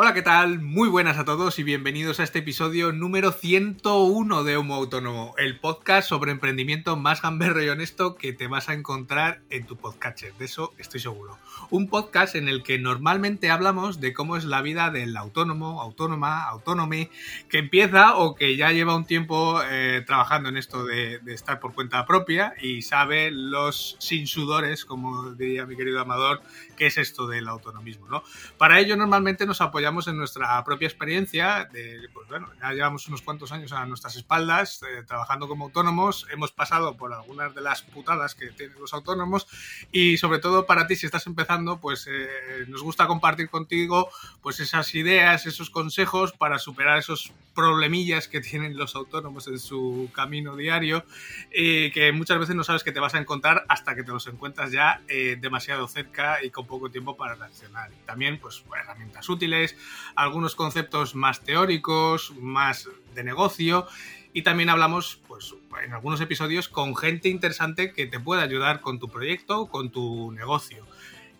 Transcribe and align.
Hola, 0.00 0.14
¿qué 0.14 0.22
tal? 0.22 0.60
Muy 0.60 0.88
buenas 0.88 1.18
a 1.18 1.24
todos 1.24 1.58
y 1.58 1.64
bienvenidos 1.64 2.20
a 2.20 2.22
este 2.22 2.38
episodio 2.38 2.92
número 2.92 3.32
101 3.32 4.44
de 4.44 4.56
Homo 4.56 4.76
Autónomo, 4.76 5.34
el 5.38 5.58
podcast 5.58 6.08
sobre 6.08 6.30
emprendimiento 6.30 6.96
más 6.96 7.20
gamberro 7.20 7.64
y 7.64 7.68
honesto 7.68 8.14
que 8.14 8.32
te 8.32 8.46
vas 8.46 8.68
a 8.68 8.74
encontrar 8.74 9.40
en 9.50 9.66
tu 9.66 9.74
podcatcher, 9.74 10.32
de 10.34 10.44
eso 10.44 10.72
estoy 10.78 11.00
seguro. 11.00 11.36
Un 11.70 11.88
podcast 11.88 12.36
en 12.36 12.46
el 12.46 12.62
que 12.62 12.78
normalmente 12.78 13.50
hablamos 13.50 14.00
de 14.00 14.14
cómo 14.14 14.36
es 14.36 14.44
la 14.44 14.62
vida 14.62 14.90
del 14.92 15.16
autónomo, 15.16 15.82
autónoma, 15.82 16.44
autónome, 16.44 17.10
que 17.48 17.58
empieza 17.58 18.14
o 18.14 18.36
que 18.36 18.56
ya 18.56 18.70
lleva 18.70 18.94
un 18.94 19.04
tiempo 19.04 19.60
eh, 19.68 20.04
trabajando 20.06 20.48
en 20.48 20.58
esto 20.58 20.84
de, 20.84 21.18
de 21.18 21.34
estar 21.34 21.58
por 21.58 21.74
cuenta 21.74 22.06
propia 22.06 22.54
y 22.62 22.82
sabe 22.82 23.32
los 23.32 23.96
sin 23.98 24.28
sudores, 24.28 24.84
como 24.84 25.32
diría 25.32 25.66
mi 25.66 25.74
querido 25.74 26.00
Amador, 26.00 26.40
qué 26.76 26.86
es 26.86 26.98
esto 26.98 27.26
del 27.26 27.48
autonomismo, 27.48 28.06
¿no? 28.06 28.22
Para 28.58 28.78
ello 28.78 28.96
normalmente 28.96 29.44
nos 29.44 29.60
apoyamos 29.60 29.87
en 29.88 30.18
nuestra 30.18 30.62
propia 30.64 30.86
experiencia, 30.86 31.66
de, 31.72 32.08
pues 32.12 32.28
bueno, 32.28 32.50
ya 32.60 32.72
llevamos 32.72 33.08
unos 33.08 33.22
cuantos 33.22 33.52
años 33.52 33.72
a 33.72 33.86
nuestras 33.86 34.16
espaldas 34.16 34.82
eh, 34.82 35.02
trabajando 35.06 35.48
como 35.48 35.64
autónomos, 35.64 36.26
hemos 36.30 36.52
pasado 36.52 36.96
por 36.96 37.12
algunas 37.14 37.54
de 37.54 37.62
las 37.62 37.80
putadas 37.80 38.34
que 38.34 38.48
tienen 38.48 38.78
los 38.78 38.92
autónomos. 38.92 39.46
Y 39.90 40.18
sobre 40.18 40.40
todo 40.40 40.66
para 40.66 40.86
ti 40.86 40.94
si 40.94 41.06
estás 41.06 41.26
empezando, 41.26 41.80
pues 41.80 42.06
eh, 42.06 42.28
nos 42.68 42.82
gusta 42.82 43.06
compartir 43.06 43.48
contigo 43.48 44.10
pues 44.42 44.60
esas 44.60 44.94
ideas, 44.94 45.46
esos 45.46 45.70
consejos 45.70 46.32
para 46.32 46.58
superar 46.58 46.98
esos 46.98 47.32
problemillas 47.54 48.28
que 48.28 48.40
tienen 48.40 48.76
los 48.76 48.94
autónomos 48.94 49.48
en 49.48 49.58
su 49.58 50.10
camino 50.14 50.54
diario. 50.54 51.04
Y 51.52 51.90
que 51.92 52.12
muchas 52.12 52.38
veces 52.38 52.54
no 52.54 52.62
sabes 52.62 52.84
que 52.84 52.92
te 52.92 53.00
vas 53.00 53.14
a 53.14 53.18
encontrar 53.18 53.64
hasta 53.68 53.94
que 53.94 54.04
te 54.04 54.12
los 54.12 54.26
encuentras 54.26 54.70
ya 54.70 55.00
eh, 55.08 55.38
demasiado 55.40 55.88
cerca 55.88 56.44
y 56.44 56.50
con 56.50 56.66
poco 56.66 56.90
tiempo 56.90 57.16
para 57.16 57.34
reaccionar. 57.34 57.90
También 58.04 58.38
pues 58.38 58.62
herramientas 58.78 59.28
útiles, 59.28 59.76
algunos 60.14 60.54
conceptos 60.54 61.14
más 61.14 61.42
teóricos, 61.42 62.32
más 62.40 62.88
de 63.14 63.24
negocio 63.24 63.86
y 64.32 64.42
también 64.42 64.68
hablamos 64.68 65.20
pues 65.26 65.54
en 65.84 65.92
algunos 65.92 66.20
episodios 66.20 66.68
con 66.68 66.94
gente 66.94 67.28
interesante 67.28 67.92
que 67.92 68.06
te 68.06 68.20
pueda 68.20 68.42
ayudar 68.42 68.80
con 68.80 68.98
tu 68.98 69.08
proyecto, 69.08 69.66
con 69.66 69.90
tu 69.90 70.32
negocio. 70.32 70.86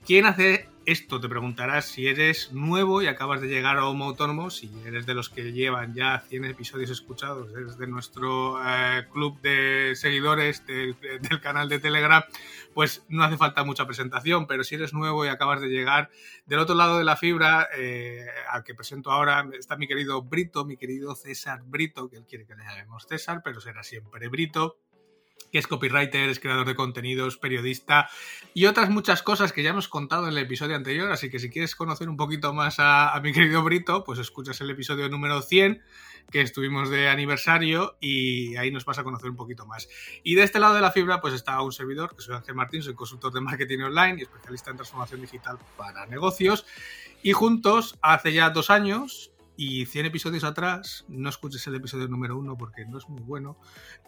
¿Quién 0.04 0.26
hace 0.26 0.68
esto? 0.88 1.20
Te 1.20 1.28
preguntarás 1.28 1.84
si 1.84 2.06
eres 2.08 2.50
nuevo 2.52 3.02
y 3.02 3.08
acabas 3.08 3.42
de 3.42 3.48
llegar 3.48 3.76
a 3.76 3.86
Homo 3.86 4.06
Autónomo, 4.06 4.48
si 4.48 4.70
eres 4.86 5.04
de 5.04 5.12
los 5.12 5.28
que 5.28 5.52
llevan 5.52 5.92
ya 5.92 6.20
100 6.20 6.46
episodios 6.46 6.88
escuchados, 6.88 7.52
eres 7.52 7.76
de 7.76 7.86
nuestro 7.86 8.58
eh, 8.66 9.06
club 9.12 9.38
de 9.42 9.92
seguidores 9.96 10.64
del, 10.66 10.96
del 10.98 11.40
canal 11.42 11.68
de 11.68 11.78
Telegram, 11.78 12.24
pues 12.72 13.04
no 13.10 13.22
hace 13.22 13.36
falta 13.36 13.64
mucha 13.64 13.84
presentación, 13.84 14.46
pero 14.46 14.64
si 14.64 14.76
eres 14.76 14.94
nuevo 14.94 15.26
y 15.26 15.28
acabas 15.28 15.60
de 15.60 15.68
llegar, 15.68 16.08
del 16.46 16.60
otro 16.60 16.74
lado 16.74 16.96
de 16.96 17.04
la 17.04 17.16
fibra, 17.16 17.68
eh, 17.76 18.26
al 18.50 18.64
que 18.64 18.74
presento 18.74 19.10
ahora, 19.10 19.46
está 19.58 19.76
mi 19.76 19.88
querido 19.88 20.22
Brito, 20.22 20.64
mi 20.64 20.78
querido 20.78 21.14
César 21.14 21.60
Brito, 21.66 22.08
que 22.08 22.16
él 22.16 22.24
quiere 22.26 22.46
que 22.46 22.54
le 22.54 22.64
llamemos 22.64 23.06
César, 23.06 23.42
pero 23.44 23.60
será 23.60 23.82
siempre 23.82 24.28
Brito 24.28 24.78
que 25.50 25.58
es 25.58 25.66
copywriter, 25.66 26.28
es 26.28 26.40
creador 26.40 26.66
de 26.66 26.74
contenidos, 26.74 27.36
periodista 27.36 28.08
y 28.54 28.66
otras 28.66 28.90
muchas 28.90 29.22
cosas 29.22 29.52
que 29.52 29.62
ya 29.62 29.70
hemos 29.70 29.88
contado 29.88 30.24
en 30.24 30.30
el 30.30 30.38
episodio 30.38 30.76
anterior. 30.76 31.10
Así 31.10 31.30
que 31.30 31.38
si 31.38 31.50
quieres 31.50 31.74
conocer 31.76 32.08
un 32.08 32.16
poquito 32.16 32.52
más 32.52 32.76
a, 32.78 33.18
mi 33.22 33.32
querido 33.32 33.62
Brito, 33.62 34.04
pues 34.04 34.18
escuchas 34.18 34.60
el 34.60 34.70
episodio 34.70 35.08
número 35.08 35.42
100 35.42 35.82
que 36.30 36.42
estuvimos 36.42 36.90
de 36.90 37.08
aniversario 37.08 37.96
y 38.00 38.56
ahí 38.56 38.70
nos 38.70 38.84
vas 38.84 38.98
a 38.98 39.04
conocer 39.04 39.30
un 39.30 39.36
poquito 39.36 39.64
más. 39.66 39.88
Y 40.22 40.34
de 40.34 40.42
este 40.42 40.58
lado 40.58 40.74
de 40.74 40.80
la 40.80 40.92
fibra 40.92 41.20
pues 41.20 41.32
está 41.32 41.60
un 41.62 41.72
servidor, 41.72 42.14
que 42.14 42.22
soy 42.22 42.34
Ángel 42.34 42.54
Martín, 42.54 42.82
soy 42.82 42.94
consultor 42.94 43.32
de 43.32 43.40
marketing 43.40 43.78
online 43.80 44.16
y 44.18 44.22
especialista 44.22 44.70
en 44.70 44.76
transformación 44.76 45.20
digital 45.22 45.58
para 45.76 46.06
negocios. 46.06 46.66
Y 47.22 47.32
juntos, 47.32 47.98
hace 48.02 48.32
ya 48.32 48.50
dos 48.50 48.70
años, 48.70 49.32
y 49.60 49.86
100 49.86 50.06
episodios 50.06 50.44
atrás, 50.44 51.04
no 51.08 51.28
escuches 51.28 51.66
el 51.66 51.74
episodio 51.74 52.06
número 52.06 52.38
uno 52.38 52.56
porque 52.56 52.86
no 52.86 52.96
es 52.96 53.08
muy 53.08 53.20
bueno, 53.22 53.58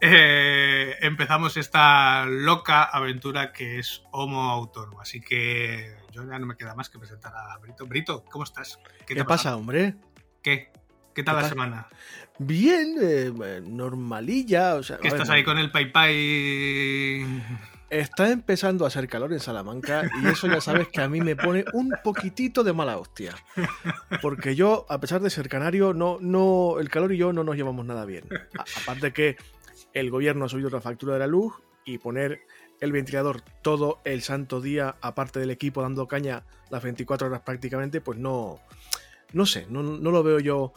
eh, 0.00 0.94
empezamos 1.00 1.56
esta 1.56 2.24
loca 2.24 2.84
aventura 2.84 3.52
que 3.52 3.80
es 3.80 4.04
Homo 4.12 4.48
Autónomo. 4.48 5.00
Así 5.00 5.20
que 5.20 5.96
yo 6.12 6.24
ya 6.24 6.38
no 6.38 6.46
me 6.46 6.56
queda 6.56 6.76
más 6.76 6.88
que 6.88 7.00
presentar 7.00 7.34
a 7.34 7.58
Brito. 7.58 7.84
Brito, 7.84 8.24
¿cómo 8.30 8.44
estás? 8.44 8.78
¿Qué, 9.04 9.16
¿Qué 9.16 9.24
pasa, 9.24 9.56
hombre? 9.56 9.96
¿Qué? 10.40 10.70
¿Qué 11.12 11.24
tal 11.24 11.34
¿Qué 11.34 11.42
la 11.42 11.48
semana? 11.48 11.88
Bien, 12.38 12.94
eh, 13.02 13.60
normalilla. 13.66 14.76
O 14.76 14.84
sea, 14.84 14.98
¿Que 14.98 15.08
estás 15.08 15.30
ahí 15.30 15.42
con 15.42 15.58
el 15.58 15.72
Pai? 15.72 15.90
Está 17.90 18.30
empezando 18.30 18.84
a 18.84 18.88
hacer 18.88 19.08
calor 19.08 19.32
en 19.32 19.40
Salamanca 19.40 20.08
y 20.22 20.28
eso 20.28 20.46
ya 20.46 20.60
sabes 20.60 20.88
que 20.88 21.00
a 21.00 21.08
mí 21.08 21.20
me 21.20 21.34
pone 21.34 21.64
un 21.72 21.92
poquitito 22.04 22.62
de 22.62 22.72
mala 22.72 22.96
hostia. 22.98 23.34
Porque 24.22 24.54
yo, 24.54 24.86
a 24.88 25.00
pesar 25.00 25.20
de 25.20 25.28
ser 25.28 25.48
canario, 25.48 25.92
no, 25.92 26.18
no, 26.20 26.78
el 26.78 26.88
calor 26.88 27.12
y 27.12 27.16
yo 27.16 27.32
no 27.32 27.42
nos 27.42 27.56
llevamos 27.56 27.84
nada 27.84 28.04
bien. 28.04 28.24
A, 28.56 28.64
aparte 28.82 29.12
que 29.12 29.36
el 29.92 30.10
gobierno 30.10 30.44
ha 30.44 30.48
subido 30.48 30.70
la 30.70 30.80
factura 30.80 31.14
de 31.14 31.18
la 31.18 31.26
luz 31.26 31.54
y 31.84 31.98
poner 31.98 32.42
el 32.80 32.92
ventilador 32.92 33.42
todo 33.62 34.00
el 34.04 34.22
santo 34.22 34.60
día, 34.60 34.96
aparte 35.00 35.40
del 35.40 35.50
equipo 35.50 35.82
dando 35.82 36.06
caña 36.06 36.44
las 36.70 36.82
24 36.82 37.26
horas 37.26 37.42
prácticamente, 37.42 38.00
pues 38.00 38.18
no, 38.18 38.60
no 39.32 39.46
sé, 39.46 39.66
no, 39.68 39.82
no 39.82 40.10
lo 40.10 40.22
veo 40.22 40.38
yo 40.38 40.72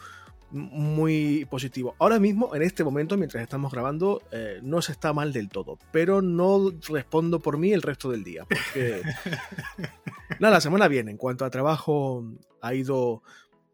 muy 0.54 1.46
positivo. 1.50 1.96
Ahora 2.00 2.20
mismo, 2.20 2.56
en 2.56 2.62
este 2.62 2.84
momento, 2.84 3.18
mientras 3.18 3.44
estamos 3.44 3.72
grabando, 3.72 4.22
eh, 4.32 4.60
no 4.62 4.82
se 4.82 4.92
está 4.92 5.12
mal 5.12 5.34
del 5.34 5.50
todo, 5.50 5.80
pero 5.92 6.22
no 6.22 6.72
respondo 6.88 7.40
por 7.40 7.58
mí 7.58 7.74
el 7.74 7.82
resto 7.82 8.12
del 8.12 8.24
día. 8.24 8.46
Porque. 8.46 9.02
Nada, 10.40 10.56
la 10.56 10.62
semana 10.62 10.88
bien. 10.88 11.10
En 11.10 11.18
cuanto 11.18 11.46
a 11.46 11.50
trabajo, 11.50 12.24
ha 12.62 12.74
ido 12.74 13.24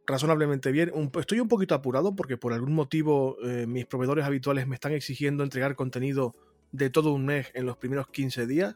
razonablemente 0.08 0.72
bien. 0.72 0.92
Un, 0.94 1.12
estoy 1.20 1.40
un 1.40 1.48
poquito 1.48 1.76
apurado 1.76 2.16
porque 2.16 2.38
por 2.38 2.54
algún 2.54 2.74
motivo 2.74 3.38
eh, 3.44 3.66
mis 3.68 3.86
proveedores 3.86 4.26
habituales 4.26 4.68
me 4.68 4.76
están 4.76 4.94
exigiendo 4.94 5.44
entregar 5.44 5.76
contenido 5.76 6.36
de 6.72 6.90
todo 6.90 7.14
un 7.14 7.26
mes 7.26 7.52
en 7.54 7.66
los 7.66 7.78
primeros 7.78 8.08
15 8.08 8.48
días. 8.48 8.76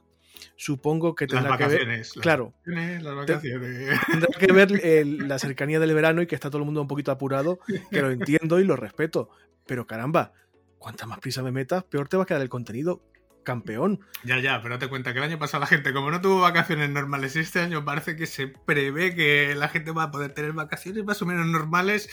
Supongo 0.56 1.16
que 1.16 1.28
tendrá 1.28 1.50
las 1.50 1.58
que 1.58 1.68
ver. 1.68 2.06
Claro. 2.22 2.54
Vacaciones, 2.66 3.04
las 3.04 3.16
vacaciones. 3.16 4.00
Tendrá 4.10 4.40
que 4.40 4.52
ver 4.52 4.72
el, 4.86 5.28
la 5.28 5.40
cercanía 5.40 5.80
del 5.80 5.94
verano 5.94 6.22
y 6.22 6.28
que 6.28 6.36
está 6.36 6.50
todo 6.50 6.60
el 6.60 6.66
mundo 6.66 6.82
un 6.82 6.88
poquito 6.88 7.12
apurado, 7.12 7.60
que 7.92 8.02
lo 8.02 8.12
entiendo 8.12 8.60
y 8.60 8.64
lo 8.64 8.76
respeto. 8.76 9.30
Pero 9.66 9.88
caramba, 9.88 10.34
cuanta 10.78 11.06
más 11.06 11.20
prisa 11.20 11.42
me 11.44 11.52
metas, 11.52 11.84
peor 11.84 12.08
te 12.08 12.18
va 12.18 12.24
a 12.24 12.26
quedar 12.26 12.42
el 12.42 12.50
contenido. 12.50 13.02
Campeón. 13.44 14.00
Ya, 14.24 14.40
ya, 14.40 14.62
pero 14.62 14.80
te 14.80 14.88
cuenta 14.88 15.12
que 15.12 15.20
el 15.20 15.26
año 15.26 15.38
pasado 15.38 15.60
la 15.60 15.68
gente, 15.68 15.92
como 15.92 16.10
no 16.10 16.22
tuvo 16.22 16.40
vacaciones 16.40 16.90
normales, 16.90 17.36
este 17.36 17.60
año 17.60 17.84
parece 17.84 18.16
que 18.16 18.26
se 18.26 18.48
prevé 18.48 19.16
que 19.16 19.54
la 19.54 19.68
gente 19.68 19.92
va 19.92 20.04
a 20.04 20.12
poder 20.12 20.34
tener 20.34 20.54
vacaciones 20.54 21.04
más 21.04 21.22
o 21.22 21.26
menos 21.26 21.46
normales. 21.48 22.10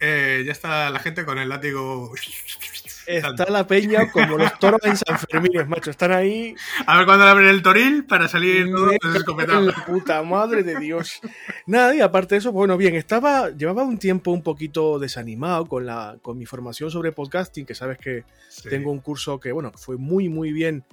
Eh, 0.00 0.42
ya 0.44 0.50
está 0.50 0.90
la 0.90 0.98
gente 0.98 1.24
con 1.24 1.38
el 1.38 1.48
látigo. 1.48 2.12
Está 3.06 3.50
la 3.50 3.66
peña 3.66 4.10
como 4.10 4.38
los 4.38 4.58
toros 4.58 4.80
en 4.84 4.96
San 4.96 5.18
Fermín, 5.18 5.68
macho. 5.68 5.90
Están 5.90 6.12
ahí. 6.12 6.54
A 6.86 6.98
ver 6.98 7.06
cuándo 7.06 7.24
le 7.24 7.30
abren 7.30 7.48
el 7.48 7.62
toril 7.62 8.04
para 8.04 8.28
salir 8.28 8.70
todo 8.70 8.90
escopetado. 9.14 9.60
La 9.62 9.84
puta 9.84 10.22
madre 10.22 10.62
de 10.62 10.78
Dios. 10.78 11.20
Nada, 11.66 11.94
y 11.94 12.00
aparte 12.00 12.34
de 12.34 12.38
eso, 12.40 12.52
bueno, 12.52 12.76
bien, 12.76 12.94
estaba. 12.94 13.50
Llevaba 13.50 13.82
un 13.84 13.98
tiempo 13.98 14.30
un 14.30 14.42
poquito 14.42 14.98
desanimado 14.98 15.66
con, 15.66 15.86
la, 15.86 16.16
con 16.22 16.38
mi 16.38 16.46
formación 16.46 16.90
sobre 16.90 17.12
podcasting, 17.12 17.66
que 17.66 17.74
sabes 17.74 17.98
que 17.98 18.24
sí. 18.48 18.68
tengo 18.68 18.90
un 18.90 19.00
curso 19.00 19.38
que, 19.40 19.52
bueno, 19.52 19.72
fue 19.74 19.96
muy, 19.96 20.28
muy 20.28 20.52
bien 20.52 20.84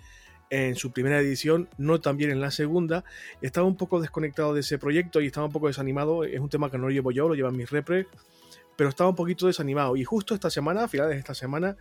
en 0.50 0.76
su 0.76 0.92
primera 0.92 1.20
edición, 1.20 1.70
no 1.78 2.02
tan 2.02 2.18
bien 2.18 2.30
en 2.30 2.42
la 2.42 2.52
segunda. 2.52 3.06
Estaba 3.42 3.66
un 3.66 3.78
poco 3.78 4.02
desconectado 4.02 4.54
de 4.54 4.60
ese 4.60 4.78
proyecto 4.78 5.22
y 5.22 5.28
estaba 5.28 5.46
un 5.46 5.54
poco 5.54 5.68
desanimado. 5.68 6.26
Es 6.26 6.40
un 6.40 6.50
tema 6.50 6.70
que 6.70 6.78
no 6.78 6.84
lo 6.86 6.92
llevo 6.92 7.12
yo, 7.12 7.30
lo 7.30 7.36
llevan 7.36 7.56
mis 7.56 7.70
repres 7.70 8.08
pero 8.76 8.90
estaba 8.90 9.10
un 9.10 9.16
poquito 9.16 9.48
desanimado. 9.48 9.96
Y 9.96 10.04
justo 10.04 10.34
esta 10.34 10.50
semana, 10.50 10.86
a 10.86 10.88
finales 10.88 11.14
de 11.16 11.20
esta 11.20 11.34
semana, 11.34 11.78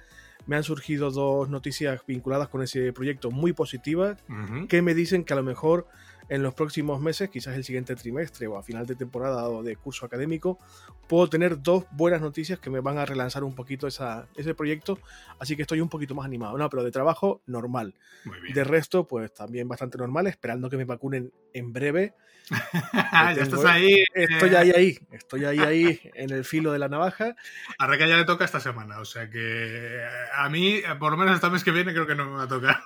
me 0.47 0.57
han 0.57 0.63
surgido 0.63 1.11
dos 1.11 1.49
noticias 1.49 2.01
vinculadas 2.07 2.49
con 2.49 2.63
ese 2.63 2.93
proyecto 2.93 3.31
muy 3.31 3.53
positivas 3.53 4.19
uh 4.29 4.33
-huh. 4.33 4.69
que 4.69 4.83
me 4.83 4.95
dicen 4.95 5.25
que 5.25 5.33
a 5.33 5.37
lo 5.37 5.43
mejor 5.43 5.87
en 6.31 6.45
los 6.45 6.55
próximos 6.55 7.01
meses, 7.01 7.29
quizás 7.29 7.57
el 7.57 7.65
siguiente 7.65 7.97
trimestre 7.97 8.47
o 8.47 8.57
a 8.57 8.63
final 8.63 8.87
de 8.87 8.95
temporada 8.95 9.49
o 9.49 9.65
de 9.65 9.75
curso 9.75 10.07
académico, 10.07 10.59
puedo 11.09 11.29
tener 11.29 11.61
dos 11.61 11.85
buenas 11.91 12.21
noticias 12.21 12.61
que 12.61 12.71
me 12.71 12.79
van 12.79 12.99
a 12.99 13.05
relanzar 13.05 13.43
un 13.43 13.55
poquito 13.55 13.89
esa, 13.89 14.29
ese 14.37 14.55
proyecto, 14.55 14.99
así 15.41 15.57
que 15.57 15.63
estoy 15.63 15.81
un 15.81 15.89
poquito 15.89 16.15
más 16.15 16.25
animado. 16.25 16.57
No, 16.57 16.71
pero 16.71 16.85
de 16.85 16.93
trabajo, 16.93 17.43
normal. 17.47 17.95
De 18.55 18.63
resto, 18.63 19.09
pues 19.09 19.35
también 19.35 19.67
bastante 19.67 19.99
normal, 19.99 20.29
esperando 20.29 20.71
que 20.71 20.77
me 20.77 20.85
vacunen 20.85 21.33
en 21.53 21.73
breve. 21.73 22.15
ya 23.13 23.33
estás 23.33 23.65
ahí. 23.65 24.05
Estoy 24.15 24.55
ahí, 24.55 24.71
ahí, 24.71 24.99
estoy 25.11 25.45
ahí, 25.45 25.59
ahí, 25.59 26.01
en 26.15 26.31
el 26.31 26.45
filo 26.45 26.73
de 26.73 26.79
la 26.79 26.89
navaja. 26.89 27.35
A 27.77 27.87
Reca 27.89 28.07
ya 28.07 28.17
le 28.17 28.25
toca 28.25 28.45
esta 28.45 28.61
semana, 28.61 29.01
o 29.01 29.05
sea 29.05 29.29
que 29.29 30.01
a 30.37 30.49
mí, 30.49 30.81
por 31.01 31.11
lo 31.11 31.19
menos 31.19 31.35
esta 31.35 31.51
mes 31.51 31.65
que 31.65 31.73
viene, 31.73 31.93
creo 31.93 32.07
que 32.07 32.15
no 32.15 32.27
me 32.27 32.37
va 32.37 32.43
a 32.45 32.49
tocar. 32.49 32.81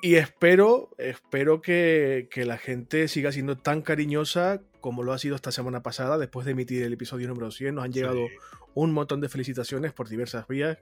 Y 0.00 0.14
espero, 0.14 0.90
espero 0.96 1.60
que, 1.60 2.28
que, 2.30 2.44
la 2.44 2.57
gente 2.58 3.08
siga 3.08 3.32
siendo 3.32 3.56
tan 3.56 3.82
cariñosa 3.82 4.60
como 4.80 5.02
lo 5.02 5.12
ha 5.12 5.18
sido 5.18 5.36
esta 5.36 5.52
semana 5.52 5.82
pasada, 5.82 6.18
después 6.18 6.44
de 6.46 6.52
emitir 6.52 6.82
el 6.82 6.92
episodio 6.92 7.28
número 7.28 7.50
100. 7.50 7.74
Nos 7.74 7.84
han 7.84 7.92
llegado 7.92 8.26
sí. 8.26 8.34
un 8.74 8.92
montón 8.92 9.20
de 9.20 9.28
felicitaciones 9.28 9.92
por 9.92 10.08
diversas 10.08 10.46
vías. 10.46 10.78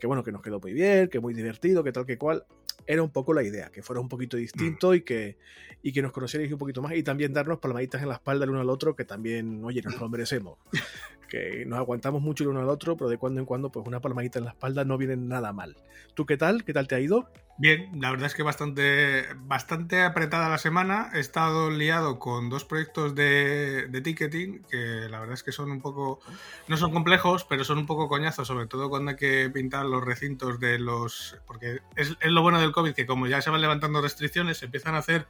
Que 0.00 0.06
bueno, 0.06 0.24
que 0.24 0.32
nos 0.32 0.42
quedó 0.42 0.58
muy 0.58 0.72
bien, 0.72 1.08
que 1.08 1.20
muy 1.20 1.32
divertido, 1.34 1.84
que 1.84 1.92
tal 1.92 2.06
que 2.06 2.18
cual. 2.18 2.44
Era 2.84 3.02
un 3.02 3.10
poco 3.10 3.32
la 3.32 3.44
idea, 3.44 3.70
que 3.70 3.80
fuera 3.80 4.00
un 4.00 4.08
poquito 4.08 4.36
distinto 4.36 4.90
mm. 4.90 4.94
y, 4.94 5.00
que, 5.02 5.36
y 5.82 5.92
que 5.92 6.02
nos 6.02 6.10
conocierais 6.10 6.50
un 6.50 6.58
poquito 6.58 6.82
más 6.82 6.94
y 6.94 7.04
también 7.04 7.32
darnos 7.32 7.60
palmaditas 7.60 8.02
en 8.02 8.08
la 8.08 8.14
espalda 8.14 8.44
el 8.44 8.50
uno 8.50 8.60
al 8.60 8.70
otro, 8.70 8.96
que 8.96 9.04
también, 9.04 9.64
oye, 9.64 9.82
nos 9.82 10.00
lo 10.00 10.08
merecemos. 10.08 10.58
que 11.32 11.64
nos 11.64 11.78
aguantamos 11.78 12.20
mucho 12.20 12.44
el 12.44 12.50
uno 12.50 12.60
al 12.60 12.68
otro, 12.68 12.94
pero 12.94 13.08
de 13.08 13.16
cuando 13.16 13.40
en 13.40 13.46
cuando, 13.46 13.70
pues 13.72 13.86
una 13.86 14.00
palmadita 14.00 14.38
en 14.38 14.44
la 14.44 14.50
espalda 14.50 14.84
no 14.84 14.98
viene 14.98 15.16
nada 15.16 15.52
mal. 15.52 15.76
¿Tú 16.14 16.26
qué 16.26 16.36
tal? 16.36 16.62
¿Qué 16.62 16.74
tal 16.74 16.88
te 16.88 16.94
ha 16.94 17.00
ido? 17.00 17.30
Bien, 17.58 18.00
la 18.00 18.10
verdad 18.10 18.26
es 18.26 18.34
que 18.34 18.42
bastante, 18.42 19.26
bastante 19.36 20.02
apretada 20.02 20.48
la 20.48 20.58
semana. 20.58 21.10
He 21.14 21.20
estado 21.20 21.70
liado 21.70 22.18
con 22.18 22.48
dos 22.48 22.64
proyectos 22.64 23.14
de, 23.14 23.88
ticketing 24.02 24.64
que 24.64 25.08
la 25.10 25.20
verdad 25.20 25.34
es 25.34 25.42
que 25.42 25.52
son 25.52 25.70
un 25.70 25.80
poco, 25.80 26.20
no 26.66 26.76
son 26.76 26.92
complejos, 26.92 27.44
pero 27.44 27.62
son 27.62 27.78
un 27.78 27.86
poco 27.86 28.08
coñazos, 28.08 28.48
sobre 28.48 28.66
todo 28.66 28.88
cuando 28.88 29.10
hay 29.10 29.16
que 29.16 29.50
pintar 29.50 29.84
los 29.84 30.02
recintos 30.02 30.58
de 30.60 30.78
los... 30.78 31.36
Porque 31.46 31.80
es, 31.94 32.16
lo 32.22 32.42
bueno 32.42 32.58
del 32.58 32.72
COVID, 32.72 32.94
que 32.94 33.06
como 33.06 33.26
ya 33.26 33.42
se 33.42 33.50
van 33.50 33.60
levantando 33.60 34.00
restricciones, 34.00 34.58
se 34.58 34.64
empiezan 34.64 34.94
a 34.94 34.98
hacer 34.98 35.26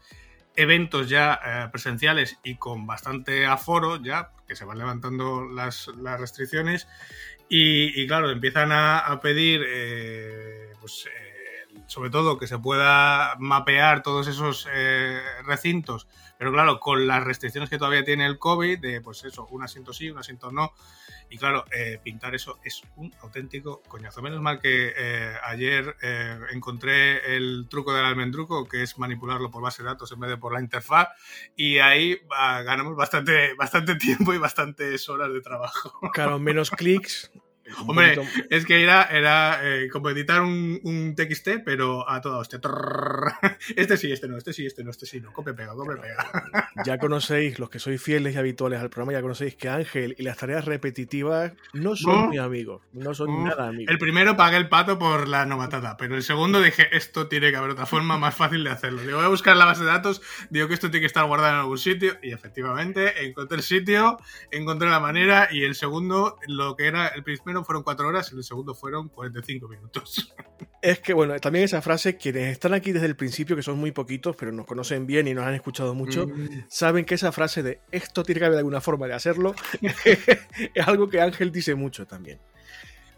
eventos 0.55 1.09
ya 1.09 1.41
eh, 1.45 1.69
presenciales 1.73 2.39
y 2.45 2.57
con 2.57 2.87
bastante 2.87 3.47
aforo 3.47 4.03
ya, 4.03 4.31
que 4.47 4.55
se 4.55 4.65
van 4.65 4.79
levantando 4.79 5.45
las, 5.45 5.89
las 5.99 6.21
restricciones 6.21 6.87
y, 7.49 8.01
y, 8.01 8.07
claro, 8.07 8.31
empiezan 8.31 8.71
a, 8.73 8.99
a 8.99 9.21
pedir 9.21 9.63
eh, 9.67 10.73
pues, 10.81 11.07
eh, 11.07 11.32
sobre 11.87 12.11
todo 12.11 12.39
que 12.39 12.47
se 12.47 12.59
pueda 12.59 13.37
mapear 13.39 14.03
todos 14.03 14.27
esos 14.29 14.69
eh, 14.73 15.21
recintos, 15.45 16.09
pero 16.39 16.53
claro, 16.53 16.81
con 16.81 17.07
las 17.07 17.23
restricciones 17.23 17.71
que 17.71 17.79
todavía 17.79 18.05
tiene 18.05 18.27
el 18.27 18.39
COVID, 18.39 18.79
de 18.79 19.01
pues 19.01 19.25
eso, 19.25 19.47
un 19.51 19.63
asiento 19.63 19.93
sí, 19.93 20.11
un 20.11 20.19
asiento 20.19 20.51
no, 20.51 20.73
y 21.33 21.39
claro, 21.39 21.65
eh, 21.73 21.99
pintar 22.03 22.35
eso 22.35 22.59
es 22.63 22.83
un 22.97 23.11
auténtico 23.23 23.81
coñazo. 23.89 24.21
Menos 24.21 24.43
mal 24.43 24.61
que 24.61 24.93
eh, 24.95 25.33
ayer 25.45 25.97
eh, 26.03 26.39
encontré 26.51 27.37
el 27.37 27.69
truco 27.71 27.95
del 27.95 28.05
almendruco, 28.05 28.69
que 28.69 28.83
es 28.83 28.99
manipularlo 28.99 29.51
por 29.51 29.63
base 29.63 29.83
de 29.83 29.89
datos 29.89 30.13
en 30.13 30.21
vez 30.21 30.29
de 30.29 30.37
por 30.37 30.53
la 30.53 30.61
interfaz, 30.61 31.09
y 31.57 31.79
ahí 31.79 32.21
uh, 32.27 32.65
ganamos 32.65 32.97
bastante, 32.97 33.55
bastante 33.55 33.95
tiempo 33.97 34.35
y 34.35 34.39
bastantes 34.39 35.09
horas 35.09 35.33
de 35.33 35.41
trabajo. 35.41 36.01
Claro, 36.13 36.39
menos 36.39 36.71
clics, 36.71 37.33
Hombre, 37.87 38.17
poquito... 38.17 38.47
es 38.51 38.67
que 38.67 38.83
era, 38.83 39.05
era 39.05 39.61
eh, 39.63 39.89
como 39.91 40.11
editar 40.11 40.43
un, 40.43 40.81
un, 40.83 41.15
TXT, 41.15 41.65
pero 41.65 42.09
a 42.09 42.21
toda 42.21 42.39
hostia. 42.39 42.61
Este 43.77 43.97
sí, 43.97 44.13
este 44.13 44.29
no, 44.29 44.37
este 44.37 44.53
sí, 44.53 44.67
este 44.67 44.85
no, 44.85 44.91
este 44.91 45.07
sí, 45.07 45.21
no. 45.21 45.33
Cope 45.33 45.55
pega, 45.55 45.75
cope 45.75 45.97
pega. 45.97 46.71
Ya 46.85 46.99
conocéis, 46.99 47.59
los 47.59 47.71
que 47.71 47.79
sois 47.79 48.01
fieles 48.03 48.35
y 48.35 48.39
habituales 48.39 48.81
al 48.81 48.91
programa, 48.91 49.13
ya 49.13 49.23
conocéis 49.23 49.57
que 49.57 49.69
Ángel 49.69 50.15
y 50.19 50.23
las 50.23 50.37
tareas 50.37 50.65
repetitivas 50.65 51.53
no 51.73 51.97
son 51.97 52.31
mis 52.31 52.41
amigos. 52.41 52.83
No 52.93 53.15
son 53.15 53.45
nada 53.45 53.69
amigos. 53.69 53.93
El 53.93 53.99
primero 53.99 54.37
pagué 54.37 54.57
el 54.57 54.69
pato 54.69 54.99
por 54.99 55.29
la 55.29 55.47
novatada, 55.47 55.97
pero 55.97 56.17
el 56.17 56.23
segundo 56.23 56.61
dije, 56.61 56.95
esto 56.97 57.29
tiene 57.29 57.51
que 57.51 57.57
haber 57.57 57.71
otra 57.71 57.87
forma 57.87 58.19
más 58.19 58.35
fácil 58.35 58.65
de 58.65 58.71
hacerlo. 58.71 59.03
Digo, 59.03 59.17
voy 59.17 59.27
a 59.27 59.29
buscar 59.29 59.57
la 59.57 59.65
base 59.65 59.85
de 59.85 59.91
datos, 59.91 60.23
digo 60.51 60.69
que 60.69 60.75
esto 60.75 60.91
tiene 60.91 61.03
que 61.03 61.07
estar 61.07 61.27
guardado 61.27 61.55
en 61.55 61.61
algún 61.61 61.79
sitio, 61.79 62.17
y 62.23 62.33
efectivamente 62.33 63.25
encontré 63.25 63.57
el 63.57 63.63
sitio, 63.63 64.19
encontré 64.51 64.89
la 64.89 65.01
manera, 65.01 65.49
y 65.51 65.63
el 65.65 65.75
segundo, 65.75 66.39
lo 66.47 66.77
que 66.77 66.87
era 66.87 67.09
el 67.09 67.23
primero 67.23 67.62
fueron 67.65 67.83
cuatro 67.83 68.09
horas 68.09 68.33
y 68.33 68.37
el 68.37 68.45
segundo 68.45 68.75
fueron 68.75 69.09
45 69.09 69.69
minutos. 69.69 70.35
Es 70.83 70.99
que, 70.99 71.13
bueno, 71.13 71.39
también 71.39 71.65
esa 71.65 71.81
frase, 71.81 72.17
quienes 72.17 72.51
están 72.51 72.75
aquí 72.75 72.91
desde 72.91 73.07
el 73.07 73.15
principio, 73.15 73.55
que 73.55 73.63
son 73.63 73.79
muy 73.79 73.93
poquitos, 73.93 74.35
pero 74.35 74.51
nos 74.51 74.67
conocen 74.67 75.07
bien 75.07 75.29
y 75.29 75.35
nos 75.35 75.45
han 75.45 75.55
escuchado 75.55 75.95
mucho, 75.95 76.27
mm. 76.27 76.65
saben 76.69 77.05
que 77.05 77.15
esa 77.15 77.31
frase 77.31 77.63
de 77.63 77.81
esto 77.93 78.25
tiene 78.25 78.41
que 78.41 78.47
haber 78.47 78.59
alguna 78.59 78.81
forma 78.81 79.07
de 79.07 79.15
hacerlo, 79.15 79.55
es 79.81 80.89
algo 80.89 81.09
que 81.09 81.21
Ángel 81.21 81.53
dice 81.53 81.77
mucho 81.77 82.05
también. 82.05 82.41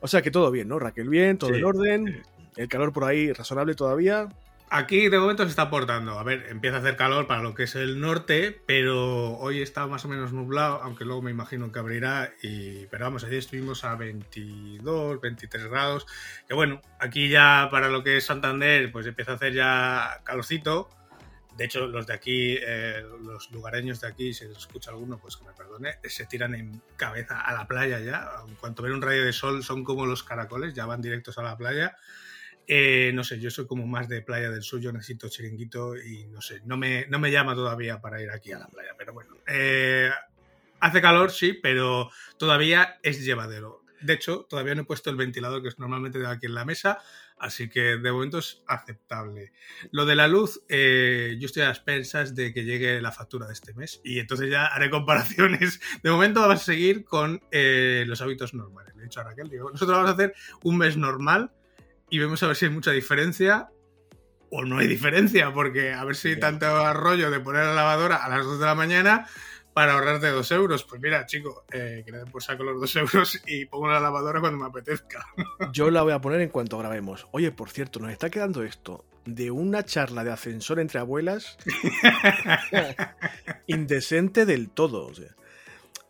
O 0.01 0.09
sea 0.09 0.21
que 0.21 0.31
todo 0.31 0.51
bien, 0.51 0.69
¿no? 0.69 0.79
Raquel 0.79 1.09
bien, 1.09 1.39
todo 1.39 1.55
sí. 1.55 1.57
en 1.57 1.65
orden, 1.65 2.23
el 2.57 2.69
calor 2.69 2.93
por 2.93 3.05
ahí 3.05 3.33
razonable 3.33 3.75
todavía. 3.75 4.29
Aquí 4.77 5.09
de 5.09 5.21
momento 5.21 5.45
se 5.45 5.51
está 5.51 5.71
portando. 5.71 6.19
A 6.19 6.25
ver, 6.25 6.47
empieza 6.49 6.79
a 6.79 6.81
hacer 6.81 6.97
calor 6.97 7.29
para 7.29 7.43
lo 7.43 7.55
que 7.55 7.63
es 7.63 7.77
el 7.77 8.01
norte, 8.01 8.61
pero 8.67 9.39
hoy 9.39 9.63
está 9.63 9.87
más 9.87 10.05
o 10.05 10.09
menos 10.09 10.33
nublado, 10.33 10.83
aunque 10.83 11.05
luego 11.05 11.23
me 11.23 11.31
imagino 11.31 11.71
que 11.71 11.79
abrirá. 11.79 12.33
Y, 12.43 12.87
pero 12.87 13.05
vamos, 13.05 13.23
ayer 13.23 13.39
estuvimos 13.39 13.85
a 13.85 13.95
22, 13.95 15.21
23 15.21 15.69
grados. 15.69 16.07
Que 16.49 16.55
bueno, 16.55 16.83
aquí 16.99 17.29
ya 17.29 17.69
para 17.71 17.89
lo 17.89 18.03
que 18.03 18.17
es 18.17 18.25
Santander, 18.25 18.91
pues 18.91 19.07
empieza 19.07 19.31
a 19.31 19.35
hacer 19.37 19.53
ya 19.53 20.21
calorcito. 20.25 20.89
De 21.57 21.67
hecho, 21.67 21.87
los 21.87 22.09
de 22.09 22.15
aquí, 22.15 22.59
eh, 22.61 23.01
los 23.23 23.53
lugareños 23.53 24.01
de 24.01 24.09
aquí, 24.09 24.35
si 24.35 24.47
escucha 24.47 24.91
alguno, 24.91 25.19
pues 25.19 25.37
que 25.37 25.45
me 25.45 25.53
perdone, 25.53 25.99
se 26.03 26.27
tiran 26.27 26.53
en 26.53 26.83
cabeza 26.97 27.41
a 27.41 27.55
la 27.55 27.69
playa 27.69 28.01
ya. 28.01 28.29
En 28.49 28.57
cuanto 28.57 28.83
ven 28.83 28.95
un 28.95 29.03
rayo 29.03 29.25
de 29.25 29.33
sol, 29.33 29.63
son 29.63 29.85
como 29.85 30.05
los 30.05 30.25
caracoles, 30.25 30.75
ya 30.75 30.85
van 30.85 31.01
directos 31.01 31.39
a 31.39 31.45
la 31.45 31.57
playa. 31.57 31.97
Eh, 32.67 33.13
no 33.15 33.25
sé, 33.25 33.39
yo 33.39 33.51
soy 33.51 33.67
como 33.67 33.87
más 33.87 34.09
de 34.09 34.23
playa 34.23 34.51
del 34.51 34.63
sur, 34.63 34.81
yo 34.81 34.93
necesito 34.93 35.29
chiringuito 35.29 35.97
y 35.97 36.27
no 36.27 36.41
sé, 36.41 36.63
no 36.65 36.77
me, 36.77 37.07
no 37.09 37.19
me 37.19 37.31
llama 37.31 37.55
todavía 37.55 38.01
para 38.01 38.23
ir 38.23 38.31
aquí 38.31 38.53
a 38.53 38.59
la 38.59 38.69
playa, 38.69 38.91
pero 38.97 39.13
bueno. 39.13 39.37
Eh, 39.47 40.11
hace 40.81 41.03
calor, 41.03 41.31
sí, 41.31 41.53
pero 41.53 42.11
todavía 42.39 42.99
es 43.03 43.25
llevadero. 43.25 43.83
De 44.01 44.13
hecho, 44.13 44.47
todavía 44.49 44.75
no 44.75 44.83
he 44.83 44.85
puesto 44.85 45.09
el 45.09 45.17
ventilador 45.17 45.63
que 45.63 45.69
es 45.69 45.79
normalmente 45.79 46.19
de 46.19 46.27
aquí 46.27 46.45
en 46.45 46.55
la 46.55 46.67
mesa, 46.67 46.99
así 47.39 47.71
que 47.71 47.97
de 47.97 48.13
momento 48.13 48.39
es 48.39 48.63
aceptable. 48.67 49.53
Lo 49.93 50.05
de 50.05 50.15
la 50.15 50.29
luz, 50.29 50.63
eh, 50.69 51.37
yo 51.39 51.47
estoy 51.47 51.63
a 51.63 51.71
expensas 51.71 52.35
de 52.35 52.53
que 52.53 52.65
llegue 52.65 53.01
la 53.01 53.13
factura 53.13 53.47
de 53.47 53.55
este 53.55 53.73
mes 53.73 54.03
y 54.05 54.19
entonces 54.19 54.51
ya 54.51 54.67
haré 54.67 54.91
comparaciones. 54.91 55.81
De 56.03 56.11
momento 56.11 56.41
vamos 56.43 56.61
a 56.61 56.65
seguir 56.65 57.05
con 57.05 57.43
eh, 57.51 58.05
los 58.07 58.21
hábitos 58.21 58.53
normales. 58.53 58.95
Le 58.95 59.05
he 59.05 59.21
a 59.21 59.23
Raquel, 59.23 59.49
digo, 59.49 59.71
nosotros 59.71 59.97
vamos 59.97 60.11
a 60.11 60.15
hacer 60.15 60.35
un 60.63 60.77
mes 60.77 60.99
normal 60.99 61.51
y 62.11 62.19
vemos 62.19 62.43
a 62.43 62.47
ver 62.47 62.57
si 62.57 62.67
hay 62.67 62.71
mucha 62.71 62.91
diferencia 62.91 63.69
o 64.51 64.65
no 64.65 64.79
hay 64.79 64.87
diferencia, 64.87 65.53
porque 65.53 65.93
a 65.93 66.05
ver 66.05 66.15
si 66.15 66.29
Bien. 66.29 66.41
tanto 66.41 66.95
rollo 66.95 67.31
de 67.31 67.41
poner 67.41 67.65
la 67.65 67.75
lavadora 67.75 68.25
a 68.25 68.29
las 68.29 68.45
2 68.45 68.61
de 68.61 68.67
la 68.67 68.75
mañana 68.75 69.27
para 69.73 69.95
ahorrarte 69.95 70.29
2 70.29 70.53
euros. 70.53 70.85
Pues 70.85 71.01
mira, 71.01 71.27
chico, 71.27 71.65
eh, 71.73 72.03
que 72.07 72.13
le 72.13 72.19
den 72.19 72.31
por 72.31 72.43
saco 72.43 72.63
los 72.63 72.81
2 72.81 72.97
euros 72.97 73.43
y 73.47 73.67
pongo 73.67 73.89
la 73.89 73.99
lavadora 73.99 74.41
cuando 74.41 74.59
me 74.59 74.67
apetezca. 74.67 75.27
Yo 75.73 75.91
la 75.91 76.03
voy 76.03 76.13
a 76.13 76.21
poner 76.21 76.41
en 76.41 76.51
cuanto 76.51 76.79
grabemos. 76.79 77.27
Oye, 77.33 77.51
por 77.51 77.71
cierto, 77.71 77.99
nos 77.99 78.13
está 78.13 78.31
quedando 78.31 78.63
esto 78.63 79.05
de 79.27 79.51
una 79.51 79.85
charla 79.85 80.23
de 80.23 80.31
ascensor 80.31 80.79
entre 80.79 81.01
abuelas 81.01 81.57
indecente 83.67 84.47
del 84.47 84.71
todo. 84.71 85.07
O 85.07 85.15
sea. 85.15 85.35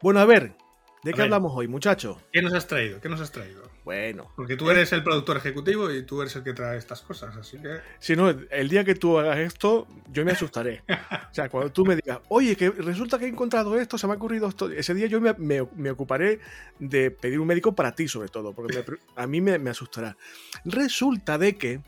Bueno, 0.02 0.20
a 0.20 0.26
ver, 0.26 0.54
¿de 1.02 1.12
qué 1.12 1.18
ver, 1.18 1.22
hablamos 1.22 1.52
hoy, 1.54 1.68
muchacho? 1.68 2.20
¿Qué 2.32 2.42
nos 2.42 2.52
has 2.52 2.66
traído? 2.66 3.00
¿Qué 3.00 3.08
nos 3.08 3.20
has 3.20 3.32
traído? 3.32 3.62
Bueno. 3.84 4.32
Porque 4.34 4.56
tú 4.56 4.70
eres 4.70 4.90
el 4.92 5.04
productor 5.04 5.36
ejecutivo 5.36 5.90
y 5.90 6.02
tú 6.04 6.22
eres 6.22 6.34
el 6.36 6.42
que 6.42 6.54
trae 6.54 6.78
estas 6.78 7.02
cosas, 7.02 7.36
así 7.36 7.58
que. 7.58 7.80
Si 7.98 8.16
no, 8.16 8.30
el 8.30 8.68
día 8.68 8.82
que 8.82 8.94
tú 8.94 9.18
hagas 9.18 9.38
esto, 9.38 9.86
yo 10.10 10.24
me 10.24 10.32
asustaré. 10.32 10.82
o 10.88 11.34
sea, 11.34 11.50
cuando 11.50 11.70
tú 11.70 11.84
me 11.84 11.96
digas, 11.96 12.20
oye, 12.28 12.56
que 12.56 12.70
resulta 12.70 13.18
que 13.18 13.26
he 13.26 13.28
encontrado 13.28 13.78
esto, 13.78 13.98
se 13.98 14.06
me 14.06 14.14
ha 14.14 14.16
ocurrido 14.16 14.48
esto, 14.48 14.70
ese 14.70 14.94
día 14.94 15.06
yo 15.06 15.20
me, 15.20 15.34
me, 15.34 15.68
me 15.76 15.90
ocuparé 15.90 16.40
de 16.78 17.10
pedir 17.10 17.38
un 17.38 17.46
médico 17.46 17.74
para 17.74 17.94
ti, 17.94 18.08
sobre 18.08 18.28
todo, 18.30 18.54
porque 18.54 18.78
me, 18.78 19.22
a 19.22 19.26
mí 19.26 19.42
me, 19.42 19.58
me 19.58 19.70
asustará. 19.70 20.16
Resulta 20.64 21.36
de 21.38 21.56
que. 21.56 21.80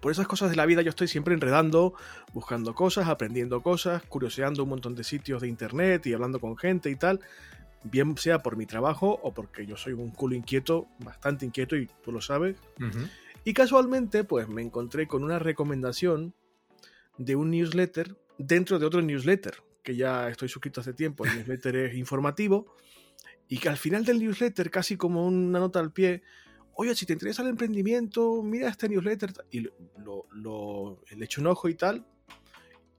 Por 0.00 0.12
esas 0.12 0.28
cosas 0.28 0.48
de 0.50 0.54
la 0.54 0.64
vida 0.64 0.80
yo 0.82 0.90
estoy 0.90 1.08
siempre 1.08 1.34
enredando, 1.34 1.94
buscando 2.32 2.72
cosas, 2.72 3.08
aprendiendo 3.08 3.62
cosas, 3.62 4.00
curioseando 4.04 4.62
un 4.62 4.68
montón 4.68 4.94
de 4.94 5.02
sitios 5.02 5.42
de 5.42 5.48
internet 5.48 6.06
y 6.06 6.14
hablando 6.14 6.38
con 6.38 6.56
gente 6.56 6.88
y 6.88 6.94
tal 6.94 7.18
bien 7.84 8.16
sea 8.16 8.40
por 8.40 8.56
mi 8.56 8.66
trabajo 8.66 9.18
o 9.22 9.32
porque 9.34 9.66
yo 9.66 9.76
soy 9.76 9.92
un 9.92 10.10
culo 10.10 10.34
inquieto, 10.34 10.88
bastante 10.98 11.44
inquieto 11.46 11.76
y 11.76 11.88
tú 12.02 12.12
lo 12.12 12.20
sabes. 12.20 12.56
Uh 12.78 12.84
-huh. 12.84 13.10
Y 13.44 13.54
casualmente, 13.54 14.24
pues 14.24 14.48
me 14.48 14.62
encontré 14.62 15.08
con 15.08 15.24
una 15.24 15.38
recomendación 15.38 16.34
de 17.18 17.36
un 17.36 17.50
newsletter 17.50 18.16
dentro 18.38 18.78
de 18.78 18.86
otro 18.86 19.02
newsletter, 19.02 19.62
que 19.82 19.96
ya 19.96 20.28
estoy 20.28 20.48
suscrito 20.48 20.80
hace 20.80 20.94
tiempo, 20.94 21.24
el 21.24 21.30
newsletter 21.36 21.76
es 21.76 21.94
informativo, 21.94 22.74
y 23.48 23.58
que 23.58 23.68
al 23.68 23.76
final 23.76 24.04
del 24.04 24.20
newsletter, 24.20 24.70
casi 24.70 24.96
como 24.96 25.26
una 25.26 25.58
nota 25.58 25.80
al 25.80 25.92
pie, 25.92 26.22
oye, 26.74 26.94
si 26.94 27.04
te 27.04 27.12
interesa 27.12 27.42
el 27.42 27.48
emprendimiento, 27.48 28.42
mira 28.42 28.68
este 28.68 28.88
newsletter, 28.88 29.32
y 29.50 29.60
lo, 29.60 30.26
lo, 30.32 31.02
le 31.10 31.24
echo 31.24 31.40
un 31.40 31.48
ojo 31.48 31.68
y 31.68 31.74
tal, 31.74 32.06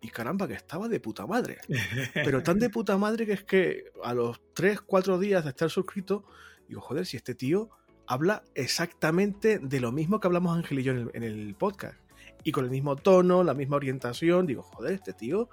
y 0.04 0.10
caramba, 0.10 0.48
que 0.50 0.54
estaba 0.54 0.90
de 0.90 1.00
puta 1.00 1.26
madre. 1.26 1.60
Pero 2.14 2.44
tan 2.44 2.60
de 2.60 2.70
puta 2.70 2.98
madre 2.98 3.26
que 3.26 3.32
es 3.32 3.44
que 3.44 3.86
a 4.04 4.14
los 4.14 4.42
3, 4.54 4.82
4 4.82 5.18
días 5.18 5.46
de 5.46 5.52
estar 5.52 5.70
suscrito, 5.70 6.26
digo, 6.68 6.82
joder, 6.82 7.06
si 7.06 7.16
este 7.16 7.34
tío 7.34 7.70
habla 8.06 8.44
exactamente 8.54 9.60
de 9.60 9.80
lo 9.80 9.94
mismo 9.94 10.20
que 10.20 10.28
hablamos 10.28 10.58
Ángel 10.58 10.80
y 10.80 10.84
yo 10.84 10.92
en 10.92 10.98
el, 10.98 11.12
en 11.14 11.24
el, 11.24 11.56
podcast. 11.56 11.98
Y 12.44 12.52
con 12.52 12.66
el 12.66 12.70
mismo 12.70 12.98
tono, 12.98 13.46
la 13.46 13.54
misma 13.54 13.78
orientación, 13.78 14.46
digo, 14.46 14.62
joder, 14.62 14.92
este 14.94 15.14
tío 15.14 15.50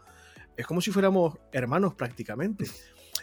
es 0.56 0.66
como 0.66 0.80
si 0.80 0.90
fuéramos 0.90 1.38
hermanos 1.52 1.94
prácticamente. 1.94 2.66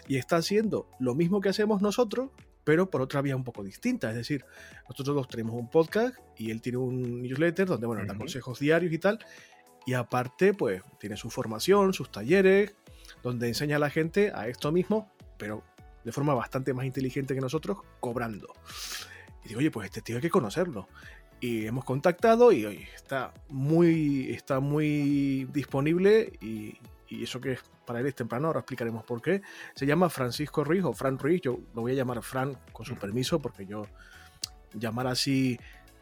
Y 0.08 0.16
está 0.16 0.36
haciendo 0.36 0.88
lo 0.98 1.14
mismo 1.14 1.42
que 1.42 1.50
hacemos 1.50 1.82
nosotros, 1.82 2.30
pero 2.64 2.90
por 2.90 3.02
otra 3.02 3.20
vía 3.20 3.36
un 3.36 3.44
poco 3.44 3.62
distinta. 3.62 4.08
Es 4.08 4.16
decir, 4.16 4.46
nosotros 4.88 5.14
dos 5.14 5.28
tenemos 5.28 5.54
un 5.54 5.68
podcast 5.68 6.16
y 6.38 6.50
él 6.50 6.62
tiene 6.62 6.78
un 6.78 7.20
newsletter 7.20 7.66
donde, 7.66 7.86
bueno, 7.86 8.06
da 8.06 8.16
consejos 8.16 8.58
diarios 8.58 8.92
y 8.94 8.98
tal. 8.98 9.18
Y 9.88 9.94
aparte, 9.94 10.52
pues, 10.52 10.82
tiene 11.00 11.16
su 11.16 11.30
formación, 11.30 11.94
sus 11.94 12.12
talleres, 12.12 12.76
donde 13.22 13.48
enseña 13.48 13.76
a 13.76 13.78
la 13.78 13.88
gente 13.88 14.32
a 14.34 14.46
esto 14.46 14.70
mismo, 14.70 15.10
pero 15.38 15.64
de 16.04 16.12
forma 16.12 16.34
bastante 16.34 16.74
más 16.74 16.84
inteligente 16.84 17.34
que 17.34 17.40
nosotros, 17.40 17.78
cobrando. 17.98 18.52
Y 19.46 19.48
digo, 19.48 19.60
oye, 19.60 19.70
pues 19.70 19.86
este 19.86 20.02
tío 20.02 20.16
hay 20.16 20.20
que 20.20 20.28
conocerlo. 20.28 20.88
Y 21.40 21.64
hemos 21.64 21.86
contactado 21.86 22.52
y 22.52 22.66
hoy 22.66 22.86
está 22.94 23.32
muy, 23.48 24.30
está 24.30 24.60
muy 24.60 25.48
disponible 25.54 26.34
y, 26.42 26.76
y 27.08 27.24
eso 27.24 27.40
que 27.40 27.56
para 27.86 28.00
él 28.00 28.06
es 28.08 28.14
temprano, 28.14 28.48
ahora 28.48 28.60
explicaremos 28.60 29.04
por 29.04 29.22
qué. 29.22 29.40
Se 29.74 29.86
llama 29.86 30.10
Francisco 30.10 30.64
Ruiz 30.64 30.84
o 30.84 30.92
Fran 30.92 31.18
Ruiz, 31.18 31.40
yo 31.40 31.60
lo 31.74 31.80
voy 31.80 31.92
a 31.92 31.94
llamar 31.94 32.22
Fran 32.22 32.58
con 32.74 32.84
su 32.84 32.94
permiso 32.96 33.38
porque 33.38 33.64
yo 33.64 33.86
llamar 34.74 35.06
así 35.06 35.58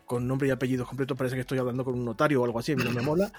con 0.06 0.26
nombre 0.26 0.48
y 0.48 0.50
apellido 0.50 0.86
completo 0.86 1.14
parece 1.16 1.34
que 1.34 1.42
estoy 1.42 1.58
hablando 1.58 1.84
con 1.84 1.94
un 1.94 2.04
notario 2.04 2.40
o 2.40 2.44
algo 2.44 2.58
así, 2.58 2.72
a 2.72 2.76
mí 2.76 2.84
no 2.84 2.92
me 2.92 3.02
mola. 3.02 3.32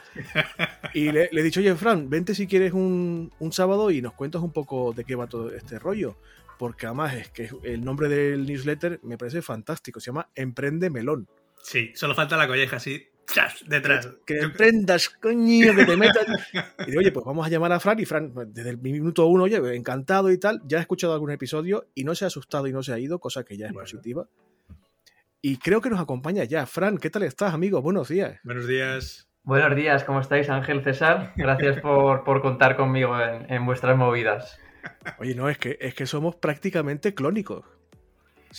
Y 0.93 1.11
le, 1.11 1.29
he 1.31 1.43
dicho, 1.43 1.59
oye 1.59 1.73
Fran, 1.75 2.09
vente 2.09 2.35
si 2.35 2.45
quieres 2.45 2.73
un, 2.73 3.31
un 3.39 3.51
sábado 3.51 3.89
y 3.89 4.01
nos 4.01 4.13
cuentas 4.13 4.41
un 4.41 4.51
poco 4.51 4.93
de 4.93 5.03
qué 5.03 5.15
va 5.15 5.27
todo 5.27 5.51
este 5.53 5.79
rollo 5.79 6.17
porque 6.57 6.87
además 6.87 7.13
es 7.15 7.29
que 7.29 7.49
el 7.63 7.83
nombre 7.83 8.09
del 8.09 8.45
newsletter 8.45 8.99
me 9.03 9.17
parece 9.17 9.41
fantástico, 9.41 9.99
se 9.99 10.07
llama 10.07 10.29
Emprende 10.35 10.89
Melón. 10.89 11.27
Sí, 11.61 11.91
solo 11.95 12.15
falta 12.15 12.37
la 12.37 12.47
colleja 12.47 12.77
así, 12.77 13.03
¡chas! 13.31 13.63
detrás. 13.67 14.09
Que, 14.25 14.39
emprendas, 14.39 15.09
coño, 15.09 15.75
que 15.75 15.85
te 15.85 15.97
metas. 15.97 16.25
y 16.79 16.85
digo, 16.87 16.99
oye, 16.99 17.11
pues 17.11 17.25
vamos 17.25 17.45
a 17.45 17.49
llamar 17.49 17.71
a 17.71 17.79
Fran 17.79 17.99
y 17.99 18.05
Fran, 18.05 18.33
desde 18.47 18.71
el 18.71 18.77
minuto 18.77 19.25
uno, 19.27 19.43
oye, 19.43 19.57
encantado 19.75 20.31
y 20.31 20.37
tal, 20.37 20.61
ya 20.65 20.77
he 20.77 20.81
escuchado 20.81 21.13
algún 21.13 21.31
episodio 21.31 21.87
y 21.93 22.03
no 22.03 22.15
se 22.15 22.25
ha 22.25 22.27
asustado 22.27 22.67
y 22.67 22.71
no 22.71 22.83
se 22.83 22.93
ha 22.93 22.99
ido, 22.99 23.19
cosa 23.19 23.43
que 23.43 23.57
ya 23.57 23.67
es 23.67 23.73
positiva. 23.73 24.27
Y 25.41 25.57
creo 25.57 25.81
que 25.81 25.89
nos 25.89 25.99
acompaña 25.99 26.43
ya. 26.43 26.65
Fran, 26.65 26.97
¿qué 26.97 27.09
tal 27.09 27.23
estás, 27.23 27.53
amigo? 27.53 27.81
Buenos 27.81 28.09
días. 28.09 28.39
Buenos 28.43 28.67
días. 28.67 29.27
Buenos 29.43 29.75
días, 29.75 30.03
¿cómo 30.03 30.19
estáis, 30.19 30.49
Ángel 30.49 30.83
César? 30.83 31.31
Gracias 31.37 31.79
por, 31.81 32.23
por 32.23 32.41
contar 32.41 32.75
conmigo 32.75 33.15
en 33.19 33.65
vuestras 33.65 33.95
movidas. 33.95 34.59
Oye, 35.19 35.35
no, 35.35 35.49
es 35.49 35.57
que, 35.57 35.77
es 35.79 35.93
que 35.93 36.05
somos 36.05 36.35
prácticamente 36.35 37.13
clónicos. 37.13 37.65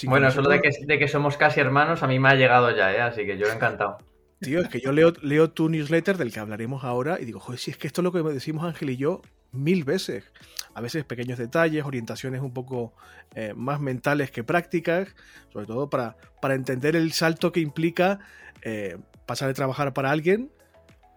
bueno, 0.04 0.30
solo 0.30 0.50
de 0.50 0.60
que, 0.60 0.70
de 0.86 0.98
que, 0.98 1.08
somos 1.08 1.36
casi 1.36 1.60
hermanos 1.60 2.02
a 2.02 2.06
mí 2.06 2.18
me 2.18 2.28
ha 2.28 2.34
llegado 2.34 2.74
ya, 2.74 2.92
¿eh? 2.94 3.00
así 3.00 3.26
que 3.26 3.36
yo 3.36 3.48
encantado. 3.48 3.98
Tío, 4.40 4.60
es 4.60 4.68
que 4.68 4.80
yo 4.80 4.92
leo, 4.92 5.12
leo 5.20 5.50
tu 5.50 5.68
newsletter 5.68 6.16
del 6.16 6.32
que 6.32 6.40
hablaremos 6.40 6.84
ahora 6.84 7.18
y 7.20 7.24
digo, 7.24 7.40
joder, 7.40 7.58
si 7.58 7.70
es 7.70 7.76
que 7.76 7.88
esto 7.88 8.00
es 8.00 8.04
lo 8.04 8.12
que 8.12 8.22
decimos 8.22 8.64
Ángel 8.64 8.90
y 8.90 8.96
yo 8.96 9.20
mil 9.52 9.84
veces. 9.84 10.32
A 10.78 10.80
veces 10.80 11.04
pequeños 11.04 11.38
detalles, 11.38 11.84
orientaciones 11.84 12.40
un 12.40 12.52
poco 12.52 12.92
eh, 13.34 13.52
más 13.56 13.80
mentales 13.80 14.30
que 14.30 14.44
prácticas, 14.44 15.08
sobre 15.52 15.66
todo 15.66 15.90
para, 15.90 16.16
para 16.40 16.54
entender 16.54 16.94
el 16.94 17.10
salto 17.10 17.50
que 17.50 17.58
implica 17.58 18.20
eh, 18.62 18.96
pasar 19.26 19.48
de 19.48 19.54
trabajar 19.54 19.92
para 19.92 20.12
alguien 20.12 20.52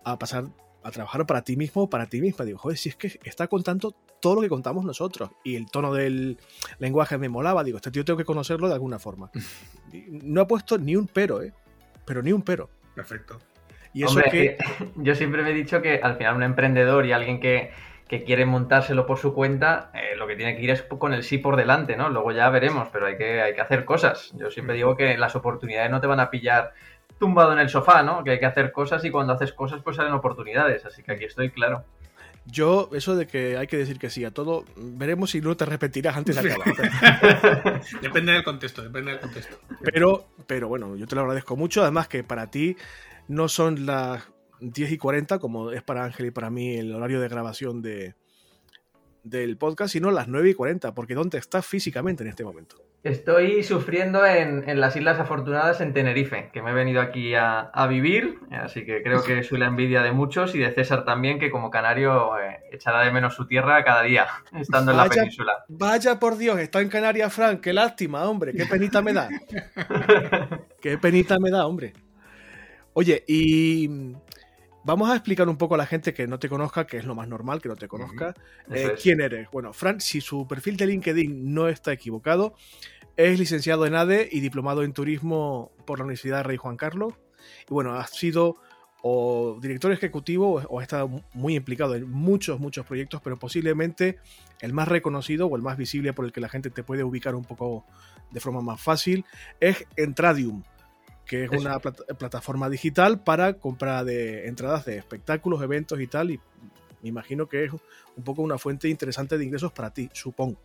a 0.03 0.18
pasar 0.18 0.46
a 0.84 0.89
trabajar 0.89 1.27
para 1.27 1.44
ti 1.44 1.58
mismo 1.58 1.84
o 1.84 1.89
para 1.91 2.08
ti 2.08 2.22
misma. 2.22 2.44
Digo, 2.44 2.58
joder, 2.58 2.75
si 2.75 2.89
es 2.89 2.96
que 2.96 3.20
está 3.24 3.48
contando 3.48 3.96
todo 4.20 4.34
lo 4.34 4.41
que 4.41 4.50
contamos 4.50 4.84
nosotros. 4.84 5.30
Y 5.44 5.56
el 5.56 5.70
tono 5.70 5.94
del 5.94 6.39
lenguaje 6.80 7.20
me 7.20 7.30
molaba. 7.30 7.63
Digo, 7.63 7.77
este 7.77 7.91
tío 7.91 8.03
tengo 8.03 8.18
que 8.18 8.25
conocerlo 8.25 8.68
de 8.68 8.74
alguna 8.74 8.98
forma. 8.98 9.30
No 10.10 10.41
ha 10.41 10.48
puesto 10.48 10.80
ni 10.80 10.96
un 10.96 11.06
pero, 11.06 11.44
¿eh? 11.44 11.53
Pero 12.06 12.24
ni 12.24 12.32
un 12.32 12.41
pero. 12.41 12.70
Perfecto. 12.96 13.39
Y 13.94 14.06
eso 14.06 14.22
que... 14.32 14.58
Yo 14.96 15.13
siempre 15.13 15.44
me 15.44 15.51
he 15.51 15.53
dicho 15.53 15.82
que 15.82 16.00
al 16.01 16.15
final 16.18 16.38
un 16.38 16.44
emprendedor 16.44 17.06
y 17.06 17.12
alguien 17.12 17.41
que, 17.41 17.72
quiere 18.20 18.46
montárselo 18.46 19.06
por 19.06 19.18
su 19.18 19.34
cuenta, 19.34 19.89
eh, 19.94 20.15
lo 20.18 20.27
que 20.27 20.36
tiene 20.36 20.56
que 20.56 20.62
ir 20.62 20.70
es 20.70 20.82
con 20.84 21.13
el 21.13 21.24
sí 21.24 21.38
por 21.38 21.56
delante, 21.56 21.96
¿no? 21.96 22.10
Luego 22.10 22.32
ya 22.32 22.50
veremos, 22.50 22.89
pero 22.91 23.08
hay 23.08 23.18
que, 23.18 23.41
hay 23.41 23.56
que 23.56 23.62
hacer 23.62 23.86
cosas. 23.86 24.32
Yo 24.38 24.51
siempre 24.51 24.75
digo 24.75 24.98
que 24.98 25.18
las 25.18 25.36
oportunidades 25.36 25.89
no 25.89 26.01
te 26.01 26.08
van 26.08 26.20
a 26.20 26.30
pillar 26.30 26.74
tumbado 27.20 27.53
en 27.53 27.60
el 27.60 27.70
sofá, 27.70 28.03
¿no? 28.03 28.24
Que 28.24 28.32
hay 28.32 28.39
que 28.39 28.46
hacer 28.46 28.72
cosas 28.72 29.03
y 29.06 29.12
cuando 29.12 29.34
haces 29.34 29.53
cosas 29.53 29.82
pues 29.82 29.96
salen 29.96 30.13
oportunidades. 30.13 30.86
Así 30.86 31.03
que 31.03 31.13
aquí 31.13 31.25
estoy 31.25 31.51
claro. 31.51 31.86
Yo, 32.46 32.89
eso 32.94 33.15
de 33.15 33.27
que 33.27 33.56
hay 33.58 33.68
que 33.68 33.77
decir 33.77 34.00
que 34.00 34.10
sí 34.10 34.25
a 34.25 34.32
todo, 34.32 34.65
veremos 34.75 35.32
si 35.32 35.41
no 35.41 35.56
te 35.56 35.65
repetirás 35.65 36.18
antes 36.18 36.41
de 36.41 36.51
acabar. 36.51 37.82
depende 38.01 38.32
del 38.34 38.44
contexto, 38.44 38.82
depende 38.82 39.12
del 39.12 39.20
contexto. 39.20 39.58
Pero, 39.84 40.25
pero 40.48 40.68
bueno, 40.68 40.96
yo 40.96 41.06
te 41.06 41.15
lo 41.15 41.22
agradezco 41.22 41.56
mucho. 41.56 41.84
Además 41.84 42.08
que 42.08 42.24
para 42.24 42.48
ti 42.48 42.75
no 43.27 43.48
son 43.48 43.86
las 43.86 44.30
10 44.62 44.91
y 44.91 44.98
40, 44.98 45.39
como 45.39 45.72
es 45.72 45.82
para 45.84 46.06
Ángel 46.06 46.27
y 46.27 46.32
para 46.32 46.50
mí 46.50 46.75
el 46.75 46.94
horario 46.94 47.20
de 47.20 47.27
grabación 47.27 47.82
de, 47.82 48.15
del 49.24 49.58
podcast, 49.58 49.94
sino 49.94 50.12
las 50.12 50.27
9 50.27 50.51
y 50.51 50.53
40, 50.53 50.94
porque 50.94 51.15
¿dónde 51.15 51.38
estás 51.38 51.65
físicamente 51.65 52.24
en 52.24 52.30
este 52.30 52.44
momento? 52.44 52.77
Estoy 53.03 53.63
sufriendo 53.63 54.24
en, 54.27 54.80
las 54.80 54.96
Islas 54.96 55.20
Afortunadas 55.20 55.82
en 55.82 55.91
Tenerife, 55.91 56.51
que 56.53 56.62
me 56.62 56.70
he 56.70 56.74
venido 56.74 57.01
aquí 57.01 57.34
a, 57.34 57.72
vivir, 57.89 58.38
así 58.51 58.86
que 58.86 59.01
creo 59.01 59.24
que 59.24 59.41
soy 59.41 59.58
la 59.58 59.65
envidia 59.65 60.03
de 60.03 60.12
muchos 60.12 60.53
y 60.53 60.60
de 60.60 60.72
César 60.72 61.03
también, 61.03 61.39
que 61.39 61.50
como 61.50 61.72
canario 61.72 62.38
eh, 62.38 62.60
echará 62.72 63.03
de 63.03 63.12
menos 63.12 63.34
su 63.34 63.48
tierra 63.48 63.84
cada 63.84 64.03
día, 64.03 64.27
estando 64.60 64.91
en 64.91 64.98
la 64.98 65.10
península. 65.10 65.51
Vaya 65.68 66.20
por 66.20 66.38
Dios, 66.38 66.60
está 66.60 66.80
en 66.82 66.89
Canarias, 66.89 67.34
Frank, 67.34 67.60
qué 67.62 67.74
lástima, 67.74 68.30
hombre, 68.30 68.53
qué 68.53 68.68
penita 68.68 69.01
me 69.01 69.13
da. 69.13 69.30
qué 70.82 71.00
penita 71.00 71.39
me 71.39 71.50
da, 71.50 71.65
hombre. 71.65 71.94
Oye, 72.94 73.24
y 73.27 73.89
Vamos 74.83 75.09
a 75.09 75.15
explicar 75.15 75.47
un 75.47 75.57
poco 75.57 75.75
a 75.75 75.77
la 75.77 75.85
gente 75.85 76.13
que 76.13 76.27
no 76.27 76.39
te 76.39 76.50
conozca, 76.50 76.88
que 76.88 76.97
es 76.97 77.05
lo 77.05 77.13
más 77.13 77.27
normal 77.27 77.61
que 77.61 77.69
no 77.69 77.75
te 77.75 77.88
conozca, 77.88 78.33
eh, 78.71 78.95
quién 79.01 79.21
eres. 79.21 79.50
Bueno, 79.51 79.73
Fran, 79.73 80.01
si 80.01 80.21
su 80.21 80.47
perfil 80.47 80.75
de 80.77 80.88
LinkedIn 80.88 81.53
no 81.53 81.67
está 81.67 81.93
equivocado, 81.93 82.55
es 83.15 83.38
licenciado 83.38 83.85
en 83.85 83.93
ADE 83.93 84.29
y 84.31 84.39
diplomado 84.39 84.83
en 84.83 84.93
turismo 84.93 85.71
por 85.85 86.00
la 86.00 86.05
Universidad 86.05 86.43
Rey 86.43 86.57
Juan 86.57 86.77
Carlos. 86.77 87.13
Y 87.69 87.73
bueno, 87.73 87.93
ha 87.93 88.07
sido 88.07 88.57
o 89.03 89.57
director 89.59 89.91
ejecutivo 89.91 90.61
o 90.69 90.79
ha 90.79 90.83
estado 90.83 91.23
muy 91.33 91.55
implicado 91.55 91.95
en 91.95 92.09
muchos, 92.09 92.59
muchos 92.59 92.85
proyectos, 92.85 93.21
pero 93.23 93.38
posiblemente 93.38 94.19
el 94.59 94.73
más 94.73 94.88
reconocido 94.88 95.47
o 95.47 95.55
el 95.55 95.61
más 95.61 95.77
visible 95.77 96.13
por 96.13 96.25
el 96.25 96.31
que 96.31 96.41
la 96.41 96.50
gente 96.50 96.69
te 96.69 96.83
puede 96.83 97.03
ubicar 97.03 97.35
un 97.35 97.43
poco 97.43 97.85
de 98.29 98.39
forma 98.39 98.61
más 98.61 98.79
fácil 98.79 99.25
es 99.59 99.85
Entradium 99.95 100.63
que 101.25 101.45
es 101.45 101.51
una 101.51 101.79
plataforma 101.79 102.69
digital 102.69 103.23
para 103.23 103.53
compra 103.53 104.03
de 104.03 104.47
entradas 104.47 104.85
de 104.85 104.97
espectáculos, 104.97 105.61
eventos 105.61 105.99
y 105.99 106.07
tal, 106.07 106.31
y 106.31 106.39
me 107.01 107.09
imagino 107.09 107.47
que 107.47 107.65
es 107.65 107.71
un 107.71 108.23
poco 108.23 108.41
una 108.41 108.57
fuente 108.57 108.89
interesante 108.89 109.37
de 109.37 109.45
ingresos 109.45 109.71
para 109.71 109.91
ti, 109.93 110.09
supongo. 110.13 110.59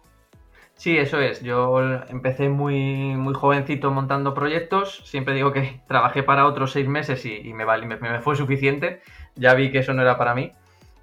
Sí, 0.77 0.99
eso 0.99 1.21
es. 1.21 1.43
Yo 1.43 1.81
empecé 2.09 2.51
muy, 2.51 3.17
muy 3.17 3.33
jovencito 3.35 3.91
montando 3.91 4.35
proyectos. 4.35 5.03
Siempre 5.07 5.35
digo 5.35 5.53
que 5.53 5.81
trabajé 5.89 6.23
para 6.23 6.47
otros 6.47 6.73
seis 6.73 6.87
meses 6.87 7.25
y, 7.25 7.53
me, 7.55 7.65
me, 7.65 8.21
fue 8.21 8.37
suficiente. 8.37 9.01
Ya 9.35 9.55
vi 9.55 9.73
que 9.73 9.79
eso 9.79 9.95
no 9.95 10.03
era 10.03 10.19
para 10.19 10.35
mí. 10.35 10.53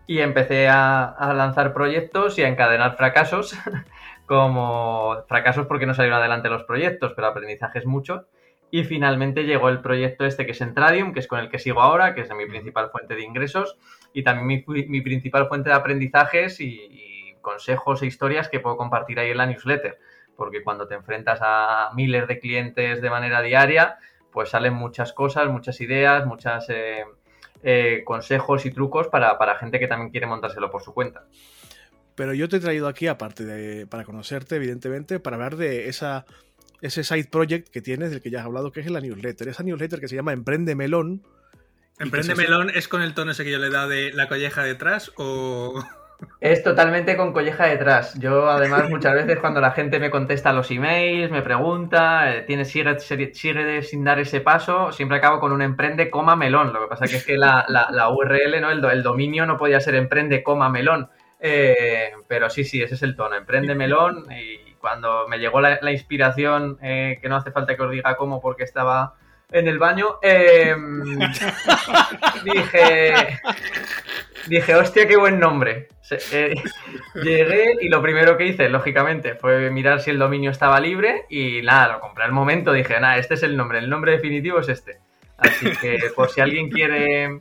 Y 0.05 0.19
empecé 0.19 0.67
a, 0.67 1.05
a 1.05 1.33
lanzar 1.33 1.73
proyectos 1.73 2.37
y 2.37 2.43
a 2.43 2.49
encadenar 2.49 2.97
fracasos, 2.97 3.57
como 4.25 5.23
fracasos 5.27 5.65
porque 5.65 5.85
no 5.85 5.93
salieron 5.93 6.19
adelante 6.19 6.49
los 6.49 6.63
proyectos, 6.63 7.13
pero 7.15 7.27
aprendizajes 7.27 7.85
mucho. 7.85 8.27
Y 8.73 8.85
finalmente 8.85 9.43
llegó 9.43 9.69
el 9.69 9.81
proyecto 9.81 10.25
este 10.25 10.47
que 10.47 10.53
es 10.53 10.61
Entradium, 10.61 11.13
que 11.13 11.19
es 11.19 11.27
con 11.27 11.37
el 11.37 11.47
que 11.51 11.59
sigo 11.59 11.79
ahora, 11.79 12.15
que 12.15 12.21
es 12.21 12.29
mi 12.33 12.47
principal 12.47 12.89
fuente 12.89 13.13
de 13.13 13.21
ingresos 13.21 13.77
y 14.13 14.23
también 14.23 14.65
mi, 14.65 15.01
principal 15.01 15.47
fuente 15.47 15.69
de 15.69 15.75
aprendizajes 15.75 16.59
y, 16.59 17.35
consejos 17.39 18.01
e 18.01 18.07
historias 18.07 18.49
que 18.49 18.59
puedo 18.59 18.75
compartir 18.75 19.19
ahí 19.19 19.29
en 19.29 19.37
la 19.37 19.45
newsletter. 19.45 19.99
Porque 20.35 20.63
cuando 20.63 20.87
te 20.87 20.95
enfrentas 20.95 21.37
a 21.43 21.91
miles 21.93 22.27
de 22.27 22.39
clientes 22.39 22.99
de 22.99 23.09
manera 23.11 23.43
diaria, 23.43 23.97
pues 24.31 24.49
salen 24.49 24.73
muchas 24.73 25.13
cosas, 25.13 25.49
muchas 25.49 25.79
ideas, 25.79 26.25
muchos 26.25 26.67
eh, 26.69 27.03
eh, 27.61 28.01
consejos 28.03 28.65
y 28.65 28.71
trucos 28.71 29.07
para, 29.07 29.37
para 29.37 29.53
gente 29.59 29.77
que 29.77 29.87
también 29.87 30.09
quiere 30.09 30.25
montárselo 30.25 30.71
por 30.71 30.81
su 30.81 30.95
cuenta. 30.95 31.25
Pero 32.15 32.33
yo 32.33 32.49
te 32.49 32.57
he 32.57 32.59
traído 32.59 32.87
aquí, 32.87 33.05
aparte 33.05 33.45
de 33.45 33.85
para 33.85 34.03
conocerte, 34.03 34.55
evidentemente, 34.55 35.19
para 35.19 35.35
hablar 35.35 35.57
de 35.57 35.89
esa 35.89 36.25
ese 36.83 37.03
side 37.03 37.29
project 37.31 37.69
que 37.69 37.81
tienes, 37.81 38.11
del 38.11 38.21
que 38.21 38.29
ya 38.29 38.41
has 38.41 38.45
hablado, 38.45 38.71
que 38.71 38.81
es 38.81 38.91
la 38.91 38.99
newsletter. 38.99 39.47
Esa 39.47 39.63
newsletter 39.63 40.01
que 40.01 40.09
se 40.09 40.15
llama 40.15 40.33
Emprende 40.33 40.75
Melón. 40.75 41.23
¿Emprende 41.97 42.35
Melón 42.35 42.69
es 42.69 42.89
con 42.89 43.01
el 43.01 43.13
tono 43.13 43.31
ese 43.31 43.45
que 43.45 43.51
yo 43.51 43.57
le 43.57 43.67
he 43.67 43.71
dado 43.71 43.89
de 43.89 44.11
la 44.13 44.27
colleja 44.27 44.63
detrás 44.63 45.11
o...? 45.15 45.81
Es 46.39 46.63
totalmente 46.63 47.17
con 47.17 47.33
colleja 47.33 47.67
detrás. 47.67 48.17
Yo, 48.19 48.49
además, 48.49 48.89
muchas 48.89 49.13
veces 49.13 49.39
cuando 49.39 49.59
la 49.59 49.71
gente 49.71 49.99
me 49.99 50.09
contesta 50.09 50.53
los 50.53 50.71
emails, 50.71 51.31
me 51.31 51.41
pregunta, 51.41 52.33
eh, 52.33 52.41
tiene, 52.43 52.63
sigue, 52.65 52.97
sigue, 52.99 53.81
sin 53.81 54.03
dar 54.03 54.19
ese 54.19 54.39
paso, 54.39 54.91
siempre 54.91 55.17
acabo 55.17 55.39
con 55.39 55.51
un 55.51 55.61
emprende 55.61 56.09
coma 56.09 56.35
melón. 56.35 56.71
Lo 56.71 56.81
que 56.81 56.87
pasa 56.87 57.07
que 57.07 57.17
es 57.17 57.25
que 57.25 57.37
la, 57.37 57.65
URL, 58.09 58.61
¿no? 58.61 58.71
El, 58.71 58.83
el, 58.85 59.03
dominio 59.03 59.45
no 59.45 59.57
podía 59.57 59.81
ser 59.81 59.95
emprende 59.95 60.43
coma 60.43 60.69
melón. 60.69 61.09
Eh, 61.39 62.11
pero 62.27 62.49
sí, 62.49 62.63
sí, 62.63 62.81
ese 62.81 62.95
es 62.95 63.03
el 63.03 63.17
tono. 63.17 63.35
Emprende 63.35 63.75
melón 63.75 64.25
y 64.31 64.72
cuando 64.83 65.29
me 65.29 65.39
llegó 65.39 65.61
la, 65.61 65.91
inspiración, 65.93 66.77
eh, 66.81 67.17
que 67.21 67.29
no 67.29 67.37
hace 67.37 67.51
falta 67.51 67.77
que 67.77 67.83
os 67.83 67.89
diga 67.89 68.17
cómo 68.17 68.41
porque 68.41 68.65
estaba 68.65 69.13
en 69.49 69.69
el 69.69 69.79
baño, 69.79 70.17
em, 70.21 71.19
dije, 72.43 73.39
dije, 74.47 74.75
hostia, 74.75 75.07
qué 75.07 75.15
buen 75.15 75.39
nombre. 75.39 75.87
Eh, 76.33 76.53
llegué 77.15 77.77
y 77.79 77.87
lo 77.87 78.01
primero 78.01 78.35
que 78.35 78.45
hice, 78.45 78.67
lógicamente, 78.67 79.35
fue 79.35 79.71
mirar 79.71 80.01
si 80.01 80.09
el 80.09 80.19
dominio 80.19 80.51
estaba 80.51 80.81
libre 80.81 81.27
y 81.29 81.61
nada, 81.61 81.93
lo 81.93 81.99
compré 82.01 82.25
al 82.25 82.33
momento, 82.33 82.73
dije, 82.73 82.99
nada, 82.99 83.15
este 83.15 83.35
es 83.35 83.43
el 83.43 83.55
nombre, 83.55 83.79
el 83.79 83.89
nombre 83.89 84.11
definitivo 84.11 84.59
es 84.59 84.67
este. 84.67 84.97
Así 85.37 85.71
que 85.77 86.11
por 86.13 86.29
si 86.29 86.41
alguien 86.41 86.69
quiere 86.69 87.39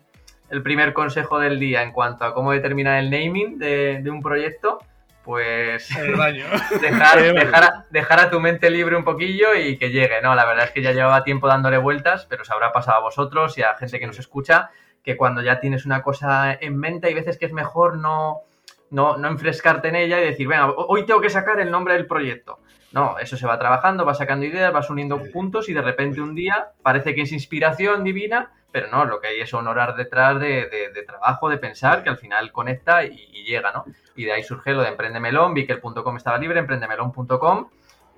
el 0.49 0.63
primer 0.63 0.93
consejo 0.93 1.41
del 1.41 1.59
día 1.59 1.83
en 1.83 1.91
cuanto 1.91 2.25
a 2.25 2.35
cómo 2.35 2.53
determinar 2.53 3.01
el 3.01 3.11
naming 3.11 3.59
de, 3.59 4.01
un 4.07 4.23
proyecto, 4.23 4.79
pues 5.25 5.91
el 5.97 6.15
baño. 6.17 6.47
Dejar, 6.81 7.87
dejar, 7.91 8.21
a, 8.21 8.31
tu 8.31 8.41
mente 8.41 8.71
libre 8.71 8.97
un 8.97 9.05
poquillo 9.05 9.55
y 9.55 9.77
que 9.79 9.91
llegue. 9.91 10.21
No, 10.23 10.35
la 10.35 10.45
verdad 10.45 10.67
es 10.67 10.71
que 10.73 10.83
ya 10.83 10.93
llevaba 10.93 11.25
tiempo 11.25 11.47
dándole 11.47 11.79
vueltas, 11.79 12.27
pero 12.29 12.45
se 12.45 12.53
habrá 12.53 12.73
pasado 12.73 12.99
a 12.99 13.03
vosotros 13.03 13.57
y 13.59 13.63
a 13.63 13.75
gente 13.75 14.01
que 14.01 14.07
nos 14.07 14.19
escucha 14.19 14.71
que 15.03 15.17
cuando 15.17 15.43
ya 15.43 15.61
tienes 15.61 15.85
una 15.85 16.03
cosa 16.03 16.53
en 16.53 16.77
mente 16.77 17.09
hay 17.09 17.15
veces 17.15 17.39
que 17.39 17.47
es 17.47 17.53
mejor 17.53 17.99
no, 17.99 18.43
no, 18.91 19.17
no 19.17 19.29
enfrescarte 19.29 19.89
en 19.89 19.97
ella 19.97 20.21
y 20.21 20.27
decir, 20.27 20.47
venga, 20.47 20.71
hoy 20.71 21.05
tengo 21.07 21.21
que 21.21 21.31
sacar 21.31 21.59
el 21.61 21.71
nombre 21.71 21.95
del 21.95 22.07
proyecto. 22.07 22.61
No, 22.93 23.19
eso 23.19 23.39
se 23.39 23.47
va 23.47 23.59
trabajando, 23.59 24.05
va 24.05 24.15
sacando 24.15 24.45
ideas, 24.45 24.73
vas 24.73 24.91
uniendo 24.91 25.21
puntos 25.33 25.69
y 25.69 25.73
de 25.73 25.81
repente 25.81 26.21
un 26.21 26.35
día 26.35 26.73
parece 26.83 27.15
que 27.15 27.23
es 27.23 27.33
inspiración 27.33 28.05
divina, 28.05 28.53
pero 28.71 28.89
no, 28.89 29.07
lo 29.07 29.19
que 29.19 29.29
hay 29.29 29.41
es 29.41 29.53
honorar 29.55 29.97
detrás 29.97 30.39
de, 30.39 30.91
de, 30.95 31.03
trabajo, 31.03 31.49
de 31.49 31.57
pensar, 31.57 32.03
que 32.03 32.11
al 32.11 32.19
final 32.19 32.53
conecta 32.53 33.05
y, 33.05 33.45
llega, 33.45 33.73
¿no? 33.73 33.85
Y 34.17 34.25
de 34.25 34.33
ahí 34.33 34.43
surge 34.43 34.73
lo 34.73 34.83
de 34.83 34.89
Emprendemelón, 34.89 35.55
vi 35.55 35.67
que 35.67 35.73
el 35.73 35.81
.com 35.81 36.17
estaba 36.17 36.39
libre, 36.39 36.59
emprendemelón.com, 36.59 37.69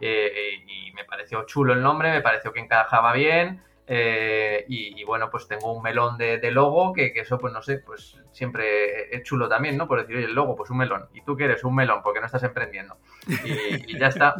eh, 0.00 0.62
y 0.66 0.92
me 0.92 1.04
pareció 1.04 1.44
chulo 1.44 1.72
el 1.72 1.82
nombre, 1.82 2.10
me 2.10 2.20
pareció 2.20 2.52
que 2.52 2.60
encajaba 2.60 3.12
bien, 3.12 3.62
eh, 3.86 4.64
y, 4.68 5.04
bueno, 5.04 5.30
pues 5.30 5.46
tengo 5.46 5.72
un 5.74 5.82
melón 5.82 6.16
de, 6.16 6.50
logo, 6.50 6.92
que, 6.92 7.12
eso, 7.14 7.38
pues 7.38 7.52
no 7.52 7.60
sé, 7.60 7.78
pues 7.78 8.16
siempre 8.32 9.14
es 9.14 9.22
chulo 9.24 9.48
también, 9.48 9.76
¿no? 9.76 9.86
Por 9.86 10.00
decir, 10.00 10.16
oye, 10.16 10.26
el 10.26 10.34
logo, 10.34 10.56
pues 10.56 10.70
un 10.70 10.78
melón. 10.78 11.06
¿Y 11.12 11.20
tú 11.22 11.36
quieres 11.36 11.62
un 11.64 11.74
melón? 11.74 12.00
Porque 12.02 12.20
no 12.20 12.26
estás 12.26 12.42
emprendiendo. 12.42 12.96
Y, 13.26 13.98
ya 13.98 14.08
está. 14.08 14.34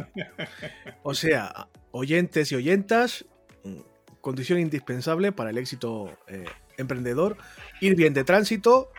O 1.03 1.13
sea, 1.13 1.67
oyentes 1.91 2.51
y 2.51 2.55
oyentas, 2.55 3.25
condición 4.21 4.59
indispensable 4.59 5.31
para 5.31 5.51
el 5.51 5.57
éxito 5.59 6.09
eh, 6.27 6.45
emprendedor, 6.77 7.37
ir 7.81 7.95
bien 7.95 8.13
de 8.15 8.23
tránsito, 8.23 8.89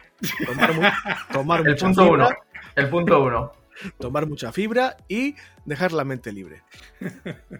tomar, 1.33 1.67
el 1.67 1.77
punto 1.77 2.09
uno. 2.09 2.29
El 2.77 2.89
punto 2.89 3.23
uno 3.23 3.53
tomar 3.99 4.27
mucha 4.27 4.53
fibra 4.53 4.97
y 5.09 5.35
dejar 5.65 5.93
la 5.93 6.05
mente 6.05 6.33
libre. 6.33 6.63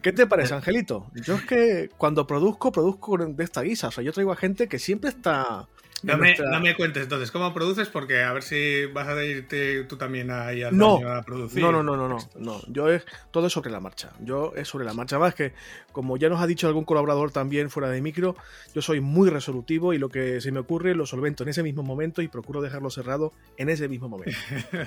¿Qué 0.03 0.13
te 0.13 0.27
parece, 0.27 0.55
Angelito? 0.55 1.11
Yo 1.15 1.35
es 1.35 1.45
que 1.45 1.91
cuando 1.97 2.27
produzco, 2.27 2.73
produzco 2.73 3.17
de 3.19 3.45
esta 3.45 3.63
guisa. 3.63 3.89
O 3.89 3.91
sea, 3.91 4.05
yo 4.05 4.13
traigo 4.13 4.33
a 4.33 4.37
gente 4.37 4.69
que 4.69 4.79
siempre 4.79 5.11
está 5.11 5.69
no 6.07 6.61
me, 6.61 6.77
cuentes 6.77 7.03
entonces 7.03 7.31
cómo 7.31 7.53
produces, 7.53 7.89
porque 7.89 8.23
a 8.23 8.33
ver 8.33 8.43
si 8.43 8.87
vas 8.87 9.09
a 9.09 9.25
irte 9.25 9.85
tú 9.85 9.97
también 9.97 10.31
ahí 10.31 10.63
al 10.63 10.77
no, 10.77 10.97
a 11.09 11.23
producir. 11.23 11.63
No, 11.63 11.73
no, 11.73 11.83
no, 11.83 11.97
no, 11.97 12.09
no, 12.09 12.19
no. 12.37 12.61
Yo 12.69 12.89
es 12.89 13.05
todo 13.31 13.49
es 13.49 13.53
sobre 13.53 13.71
la 13.71 13.81
marcha. 13.81 14.13
Yo 14.21 14.53
es 14.57 14.69
sobre 14.69 14.85
la 14.85 14.95
marcha. 14.95 15.19
Más 15.19 15.35
que, 15.35 15.53
como 15.93 16.17
ya 16.17 16.29
nos 16.29 16.41
ha 16.41 16.47
dicho 16.47 16.69
algún 16.69 16.85
colaborador 16.85 17.33
también 17.33 17.71
fuera 17.71 17.91
de 17.91 18.01
micro, 18.01 18.37
yo 18.75 18.83
soy 18.83 19.01
muy 19.01 19.31
resolutivo 19.31 19.93
y 19.93 19.99
lo 19.99 20.09
que 20.09 20.41
se 20.41 20.53
me 20.53 20.61
ocurre 20.61 20.95
lo 20.95 21.07
solvento 21.07 21.43
en 21.43 21.49
ese 21.49 21.63
mismo 21.63 21.83
momento 21.83 22.23
y 22.23 22.29
procuro 22.29 22.63
dejarlo 22.63 22.91
cerrado 22.91 23.33
en 23.57 23.69
ese 23.69 23.89
mismo 23.89 24.09
momento. 24.09 24.37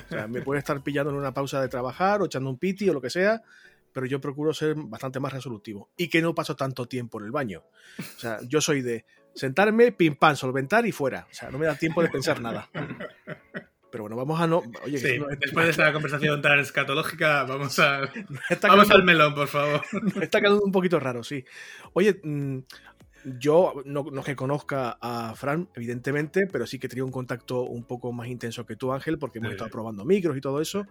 O 0.07 0.09
sea, 0.09 0.27
me 0.27 0.41
puede 0.41 0.59
estar 0.59 0.81
pillando 0.81 1.11
en 1.11 1.17
una 1.17 1.33
pausa 1.33 1.61
de 1.61 1.67
trabajar 1.67 2.21
o 2.21 2.25
echando 2.25 2.49
un 2.49 2.57
piti 2.57 2.89
o 2.89 2.93
lo 2.93 3.01
que 3.01 3.09
sea, 3.09 3.41
pero 3.93 4.05
yo 4.05 4.21
procuro 4.21 4.53
ser 4.53 4.75
bastante 4.75 5.19
más 5.19 5.33
resolutivo 5.33 5.89
y 5.97 6.07
que 6.07 6.21
no 6.21 6.35
paso 6.35 6.55
tanto 6.55 6.85
tiempo 6.85 7.19
en 7.19 7.25
el 7.25 7.31
baño. 7.31 7.63
O 7.99 8.19
sea, 8.19 8.39
yo 8.47 8.61
soy 8.61 8.81
de 8.81 9.05
sentarme, 9.33 9.91
pim 9.91 10.15
pam, 10.15 10.35
solventar 10.35 10.85
y 10.85 10.91
fuera. 10.91 11.27
O 11.29 11.33
sea, 11.33 11.49
no 11.49 11.57
me 11.57 11.65
da 11.65 11.75
tiempo 11.75 12.01
de 12.01 12.09
pensar 12.09 12.41
nada. 12.41 12.69
Pero 13.91 14.03
bueno, 14.03 14.15
vamos 14.15 14.39
a 14.39 14.47
no. 14.47 14.61
Oye, 14.83 14.99
después 15.39 15.65
de 15.65 15.71
esta 15.71 15.91
conversación 15.91 16.41
tan 16.41 16.59
escatológica, 16.59 17.43
vamos, 17.43 17.79
a, 17.79 18.01
vamos 18.61 18.91
al 18.91 19.03
melón, 19.03 19.33
por 19.33 19.47
favor. 19.47 19.81
Está 20.21 20.39
quedando 20.39 20.61
un 20.61 20.71
poquito 20.71 20.99
raro, 20.99 21.23
sí. 21.23 21.43
Oye, 21.93 22.19
mm, 22.23 22.59
yo 23.25 23.81
no, 23.85 24.05
no, 24.11 24.23
que 24.23 24.35
conozca 24.35 24.97
a 25.01 25.33
Fran, 25.35 25.69
evidentemente, 25.75 26.47
pero 26.47 26.65
sí 26.65 26.79
que 26.79 26.87
tenido 26.87 27.05
un 27.05 27.11
contacto 27.11 27.61
un 27.63 27.83
poco 27.83 28.11
más 28.11 28.27
intenso 28.27 28.65
que 28.65 28.75
tú, 28.75 28.91
Ángel, 28.93 29.17
porque 29.17 29.39
hemos 29.39 29.51
estado 29.51 29.69
probando 29.69 30.05
micros 30.05 30.37
y 30.37 30.41
todo 30.41 30.61
eso. 30.61 30.85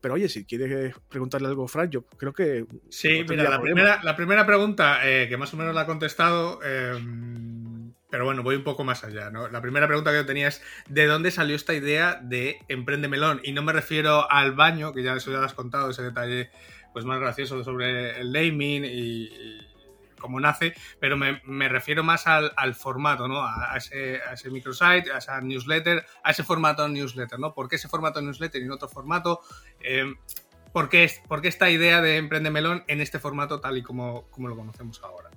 Pero 0.00 0.14
oye, 0.14 0.28
si 0.28 0.44
quieres 0.44 0.94
preguntarle 1.08 1.48
algo 1.48 1.64
a 1.64 1.68
Fran, 1.68 1.90
yo 1.90 2.02
creo 2.04 2.32
que. 2.32 2.66
Sí, 2.88 3.24
mira, 3.28 3.48
la 3.48 3.60
primera, 3.60 4.02
la 4.02 4.16
primera, 4.16 4.46
pregunta, 4.46 5.00
eh, 5.08 5.28
que 5.28 5.36
más 5.36 5.52
o 5.54 5.56
menos 5.56 5.74
la 5.74 5.82
ha 5.82 5.86
contestado. 5.86 6.60
Eh, 6.64 6.98
pero 8.12 8.26
bueno, 8.26 8.42
voy 8.42 8.56
un 8.56 8.62
poco 8.62 8.84
más 8.84 9.04
allá, 9.04 9.30
¿no? 9.30 9.48
La 9.48 9.62
primera 9.62 9.86
pregunta 9.86 10.10
que 10.10 10.18
yo 10.18 10.26
tenía 10.26 10.48
es 10.48 10.62
¿de 10.86 11.06
dónde 11.06 11.30
salió 11.30 11.56
esta 11.56 11.72
idea 11.72 12.20
de 12.22 12.58
Emprende 12.68 13.08
Melón? 13.08 13.40
Y 13.42 13.52
no 13.52 13.62
me 13.62 13.72
refiero 13.72 14.30
al 14.30 14.52
baño, 14.52 14.92
que 14.92 15.02
ya 15.02 15.14
eso 15.14 15.32
ya 15.32 15.38
lo 15.38 15.46
has 15.46 15.54
contado, 15.54 15.88
ese 15.88 16.02
detalle 16.02 16.50
pues 16.92 17.06
más 17.06 17.18
gracioso 17.18 17.64
sobre 17.64 18.20
el 18.20 18.30
naming 18.32 18.84
y, 18.84 19.30
cómo 20.22 20.40
nace, 20.40 20.72
pero 20.98 21.18
me, 21.18 21.68
refiero 21.68 22.02
más 22.02 22.26
al, 22.26 22.74
formato, 22.74 23.28
¿no? 23.28 23.42
A, 23.42 23.76
ese, 23.76 24.50
microsite, 24.50 25.12
a 25.12 25.18
esa 25.18 25.40
newsletter, 25.42 26.06
a 26.24 26.30
ese 26.30 26.44
formato 26.44 26.88
newsletter, 26.88 27.38
¿no? 27.38 27.52
¿Por 27.52 27.68
qué 27.68 27.76
ese 27.76 27.88
formato 27.88 28.22
newsletter 28.22 28.62
y 28.62 28.64
en 28.64 28.72
otro 28.72 28.88
formato? 28.88 29.40
Eh, 29.80 30.14
¿por, 30.72 30.88
qué, 30.88 31.10
esta 31.42 31.68
idea 31.68 32.00
de 32.00 32.16
Emprende 32.16 32.50
Melón 32.50 32.84
en 32.86 33.02
este 33.02 33.18
formato 33.18 33.60
tal 33.60 33.76
y 33.76 33.82
como, 33.82 34.22
como 34.30 34.48
lo 34.48 34.56
conocemos 34.56 35.02
ahora? 35.02 35.28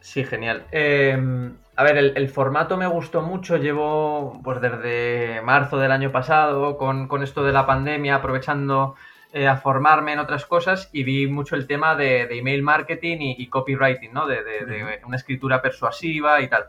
Sí, 0.00 0.24
genial. 0.24 0.66
Em, 0.72 1.56
a 1.76 1.84
ver, 1.84 1.98
el, 1.98 2.28
formato 2.30 2.76
me 2.76 2.86
gustó 2.86 3.20
mucho. 3.22 3.58
Llevo 3.58 4.40
pues 4.42 4.60
desde 4.60 5.42
marzo 5.42 5.78
del 5.78 5.92
año 5.92 6.10
pasado 6.10 6.78
con, 6.78 7.22
esto 7.22 7.44
de 7.44 7.52
la 7.52 7.66
pandemia, 7.66 8.16
aprovechando 8.16 8.96
eh, 9.32 9.46
a 9.46 9.56
formarme 9.56 10.12
en 10.12 10.18
otras 10.18 10.46
cosas 10.46 10.88
y 10.92 11.04
vi 11.04 11.26
mucho 11.26 11.56
el 11.56 11.66
tema 11.66 11.94
de, 11.94 12.22
email 12.30 12.62
marketing 12.62 13.18
y, 13.20 13.46
copywriting, 13.48 14.12
¿no? 14.12 14.26
De, 14.26 14.42
de, 14.42 15.00
una 15.04 15.16
escritura 15.16 15.62
persuasiva 15.62 16.40
y 16.40 16.48
tal. 16.48 16.66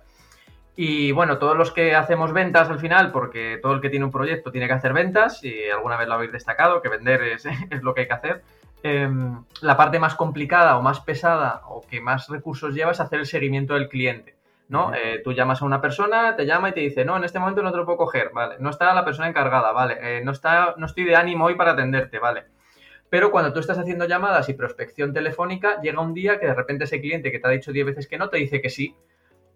Y 0.76 1.12
bueno, 1.12 1.38
todos 1.38 1.58
los 1.58 1.72
que 1.72 1.96
hacemos 1.96 2.34
ventas 2.34 2.70
al 2.70 2.80
final, 2.80 3.12
porque 3.12 3.60
todo 3.62 3.74
el 3.74 3.82
que 3.82 3.90
tiene 3.90 4.06
un 4.06 4.12
proyecto 4.12 4.52
tiene 4.52 4.68
que 4.68 4.74
hacer 4.74 4.94
ventas, 4.94 5.44
y 5.44 5.70
alguna 5.70 5.98
vez 5.98 6.08
lo 6.08 6.16
habéis 6.16 6.32
destacado, 6.32 6.82
que 6.82 6.90
vender 6.90 7.22
es, 7.24 7.46
es 7.70 7.84
lo 7.84 7.94
que 7.94 8.02
hay 8.02 8.08
que 8.08 8.14
hacer 8.14 8.44
Em, 8.84 9.44
la 9.62 9.78
parte 9.78 10.00
más 10.00 10.16
complicada 10.16 10.76
o 10.78 10.82
más 10.82 11.02
pesada 11.02 11.62
o 11.68 11.86
que 11.88 12.02
más 12.02 12.28
recursos 12.30 12.74
lleva 12.74 12.92
es 12.92 13.00
hacer 13.00 13.20
el 13.20 13.28
seguimiento 13.28 13.76
del 13.76 13.90
cliente. 13.90 14.36
¿No? 14.72 14.94
Eh, 14.96 15.20
tú 15.22 15.34
llamas 15.34 15.62
a 15.62 15.66
una 15.66 15.82
persona, 15.82 16.38
te 16.38 16.46
llama 16.46 16.70
y 16.70 16.72
te 16.72 16.80
dice, 16.80 17.04
no, 17.04 17.18
en 17.18 17.26
este 17.26 17.40
momento 17.40 17.62
no 17.62 17.72
te 17.72 17.78
lo 17.78 17.84
puedo 17.84 17.98
coger, 17.98 18.32
¿vale? 18.34 18.56
No 18.60 18.70
está 18.70 18.94
la 18.94 19.04
persona 19.04 19.28
encargada, 19.28 19.74
¿vale? 19.74 19.98
Eh, 20.00 20.22
no, 20.24 20.32
está, 20.32 20.76
no 20.78 20.86
estoy 20.86 21.04
de 21.04 21.18
ánimo 21.18 21.44
hoy 21.44 21.56
para 21.56 21.74
atenderte, 21.74 22.20
¿vale? 22.20 22.46
Pero 23.10 23.32
cuando 23.32 23.52
tú 23.52 23.60
estás 23.60 23.78
haciendo 23.78 24.06
llamadas 24.06 24.48
y 24.48 24.54
prospección 24.54 25.12
telefónica, 25.12 25.82
llega 25.82 26.00
un 26.00 26.14
día 26.14 26.40
que 26.40 26.48
de 26.48 26.54
repente 26.54 26.86
ese 26.86 27.02
cliente 27.02 27.34
que 27.34 27.40
te 27.40 27.48
ha 27.50 27.52
dicho 27.52 27.74
10 27.74 27.86
veces 27.86 28.08
que 28.08 28.18
no, 28.18 28.30
te 28.30 28.38
dice 28.38 28.62
que 28.62 28.70
sí. 28.70 28.96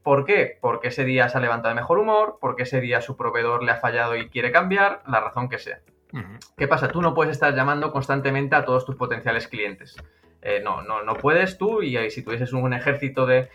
¿Por 0.04 0.26
qué? 0.26 0.58
Porque 0.60 0.90
ese 0.90 1.06
día 1.06 1.30
se 1.30 1.38
ha 1.38 1.42
levantado 1.42 1.74
de 1.74 1.80
mejor 1.80 1.98
humor, 1.98 2.38
porque 2.42 2.64
ese 2.64 2.82
día 2.82 3.00
su 3.00 3.16
proveedor 3.16 3.64
le 3.64 3.72
ha 3.72 3.78
fallado 3.78 4.18
y 4.18 4.28
quiere 4.28 4.52
cambiar, 4.52 5.02
la 5.08 5.22
razón 5.22 5.48
que 5.48 5.60
sea. 5.60 5.80
¿Qué 6.58 6.68
pasa? 6.68 6.90
Tú 6.90 7.02
no 7.02 7.14
puedes 7.14 7.32
estar 7.32 7.56
llamando 7.56 7.94
constantemente 7.94 8.56
a 8.58 8.66
todos 8.66 8.86
tus 8.86 8.98
potenciales 8.98 9.48
clientes. 9.48 9.96
Eh, 10.42 10.62
no, 10.62 10.82
no, 10.82 11.04
no 11.04 11.16
puedes 11.16 11.58
tú 11.58 11.82
y 11.82 12.12
si 12.12 12.22
tuvieses 12.22 12.54
un 12.54 12.74
ejército 12.74 13.26
de, 13.26 13.50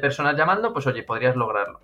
personas 0.00 0.36
llamando, 0.36 0.72
pues 0.72 0.86
oye, 0.86 1.02
podrías 1.02 1.36
lograrlo. 1.36 1.80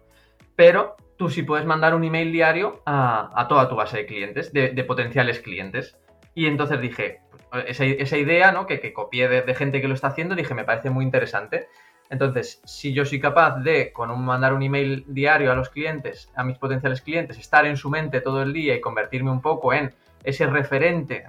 Pero 0.56 0.96
tú 1.16 1.30
sí 1.30 1.42
puedes 1.42 1.66
mandar 1.66 1.94
un 1.94 2.04
email 2.04 2.32
diario 2.32 2.82
a, 2.84 3.46
toda 3.48 3.68
tu 3.68 3.76
base 3.76 3.98
de 3.98 4.06
clientes, 4.06 4.52
de, 4.52 4.84
potenciales 4.84 5.40
clientes. 5.40 5.96
Y 6.34 6.46
entonces 6.46 6.80
dije, 6.80 7.20
esa, 7.66 8.16
idea 8.16 8.52
¿no? 8.52 8.66
que, 8.66 8.80
que 8.80 8.92
copié 8.92 9.28
de, 9.28 9.42
de, 9.42 9.54
gente 9.54 9.80
que 9.80 9.88
lo 9.88 9.94
está 9.94 10.08
haciendo, 10.08 10.34
dije, 10.34 10.54
me 10.54 10.64
parece 10.64 10.90
muy 10.90 11.04
interesante. 11.04 11.68
Entonces, 12.10 12.60
si 12.66 12.92
yo 12.92 13.06
soy 13.06 13.20
capaz 13.20 13.60
de, 13.60 13.90
con 13.90 14.10
un, 14.10 14.24
mandar 14.24 14.52
un 14.52 14.62
email 14.62 15.04
diario 15.08 15.50
a 15.50 15.54
los 15.54 15.70
clientes, 15.70 16.30
a 16.36 16.44
mis 16.44 16.58
potenciales 16.58 17.00
clientes, 17.00 17.38
estar 17.38 17.64
en 17.64 17.78
su 17.78 17.88
mente 17.88 18.20
todo 18.20 18.42
el 18.42 18.52
día 18.52 18.74
y 18.74 18.82
convertirme 18.82 19.30
un 19.30 19.40
poco 19.40 19.72
en 19.72 19.94
ese 20.22 20.46
referente, 20.46 21.24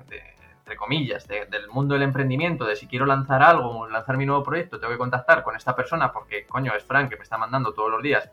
entre 0.74 0.78
comillas, 0.78 1.28
del 1.28 1.68
mundo 1.70 1.94
del 1.94 2.02
emprendimiento, 2.02 2.66
de 2.66 2.76
si 2.76 2.88
quiero 2.88 3.06
lanzar 3.06 3.44
algo, 3.44 3.88
lanzar 3.88 4.18
mi 4.18 4.26
nuevo 4.26 4.44
proyecto, 4.44 4.80
tengo 4.80 4.92
que 4.92 4.98
contactar 4.98 5.44
con 5.44 5.56
esta 5.56 5.76
persona 5.76 6.12
porque, 6.12 6.48
coño, 6.48 6.74
es 6.76 6.84
Frank 6.84 7.10
que 7.10 7.16
me 7.16 7.24
está 7.24 7.38
mandando 7.38 7.74
todos 7.74 7.92
los 7.92 8.02
días 8.02 8.30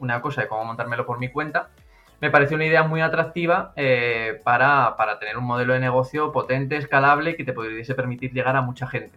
una 0.00 0.20
cosa 0.20 0.42
de 0.42 0.48
cómo 0.48 0.64
montármelo 0.64 1.06
por 1.06 1.20
mi 1.20 1.28
cuenta, 1.30 1.70
me 2.20 2.30
parece 2.30 2.56
una 2.56 2.64
idea 2.64 2.82
muy 2.82 3.00
atractiva 3.00 3.72
eh, 3.76 4.40
para, 4.42 4.96
para 4.96 5.20
tener 5.20 5.38
un 5.38 5.44
modelo 5.44 5.72
de 5.72 5.78
negocio 5.78 6.32
potente, 6.32 6.76
escalable, 6.76 7.36
que 7.36 7.44
te 7.44 7.52
pudiese 7.52 7.94
permitir 7.94 8.32
llegar 8.32 8.56
a 8.56 8.62
mucha 8.62 8.88
gente. 8.88 9.16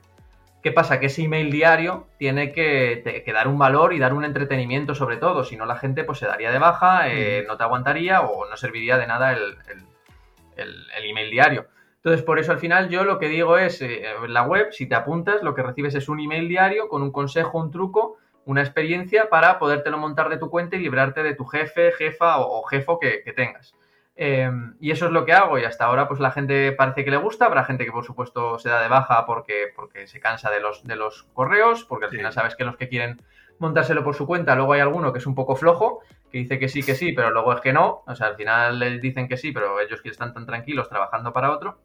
¿Qué 0.61 0.71
pasa? 0.71 0.99
Que 0.99 1.07
ese 1.07 1.23
email 1.23 1.49
diario 1.49 2.07
tiene 2.19 2.51
que, 2.51 3.23
dar 3.33 3.47
un 3.47 3.57
valor 3.57 3.93
y 3.93 3.99
dar 3.99 4.13
un 4.13 4.23
entretenimiento 4.23 4.93
sobre 4.93 5.17
todo, 5.17 5.43
si 5.43 5.55
no 5.55 5.65
la 5.65 5.77
gente 5.77 6.03
pues 6.03 6.19
se 6.19 6.27
daría 6.27 6.51
de 6.51 6.59
baja, 6.59 7.09
eh, 7.09 7.43
no 7.47 7.57
te 7.57 7.63
aguantaría 7.63 8.21
o 8.21 8.47
no 8.47 8.55
serviría 8.55 8.97
de 8.97 9.07
nada 9.07 9.31
el, 9.33 11.07
email 11.09 11.31
diario. 11.31 11.67
Entonces, 12.07 12.25
por 12.25 12.39
eso 12.39 12.53
al 12.53 12.59
final 12.59 12.87
yo 12.87 13.03
lo 13.03 13.19
que 13.19 13.27
digo 13.27 13.57
es, 13.57 13.81
eh, 13.81 14.05
en 14.23 14.33
la 14.33 14.43
web, 14.43 14.67
si 14.71 14.87
te 14.87 14.95
apuntas, 14.95 15.43
lo 15.43 15.53
que 15.53 15.61
recibes 15.61 15.93
es 15.93 16.07
un 16.07 16.21
email 16.21 16.47
diario 16.47 16.87
con 16.87 17.01
un 17.01 17.11
consejo, 17.11 17.59
un 17.59 17.69
truco 17.69 18.15
una 18.45 18.61
experiencia 18.61 19.29
para 19.29 19.59
podértelo 19.59 19.97
montar 19.97 20.29
de 20.29 20.37
tu 20.37 20.49
cuenta 20.49 20.77
y 20.77 20.79
librarte 20.79 21.21
de 21.21 21.35
tu 21.35 21.43
jefe, 21.43 21.91
jefa 21.91 22.39
o, 22.39 22.63
jefo 22.63 22.97
que, 22.97 23.21
tengas. 23.35 23.75
Em, 24.15 24.77
y 24.79 24.91
eso 24.91 25.07
es 25.07 25.11
lo 25.11 25.25
que 25.25 25.33
hago 25.33 25.59
y 25.59 25.65
hasta 25.65 25.83
ahora 25.83 26.07
pues 26.07 26.21
la 26.21 26.31
gente 26.31 26.71
parece 26.71 27.03
que 27.03 27.11
le 27.11 27.17
gusta, 27.17 27.45
habrá 27.45 27.65
gente 27.65 27.83
que 27.83 27.91
por 27.91 28.05
supuesto 28.05 28.57
se 28.57 28.69
da 28.69 28.81
de 28.81 28.87
baja 28.87 29.25
porque, 29.25 29.65
porque 29.75 30.07
se 30.07 30.21
cansa 30.21 30.49
de 30.49 30.61
los, 30.61 30.85
de 30.85 30.95
los 30.95 31.23
correos, 31.33 31.83
porque 31.83 32.05
al 32.05 32.11
final 32.11 32.31
sabes 32.31 32.55
que 32.55 32.63
los 32.63 32.77
que 32.77 32.87
quieren 32.87 33.21
montárselo 33.59 34.01
por 34.05 34.15
su 34.15 34.25
cuenta, 34.25 34.55
luego 34.55 34.71
hay 34.71 34.79
alguno 34.79 35.11
que 35.11 35.19
es 35.19 35.27
un 35.27 35.35
poco 35.35 35.57
flojo, 35.57 35.99
que 36.31 36.37
dice 36.37 36.57
que 36.57 36.69
sí, 36.69 36.83
que 36.83 36.95
sí, 36.95 37.11
pero 37.11 37.31
luego 37.31 37.51
es 37.53 37.59
que 37.59 37.73
no, 37.73 38.03
o 38.07 38.15
sea, 38.15 38.27
al 38.27 38.35
final 38.35 38.79
les 38.79 39.01
dicen 39.01 39.27
que 39.27 39.35
sí, 39.35 39.51
pero 39.51 39.79
ellos 39.79 40.01
que 40.01 40.09
están 40.09 40.33
tan 40.33 40.45
tranquilos 40.45 40.89
trabajando 40.89 41.33
para 41.33 41.51
otro. 41.51 41.79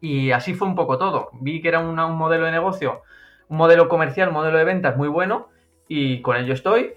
Y 0.00 0.30
así 0.30 0.54
fue 0.54 0.66
un 0.66 0.74
poco 0.74 0.98
todo. 0.98 1.30
Vi 1.40 1.60
que 1.60 1.68
era 1.68 1.80
un 1.80 1.94
modelo 2.16 2.46
de 2.46 2.52
negocio, 2.52 3.02
un 3.48 3.58
modelo 3.58 3.88
comercial, 3.88 4.28
un 4.28 4.34
modelo 4.34 4.58
de 4.58 4.64
ventas 4.64 4.96
muy 4.96 5.08
bueno 5.08 5.48
y 5.88 6.22
con 6.22 6.36
ello 6.36 6.54
estoy. 6.54 6.94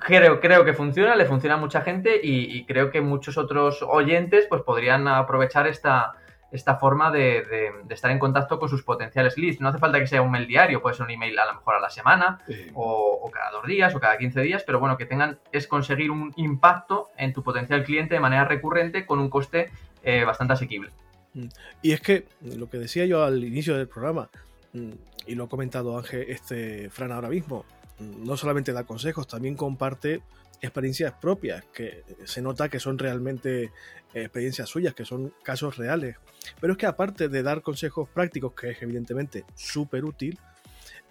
Creo, 0.00 0.40
creo 0.40 0.64
que 0.64 0.72
funciona, 0.72 1.14
le 1.16 1.26
funciona 1.26 1.56
a 1.56 1.58
mucha 1.58 1.82
gente 1.82 2.18
y, 2.22 2.64
creo 2.64 2.90
que 2.90 3.02
muchos 3.02 3.36
otros 3.36 3.82
oyentes 3.82 4.46
pues 4.48 4.62
podrían 4.62 5.06
aprovechar 5.06 5.66
esta, 5.66 6.14
esta 6.50 6.76
forma 6.76 7.10
de, 7.10 7.44
estar 7.90 8.10
en 8.10 8.18
contacto 8.18 8.58
con 8.58 8.70
sus 8.70 8.82
potenciales 8.82 9.36
leads. 9.36 9.60
No 9.60 9.68
hace 9.68 9.78
falta 9.78 10.00
que 10.00 10.06
sea 10.06 10.22
un 10.22 10.30
mail 10.30 10.46
diario, 10.46 10.80
puede 10.80 10.96
ser 10.96 11.04
un 11.04 11.12
email 11.12 11.38
a 11.38 11.44
lo 11.44 11.54
mejor 11.56 11.74
a 11.74 11.80
la 11.80 11.90
semana 11.90 12.38
o, 12.72 13.30
cada 13.30 13.50
dos 13.50 13.66
días 13.66 13.94
o 13.94 14.00
cada 14.00 14.16
15 14.16 14.40
días, 14.40 14.64
pero 14.64 14.80
bueno, 14.80 14.96
que 14.96 15.04
tengan 15.04 15.38
es 15.52 15.66
conseguir 15.66 16.10
un 16.10 16.32
impacto 16.36 17.08
en 17.18 17.34
tu 17.34 17.42
potencial 17.42 17.84
cliente 17.84 18.14
de 18.14 18.20
manera 18.20 18.46
recurrente 18.46 19.04
con 19.04 19.18
un 19.18 19.28
coste 19.28 19.70
eh, 20.02 20.24
bastante 20.24 20.54
asequible. 20.54 20.90
Mm. 21.36 21.48
Y 21.82 21.92
es 21.92 22.00
que 22.00 22.26
lo 22.40 22.68
que 22.68 22.78
decía 22.78 23.04
yo 23.04 23.22
al 23.22 23.44
inicio 23.44 23.76
del 23.76 23.88
programa, 23.88 24.30
mm, 24.72 24.90
y 25.26 25.34
lo 25.34 25.44
ha 25.44 25.48
comentado 25.48 25.96
Ángel, 25.98 26.24
este 26.28 26.90
Fran 26.90 27.12
ahora 27.12 27.28
mismo, 27.28 27.64
mm, 27.98 28.24
no 28.26 28.36
solamente 28.36 28.72
da 28.72 28.84
consejos, 28.84 29.28
también 29.28 29.54
comparte 29.54 30.22
experiencias 30.62 31.12
propias, 31.12 31.64
que 31.66 32.02
se 32.24 32.40
nota 32.40 32.70
que 32.70 32.80
son 32.80 32.98
realmente 32.98 33.64
eh, 33.64 33.70
experiencias 34.14 34.68
suyas, 34.70 34.94
que 34.94 35.04
son 35.04 35.34
casos 35.42 35.76
reales. 35.76 36.16
Pero 36.60 36.72
es 36.72 36.78
que 36.78 36.86
aparte 36.86 37.28
de 37.28 37.42
dar 37.42 37.60
consejos 37.60 38.08
prácticos, 38.08 38.54
que 38.54 38.70
es 38.70 38.82
evidentemente 38.82 39.44
súper 39.54 40.04
útil, 40.06 40.38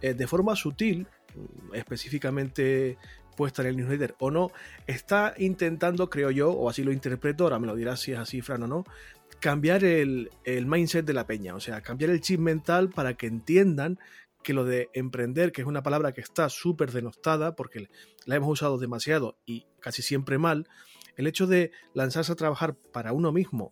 eh, 0.02 0.16
de 0.16 0.28
forma 0.28 0.56
sutil, 0.56 1.08
específicamente 1.74 2.98
puesta 3.36 3.62
en 3.62 3.68
el 3.68 3.78
newsletter 3.78 4.16
o 4.20 4.32
no, 4.32 4.52
está 4.88 5.34
intentando, 5.38 6.10
creo 6.10 6.32
yo, 6.32 6.52
o 6.52 6.70
así 6.70 6.84
lo 6.84 6.92
interpreto, 6.92 7.44
ahora 7.44 7.60
me 7.60 7.68
lo 7.68 7.76
dirás 7.76 8.00
si 8.00 8.14
es 8.14 8.18
así, 8.18 8.42
Fran 8.42 8.64
o 8.64 8.68
no, 8.68 8.86
cambiar 9.40 9.84
el, 9.84 10.30
mindset 10.46 11.06
de 11.06 11.14
la 11.14 11.28
peña, 11.28 11.56
o 11.56 11.60
sea, 11.60 11.82
cambiar 11.82 12.12
el 12.12 12.22
chip 12.22 12.40
mental 12.40 12.90
para 12.90 13.16
que 13.16 13.28
entiendan 13.28 14.00
que 14.44 14.54
lo 14.54 14.66
de 14.66 14.90
emprender, 14.94 15.52
que 15.52 15.62
es 15.62 15.68
una 15.68 15.84
palabra 15.84 16.14
que 16.14 16.22
está 16.22 16.50
súper 16.50 16.92
denostada 16.92 17.56
porque 17.56 17.88
la 18.26 18.36
hemos 18.36 18.50
usado 18.50 18.78
demasiado 18.78 19.38
y 19.46 19.66
casi 19.80 20.02
siempre 20.02 20.38
mal, 20.38 20.68
el 21.16 21.28
hecho 21.28 21.48
de 21.48 21.72
lanzarse 21.94 22.32
a 22.32 22.36
trabajar 22.36 22.76
para 22.76 23.14
uno 23.14 23.32
mismo 23.32 23.72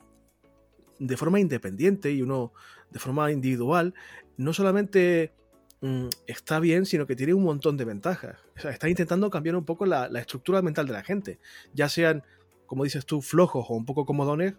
de 1.00 1.18
forma 1.18 1.40
independiente 1.40 2.12
y 2.12 2.22
uno 2.22 2.54
de 2.92 3.00
forma 3.00 3.32
individual, 3.32 3.94
no 4.38 4.54
solamente 4.54 5.34
mm, 5.82 6.08
está 6.28 6.60
bien, 6.60 6.86
sino 6.86 7.06
que 7.08 7.16
tiene 7.16 7.34
un 7.34 7.44
montón 7.44 7.78
de 7.78 7.86
ventajas. 7.86 8.38
O 8.56 8.60
sea, 8.60 8.72
está 8.72 8.90
intentando 8.90 9.30
cambiar 9.30 9.56
un 9.56 9.66
poco 9.66 9.86
la, 9.86 10.08
la, 10.08 10.20
estructura 10.20 10.62
mental 10.62 10.88
de 10.88 10.94
la 10.94 11.04
gente, 11.04 11.40
ya 11.74 11.90
sean, 11.90 12.24
como 12.68 12.84
dices 12.84 13.06
tú, 13.06 13.22
flojos 13.22 13.66
o 13.70 13.74
un 13.74 13.86
poco 13.86 14.06
comodones, 14.06 14.54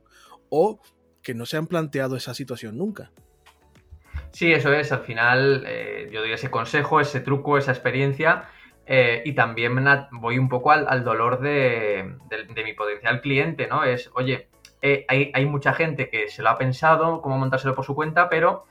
o 0.51 0.81
que 1.23 1.35
no 1.35 1.47
se 1.47 1.57
han 1.57 1.67
planteado 1.67 2.17
esa 2.17 2.35
situación 2.35 2.79
nunca. 2.79 3.11
Sí, 4.35 4.53
eso 4.53 4.73
es. 4.73 4.91
Al 4.91 5.01
final, 5.01 5.65
eh, 5.67 6.09
yo 6.13 6.21
doy 6.21 6.33
ese 6.33 6.51
consejo, 6.51 7.01
ese 7.01 7.21
truco, 7.21 7.57
esa 7.57 7.71
experiencia. 7.71 8.49
Eh, 8.87 9.23
y 9.25 9.33
también 9.33 9.83
voy 10.11 10.39
un 10.39 10.49
poco 10.49 10.73
al, 10.73 11.05
dolor 11.05 11.41
de, 11.41 12.17
mi 12.65 12.75
potencial 12.75 13.21
cliente, 13.21 13.67
¿no? 13.67 13.85
Es, 13.85 14.11
oye, 14.15 14.49
eh, 14.83 15.07
hay, 15.09 15.31
hay, 15.33 15.47
mucha 15.47 15.73
gente 15.73 16.11
que 16.11 16.29
se 16.29 16.43
lo 16.43 16.51
ha 16.51 16.59
pensado, 16.59 17.23
cómo 17.23 17.39
montárselo 17.39 17.75
por 17.75 17.87
su 17.87 17.95
cuenta, 17.95 18.29
pero 18.29 18.67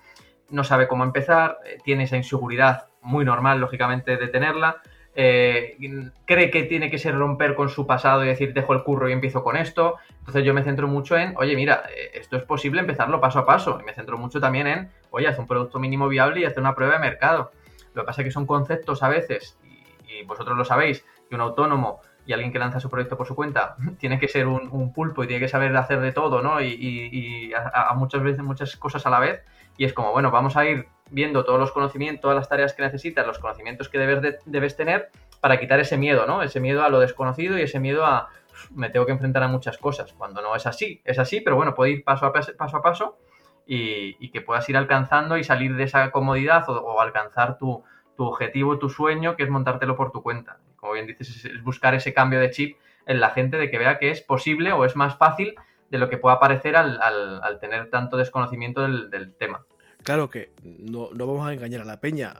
no 0.50 0.64
sabe 0.64 0.88
cómo 0.88 1.04
empezar, 1.04 1.58
tiene 1.84 2.04
esa 2.04 2.18
inseguridad 2.18 2.90
muy 3.02 3.26
normal, 3.26 3.60
lógicamente, 3.60 4.18
de 4.18 4.28
tenerla. 4.28 4.82
Eh, 5.16 5.78
cree 6.26 6.50
que 6.50 6.64
tiene 6.64 6.90
que 6.90 6.98
ser 6.98 7.16
romper 7.16 7.54
con 7.54 7.70
su 7.70 7.86
pasado 7.86 8.24
y 8.24 8.28
decir 8.28 8.52
dejo 8.54 8.74
el 8.74 8.84
curro 8.84 9.10
y 9.10 9.12
empiezo 9.12 9.44
con 9.44 9.56
esto. 9.58 9.98
Entonces 10.20 10.44
yo 10.44 10.54
me 10.54 10.64
centro 10.64 10.88
mucho 10.88 11.16
en, 11.18 11.34
oye, 11.38 11.56
mira, 11.56 11.84
eh, 11.96 12.12
esto 12.16 12.38
es 12.38 12.44
posible 12.44 12.82
empezarlo 12.82 13.22
paso 13.22 13.40
a 13.40 13.46
paso. 13.46 13.80
Y 13.80 13.84
me 13.84 13.94
centro 13.94 14.18
mucho 14.18 14.40
también 14.40 14.68
en, 14.68 14.90
oye, 15.12 15.28
haz 15.28 15.38
un 15.38 15.48
producto 15.48 15.80
mínimo 15.80 16.08
viable 16.08 16.42
y 16.42 16.46
hacer 16.46 16.60
una 16.60 16.76
prueba 16.76 16.94
de 16.94 17.00
mercado. 17.00 17.52
Lo 17.94 18.02
que 18.02 18.08
pasa 18.08 18.22
es 18.22 18.26
que 18.26 18.32
son 18.32 18.48
conceptos 18.48 19.04
a 19.04 19.10
veces, 19.10 19.58
y, 19.64 20.24
vosotros 20.26 20.58
lo 20.58 20.66
sabéis, 20.66 21.06
que 21.30 21.36
un 21.36 21.42
autónomo 21.42 22.02
y 22.26 22.34
alguien 22.34 22.52
que 22.52 22.60
lanza 22.60 22.80
su 22.80 22.90
proyecto 22.90 23.18
por 23.18 23.28
su 23.28 23.36
cuenta 23.36 23.76
tiene 24.00 24.18
que 24.18 24.28
ser 24.28 24.48
un, 24.48 24.94
pulpo 24.94 25.24
y 25.24 25.28
tiene 25.28 25.42
que 25.42 25.50
saber 25.50 25.76
hacer 25.76 26.00
de 26.00 26.12
todo, 26.12 26.42
¿no? 26.42 26.60
Y, 26.62 27.54
a 27.54 27.94
muchas 27.94 28.24
veces 28.24 28.44
muchas 28.44 28.76
cosas 28.78 29.06
a 29.06 29.10
la 29.12 29.20
vez. 29.20 29.44
Y 29.78 29.86
es 29.86 29.94
como, 29.94 30.12
bueno, 30.12 30.32
vamos 30.32 30.56
a 30.56 30.66
ir 30.66 30.88
viendo 31.14 31.46
todos 31.46 31.60
los 31.60 31.72
conocimientos, 31.72 32.22
todas 32.22 32.36
las 32.36 32.50
tareas 32.50 32.74
que 32.74 32.82
necesitas, 32.82 33.26
los 33.26 33.40
conocimientos 33.40 33.88
que 33.88 34.00
debes, 34.00 34.40
debes 34.46 34.76
tener 34.76 35.10
para 35.40 35.60
quitar 35.60 35.80
ese 35.80 35.96
miedo, 35.96 36.26
¿no? 36.26 36.42
Ese 36.42 36.60
miedo 36.60 36.84
a 36.84 36.90
lo 36.90 37.00
desconocido 37.00 37.58
y 37.58 37.62
ese 37.62 37.80
miedo 37.80 38.06
a 38.06 38.30
me 38.72 38.90
tengo 38.90 39.06
que 39.06 39.12
enfrentar 39.12 39.44
a 39.44 39.48
muchas 39.48 39.78
cosas, 39.78 40.14
cuando 40.14 40.42
no 40.42 40.56
es 40.56 40.66
así, 40.66 41.02
es 41.04 41.20
así, 41.20 41.42
pero 41.42 41.56
bueno, 41.56 41.76
puede 41.76 41.92
ir 41.92 42.04
paso 42.04 42.26
a 42.26 42.34
paso, 42.34 42.52
paso, 42.58 42.78
a 42.78 42.82
paso 42.82 43.18
y, 43.66 44.30
que 44.30 44.42
puedas 44.42 44.68
ir 44.70 44.78
alcanzando 44.78 45.38
y 45.38 45.44
salir 45.44 45.76
de 45.76 45.84
esa 45.84 46.12
comodidad 46.12 46.68
o, 46.70 47.00
alcanzar 47.00 47.58
tu, 47.58 47.84
objetivo, 48.18 48.80
tu 48.80 48.90
sueño, 48.90 49.36
que 49.36 49.44
es 49.44 49.50
montártelo 49.50 49.96
por 49.96 50.12
tu 50.12 50.24
cuenta. 50.24 50.60
Como 50.78 50.94
bien 50.94 51.08
dices, 51.08 51.46
es 51.46 51.64
buscar 51.64 51.94
ese 51.94 52.14
cambio 52.14 52.40
de 52.40 52.52
chip 52.52 52.78
en 53.06 53.20
la 53.20 53.32
gente 53.32 53.58
de 53.58 53.70
que 53.70 53.78
vea 53.78 54.00
que 54.00 54.12
es 54.12 54.22
posible 54.22 54.72
o 54.72 54.86
es 54.86 54.96
más 54.96 55.18
fácil 55.18 55.56
de 55.90 55.98
lo 55.98 56.10
que 56.10 56.18
pueda 56.18 56.40
parecer 56.40 56.76
al, 56.76 57.60
tener 57.60 57.90
tanto 57.90 58.18
desconocimiento 58.18 58.82
del 58.82 59.34
tema. 59.38 59.66
Claro 60.04 60.30
que 60.30 60.52
no, 60.64 61.10
vamos 61.14 61.48
a 61.48 61.54
engañar 61.54 61.82
a 61.82 61.86
la 61.86 62.00
peña. 62.00 62.36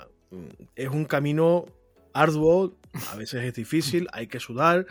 Es 0.76 0.90
un 0.90 1.06
camino 1.06 1.66
arduo, 2.14 2.76
a 3.12 3.16
veces 3.16 3.44
es 3.44 3.54
difícil, 3.54 4.08
hay 4.14 4.28
que 4.28 4.40
sudar, 4.40 4.86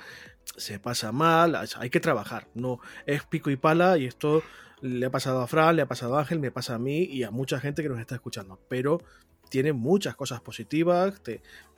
se 0.56 0.78
pasa 0.78 1.12
mal, 1.12 1.56
hay 1.56 1.90
que 1.90 2.00
trabajar. 2.00 2.48
No 2.54 2.80
es 3.06 3.24
pico 3.24 3.50
y 3.50 3.56
pala 3.56 3.98
y 3.98 4.06
esto 4.06 4.42
le 4.80 5.06
ha 5.06 5.10
pasado 5.10 5.40
a 5.40 5.46
Fran, 5.46 5.76
le 5.76 5.82
ha 5.82 5.86
pasado 5.86 6.16
a 6.16 6.20
Ángel, 6.20 6.40
me 6.40 6.50
pasa 6.50 6.74
a 6.74 6.78
mí 6.78 7.04
y 7.04 7.22
a 7.22 7.30
mucha 7.30 7.60
gente 7.60 7.82
que 7.82 7.88
nos 7.88 8.00
está 8.00 8.14
escuchando. 8.14 8.58
Pero 8.68 9.00
tiene 9.48 9.72
muchas 9.72 10.16
cosas 10.16 10.40
positivas. 10.40 11.20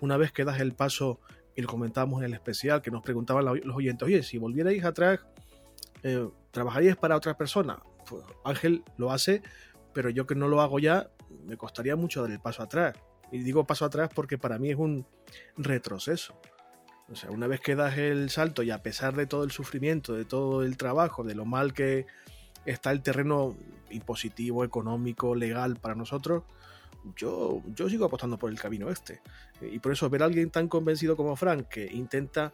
una 0.01 0.17
vez 0.17 0.33
que 0.33 0.45
das 0.45 0.61
el 0.61 0.75
paso, 0.75 1.21
y 1.57 1.63
lo 1.63 1.69
comentábamos 1.69 2.21
en 2.21 2.27
el 2.27 2.35
especial, 2.35 2.83
que 2.83 2.91
nos 2.91 3.03
preguntaban 3.03 3.45
los 3.45 3.77
oyentes, 3.77 4.07
oye, 4.07 4.23
si 4.23 4.39
volvierais 4.39 4.85
atrás, 4.85 5.21
eh, 6.03 6.29
¿trabajaríais 6.51 6.97
para 6.97 7.17
otra 7.17 7.37
persona? 7.37 7.83
Pues 8.09 8.25
Ángel 8.45 8.85
lo 8.97 9.13
hace 9.13 9.43
pero 9.95 10.11
yo 10.11 10.27
que 10.27 10.35
no 10.35 10.49
lo 10.49 10.61
hago 10.61 10.79
ya, 10.79 11.09
me 11.47 11.57
costaría 11.57 11.97
mucho 11.97 12.23
dar 12.23 12.31
el 12.31 12.41
paso 12.41 12.63
atrás. 12.63 12.95
Y 13.33 13.39
digo 13.39 13.67
paso 13.67 13.85
atrás 13.85 14.11
porque 14.15 14.37
para 14.37 14.59
mí 14.59 14.71
es 14.71 14.77
un 14.77 15.07
retroceso. 15.57 16.39
O 17.11 17.17
sea, 17.17 17.31
una 17.31 17.47
vez 17.47 17.61
que 17.61 17.75
das 17.75 17.99
el 17.99 18.31
salto 18.31 18.63
y 18.63 18.71
a 18.71 18.83
pesar 18.83 19.15
de 19.15 19.27
todo 19.27 19.45
el 19.45 19.51
sufrimiento, 19.51 20.15
de 20.15 20.25
todo 20.25 20.63
el 20.63 20.77
trabajo, 20.77 21.23
de 21.23 21.35
lo 21.35 21.45
mal 21.45 21.75
que 21.75 22.07
está 22.65 22.91
el 22.93 23.03
terreno 23.03 23.57
impositivo, 23.91 24.65
económico, 24.65 25.35
legal 25.35 25.77
para 25.77 25.95
nosotros, 25.95 26.45
yo, 27.17 27.63
yo 27.67 27.91
sigo 27.91 28.07
apostando 28.07 28.39
por 28.39 28.51
el 28.51 28.59
camino 28.59 28.89
este. 28.91 29.21
Y 29.61 29.79
por 29.79 29.93
eso 29.93 30.09
ver 30.09 30.23
a 30.23 30.27
alguien 30.27 30.51
tan 30.51 30.69
convencido 30.69 31.17
como 31.17 31.37
Frank 31.37 31.69
que 31.69 31.85
intenta 31.85 32.53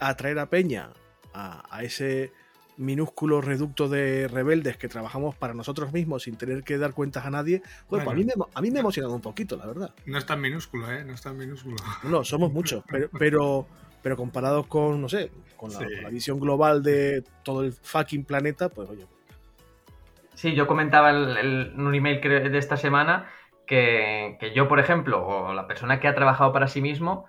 atraer 0.00 0.40
a 0.40 0.50
Peña 0.50 0.90
a 1.32 1.82
ese 1.84 2.32
minúsculo 2.78 3.40
reducto 3.40 3.88
de 3.88 4.28
rebeldes 4.28 4.76
que 4.76 4.88
trabajamos 4.88 5.34
para 5.34 5.52
nosotros 5.52 5.92
mismos 5.92 6.22
sin 6.22 6.36
tener 6.36 6.62
que 6.62 6.78
dar 6.78 6.94
cuentas 6.94 7.26
a 7.26 7.30
nadie, 7.30 7.62
pues 7.88 8.06
a, 8.06 8.12
mí 8.12 8.24
me, 8.24 8.32
a 8.54 8.60
mí 8.60 8.70
me 8.70 8.78
ha 8.78 8.80
emocionado 8.80 9.14
un 9.14 9.20
poquito, 9.20 9.56
la 9.56 9.66
verdad. 9.66 9.94
No 10.06 10.16
es 10.16 10.24
tan 10.24 10.40
minúsculo, 10.40 10.90
¿eh? 10.90 11.04
No 11.04 11.12
es 11.12 11.20
tan 11.20 11.36
minúsculo. 11.36 11.76
No, 12.04 12.24
somos 12.24 12.52
muchos, 12.52 12.84
pero, 12.88 13.08
pero, 13.18 13.66
pero 14.02 14.16
comparados 14.16 14.66
con, 14.66 15.02
no 15.02 15.08
sé, 15.08 15.30
con 15.56 15.72
la, 15.72 16.08
visión 16.08 16.40
global 16.40 16.82
de 16.82 17.24
todo 17.42 17.64
el 17.64 17.72
fucking 17.72 18.24
planeta, 18.24 18.68
pues 18.68 18.88
oye. 18.88 19.06
Sí, 20.34 20.54
yo 20.54 20.68
comentaba 20.68 21.10
en 21.10 21.80
un 21.80 21.94
email 21.94 22.20
de 22.20 22.58
esta 22.58 22.76
semana 22.76 23.28
que, 23.66 24.36
que 24.38 24.54
yo, 24.54 24.68
por 24.68 24.78
ejemplo, 24.78 25.26
o 25.26 25.52
la 25.52 25.66
persona 25.66 25.98
que 25.98 26.06
ha 26.06 26.14
trabajado 26.14 26.52
para 26.52 26.68
sí 26.68 26.80
mismo, 26.80 27.26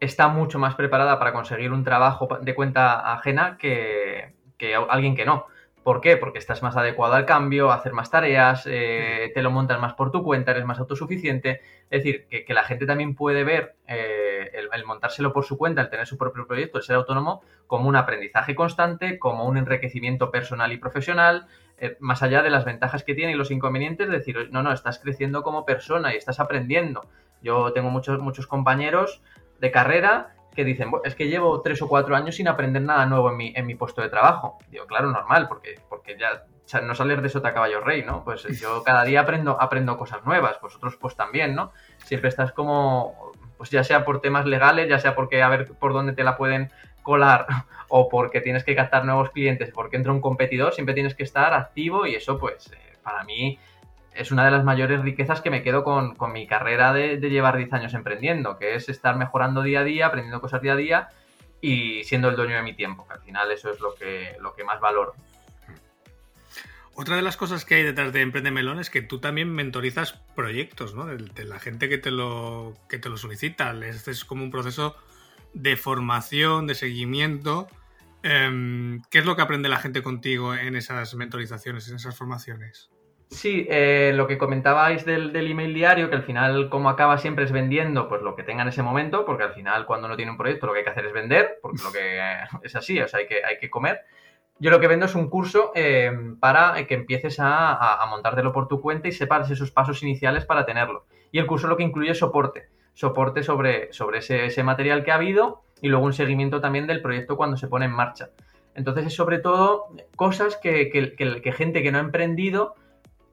está 0.00 0.28
mucho 0.28 0.58
más 0.58 0.74
preparada 0.74 1.20
para 1.20 1.32
conseguir 1.32 1.72
un 1.72 1.84
trabajo 1.84 2.28
de 2.40 2.54
cuenta 2.56 3.12
ajena 3.12 3.56
que, 3.58 4.34
que 4.58 4.74
alguien 4.74 5.16
que 5.16 5.24
no. 5.24 5.46
¿Por 5.88 6.02
qué? 6.02 6.18
Porque 6.18 6.38
estás 6.38 6.62
más 6.62 6.76
adecuado 6.76 7.14
al 7.14 7.24
cambio, 7.24 7.70
a 7.70 7.76
hacer 7.76 7.94
más 7.94 8.10
tareas, 8.10 8.64
eh, 8.66 9.30
te 9.32 9.40
lo 9.40 9.50
montas 9.50 9.80
más 9.80 9.94
por 9.94 10.10
tu 10.10 10.22
cuenta, 10.22 10.50
eres 10.50 10.66
más 10.66 10.78
autosuficiente. 10.78 11.62
Es 11.88 12.04
decir, 12.04 12.26
que, 12.26 12.52
la 12.52 12.64
gente 12.64 12.84
también 12.84 13.14
puede 13.14 13.42
ver 13.42 13.74
eh, 13.86 14.50
el, 14.70 14.84
montárselo 14.84 15.32
por 15.32 15.46
su 15.46 15.56
cuenta, 15.56 15.80
el 15.80 15.88
tener 15.88 16.06
su 16.06 16.18
propio 16.18 16.46
proyecto, 16.46 16.76
el 16.76 16.84
ser 16.84 16.96
autónomo, 16.96 17.42
como 17.66 17.88
un 17.88 17.96
aprendizaje 17.96 18.54
constante, 18.54 19.18
como 19.18 19.46
un 19.46 19.56
enriquecimiento 19.56 20.30
personal 20.30 20.72
y 20.72 20.76
profesional, 20.76 21.46
eh, 21.78 21.96
más 22.00 22.22
allá 22.22 22.42
de 22.42 22.50
las 22.50 22.66
ventajas 22.66 23.02
que 23.02 23.14
tiene 23.14 23.32
y 23.32 23.36
los 23.36 23.50
inconvenientes, 23.50 24.10
decir, 24.10 24.50
no, 24.50 24.62
no, 24.62 24.72
estás 24.72 24.98
creciendo 24.98 25.42
como 25.42 25.64
persona 25.64 26.12
y 26.12 26.18
estás 26.18 26.38
aprendiendo. 26.38 27.08
Yo 27.40 27.72
tengo 27.72 27.88
muchos, 27.88 28.18
muchos 28.18 28.46
compañeros 28.46 29.22
de 29.58 29.70
carrera 29.70 30.34
que 30.58 30.64
dicen, 30.64 30.90
es 31.04 31.14
que 31.14 31.28
llevo 31.28 31.60
tres 31.60 31.80
o 31.82 31.88
cuatro 31.88 32.16
años 32.16 32.34
sin 32.34 32.48
aprender 32.48 32.82
nada 32.82 33.06
nuevo 33.06 33.30
en 33.30 33.36
mi, 33.36 33.52
en 33.54 33.64
mi 33.64 33.76
puesto 33.76 34.02
de 34.02 34.08
trabajo. 34.08 34.58
Digo, 34.72 34.86
claro, 34.86 35.08
normal, 35.08 35.46
porque, 35.46 35.76
porque 35.88 36.18
ya 36.18 36.46
no 36.82 36.96
sales 36.96 37.22
de 37.22 37.28
sota 37.28 37.54
caballo 37.54 37.80
rey, 37.80 38.02
¿no? 38.02 38.24
Pues 38.24 38.42
yo 38.60 38.82
cada 38.82 39.04
día 39.04 39.20
aprendo, 39.20 39.56
aprendo 39.62 39.96
cosas 39.96 40.26
nuevas, 40.26 40.60
vosotros 40.60 40.96
pues 40.96 41.14
también, 41.14 41.54
¿no? 41.54 41.70
Siempre 41.98 42.28
estás 42.28 42.50
como, 42.50 43.30
pues 43.56 43.70
ya 43.70 43.84
sea 43.84 44.04
por 44.04 44.20
temas 44.20 44.46
legales, 44.46 44.88
ya 44.88 44.98
sea 44.98 45.14
porque 45.14 45.44
a 45.44 45.48
ver 45.48 45.68
por 45.74 45.92
dónde 45.92 46.12
te 46.12 46.24
la 46.24 46.36
pueden 46.36 46.72
colar 47.02 47.46
o 47.88 48.08
porque 48.08 48.40
tienes 48.40 48.64
que 48.64 48.74
captar 48.74 49.04
nuevos 49.04 49.30
clientes, 49.30 49.70
porque 49.72 49.96
entra 49.96 50.10
un 50.10 50.20
competidor, 50.20 50.74
siempre 50.74 50.94
tienes 50.94 51.14
que 51.14 51.22
estar 51.22 51.54
activo 51.54 52.04
y 52.04 52.16
eso 52.16 52.36
pues 52.36 52.72
eh, 52.72 52.96
para 53.04 53.22
mí 53.22 53.60
es 54.18 54.32
una 54.32 54.44
de 54.44 54.50
las 54.50 54.64
mayores 54.64 55.00
riquezas 55.00 55.40
que 55.40 55.50
me 55.50 55.62
quedo 55.62 55.84
con, 55.84 56.16
mi 56.32 56.46
carrera 56.48 56.92
de, 56.92 57.18
llevar 57.18 57.56
10 57.56 57.72
años 57.72 57.94
emprendiendo, 57.94 58.58
que 58.58 58.74
es 58.74 58.88
estar 58.88 59.16
mejorando 59.16 59.62
día 59.62 59.80
a 59.80 59.84
día, 59.84 60.06
aprendiendo 60.06 60.40
cosas 60.40 60.60
día 60.60 60.72
a 60.72 60.76
día 60.76 61.08
y 61.60 62.02
siendo 62.02 62.28
el 62.28 62.34
dueño 62.34 62.56
de 62.56 62.62
mi 62.62 62.74
tiempo, 62.74 63.06
que 63.06 63.14
al 63.14 63.20
final 63.20 63.50
eso 63.52 63.70
es 63.70 63.78
lo 63.78 63.94
que, 63.94 64.36
lo 64.40 64.54
que 64.54 64.64
más 64.64 64.80
valoro. 64.80 65.14
Otra 66.94 67.14
de 67.14 67.22
las 67.22 67.36
cosas 67.36 67.64
que 67.64 67.76
hay 67.76 67.84
detrás 67.84 68.12
de 68.12 68.22
Emprende 68.22 68.50
Melón 68.50 68.80
es 68.80 68.90
que 68.90 69.02
tú 69.02 69.20
también 69.20 69.52
mentorizas 69.52 70.14
proyectos, 70.34 70.96
¿no? 70.96 71.06
De, 71.06 71.44
la 71.44 71.60
gente 71.60 71.88
que 71.88 71.98
te 71.98 72.10
lo, 72.10 72.74
que 72.88 72.98
te 72.98 73.08
lo 73.08 73.16
solicita. 73.16 73.72
Es 73.84 74.24
como 74.24 74.42
un 74.42 74.50
proceso 74.50 74.96
de 75.54 75.76
formación, 75.76 76.66
de 76.66 76.74
seguimiento. 76.74 77.68
Em, 78.24 79.00
¿Qué 79.12 79.20
es 79.20 79.26
lo 79.26 79.36
que 79.36 79.42
aprende 79.42 79.68
la 79.68 79.78
gente 79.78 80.02
contigo 80.02 80.56
en 80.56 80.74
esas 80.74 81.14
mentorizaciones, 81.14 81.88
en 81.88 81.94
esas 81.94 82.16
formaciones? 82.16 82.90
Sí, 83.30 83.66
eh, 83.68 84.12
lo 84.14 84.26
que 84.26 84.38
comentabais 84.38 85.04
del, 85.04 85.36
email 85.36 85.74
diario, 85.74 86.08
que 86.08 86.16
al 86.16 86.22
final 86.22 86.70
como 86.70 86.88
acaba 86.88 87.18
siempre 87.18 87.44
es 87.44 87.52
vendiendo 87.52 88.08
pues 88.08 88.22
lo 88.22 88.34
que 88.34 88.42
tenga 88.42 88.62
en 88.62 88.68
ese 88.68 88.82
momento, 88.82 89.26
porque 89.26 89.42
al 89.42 89.52
final 89.52 89.84
cuando 89.84 90.06
uno 90.06 90.16
tiene 90.16 90.30
un 90.30 90.38
proyecto 90.38 90.66
lo 90.66 90.72
que 90.72 90.78
hay 90.78 90.84
que 90.84 90.90
hacer 90.90 91.04
es 91.04 91.12
vender, 91.12 91.58
porque 91.60 91.82
lo 91.82 91.92
que 91.92 92.20
es 92.66 92.74
así, 92.74 92.98
o 93.00 93.06
sea, 93.06 93.20
hay 93.20 93.26
que, 93.26 93.44
hay 93.44 93.58
que 93.58 93.68
comer. 93.68 94.00
Yo 94.58 94.70
lo 94.70 94.80
que 94.80 94.88
vendo 94.88 95.06
es 95.06 95.14
un 95.14 95.28
curso 95.28 95.72
eh, 95.74 96.10
para 96.40 96.86
que 96.86 96.94
empieces 96.94 97.38
a, 97.38 98.02
a, 98.02 98.06
montártelo 98.06 98.52
por 98.52 98.66
tu 98.66 98.80
cuenta 98.80 99.06
y 99.06 99.12
sepas 99.12 99.48
esos 99.50 99.70
pasos 99.70 100.02
iniciales 100.02 100.46
para 100.46 100.66
tenerlo. 100.66 101.04
Y 101.30 101.38
el 101.38 101.46
curso 101.46 101.68
lo 101.68 101.76
que 101.76 101.84
incluye 101.84 102.10
es 102.10 102.18
soporte, 102.18 102.70
soporte 102.94 103.44
sobre, 103.44 103.92
sobre 103.92 104.18
ese, 104.18 104.62
material 104.64 105.04
que 105.04 105.12
ha 105.12 105.16
habido 105.16 105.62
y 105.80 105.88
luego 105.88 106.06
un 106.06 106.12
seguimiento 106.12 106.60
también 106.60 106.88
del 106.88 107.02
proyecto 107.02 107.36
cuando 107.36 107.56
se 107.56 107.68
pone 107.68 107.84
en 107.84 107.92
marcha. 107.92 108.30
Entonces 108.74 109.06
es 109.06 109.14
sobre 109.14 109.38
todo 109.38 109.86
cosas 110.16 110.56
que, 110.56 110.90
que 110.90 111.52
gente 111.52 111.82
que 111.82 111.92
no 111.92 111.98
ha 111.98 112.00
emprendido 112.02 112.74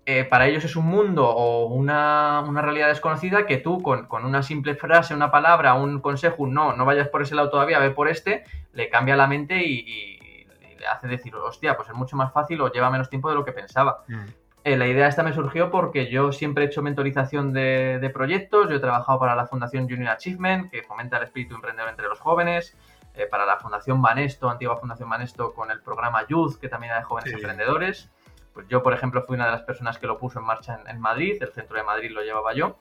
eh, 0.08 0.24
para 0.24 0.46
ellos 0.48 0.64
es 0.64 0.76
un 0.76 0.86
mundo 0.86 1.28
o 1.28 1.66
una, 1.66 2.44
realidad 2.62 2.90
desconocida 2.90 3.48
que 3.48 3.58
tú 3.58 3.82
con, 3.82 4.08
una 4.24 4.44
simple 4.44 4.76
frase, 4.76 5.16
una 5.16 5.32
palabra, 5.32 5.74
un 5.74 6.00
consejo, 6.00 6.46
no, 6.46 6.76
no 6.76 6.86
vayas 6.86 7.10
por 7.10 7.24
ese 7.24 7.34
lado 7.34 7.50
todavía, 7.50 7.80
ve 7.80 7.90
por 7.90 8.08
este, 8.08 8.44
le 8.74 8.90
cambia 8.90 9.16
la 9.16 9.26
mente 9.26 9.64
y, 9.66 10.46
le 10.78 10.88
hace 10.88 11.08
decir, 11.08 11.36
hostia, 11.36 11.76
pues 11.76 11.90
es 11.90 11.96
mucho 11.96 12.16
más 12.16 12.32
fácil 12.32 12.62
o 12.62 12.72
lleva 12.72 12.92
menos 12.92 13.10
tiempo 13.10 13.30
de 13.30 13.36
lo 13.36 13.44
que 13.44 13.52
pensaba. 13.52 14.04
Mm. 14.08 14.26
Eh, 14.64 14.78
la 14.78 14.88
idea 14.88 15.08
esta 15.08 15.24
me 15.24 15.34
surgió 15.34 15.72
porque 15.72 16.12
yo 16.12 16.32
siempre 16.32 16.66
he 16.66 16.68
hecho 16.68 16.84
mentorización 16.84 17.54
de, 17.54 18.12
proyectos, 18.14 18.70
yo 18.70 18.76
he 18.76 18.80
trabajado 18.80 19.18
para 19.18 19.36
la 19.36 19.48
Fundación 19.48 19.90
Junior 19.90 20.10
Achievement, 20.10 20.70
que 20.70 20.84
fomenta 20.84 21.18
el 21.18 21.24
espíritu 21.24 21.56
emprendedor 21.56 21.90
entre 21.90 22.08
los 22.08 22.20
jóvenes, 22.20 22.78
eh, 23.16 23.26
para 23.26 23.46
la 23.46 23.58
Fundación 23.58 24.02
Banesto, 24.02 24.50
antigua 24.50 24.78
Fundación 24.78 25.10
Banesto, 25.10 25.54
con 25.54 25.72
el 25.72 25.82
programa 25.82 26.28
Youth, 26.28 26.60
que 26.60 26.70
también 26.70 26.92
era 26.92 27.00
de 27.00 27.06
jóvenes 27.06 27.34
emprendedores. 27.34 28.12
Pues 28.56 28.68
yo, 28.70 28.82
por 28.82 28.94
ejemplo, 28.94 29.22
fui 29.22 29.36
una 29.36 29.48
de 29.48 29.52
las 29.52 29.64
personas 29.64 30.00
que 30.00 30.08
lo 30.08 30.18
puso 30.18 30.40
en 30.40 30.46
marcha 30.46 30.80
en, 30.88 31.00
Madrid, 31.02 31.36
el 31.42 31.52
centro 31.52 31.76
de 31.76 31.84
Madrid 31.84 32.10
lo 32.10 32.24
llevaba 32.24 32.54
yo. 32.54 32.78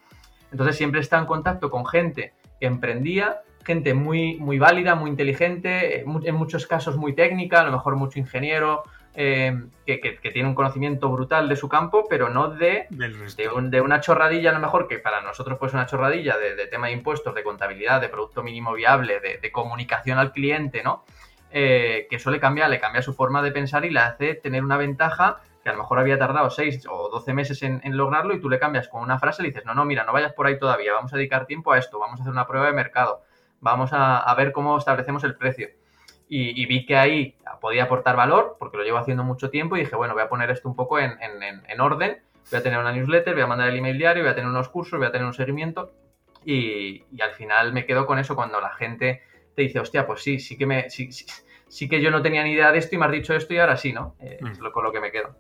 Entonces 0.53 0.77
siempre 0.77 1.01
está 1.01 1.19
en 1.19 1.27
contacto 1.27 1.69
con 1.69 1.85
gente 1.85 2.33
que 2.61 2.67
emprendía, 2.67 3.41
gente 3.65 3.93
muy, 3.93 4.37
muy 4.37 4.61
válida, 4.61 4.95
muy 4.95 5.11
inteligente, 5.11 5.99
eh, 5.99 6.05
en 6.23 6.35
muchos 6.37 6.69
casos 6.69 6.97
muy 6.97 7.13
técnica, 7.13 7.63
a 7.63 7.65
lo 7.65 7.73
mejor 7.73 7.97
mucho 7.97 8.21
ingeniero, 8.21 8.85
eh, 9.17 9.53
que, 9.85 10.31
tiene 10.33 10.49
un 10.49 10.55
conocimiento 10.55 11.09
brutal 11.09 11.49
de 11.49 11.57
su 11.57 11.69
campo, 11.69 12.07
pero 12.09 12.29
no 12.31 12.51
de, 12.51 12.87
de, 12.91 13.81
una 13.81 14.01
chorradilla, 14.01 14.51
a 14.51 14.53
lo 14.55 14.61
mejor, 14.61 14.87
que 14.87 15.01
para 15.01 15.23
nosotros 15.23 15.59
pues 15.59 15.73
una 15.73 15.87
chorradilla 15.87 16.37
de, 16.39 16.69
tema 16.69 16.87
de 16.87 16.93
impuestos, 16.93 17.35
de 17.35 17.43
contabilidad, 17.43 18.01
de 18.01 18.09
producto 18.09 18.45
mínimo 18.45 18.75
viable, 18.75 19.19
de, 19.21 19.51
comunicación 19.51 20.19
al 20.19 20.31
cliente, 20.31 20.85
¿no? 20.85 21.05
Eh, 21.51 22.07
que 22.11 22.17
eso 22.17 22.31
le 22.31 22.39
cambia, 22.39 22.69
le 22.69 22.79
cambia 22.79 23.03
su 23.03 23.13
forma 23.13 23.43
de 23.43 23.51
pensar 23.51 23.85
y 23.85 23.91
le 23.91 24.01
hace 24.01 24.35
tener 24.35 24.63
una 24.65 24.77
ventaja 24.77 25.41
que 25.65 25.71
a 25.71 25.73
lo 25.73 25.79
mejor 25.79 25.99
había 25.99 26.19
tardado 26.19 26.51
6 26.51 26.87
o 26.91 27.09
12 27.09 27.33
meses 27.33 27.63
en, 27.63 27.81
lograrlo 27.97 28.35
y 28.35 28.41
tú 28.41 28.51
le 28.51 28.59
cambias 28.59 28.87
con 28.87 29.03
una 29.03 29.19
frase 29.19 29.41
y 29.41 29.45
le 29.45 29.49
dices, 29.49 29.65
no, 29.65 29.75
no, 29.75 29.87
mira, 29.87 30.05
no 30.05 30.13
vayas 30.13 30.35
por 30.35 30.47
ahí 30.47 30.59
todavía, 30.59 30.93
vamos 30.93 31.15
a 31.15 31.17
dedicar 31.17 31.47
tiempo 31.47 31.73
a 31.73 31.79
esto, 31.79 31.99
vamos 31.99 32.21
a 32.21 32.23
hacer 32.23 32.33
una 32.33 32.47
prueba 32.47 32.67
de 32.67 32.75
mercado, 32.75 33.23
vamos 33.61 33.91
a, 33.95 34.33
ver 34.37 34.53
cómo 34.53 34.77
establecemos 34.77 35.25
el 35.25 35.37
precio. 35.37 35.69
Y, 36.29 36.67
vi 36.67 36.85
que 36.85 36.97
ahí 36.97 37.37
podía 37.61 37.85
aportar 37.85 38.15
valor, 38.15 38.57
porque 38.59 38.77
lo 38.77 38.83
llevo 38.83 38.99
haciendo 38.99 39.25
mucho 39.25 39.49
tiempo 39.49 39.77
y 39.77 39.81
dije, 39.81 39.97
bueno, 39.97 40.13
voy 40.13 40.23
a 40.23 40.29
poner 40.29 40.51
esto 40.51 40.69
un 40.69 40.77
poco 40.77 40.99
en, 40.99 41.81
orden, 41.81 42.21
voy 42.51 42.61
a 42.61 42.63
tener 42.63 42.79
una 42.79 42.93
newsletter, 42.93 43.33
voy 43.33 43.43
a 43.43 43.47
mandar 43.47 43.71
el 43.71 43.77
email 43.77 43.97
diario, 43.97 44.23
voy 44.23 44.33
a 44.33 44.35
tener 44.35 44.51
unos 44.51 44.69
cursos, 44.69 44.99
voy 44.99 45.09
a 45.09 45.13
tener 45.13 45.27
un 45.27 45.33
seguimiento 45.33 45.93
y, 46.45 47.05
al 47.23 47.33
final 47.33 47.73
me 47.73 47.87
quedo 47.87 48.05
con 48.05 48.19
eso 48.19 48.37
cuando 48.37 48.61
la 48.61 48.75
gente 48.75 49.23
te 49.55 49.63
dice, 49.63 49.81
hostia, 49.81 50.07
pues 50.07 50.23
sí, 50.23 50.39
sí 50.39 50.59
que 50.59 50.67
me... 50.67 50.91
Sí, 50.91 51.09
sí, 51.69 51.89
que 51.89 52.03
yo 52.03 52.11
no 52.11 52.21
tenía 52.21 52.43
ni 52.43 52.53
idea 52.53 52.71
de 52.71 52.79
esto 52.79 52.95
y 52.95 52.99
me 52.99 53.07
has 53.07 53.13
dicho 53.13 53.35
esto 53.35 53.55
y 53.55 53.59
ahora 53.59 53.79
sí, 53.79 53.93
¿no? 53.93 54.15
Eh, 54.21 54.39
es 54.53 54.59
lo, 54.59 54.73
con 54.73 54.85
lo 54.85 54.93
que 54.93 55.01
me 55.01 55.11
quedo. 55.11 55.37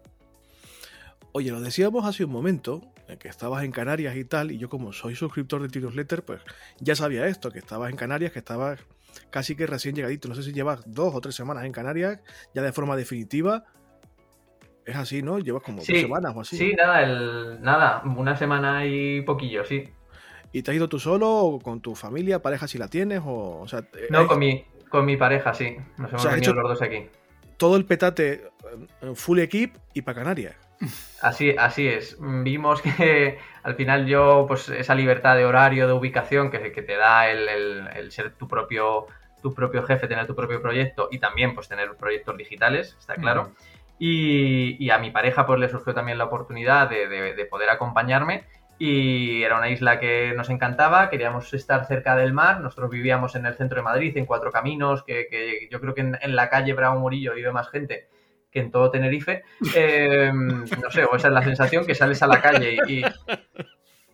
Oye, 1.37 1.51
lo 1.51 1.61
decíamos 1.61 2.05
hace 2.05 2.25
un 2.25 2.31
momento, 2.31 2.81
que 3.18 3.27
estabas 3.27 3.64
en 3.64 3.73
Canarias 3.73 4.14
y 4.14 4.25
tal, 4.25 4.53
y 4.53 4.59
yo 4.59 4.68
como 4.68 4.92
soy 4.92 5.16
suscriptor 5.16 5.62
de 5.62 5.68
T-Newsletter, 5.68 6.23
pues 6.23 6.40
ya 6.79 6.94
sabía 6.94 7.27
esto, 7.27 7.51
que 7.51 7.59
estabas 7.59 7.90
en 7.90 7.97
Canarias, 7.97 8.31
que 8.31 8.38
estabas 8.38 8.79
casi 9.31 9.57
que 9.57 9.66
recién 9.66 9.97
llegadito. 9.97 10.29
No 10.29 10.37
sé 10.37 10.44
si 10.44 10.53
llevas 10.53 10.85
dos 10.87 11.12
o 11.12 11.20
tres 11.20 11.35
semanas 11.35 11.64
en 11.64 11.73
Canarias, 11.73 12.20
ya 12.55 12.62
de 12.62 12.70
forma 12.70 12.94
definitiva. 12.94 13.64
Es 14.87 14.94
así, 14.94 15.23
¿no? 15.23 15.40
Llevas 15.40 15.64
como 15.64 15.79
dos 15.79 15.87
semanas 15.87 16.35
o 16.37 16.40
así. 16.42 16.57
Sí, 16.57 16.73
nada, 16.77 17.03
el, 17.03 17.61
nada, 17.61 18.05
una 18.05 18.37
semana 18.37 18.87
y 18.87 19.23
poquillo, 19.23 19.64
sí. 19.64 19.88
¿Y 20.53 20.62
te 20.62 20.70
has 20.70 20.77
ido 20.77 20.88
tú 20.88 21.01
solo 21.01 21.33
o 21.33 21.59
con 21.59 21.81
tu 21.81 21.97
familia, 21.97 22.42
pareja 22.42 22.68
si 22.68 22.79
la 22.79 22.87
tienes? 22.87 23.23
O, 23.27 23.66
sea, 23.66 23.85
no, 24.09 24.29
con, 24.29 24.38
mi, 24.38 24.64
con 24.88 25.05
mi 25.05 25.16
pareja, 25.16 25.53
sí. 25.53 25.79
Nos 25.99 26.12
hemos 26.12 26.25
venido 26.31 26.55
los 26.55 26.68
dos 26.68 26.83
aquí. 26.83 27.09
Todo 27.57 27.77
el 27.77 27.87
petate 27.87 28.53
eh, 29.03 29.14
full 29.16 29.40
equip 29.40 29.75
y 29.94 30.03
para 30.03 30.20
Canarias. 30.20 30.63
Así, 31.20 31.54
así 31.58 31.88
es. 31.88 32.16
Vimos 32.20 32.82
que 32.82 33.38
al 33.62 33.74
final 33.74 34.06
yo, 34.06 34.44
pues 34.46 34.68
esa 34.68 34.94
libertad 34.94 35.37
de 35.37 35.44
horario, 35.44 35.87
de 35.87 35.92
ubicación 35.92 36.50
que, 36.50 36.72
que 36.72 36.82
te 36.82 36.96
da 36.96 37.30
el, 37.30 38.10
ser 38.10 38.34
tu 38.34 38.46
propio, 38.48 39.06
tu 39.42 39.54
propio 39.54 39.82
jefe, 39.84 40.06
tener 40.06 40.26
tu 40.26 40.34
propio 40.34 40.60
proyecto 40.60 41.08
y 41.10 41.18
también 41.18 41.54
pues 41.54 41.68
tener 41.68 41.96
proyectos 41.96 42.37
digitales, 42.37 42.96
está 42.98 43.14
claro. 43.14 43.52
y, 43.98 44.90
a 44.90 44.98
mi 44.98 45.10
pareja 45.10 45.46
pues 45.46 45.58
le 45.58 45.68
surgió 45.68 45.94
también 45.94 46.18
la 46.18 46.24
oportunidad 46.24 46.90
de, 46.90 47.46
poder 47.50 47.70
acompañarme 47.70 48.44
y 48.78 49.42
era 49.44 49.56
una 49.56 49.70
isla 49.70 50.00
que 50.00 50.34
nos 50.37 50.50
encantaba, 50.50 51.08
queríamos 51.08 51.54
estar 51.54 51.87
cerca 51.87 52.16
del 52.16 52.32
mar, 52.32 52.60
nosotros 52.60 52.90
vivíamos 52.90 53.37
en 53.37 53.46
el 53.46 53.54
centro 53.54 53.76
de 53.76 53.82
Madrid, 53.82 54.16
en 54.16 54.26
Cuatro 54.26 54.50
Caminos, 54.50 55.04
que, 55.04 55.68
yo 55.70 55.80
creo 55.80 55.94
que 55.94 56.00
en, 56.00 56.18
en 56.20 56.37
la 56.37 56.50
calle 56.50 56.74
Bravo 56.74 56.98
Murillo 56.98 57.34
vive 57.34 57.52
más 57.52 57.70
gente 57.70 58.08
que 58.55 58.61
en 58.61 58.71
todo 58.71 58.90
Tenerife. 58.90 59.43
Em, 59.75 60.64
no 60.81 60.90
sé, 60.90 61.05
o 61.05 61.17
esa 61.17 61.29
es 61.29 61.35
la 61.35 61.43
sensación 61.43 61.85
que 61.85 61.95
sales 61.95 62.23
a 62.23 62.29
la 62.29 62.40
calle 62.40 62.79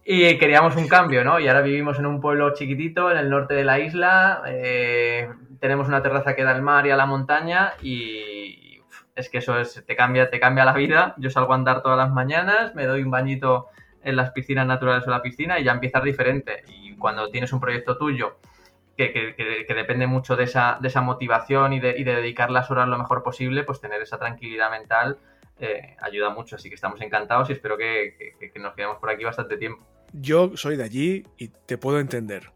y, 0.02 0.38
queríamos 0.38 0.74
un 0.76 0.88
cambio, 0.88 1.22
¿no? 1.22 1.38
Y 1.38 1.46
ahora 1.46 1.60
vivimos 1.60 1.98
en 1.98 2.06
un 2.06 2.20
pueblo 2.20 2.54
chiquitito 2.54 3.10
en 3.12 3.18
el 3.18 3.28
norte 3.28 3.54
de 3.54 3.64
la 3.64 3.78
isla, 3.78 4.42
eh, 4.46 5.28
tenemos 5.60 5.86
una 5.86 6.02
terraza 6.02 6.34
que 6.34 6.42
da 6.42 6.52
al 6.52 6.62
mar 6.62 6.86
y 6.86 6.90
a 6.90 6.96
la 6.96 7.06
montaña 7.06 7.74
y 7.82 8.80
es 9.14 9.28
que 9.28 9.38
eso 9.38 9.60
es, 9.60 9.84
te 9.86 9.94
cambia, 9.94 10.30
te 10.30 10.40
cambia 10.40 10.64
la 10.64 10.72
vida. 10.72 11.14
Yo 11.18 11.28
salgo 11.28 11.52
a 11.52 11.56
andar 11.56 11.82
todas 11.82 11.98
las 11.98 12.10
mañanas, 12.10 12.74
me 12.74 12.86
doy 12.86 13.02
un 13.02 13.10
bañito 13.10 13.68
en 14.02 14.16
las 14.16 14.30
piscinas 14.30 14.66
naturales 14.66 15.06
o 15.06 15.10
la 15.10 15.20
piscina 15.20 15.58
y 15.60 15.64
ya 15.64 15.72
empiezas 15.72 16.02
diferente. 16.02 16.64
Y 16.68 16.96
cuando 16.96 17.28
tienes 17.28 17.52
un 17.52 17.60
proyecto 17.60 17.98
tuyo 17.98 18.38
que, 19.08 19.74
depende 19.74 20.06
mucho 20.06 20.36
de 20.36 20.44
esa, 20.44 20.78
de 20.80 20.88
esa 20.88 21.00
motivación 21.00 21.72
y 21.72 21.80
de, 21.80 21.94
y 21.96 22.04
de, 22.04 22.14
dedicar 22.14 22.50
las 22.50 22.70
horas 22.70 22.88
lo 22.88 22.98
mejor 22.98 23.22
posible, 23.22 23.64
pues 23.64 23.80
tener 23.80 24.02
esa 24.02 24.18
tranquilidad 24.18 24.70
mental 24.70 25.18
eh, 25.60 25.96
ayuda 26.00 26.30
mucho. 26.30 26.56
Así 26.56 26.68
que 26.68 26.74
estamos 26.74 27.00
encantados 27.00 27.50
y 27.50 27.52
espero 27.52 27.76
que, 27.76 28.34
nos 28.56 28.74
quedemos 28.74 28.98
por 28.98 29.10
aquí 29.10 29.24
bastante 29.24 29.56
tiempo. 29.56 29.86
Yo 30.12 30.56
soy 30.56 30.76
de 30.76 30.84
allí 30.84 31.26
y 31.36 31.48
te 31.48 31.78
puedo 31.78 32.00
entender. 32.00 32.50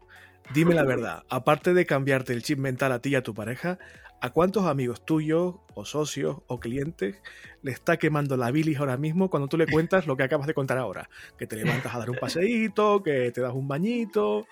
Dime 0.53 0.75
la 0.75 0.83
verdad, 0.83 1.23
aparte 1.29 1.73
de 1.73 1.85
cambiarte 1.85 2.33
el 2.33 2.43
chip 2.43 2.59
mental 2.59 2.91
a 2.91 2.99
ti 2.99 3.09
y 3.09 3.15
a 3.15 3.23
tu 3.23 3.33
pareja, 3.33 3.79
¿a 4.21 4.29
cuántos 4.29 4.65
amigos 4.65 5.03
tuyos 5.03 5.55
o 5.73 5.85
socios 5.85 6.37
o 6.47 6.59
clientes 6.59 7.19
le 7.63 7.71
está 7.71 7.97
quemando 7.97 8.37
la 8.37 8.51
bilis 8.51 8.79
ahora 8.79 8.97
mismo 8.97 9.31
cuando 9.31 9.47
tú 9.47 9.57
le 9.57 9.65
cuentas 9.65 10.05
lo 10.05 10.15
que 10.15 10.23
acabas 10.23 10.45
de 10.45 10.53
contar 10.53 10.77
ahora? 10.77 11.09
Que 11.37 11.47
te 11.47 11.55
levantas 11.55 11.95
a 11.95 11.99
dar 11.99 12.09
un 12.09 12.17
paseíto, 12.21 13.01
que 13.01 13.31
te 13.31 13.41
das 13.41 13.53
un 13.53 13.67
bañito. 13.67 14.45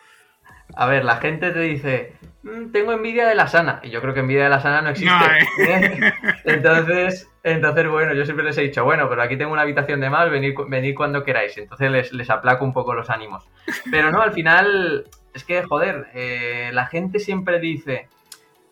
A 0.76 0.88
ver, 0.88 1.06
la 1.06 1.18
gente 1.18 1.52
te 1.52 1.60
dice, 1.60 2.14
mm, 2.44 2.72
tengo 2.72 2.94
envidia 2.94 3.28
de 3.28 3.36
la 3.36 3.48
sana. 3.48 3.80
Y 3.84 3.90
yo 3.90 4.02
creo 4.02 4.14
que 4.14 4.22
envidia 4.22 4.46
de 4.46 4.50
la 4.50 4.60
sana 4.60 4.82
no 4.82 4.90
existe. 4.90 5.14
¿eh? 5.68 6.14
entonces, 6.46 7.30
entonces, 7.44 7.90
bueno, 7.90 8.14
yo 8.14 8.26
siempre 8.26 8.46
les 8.46 8.58
he 8.58 8.62
dicho, 8.62 8.84
bueno, 8.84 9.10
pero 9.10 9.22
aquí 9.22 9.38
tengo 9.38 9.54
una 9.54 9.62
habitación 9.62 10.00
de 10.00 10.10
más, 10.10 10.30
venid, 10.30 10.96
cuando 10.96 11.24
queráis. 11.24 11.58
Entonces 11.58 11.92
les, 11.92 12.14
les 12.14 12.30
aplaco 12.30 12.66
un 12.66 12.74
poco 12.74 12.94
los 12.94 13.10
ánimos. 13.10 13.48
Pero 13.92 14.12
no, 14.12 14.22
al 14.22 14.34
final, 14.34 15.06
es 15.34 15.44
que, 15.44 15.64
joder, 15.64 16.08
eh, 16.14 16.70
la 16.74 16.86
gente 16.86 17.20
siempre 17.20 17.60
dice, 17.60 18.08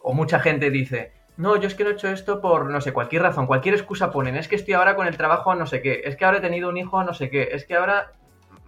o 0.01 0.13
mucha 0.13 0.39
gente 0.39 0.69
dice, 0.69 1.13
no, 1.37 1.55
yo 1.55 1.67
es 1.67 1.75
que 1.75 1.83
no 1.83 1.89
he 1.89 1.93
hecho 1.93 2.07
esto 2.09 2.41
por, 2.41 2.69
no 2.69 2.81
sé, 2.81 2.93
cualquier 2.93 3.23
razón, 3.23 3.47
cualquier 3.47 3.75
excusa 3.75 4.11
ponen, 4.11 4.35
es 4.35 4.47
que 4.47 4.55
estoy 4.55 4.73
ahora 4.73 4.95
con 4.95 5.07
el 5.07 5.17
trabajo 5.17 5.51
a 5.51 5.55
no 5.55 5.65
sé 5.65 5.81
qué, 5.81 6.01
es 6.05 6.15
que 6.15 6.25
ahora 6.25 6.37
he 6.37 6.41
tenido 6.41 6.69
un 6.69 6.77
hijo 6.77 6.99
a 6.99 7.03
no 7.03 7.13
sé 7.13 7.29
qué, 7.29 7.49
es 7.51 7.65
que 7.65 7.75
ahora, 7.75 8.11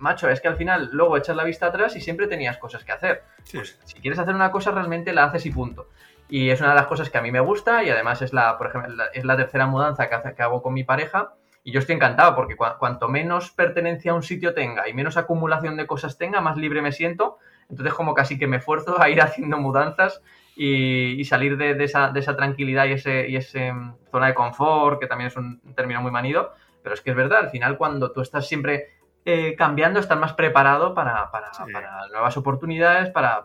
macho, 0.04 0.30
es 0.30 0.40
que 0.42 0.48
al 0.48 0.58
final 0.58 0.90
luego 0.92 1.18
echas 1.18 1.36
la 1.36 1.44
vista 1.44 1.68
atrás 1.68 1.96
y 1.96 2.02
siempre 2.02 2.28
tenías 2.28 2.58
cosas 2.58 2.84
que 2.84 2.92
hacer. 2.92 3.24
Pues 3.52 3.80
si 3.86 4.00
quieres 4.00 4.20
hacer 4.20 4.36
una 4.36 4.52
cosa, 4.52 4.72
realmente 4.72 5.14
la 5.14 5.24
haces 5.24 5.46
y 5.48 5.52
punto. 5.52 5.90
Y 6.30 6.50
es 6.50 6.60
una 6.60 6.70
de 6.70 6.76
las 6.76 6.88
cosas 6.88 7.10
que 7.10 7.18
a 7.18 7.22
mí 7.22 7.32
me 7.32 7.40
gusta 7.40 7.84
y 7.84 7.90
además 7.90 8.22
es 8.22 8.34
la, 8.34 8.58
por 8.58 8.68
ejemplo, 8.68 9.04
es 9.14 9.26
la 9.26 9.38
tercera 9.38 9.66
mudanza 9.66 10.10
que, 10.10 10.36
que 10.36 10.44
hago 10.44 10.62
con 10.62 10.74
mi 10.74 10.84
pareja 10.84 11.34
y 11.64 11.72
yo 11.72 11.80
estoy 11.80 11.96
encantado 11.96 12.36
porque 12.36 12.56
cuanto 12.56 13.08
menos 13.08 13.52
pertenencia 13.52 14.12
a 14.12 14.16
un 14.16 14.24
sitio 14.24 14.54
tenga 14.54 14.90
y 14.90 14.94
menos 14.94 15.16
acumulación 15.16 15.78
de 15.78 15.88
cosas 15.88 16.18
tenga, 16.18 16.42
más 16.42 16.58
libre 16.58 16.82
me 16.82 16.92
siento. 16.92 17.38
Entonces 17.70 17.94
como 17.94 18.14
casi 18.14 18.38
que 18.38 18.48
me 18.48 18.58
esfuerzo 18.58 19.02
a 19.02 19.10
ir 19.10 19.22
haciendo 19.22 19.58
mudanzas 19.58 20.22
y, 20.56 21.24
salir 21.24 21.58
de, 21.58 21.82
esa, 21.84 22.12
tranquilidad 22.36 22.86
y 22.86 22.94
ese, 22.94 23.30
y 23.30 23.38
ese 23.38 23.72
mm, 23.72 23.96
zona 24.12 24.28
de 24.28 24.34
confort, 24.36 25.00
que 25.00 25.08
también 25.08 25.30
es 25.30 25.38
un 25.38 25.62
término 25.74 26.02
muy 26.02 26.12
manido. 26.12 26.52
Pero 26.84 26.96
es 26.96 27.02
que 27.02 27.12
es 27.12 27.16
verdad, 27.16 27.40
al 27.40 27.50
final 27.50 27.78
cuando 27.78 28.12
tú 28.12 28.20
estás 28.20 28.46
siempre 28.46 28.90
eh, 29.26 29.56
cambiando, 29.58 30.00
estás 30.00 30.18
más 30.18 30.34
preparado 30.34 30.94
para, 30.94 31.30
nuevas 32.12 32.38
oportunidades, 32.38 33.10
para, 33.10 33.44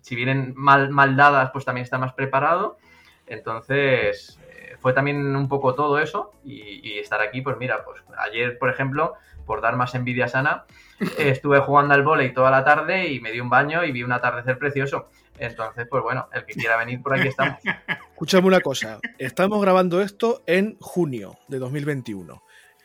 si 0.00 0.14
vienen 0.14 0.52
mal, 0.56 0.90
mal 0.90 1.16
dadas, 1.16 1.50
pues 1.50 1.64
también 1.64 1.84
estás 1.84 2.00
más 2.00 2.12
preparado. 2.12 2.78
Entonces, 3.26 4.38
fue 4.80 4.92
también 4.92 5.34
un 5.34 5.48
poco 5.48 5.74
todo 5.74 5.98
eso 5.98 6.32
y, 6.44 6.98
estar 6.98 7.20
aquí, 7.20 7.42
pues 7.42 7.56
mira, 7.58 7.84
pues 7.84 8.02
ayer, 8.18 8.58
por 8.58 8.70
ejemplo, 8.70 9.14
por 9.44 9.60
dar 9.60 9.76
más 9.76 9.94
envidia 9.94 10.28
sana, 10.28 10.64
estuve 11.18 11.60
jugando 11.60 11.94
al 11.94 12.02
volei 12.02 12.32
toda 12.32 12.50
la 12.50 12.64
tarde 12.64 13.08
y 13.08 13.20
me 13.20 13.32
di 13.32 13.40
un 13.40 13.50
baño 13.50 13.84
y 13.84 13.92
vi 13.92 14.02
un 14.02 14.12
atardecer 14.12 14.58
precioso. 14.58 15.08
Entonces, 15.38 15.86
pues 15.88 16.02
bueno, 16.02 16.28
el 16.32 16.44
que 16.44 16.54
quiera 16.54 16.76
venir 16.76 17.00
por 17.02 17.14
aquí 17.14 17.28
estamos. 17.28 17.58
Escúchame 18.12 18.46
una 18.48 18.60
cosa, 18.60 18.98
estamos 19.18 19.60
grabando 19.62 20.00
esto 20.00 20.42
en 20.46 20.76
junio 20.80 21.38
de 21.46 21.58
2021. 21.58 22.42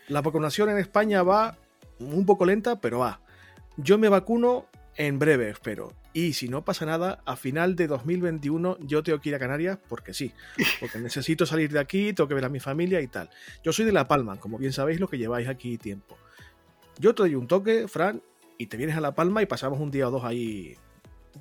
La 0.10 0.22
vacunación 0.22 0.70
en 0.70 0.78
España 0.78 1.24
va 1.24 1.58
un 2.12 2.26
poco 2.26 2.46
lenta, 2.46 2.80
pero 2.80 3.00
va. 3.00 3.22
Yo 3.78 3.98
me 3.98 4.10
vacuno 4.10 4.68
en 4.96 5.20
breve, 5.20 5.50
espero. 5.50 5.94
Y 6.14 6.34
si 6.34 6.48
no 6.48 6.64
pasa 6.64 6.86
nada, 6.86 7.22
a 7.26 7.36
final 7.36 7.76
de 7.76 7.88
2021 7.88 8.78
yo 8.82 9.02
tengo 9.02 9.20
que 9.20 9.30
ir 9.30 9.36
a 9.36 9.40
Canarias 9.40 9.80
porque 9.90 10.14
sí, 10.14 10.32
porque 10.80 11.00
necesito 11.00 11.46
salir 11.48 11.72
de 11.72 11.80
aquí, 11.80 12.14
tengo 12.14 12.28
que 12.28 12.36
ver 12.36 12.46
a 12.46 12.50
mi 12.50 12.60
familia 12.60 13.02
y 13.02 13.08
tal. 13.08 13.32
Yo 13.64 13.74
soy 13.74 13.86
de 13.86 13.92
La 13.92 14.08
Palma, 14.08 14.40
como 14.40 14.60
bien 14.60 14.74
sabéis 14.74 15.00
lo 15.00 15.08
que 15.08 15.18
lleváis 15.18 15.48
aquí 15.48 15.80
tiempo. 15.80 16.16
Yo 17.00 17.16
te 17.16 17.24
doy 17.24 17.34
un 17.34 17.48
toque, 17.48 17.88
Fran, 17.88 18.22
y 18.60 18.68
te 18.68 18.78
vienes 18.78 18.96
a 18.96 19.02
La 19.02 19.16
Palma 19.16 19.42
y 19.42 19.48
pasamos 19.48 19.80
un 19.80 19.90
día 19.90 20.08
o 20.08 20.12
dos 20.12 20.24
ahí 20.24 20.78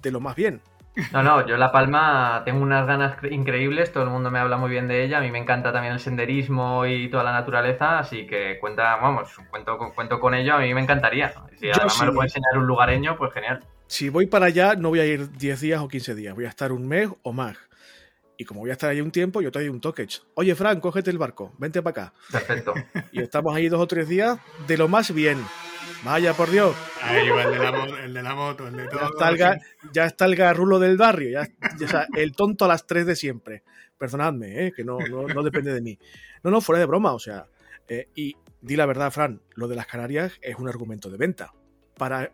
de 0.01 0.11
lo 0.11 0.21
más 0.21 0.37
bien. 0.37 0.63
No, 1.13 1.23
no, 1.23 1.47
yo 1.47 1.57
La 1.57 1.73
Palma 1.73 2.43
tengo 2.45 2.63
unas 2.63 2.87
ganas 2.87 3.17
increíbles, 3.31 3.93
todo 3.93 4.05
el 4.05 4.11
mundo 4.11 4.31
me 4.31 4.39
habla 4.39 4.57
muy 4.59 4.71
bien 4.71 4.89
de 4.89 5.05
ella, 5.05 5.19
a 5.19 5.21
mí 5.21 5.31
me 5.31 5.39
encanta 5.39 5.73
también 5.73 5.95
el 5.95 6.01
senderismo 6.01 6.85
y 6.87 7.09
toda 7.09 7.25
la 7.25 7.33
naturaleza, 7.33 7.99
así 7.99 8.27
que 8.27 8.59
cuenta, 8.61 8.97
vamos, 8.97 9.31
cuento, 9.51 9.79
cuento 9.95 10.21
con 10.21 10.35
ello, 10.35 10.55
a 10.55 10.59
mí 10.59 10.73
me 10.75 10.83
encantaría. 10.83 11.33
Si 11.57 11.71
además 11.71 12.01
me 12.01 12.07
lo 12.07 12.15
puede 12.15 12.27
enseñar 12.27 12.59
un 12.59 12.67
lugareño, 12.67 13.17
pues 13.17 13.33
genial. 13.33 13.65
Si 13.87 14.09
voy 14.09 14.27
para 14.27 14.47
allá, 14.47 14.75
no 14.75 14.91
voy 14.91 15.01
a 15.01 15.07
ir 15.07 15.31
10 15.33 15.61
días 15.61 15.81
o 15.81 15.89
15 15.89 16.15
días, 16.15 16.35
voy 16.35 16.45
a 16.45 16.49
estar 16.49 16.73
un 16.73 16.87
mes 16.87 17.09
o 17.23 17.33
más. 17.33 17.57
Y 18.37 18.45
como 18.45 18.61
voy 18.61 18.71
a 18.71 18.73
estar 18.73 18.91
ahí 18.91 19.01
un 19.01 19.11
tiempo, 19.11 19.41
yo 19.41 19.53
te 19.53 19.61
doy 19.61 19.69
un 19.69 19.81
toque. 19.81 20.07
Oye, 20.35 20.55
Fran, 20.55 20.81
cógete 20.81 21.11
el 21.11 21.19
barco, 21.19 21.53
vente 21.59 21.81
para 21.83 22.07
acá. 22.07 22.15
Perfecto. 22.31 22.75
Y 23.13 23.21
estamos 23.23 23.55
ahí 23.55 23.69
dos 23.69 23.81
o 23.81 23.87
tres 23.87 24.09
días 24.09 24.39
de 24.67 24.77
lo 24.77 24.89
más 24.89 25.13
bien. 25.15 25.39
Vaya, 26.05 26.35
por 26.35 26.51
Dios. 26.51 26.75
Ahí 27.01 27.29
va 27.29 27.45
el 27.45 27.53
de 27.53 27.59
la, 27.59 27.73
moto, 27.73 27.99
el 27.99 28.15
de, 28.15 28.23
la 28.23 28.35
moto, 28.35 28.67
el 28.67 28.77
de 28.77 28.89
todo. 28.89 29.01
Ya 29.93 30.05
está 30.05 30.25
el, 30.25 30.35
garrulo 30.35 30.81
del 30.81 30.97
barrio, 30.97 31.31
ya, 31.31 31.49
el 32.17 32.33
tonto 32.35 32.65
a 32.65 32.69
las 32.69 32.87
tres 32.87 33.07
de 33.07 33.15
siempre. 33.15 33.63
Perdonadme, 33.99 34.67
¿eh? 34.67 34.73
que 34.75 34.83
no, 34.83 34.99
no, 34.99 35.43
depende 35.45 35.73
de 35.73 35.81
mí. 35.81 35.99
No, 36.43 36.51
no, 36.51 36.61
fuera 36.61 36.81
de 36.81 36.87
broma, 36.87 37.13
o 37.13 37.21
sea. 37.21 37.47
Eh, 37.89 38.09
y 38.17 38.37
di 38.61 38.75
la 38.75 38.87
verdad, 38.87 39.13
Fran, 39.13 39.41
lo 39.55 39.69
de 39.69 39.77
las 39.77 39.87
Canarias 39.87 40.33
es 40.43 40.57
un 40.57 40.69
argumento 40.69 41.09
de 41.09 41.19
venta. 41.19 41.53
Para, 41.97 42.33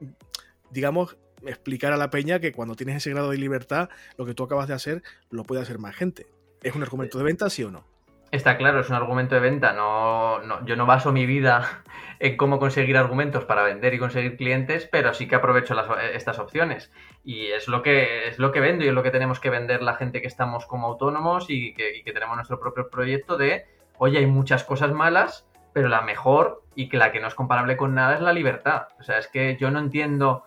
digamos, 0.70 1.18
explicar 1.42 1.92
a 1.92 1.98
la 1.98 2.08
peña 2.08 2.40
que 2.40 2.52
cuando 2.52 2.74
tienes 2.74 2.96
ese 2.96 3.10
grado 3.10 3.30
de 3.30 3.36
libertad, 3.36 3.90
lo 4.16 4.24
que 4.24 4.32
tú 4.32 4.44
acabas 4.44 4.68
de 4.68 4.74
hacer 4.74 5.02
lo 5.30 5.44
puede 5.44 5.60
hacer 5.60 5.78
más 5.78 5.94
gente. 5.94 6.26
¿Es 6.62 6.74
un 6.74 6.82
argumento 6.82 7.18
de 7.18 7.24
venta, 7.24 7.50
sí 7.50 7.64
o 7.64 7.70
no? 7.70 7.84
Está 8.30 8.58
claro, 8.58 8.80
es 8.80 8.90
un 8.90 8.96
argumento 8.96 9.34
de 9.34 9.40
venta. 9.40 9.72
No, 9.72 10.40
no, 10.40 10.64
yo 10.66 10.76
no 10.76 10.84
baso 10.84 11.12
mi 11.12 11.24
vida 11.24 11.82
en 12.18 12.36
cómo 12.36 12.58
conseguir 12.58 12.98
argumentos 12.98 13.44
para 13.44 13.62
vender 13.62 13.94
y 13.94 13.98
conseguir 13.98 14.36
clientes, 14.36 14.86
pero 14.90 15.14
sí 15.14 15.26
que 15.26 15.36
aprovecho 15.36 15.74
estas 16.12 16.38
opciones. 16.38 16.92
Y 17.24 17.46
es 17.46 17.68
lo 17.68 17.82
que 17.82 18.28
es 18.28 18.38
lo 18.38 18.52
que 18.52 18.60
vendo 18.60 18.84
y 18.84 18.88
es 18.88 18.94
lo 18.94 19.02
que 19.02 19.10
tenemos 19.10 19.40
que 19.40 19.50
vender 19.50 19.82
la 19.82 19.94
gente 19.94 20.20
que 20.20 20.28
estamos 20.28 20.66
como 20.66 20.88
autónomos 20.88 21.46
y 21.48 21.72
que, 21.72 22.02
tenemos 22.12 22.36
nuestro 22.36 22.60
propio 22.60 22.90
proyecto 22.90 23.38
de, 23.38 23.66
oye, 23.96 24.18
hay 24.18 24.26
muchas 24.26 24.64
cosas 24.64 24.92
malas, 24.92 25.46
pero 25.72 25.88
la 25.88 26.02
mejor 26.02 26.62
y 26.74 26.88
que 26.88 26.98
la 26.98 27.12
que 27.12 27.20
no 27.20 27.28
es 27.28 27.34
comparable 27.34 27.76
con 27.76 27.94
nada 27.94 28.14
es 28.14 28.20
la 28.20 28.32
libertad. 28.34 28.88
O 29.00 29.02
sea, 29.04 29.18
es 29.18 29.28
que 29.28 29.56
yo 29.58 29.70
no 29.70 29.78
entiendo 29.78 30.44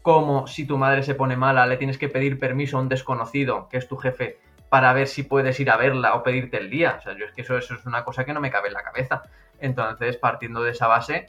cómo 0.00 0.46
si 0.46 0.66
tu 0.66 0.78
madre 0.78 1.02
se 1.02 1.14
pone 1.14 1.36
mala 1.36 1.66
le 1.66 1.76
tienes 1.76 1.98
que 1.98 2.08
pedir 2.08 2.38
permiso 2.38 2.78
a 2.78 2.80
un 2.80 2.88
desconocido, 2.88 3.68
que 3.68 3.76
es 3.76 3.86
tu 3.86 3.96
jefe, 3.96 4.38
para 4.72 4.94
ver 4.94 5.06
si 5.06 5.22
puedes 5.22 5.60
ir 5.60 5.70
a 5.70 5.76
verla 5.76 6.14
o 6.14 6.22
pedirte 6.22 6.56
el 6.56 6.70
día. 6.70 6.96
O 6.98 7.02
sea, 7.02 7.12
yo 7.12 7.26
es 7.26 7.32
que 7.32 7.42
eso, 7.42 7.58
es 7.58 7.70
una 7.84 8.04
cosa 8.04 8.24
que 8.24 8.32
no 8.32 8.40
me 8.40 8.50
cabe 8.50 8.68
en 8.68 8.72
la 8.72 8.82
cabeza. 8.82 9.22
Entonces, 9.60 10.16
partiendo 10.16 10.62
de 10.62 10.70
esa 10.70 10.86
base, 10.86 11.26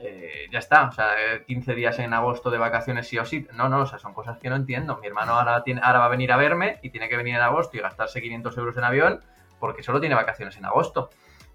eh, 0.00 0.48
ya 0.50 0.58
está. 0.58 0.88
O 0.88 0.90
sea, 0.90 1.10
15 1.46 1.76
días 1.76 2.00
en 2.00 2.12
agosto 2.12 2.50
de 2.50 2.58
vacaciones 2.58 3.06
sí 3.06 3.16
o 3.16 3.24
sí. 3.24 3.46
No, 3.54 3.68
no, 3.68 3.82
o 3.82 3.86
sea, 3.86 4.00
son 4.00 4.12
cosas 4.12 4.38
que 4.38 4.50
no 4.50 4.56
entiendo. 4.56 4.96
Mi 4.96 5.06
hermano 5.06 5.34
ahora, 5.38 5.62
tiene, 5.62 5.80
ahora 5.84 6.00
va 6.00 6.06
a 6.06 6.08
venir 6.08 6.32
a 6.32 6.36
verme 6.36 6.80
y 6.82 6.90
tiene 6.90 7.08
que 7.08 7.16
venir 7.16 7.36
en 7.36 7.42
agosto 7.42 7.76
y 7.76 7.80
gastarse 7.80 8.20
500 8.20 8.58
euros 8.58 8.76
en 8.76 8.82
avión 8.82 9.20
porque 9.60 9.84
solo 9.84 10.00
tiene 10.00 10.16
vacaciones 10.16 10.56
en 10.56 10.64
agosto. 10.64 11.10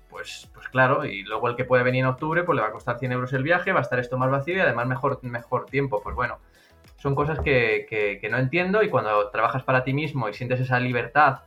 Pues, 0.09 0.49
pues 0.53 0.69
claro, 0.69 1.03
y 1.03 1.23
luego 1.23 1.49
el 1.49 1.57
que 1.57 1.65
puede 1.65 1.83
venir 1.83 2.05
en 2.05 2.11
octubre, 2.11 2.45
pues 2.45 2.55
le 2.55 2.61
va 2.61 2.69
a 2.69 2.71
costar 2.71 2.97
100 2.97 3.11
euros 3.11 3.33
el 3.33 3.43
viaje, 3.43 3.73
va 3.73 3.79
a 3.79 3.81
estar 3.81 3.99
esto 3.99 4.17
más 4.17 4.31
vacío 4.31 4.55
y 4.55 4.61
además 4.61 4.87
mejor, 4.87 5.19
mejor 5.21 5.65
tiempo. 5.65 6.01
Pues 6.01 6.15
bueno, 6.15 6.39
son 7.05 7.13
cosas 7.13 7.39
que, 7.39 8.27
no 8.31 8.39
entiendo 8.39 8.81
y 8.81 8.89
cuando 8.89 9.29
trabajas 9.29 9.61
para 9.61 9.83
ti 9.83 9.93
mismo 9.93 10.27
y 10.27 10.33
sientes 10.33 10.59
esa 10.59 10.79
libertad, 10.79 11.41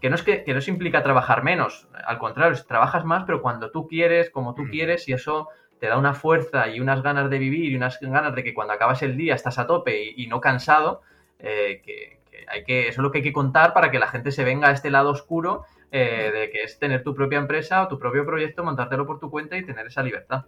que 0.00 0.10
no 0.10 0.16
es 0.16 0.24
que, 0.24 0.42
no 0.44 0.58
implica 0.66 1.04
trabajar 1.04 1.44
menos, 1.44 1.86
al 2.04 2.18
contrario, 2.18 2.60
trabajas 2.66 3.04
más, 3.04 3.22
pero 3.24 3.40
cuando 3.40 3.70
tú 3.70 3.86
quieres, 3.86 4.28
como 4.28 4.56
tú 4.56 4.62
mm. 4.62 4.70
quieres, 4.70 5.08
y 5.08 5.12
eso 5.12 5.50
te 5.78 5.86
da 5.86 5.98
una 5.98 6.14
fuerza 6.14 6.66
y 6.66 6.80
unas 6.80 7.00
ganas 7.04 7.30
de 7.30 7.38
vivir 7.38 7.70
y 7.70 7.76
unas 7.76 8.00
ganas 8.00 8.34
de 8.34 8.42
que 8.42 8.54
cuando 8.54 8.72
acabas 8.72 9.04
el 9.04 9.16
día 9.16 9.36
estás 9.36 9.56
a 9.60 9.68
tope 9.68 10.02
y, 10.16 10.26
no 10.26 10.40
cansado, 10.40 11.02
eh, 11.38 11.80
que, 11.84 12.18
hay 12.48 12.64
que, 12.64 12.88
eso 12.88 13.00
es 13.00 13.04
lo 13.04 13.12
que 13.12 13.18
hay 13.18 13.24
que 13.24 13.32
contar 13.32 13.72
para 13.72 13.92
que 13.92 14.00
la 14.00 14.08
gente 14.08 14.32
se 14.32 14.42
venga 14.42 14.66
a 14.66 14.72
este 14.72 14.90
lado 14.90 15.10
oscuro 15.10 15.64
eh, 15.92 16.32
de 16.34 16.50
que 16.50 16.64
es 16.64 16.76
tener 16.80 17.04
tu 17.04 17.14
propia 17.14 17.38
empresa 17.38 17.84
o 17.84 17.86
tu 17.86 18.00
propio 18.00 18.26
proyecto, 18.26 18.64
montártelo 18.64 19.06
por 19.06 19.20
tu 19.20 19.30
cuenta 19.30 19.56
y 19.56 19.64
tener 19.64 19.86
esa 19.86 20.02
libertad. 20.02 20.46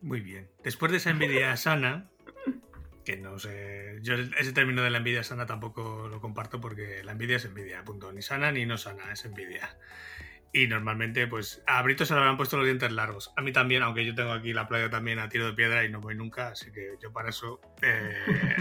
Muy 0.00 0.20
bien. 0.20 0.48
Después 0.62 0.92
de 0.92 0.98
esa 0.98 1.10
envidia 1.10 1.56
sana, 1.58 2.08
que 3.04 3.16
no 3.16 3.38
sé, 3.38 3.98
yo 4.02 4.14
ese 4.14 4.52
término 4.52 4.82
de 4.82 4.90
la 4.90 4.98
envidia 4.98 5.22
sana 5.24 5.46
tampoco 5.46 6.08
lo 6.08 6.20
comparto 6.20 6.60
porque 6.60 7.02
la 7.04 7.12
envidia 7.12 7.36
es 7.36 7.44
envidia, 7.44 7.84
punto. 7.84 8.12
Ni 8.12 8.22
sana 8.22 8.52
ni 8.52 8.66
no 8.66 8.76
sana, 8.76 9.12
es 9.12 9.24
envidia. 9.24 9.76
Y 10.50 10.66
normalmente, 10.66 11.26
pues 11.26 11.62
a 11.66 11.82
Brito 11.82 12.06
se 12.06 12.14
le 12.14 12.20
habrán 12.20 12.38
puesto 12.38 12.56
los 12.56 12.64
dientes 12.64 12.90
largos. 12.90 13.32
A 13.36 13.42
mí 13.42 13.52
también, 13.52 13.82
aunque 13.82 14.04
yo 14.04 14.14
tengo 14.14 14.32
aquí 14.32 14.54
la 14.54 14.66
playa 14.66 14.88
también 14.88 15.18
a 15.18 15.28
tiro 15.28 15.46
de 15.46 15.52
piedra 15.52 15.84
y 15.84 15.90
no 15.90 16.00
voy 16.00 16.14
nunca, 16.14 16.48
así 16.48 16.72
que 16.72 16.96
yo 17.02 17.12
para 17.12 17.28
eso. 17.28 17.60
Eh, 17.82 18.14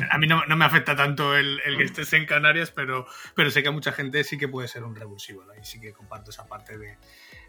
a 0.10 0.18
mí 0.18 0.28
no, 0.28 0.44
me 0.46 0.66
afecta 0.66 0.98
tanto 0.98 1.36
el, 1.36 1.62
que 1.78 1.84
estés 1.84 2.12
en 2.12 2.26
Canarias, 2.26 2.72
pero, 2.72 3.08
pero 3.36 3.50
sé 3.52 3.64
que 3.64 3.70
a 3.70 3.72
mucha 3.72 3.94
gente 3.94 4.26
sí 4.26 4.38
que 4.38 4.50
puede 4.50 4.68
ser 4.68 4.84
un 4.84 4.96
revulsivo, 4.96 5.46
¿no? 5.46 5.56
Y 5.56 5.64
sí 5.64 5.80
que 5.80 5.94
comparto 5.94 6.32
esa 6.32 6.46
parte 6.46 6.78
de, 6.78 6.98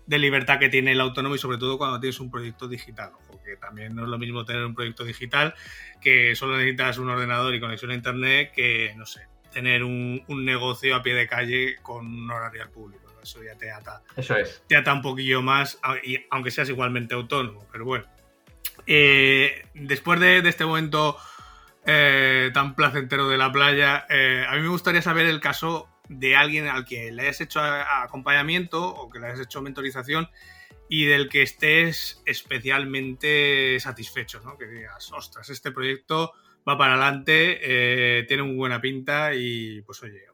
de 0.09 0.19
libertad 0.19 0.59
que 0.59 0.71
tiene 0.71 0.93
el 0.93 1.01
autónomo 1.03 1.35
y 1.35 1.39
sobre 1.39 1.59
todo 1.59 1.77
cuando 1.77 2.01
tienes 2.01 2.19
un 2.19 2.31
proyecto 2.31 2.67
digital, 2.67 3.13
porque 3.27 3.57
también 3.57 3.95
no 3.95 4.05
es 4.05 4.09
lo 4.09 4.19
mismo 4.19 4.43
tener 4.43 4.65
un 4.65 4.75
proyecto 4.75 5.05
digital 5.05 5.55
que 6.01 6.35
solo 6.35 6.57
necesitas 6.57 6.97
un 6.97 7.11
ordenador 7.11 7.55
y 7.55 7.61
conexión 7.61 7.91
a 7.91 7.95
internet 7.95 8.53
que, 8.55 8.95
no 8.97 9.05
sé, 9.05 9.29
tener 9.53 9.85
un, 9.85 10.25
negocio 10.29 10.97
a 10.97 11.03
pie 11.03 11.15
de 11.15 11.27
calle 11.27 11.77
con 11.83 12.07
un 12.07 12.31
horario 12.31 12.63
al 12.63 12.71
público. 12.71 13.21
Eso 13.23 13.43
ya 13.45 13.55
te 13.59 13.71
ata. 13.71 14.03
Eso 14.17 14.35
es. 14.37 14.63
Te 14.67 14.77
ata 14.77 14.95
un 14.95 15.03
poquillo 15.03 15.43
más, 15.43 15.79
aunque 16.31 16.51
seas 16.51 16.71
igualmente 16.71 17.15
autónomo, 17.15 17.67
pero 17.71 17.85
bueno. 17.85 18.07
Eh, 18.87 19.67
después 19.75 20.19
de, 20.21 20.39
este 20.39 20.65
momento 20.65 21.19
eh, 21.85 22.51
tan 22.55 22.75
placentero 22.75 23.29
de 23.29 23.37
la 23.37 23.53
playa, 23.53 24.07
eh, 24.09 24.47
a 24.49 24.55
mí 24.55 24.63
me 24.63 24.69
gustaría 24.69 25.03
saber 25.03 25.27
el 25.27 25.41
caso 25.41 25.88
de 26.09 26.37
alguien 26.37 26.67
al 26.67 26.85
que 26.85 27.13
le 27.13 27.23
hayas 27.23 27.41
hecho 27.41 27.61
acompañamiento 27.61 28.87
o 28.87 29.09
que 29.11 29.19
le 29.19 29.27
hayas 29.27 29.41
hecho 29.41 29.63
mentorización 29.63 30.29
y 30.89 31.05
del 31.05 31.29
que 31.29 31.43
estés 31.43 32.23
especialmente 32.25 33.79
satisfecho, 33.81 34.41
¿no? 34.41 34.57
Que 34.57 34.67
digas, 34.67 35.13
ostras, 35.13 35.51
este 35.51 35.71
proyecto 35.71 36.33
va 36.67 36.79
para 36.79 36.95
adelante, 36.95 37.59
eh, 37.63 38.25
tiene 38.27 38.43
muy 38.43 38.57
buena 38.57 38.81
pinta 38.81 39.35
y 39.35 39.83
pues 39.83 40.03
oye, 40.03 40.25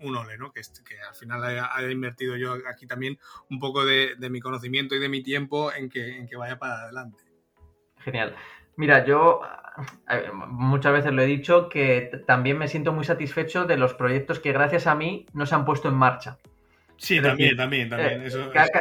un 0.00 0.16
ole, 0.16 0.36
¿no? 0.36 0.52
Que, 0.52 0.60
que 0.84 1.00
al 1.00 1.14
final 1.14 1.44
haya, 1.44 1.90
invertido 1.90 2.36
yo 2.36 2.56
aquí 2.68 2.86
también 2.86 3.18
un 3.50 3.60
poco 3.60 3.84
de, 3.84 4.16
mi 4.30 4.40
conocimiento 4.40 4.94
y 4.94 4.98
de 4.98 5.08
mi 5.08 5.22
tiempo 5.22 5.72
en 5.72 5.88
que, 5.88 6.16
en 6.16 6.26
que 6.26 6.36
vaya 6.36 6.58
para 6.58 6.82
adelante. 6.82 7.22
Genial. 7.98 8.36
Mira, 8.76 9.04
yo 9.04 9.40
muchas 10.48 10.92
veces 10.92 11.12
lo 11.12 11.22
he 11.22 11.26
dicho 11.26 11.68
que 11.68 12.22
también 12.26 12.58
me 12.58 12.68
siento 12.68 12.92
muy 12.92 13.04
satisfecho 13.04 13.64
de 13.64 13.76
los 13.76 13.94
proyectos 13.94 14.38
que 14.38 14.52
gracias 14.52 14.86
a 14.86 14.94
mí 14.94 15.26
no 15.32 15.46
se 15.46 15.54
han 15.54 15.64
puesto 15.64 15.88
en 15.88 15.94
marcha. 15.94 16.38
Sí, 16.96 17.20
también, 17.20 17.56
también, 17.56 17.88
también, 17.88 18.22
eh, 18.22 18.30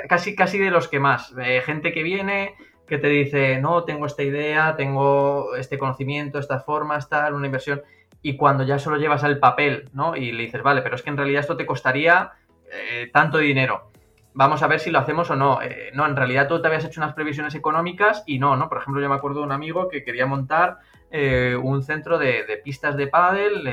Casi, 0.08 0.36
casi 0.36 0.60
de 0.60 0.70
los 0.70 0.88
que 0.88 1.00
más. 1.00 1.34
gente 1.66 1.92
que 1.92 2.04
viene, 2.04 2.54
que 2.88 2.98
te 2.98 3.08
dice, 3.08 3.60
no, 3.60 3.84
tengo 3.84 4.06
esta 4.06 4.22
idea, 4.22 4.76
tengo 4.76 5.56
este 5.56 5.80
conocimiento, 5.80 6.38
estas 6.38 6.64
formas, 6.66 7.10
tal, 7.10 7.34
una 7.34 7.48
inversión, 7.48 7.82
y 8.22 8.36
cuando 8.36 8.64
ya 8.64 8.80
solo 8.80 8.98
llevas 8.98 9.24
al 9.24 9.40
papel, 9.40 9.90
¿no? 9.94 10.16
Y 10.16 10.32
le 10.32 10.44
dices, 10.44 10.62
vale, 10.62 10.82
pero 10.82 10.96
es 10.96 11.02
que 11.02 11.10
en 11.10 11.18
realidad 11.18 11.40
esto 11.40 11.58
te 11.58 11.66
costaría 11.66 12.34
eh, 12.72 13.10
tanto 13.12 13.38
dinero. 13.38 13.92
Vamos 14.34 14.64
a 14.64 14.68
ver 14.68 14.80
si 14.80 14.92
lo 14.92 15.00
hacemos 15.00 15.30
o 15.30 15.36
no. 15.36 15.62
Eh, 15.62 15.92
no, 15.94 16.06
en 16.06 16.16
realidad 16.16 16.48
tú 16.48 16.62
te 16.62 16.68
habías 16.68 16.86
hecho 16.86 17.02
unas 17.02 17.14
previsiones 17.14 17.54
económicas 17.56 18.24
y 18.26 18.40
no, 18.40 18.56
¿no? 18.56 18.70
Por 18.70 18.78
ejemplo, 18.78 19.02
yo 19.02 19.10
me 19.10 19.16
acuerdo 19.16 19.40
de 19.40 19.46
un 19.46 19.52
amigo 19.52 19.90
que 19.90 20.04
quería 20.04 20.26
montar 20.26 20.80
eh, 21.12 21.58
un 21.62 21.84
centro 21.84 22.18
de, 22.18 22.62
pistas 22.64 22.96
de 22.96 23.08
pádel 23.08 23.68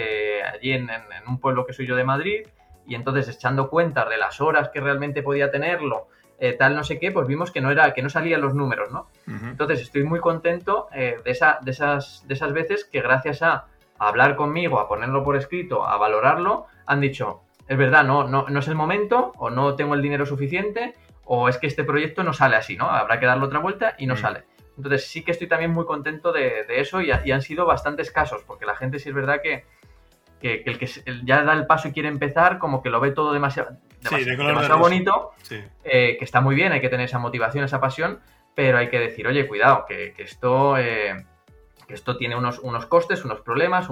allí 0.52 0.72
en, 0.72 0.88
un 1.28 1.38
pueblo 1.38 1.64
que 1.64 1.72
soy 1.72 1.86
yo 1.86 1.94
de 1.94 2.02
Madrid 2.02 2.46
y 2.86 2.96
entonces 2.96 3.28
echando 3.28 3.70
cuentas 3.70 4.08
de 4.08 4.16
las 4.16 4.40
horas 4.40 4.70
que 4.70 4.80
realmente 4.80 5.22
podía 5.22 5.50
tenerlo, 5.50 6.08
tal 6.58 6.74
no 6.74 6.82
sé 6.82 6.98
qué, 6.98 7.12
pues 7.12 7.26
vimos 7.26 7.50
que 7.50 7.60
no 7.60 7.70
era, 7.70 7.92
que 7.92 8.02
no 8.02 8.08
salían 8.08 8.40
los 8.40 8.54
números, 8.54 8.90
¿no? 8.90 9.08
Entonces 9.26 9.82
estoy 9.82 10.04
muy 10.04 10.20
contento 10.20 10.88
de, 10.92 11.20
esa, 11.26 11.58
de, 11.60 11.70
esas, 11.70 12.26
de 12.26 12.32
esas 12.32 12.52
veces 12.54 12.86
que 12.86 13.02
gracias 13.02 13.42
a 13.42 13.66
hablar 13.98 14.36
conmigo, 14.36 14.80
a 14.80 14.88
ponerlo 14.88 15.22
por 15.22 15.36
escrito, 15.36 15.86
a 15.86 15.98
valorarlo, 15.98 16.66
han 16.86 17.00
dicho, 17.00 17.42
es 17.68 17.76
verdad, 17.76 18.02
no, 18.02 18.26
no, 18.26 18.46
no 18.48 18.60
es 18.60 18.68
el 18.68 18.74
momento, 18.74 19.32
o 19.36 19.50
no 19.50 19.76
tengo 19.76 19.94
el 19.94 20.02
dinero 20.02 20.24
suficiente, 20.24 20.94
o 21.24 21.48
es 21.48 21.58
que 21.58 21.66
este 21.66 21.84
proyecto 21.84 22.24
no 22.24 22.32
sale 22.32 22.56
así, 22.56 22.76
¿no? 22.76 22.88
Habrá 22.90 23.20
que 23.20 23.26
darle 23.26 23.44
otra 23.44 23.58
vuelta 23.58 23.94
y 23.98 24.06
no 24.06 24.14
mm. 24.14 24.18
sale. 24.18 24.44
Entonces 24.78 25.06
sí 25.06 25.22
que 25.22 25.32
estoy 25.32 25.48
también 25.48 25.72
muy 25.72 25.84
contento 25.84 26.32
de, 26.32 26.64
eso 26.68 27.02
y, 27.02 27.10
han 27.10 27.42
sido 27.42 27.66
bastantes 27.66 28.10
casos, 28.10 28.42
porque 28.46 28.64
la 28.64 28.76
gente 28.76 28.98
sí 28.98 29.10
es 29.10 29.14
verdad 29.14 29.40
que, 29.42 29.64
el 30.40 30.78
que 30.78 30.88
ya 31.24 31.42
da 31.42 31.52
el 31.52 31.66
paso 31.66 31.88
y 31.88 31.92
quiere 31.92 32.08
empezar, 32.08 32.58
como 32.58 32.80
que 32.80 32.88
lo 32.88 33.00
ve 33.00 33.10
todo 33.10 33.32
demasiado, 33.32 33.76
demasiado, 34.00 34.78
bonito, 34.78 35.32
eh, 35.84 36.16
que 36.16 36.24
está 36.24 36.40
muy 36.40 36.54
bien, 36.54 36.72
hay 36.72 36.80
que 36.80 36.88
tener 36.88 37.06
esa 37.06 37.18
motivación, 37.18 37.64
esa 37.64 37.80
pasión, 37.80 38.20
pero 38.54 38.78
hay 38.78 38.88
que 38.88 39.00
decir, 39.00 39.26
oye, 39.26 39.46
cuidado, 39.46 39.84
que, 39.86 40.14
esto... 40.16 40.78
Eh, 40.78 41.26
esto 41.94 42.16
tiene 42.16 42.36
unos, 42.36 42.58
unos 42.58 42.86
costes, 42.86 43.24
unos 43.24 43.40
problemas, 43.40 43.88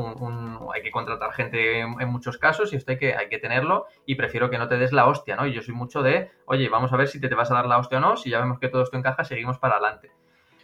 hay 0.75 0.83
que 0.83 0.91
contratar 0.91 1.33
gente 1.33 1.81
en, 1.81 2.09
muchos 2.09 2.39
casos 2.39 2.73
y 2.73 2.77
esto 2.77 2.93
hay 2.93 2.99
que, 2.99 3.15
hay 3.15 3.29
que 3.29 3.39
tenerlo 3.39 3.87
y 4.05 4.15
prefiero 4.15 4.51
que 4.51 4.59
no 4.59 4.69
te 4.69 4.77
des 4.77 4.93
la 4.93 5.07
hostia, 5.07 5.37
¿no? 5.37 5.47
Y 5.47 5.53
yo 5.53 5.63
soy 5.63 5.75
mucho 5.75 6.03
de, 6.03 6.31
oye, 6.47 6.69
vamos 6.69 6.93
a 6.93 6.97
ver 6.97 7.09
si 7.09 7.21
te, 7.21 7.29
te 7.29 7.35
vas 7.35 7.51
a 7.51 7.55
dar 7.55 7.67
la 7.67 7.79
hostia 7.79 7.99
o 7.99 8.01
no, 8.01 8.17
si 8.17 8.31
ya 8.31 8.41
vemos 8.41 8.59
que 8.59 8.69
todo 8.69 8.83
esto 8.83 8.97
encaja, 8.97 9.25
seguimos 9.25 9.59
para 9.59 9.77
adelante. 9.77 10.11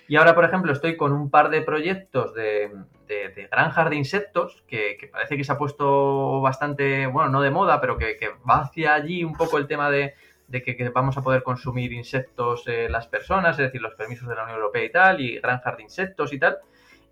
Y 0.08 0.16
ahora, 0.16 0.34
por 0.34 0.44
ejemplo, 0.44 0.72
estoy 0.72 0.96
con 0.96 1.12
un 1.12 1.30
par 1.30 1.48
de 1.48 1.62
proyectos 1.62 2.34
de, 2.34 2.70
de, 3.06 3.48
granjas 3.50 3.90
de 3.90 3.96
insectos 3.96 4.62
que, 4.66 5.08
parece 5.10 5.36
que 5.36 5.44
se 5.44 5.52
ha 5.52 5.58
puesto 5.58 6.40
bastante, 6.40 7.06
bueno, 7.06 7.30
no 7.30 7.40
de 7.40 7.50
moda, 7.50 7.80
pero 7.80 7.96
que, 7.98 8.18
va 8.48 8.60
hacia 8.60 8.94
allí 8.94 9.24
un 9.24 9.34
poco 9.34 9.58
el 9.58 9.66
tema 9.66 9.90
de, 9.90 10.14
que, 10.50 10.90
vamos 10.94 11.16
a 11.16 11.22
poder 11.22 11.42
consumir 11.42 11.92
insectos 11.92 12.64
eh, 12.66 12.88
las 12.90 13.06
personas, 13.06 13.58
es 13.58 13.66
decir, 13.66 13.80
los 13.80 13.94
permisos 13.94 14.28
de 14.28 14.34
la 14.34 14.44
Unión 14.44 14.58
Europea 14.58 14.84
y 14.84 14.92
tal, 14.92 15.20
y 15.20 15.38
granjas 15.38 15.76
de 15.76 15.82
insectos 15.82 16.32
y 16.32 16.38
tal. 16.38 16.58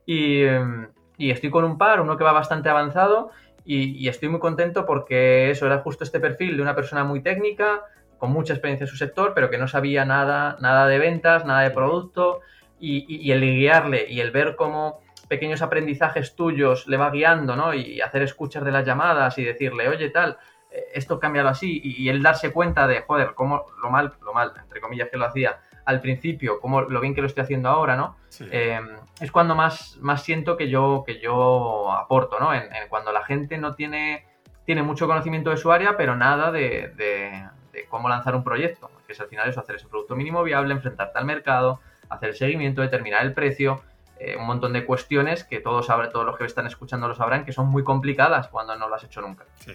Y, 0.06 0.44
estoy 1.18 1.50
con 1.50 1.64
un 1.64 1.76
par, 1.76 2.00
uno 2.00 2.16
que 2.16 2.24
va 2.24 2.32
bastante 2.32 2.68
avanzado 2.68 3.30
y, 3.64 4.08
estoy 4.08 4.28
muy 4.28 4.40
contento 4.40 4.86
porque 4.86 5.50
eso 5.50 5.66
era 5.66 5.78
justo 5.78 6.04
este 6.04 6.20
perfil 6.20 6.56
de 6.56 6.62
una 6.62 6.74
persona 6.74 7.04
muy 7.04 7.20
técnica, 7.20 7.82
con 8.18 8.32
mucha 8.32 8.52
experiencia 8.52 8.84
en 8.84 8.88
su 8.88 8.96
sector, 8.96 9.32
pero 9.34 9.50
que 9.50 9.58
no 9.58 9.68
sabía 9.68 10.04
nada, 10.04 10.56
nada 10.60 10.86
de 10.86 10.98
ventas, 10.98 11.44
nada 11.44 11.62
de 11.62 11.70
producto 11.70 12.40
y, 12.78 13.30
el 13.30 13.40
guiarle 13.40 14.06
y 14.08 14.20
el 14.20 14.30
ver 14.30 14.56
cómo 14.56 15.00
pequeños 15.28 15.62
aprendizajes 15.62 16.34
tuyos 16.34 16.88
le 16.88 16.96
va 16.96 17.10
guiando, 17.10 17.54
¿no? 17.54 17.72
Y 17.72 18.00
hacer 18.00 18.22
escuchas 18.22 18.64
de 18.64 18.72
las 18.72 18.84
llamadas 18.84 19.38
y 19.38 19.44
decirle, 19.44 19.88
oye, 19.88 20.10
tal, 20.10 20.38
eh, 20.70 20.86
esto 20.94 21.20
cámbialo 21.20 21.50
así 21.50 21.80
y, 21.82 22.02
y 22.02 22.08
el 22.08 22.20
darse 22.22 22.52
cuenta 22.52 22.86
de, 22.88 23.02
joder, 23.02 23.34
cómo 23.34 23.66
lo 23.80 23.90
mal, 23.90 24.12
lo 24.22 24.32
mal, 24.32 24.52
entre 24.60 24.80
comillas, 24.80 25.08
que 25.08 25.16
lo 25.16 25.26
hacía, 25.26 25.60
al 25.90 26.00
principio, 26.00 26.60
como 26.60 26.82
lo 26.82 27.00
bien 27.00 27.14
que 27.14 27.20
lo 27.20 27.26
estoy 27.26 27.42
haciendo 27.42 27.68
ahora, 27.68 27.96
¿no? 27.96 28.16
Em, 28.50 28.88
es 29.20 29.30
cuando 29.30 29.54
más, 29.54 29.98
más 30.00 30.22
siento 30.22 30.56
que 30.56 30.68
yo, 30.68 31.02
que 31.04 31.20
yo 31.20 31.92
aporto, 31.92 32.38
¿no? 32.38 32.54
En, 32.54 32.68
cuando 32.88 33.12
la 33.12 33.24
gente 33.24 33.58
no 33.58 33.74
tiene, 33.74 34.24
tiene 34.64 34.82
mucho 34.82 35.06
conocimiento 35.06 35.50
de 35.50 35.56
su 35.56 35.70
área, 35.72 35.96
pero 35.96 36.16
nada 36.16 36.50
de, 36.52 37.48
cómo 37.88 38.08
lanzar 38.08 38.34
un 38.36 38.44
proyecto, 38.44 38.90
que 39.06 39.12
es 39.12 39.20
al 39.20 39.28
final 39.28 39.48
eso, 39.48 39.60
hacer 39.60 39.76
ese 39.76 39.88
producto 39.88 40.14
mínimo 40.14 40.42
viable, 40.42 40.72
enfrentarte 40.74 41.18
al 41.18 41.24
mercado, 41.24 41.80
hacer 42.08 42.30
el 42.30 42.36
seguimiento, 42.36 42.82
determinar 42.82 43.26
el 43.26 43.32
precio, 43.32 43.82
eh, 44.18 44.36
un 44.36 44.46
montón 44.46 44.72
de 44.72 44.84
cuestiones 44.84 45.44
que 45.44 45.60
todos, 45.60 45.86
todos 45.86 46.26
los 46.26 46.36
que 46.36 46.44
están 46.44 46.66
escuchando 46.66 47.08
lo 47.08 47.14
sabrán, 47.14 47.44
que 47.44 47.52
son 47.52 47.66
muy 47.66 47.82
complicadas 47.82 48.48
cuando 48.48 48.76
no 48.76 48.88
lo 48.88 48.94
has 48.94 49.04
hecho 49.04 49.20
nunca. 49.20 49.44
Sí. 49.56 49.74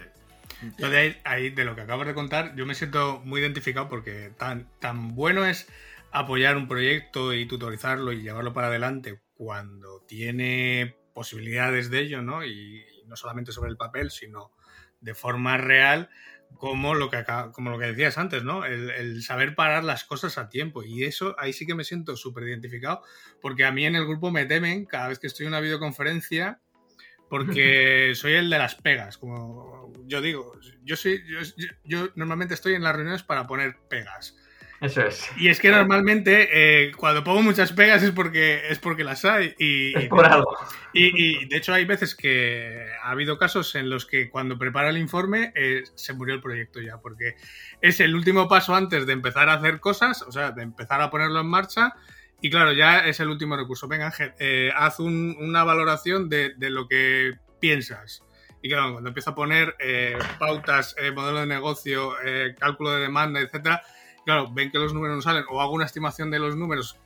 de 0.78 1.18
ahí, 1.26 1.50
de 1.50 1.66
lo 1.66 1.76
que 1.76 1.82
acabas 1.82 2.08
de 2.08 2.14
contar, 2.14 2.56
yo 2.56 2.66
me 2.66 2.74
siento 2.74 3.22
muy 3.26 3.42
identificado 3.42 3.90
porque 3.90 4.32
tan, 4.38 4.68
tan 4.80 5.16
bueno 5.16 5.46
es 5.46 5.68
apoyar 6.16 6.56
un 6.56 6.70
proyecto 6.70 7.34
y 7.34 7.46
tutorizarlo 7.46 8.14
y 8.14 8.22
llevarlo 8.22 8.54
para 8.54 8.68
adelante 8.68 9.20
cuando 9.34 10.00
tiene 10.08 10.96
posibilidades 11.14 11.90
de 11.90 12.00
ello, 12.00 12.22
¿no? 12.22 12.46
Y, 12.46 12.86
no 13.06 13.16
solamente 13.18 13.52
sobre 13.52 13.70
el 13.70 13.78
papel, 13.78 14.10
sino 14.10 14.52
de 15.00 15.14
forma 15.14 15.58
real, 15.58 16.10
como 16.56 16.96
lo 16.96 17.12
que, 17.12 17.24
como 17.52 17.70
lo 17.70 17.78
que 17.78 17.88
decías 17.88 18.18
antes, 18.18 18.44
¿no? 18.44 18.66
El, 18.66 19.22
saber 19.22 19.56
parar 19.56 19.84
las 19.84 20.06
cosas 20.06 20.38
a 20.38 20.50
tiempo. 20.50 20.84
Y 20.84 21.04
eso, 21.04 21.36
ahí 21.38 21.54
sí 21.54 21.68
que 21.68 21.76
me 21.76 21.84
siento 21.84 22.16
súper 22.16 22.46
identificado, 22.46 23.04
porque 23.42 23.66
a 23.66 23.72
mí 23.72 23.86
en 23.86 23.96
el 23.96 24.08
grupo 24.08 24.32
me 24.32 24.46
temen 24.46 24.86
cada 24.86 25.10
vez 25.10 25.20
que 25.20 25.28
estoy 25.28 25.46
en 25.46 25.52
una 25.52 25.60
videoconferencia, 25.60 26.62
porque 27.30 28.14
soy 28.16 28.34
el 28.34 28.50
de 28.50 28.58
las 28.58 28.76
pegas, 28.76 29.18
como 29.18 29.92
yo 30.06 30.22
digo. 30.22 30.54
Yo, 30.84 30.96
soy, 30.96 31.22
yo 31.84 32.10
normalmente 32.16 32.54
estoy 32.54 32.74
en 32.74 32.84
las 32.84 32.96
reuniones 32.96 33.24
para 33.24 33.46
poner 33.46 33.76
pegas 33.90 34.36
eso 34.86 35.02
es. 35.02 35.30
Y 35.38 35.50
es 35.50 35.60
que 35.60 35.70
normalmente 35.70 36.50
eh, 36.52 36.92
cuando 36.94 37.24
pongo 37.24 37.42
muchas 37.42 37.74
pegas 37.74 38.04
es 38.04 38.12
porque, 38.12 38.70
es 38.70 38.80
porque 38.80 39.04
las 39.04 39.26
hay. 39.26 39.56
Y, 39.58 39.98
es 39.98 40.08
por 40.08 40.26
algo. 40.26 40.56
Y, 40.94 41.46
de 41.48 41.58
hecho 41.58 41.74
hay 41.74 41.86
veces 41.86 42.16
que 42.16 42.88
ha 43.04 43.12
habido 43.12 43.38
casos 43.38 43.76
en 43.76 43.90
los 43.90 44.06
que 44.06 44.30
cuando 44.30 44.58
prepara 44.58 44.90
el 44.90 44.98
informe 44.98 45.52
eh, 45.56 45.84
se 45.96 46.14
murió 46.14 46.36
el 46.36 46.42
proyecto 46.42 46.82
ya, 46.82 46.98
porque 47.00 47.36
es 47.82 48.00
el 48.00 48.16
último 48.16 48.48
paso 48.48 48.76
antes 48.76 49.06
de 49.06 49.14
empezar 49.14 49.50
a 49.50 49.56
hacer 49.56 49.80
cosas, 49.80 50.22
o 50.22 50.32
sea, 50.32 50.52
de 50.52 50.64
empezar 50.64 51.02
a 51.02 51.10
ponerlo 51.10 51.42
en 51.42 51.48
marcha. 51.48 51.94
Y 52.42 52.50
claro, 52.50 52.74
ya 52.74 53.00
es 53.00 53.20
el 53.20 53.30
último 53.30 53.58
recurso. 53.58 53.88
Venga, 53.88 54.08
Ángel, 54.08 54.34
eh, 54.40 54.72
haz 54.76 55.00
una 55.00 55.64
valoración 55.64 56.30
de, 56.30 56.54
de, 56.56 56.70
lo 56.70 56.88
que 56.88 57.34
piensas. 57.60 58.24
Y 58.62 58.70
claro, 58.70 58.94
cuando 58.94 59.10
empieza 59.10 59.32
a 59.32 59.36
poner 59.36 59.76
pautas, 60.40 60.96
modelo 61.14 61.40
de 61.42 61.46
negocio, 61.46 62.14
cálculo 62.60 62.94
de 62.94 63.02
demanda, 63.02 63.40
etcétera, 63.40 63.84
claro, 64.26 64.50
ven 64.52 64.72
que 64.72 64.80
los 64.80 64.94
números 64.94 65.16
no 65.16 65.22
salen 65.22 65.46
o 65.50 65.62
hago 65.62 65.74
una 65.74 65.86
estimación 65.86 66.32
de 66.32 66.40
los 66.40 66.56
números 66.56 67.00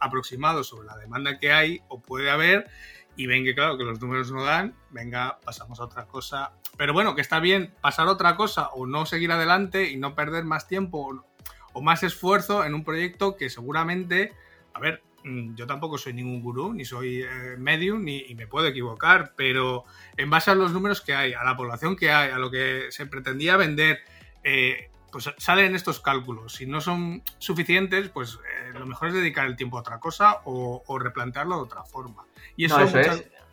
aproximados 0.00 0.68
sobre 0.68 0.86
la 0.86 0.96
demanda 0.96 1.38
que 1.38 1.52
hay 1.52 1.80
o 1.88 2.00
puede 2.00 2.30
haber 2.30 2.68
y 3.16 3.26
ven 3.26 3.44
que 3.44 3.54
claro 3.54 3.78
que 3.78 3.84
los 3.84 4.00
números 4.00 4.30
no 4.30 4.44
dan, 4.44 4.74
venga, 4.90 5.38
pasamos 5.44 5.80
a 5.80 5.84
otra 5.84 6.06
cosa. 6.06 6.52
Pero 6.76 6.92
bueno, 6.92 7.14
que 7.14 7.22
está 7.22 7.40
bien 7.40 7.72
pasar 7.80 8.08
otra 8.08 8.36
cosa 8.36 8.68
o 8.68 8.86
no 8.86 9.06
seguir 9.06 9.32
adelante 9.32 9.90
y 9.90 9.96
no 9.96 10.14
perder 10.14 10.44
más 10.44 10.68
tiempo 10.68 11.24
o, 11.72 11.80
más 11.80 12.02
esfuerzo 12.02 12.64
en 12.64 12.74
un 12.74 12.84
proyecto 12.84 13.36
que 13.36 13.50
seguramente, 13.50 14.32
a 14.74 14.80
ver, 14.80 15.02
mm, 15.24 15.54
yo 15.54 15.66
tampoco 15.66 15.96
soy 15.96 16.12
ningún 16.12 16.42
gurú, 16.42 16.74
ni 16.74 16.84
soy 16.84 17.22
eh, 17.22 17.56
medium, 17.58 18.04
ni 18.04 18.34
me 18.34 18.46
puedo 18.46 18.66
equivocar, 18.66 19.32
pero 19.34 19.84
en 20.16 20.28
base 20.28 20.50
a 20.50 20.54
los 20.54 20.72
números 20.72 21.00
que 21.00 21.14
hay, 21.14 21.32
a 21.32 21.42
la 21.42 21.56
población 21.56 21.96
que 21.96 22.10
hay, 22.10 22.30
a 22.30 22.38
lo 22.38 22.50
que 22.50 22.86
se 22.90 23.06
pretendía 23.06 23.56
vender, 23.56 24.00
eh, 24.42 24.90
pues 25.10 25.30
salen 25.38 25.74
estos 25.74 26.00
cálculos. 26.00 26.54
Si 26.54 26.66
no 26.66 26.80
son 26.80 27.22
suficientes, 27.38 28.08
pues 28.08 28.34
eh, 28.34 28.78
lo 28.78 28.86
mejor 28.86 29.08
es 29.08 29.14
dedicar 29.14 29.46
el 29.46 29.56
tiempo 29.56 29.76
a 29.76 29.80
otra 29.80 30.00
cosa 30.00 30.40
o, 30.44 30.82
replantearlo 30.98 31.56
de 31.56 31.62
otra 31.62 31.84
forma. 31.84 32.24
Y 32.56 32.66
eso, 32.66 32.78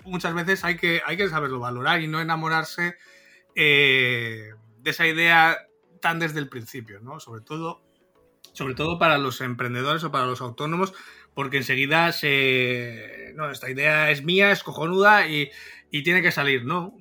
muchas, 0.06 0.34
veces 0.34 0.64
hay 0.64 0.78
que, 0.78 1.02
hay 1.06 1.18
que 1.18 1.30
saberlo 1.30 1.60
valorar 1.60 2.02
y 2.02 2.08
no 2.08 2.22
enamorarse 2.22 2.98
eh, 3.56 4.54
de 4.80 4.90
esa 4.90 5.08
idea 5.08 5.58
tan 6.02 6.20
desde 6.20 6.40
el 6.40 6.50
principio, 6.50 7.00
¿no? 7.00 7.20
Sobre 7.20 7.42
todo, 7.42 7.82
sobre 8.52 8.76
todo 8.76 9.00
para 9.00 9.18
los 9.18 9.40
emprendedores 9.42 10.04
o 10.04 10.12
para 10.12 10.26
los 10.26 10.42
autónomos, 10.42 10.94
porque 11.34 11.58
enseguida 11.58 12.12
se... 12.12 13.32
No, 13.36 13.50
esta 13.50 13.70
idea 13.70 14.12
es 14.12 14.24
mía, 14.24 14.52
es 14.52 14.64
cojonuda 14.64 15.28
y, 15.28 15.50
y 15.92 16.04
tiene 16.04 16.22
que 16.22 16.32
salir, 16.32 16.66
¿no? 16.66 16.98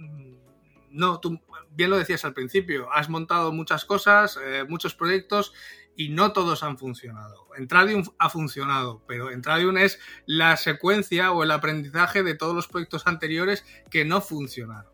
No, 0.91 1.21
tú 1.21 1.41
bien 1.75 1.91
lo 1.91 1.99
decías 1.99 2.25
al 2.25 2.35
principio, 2.35 2.93
has 2.93 3.09
montado 3.09 3.53
muchas 3.53 3.85
cosas, 3.85 4.39
eh, 4.45 4.65
muchos 4.69 4.95
proyectos 4.95 5.53
y 5.97 6.09
no 6.09 6.33
todos 6.33 6.63
han 6.63 6.79
funcionado. 6.79 7.47
Entradium 7.57 8.05
ha 8.19 8.31
funcionado, 8.31 9.03
pero 9.07 9.31
Entradium 9.31 9.77
es 9.77 10.01
la 10.27 10.57
secuencia 10.57 11.33
o 11.33 11.43
el 11.43 11.51
aprendizaje 11.51 12.23
de 12.23 12.35
todos 12.35 12.55
los 12.55 12.69
proyectos 12.69 13.07
anteriores 13.07 13.65
que 13.91 14.05
no 14.05 14.21
funcionaron. 14.21 14.91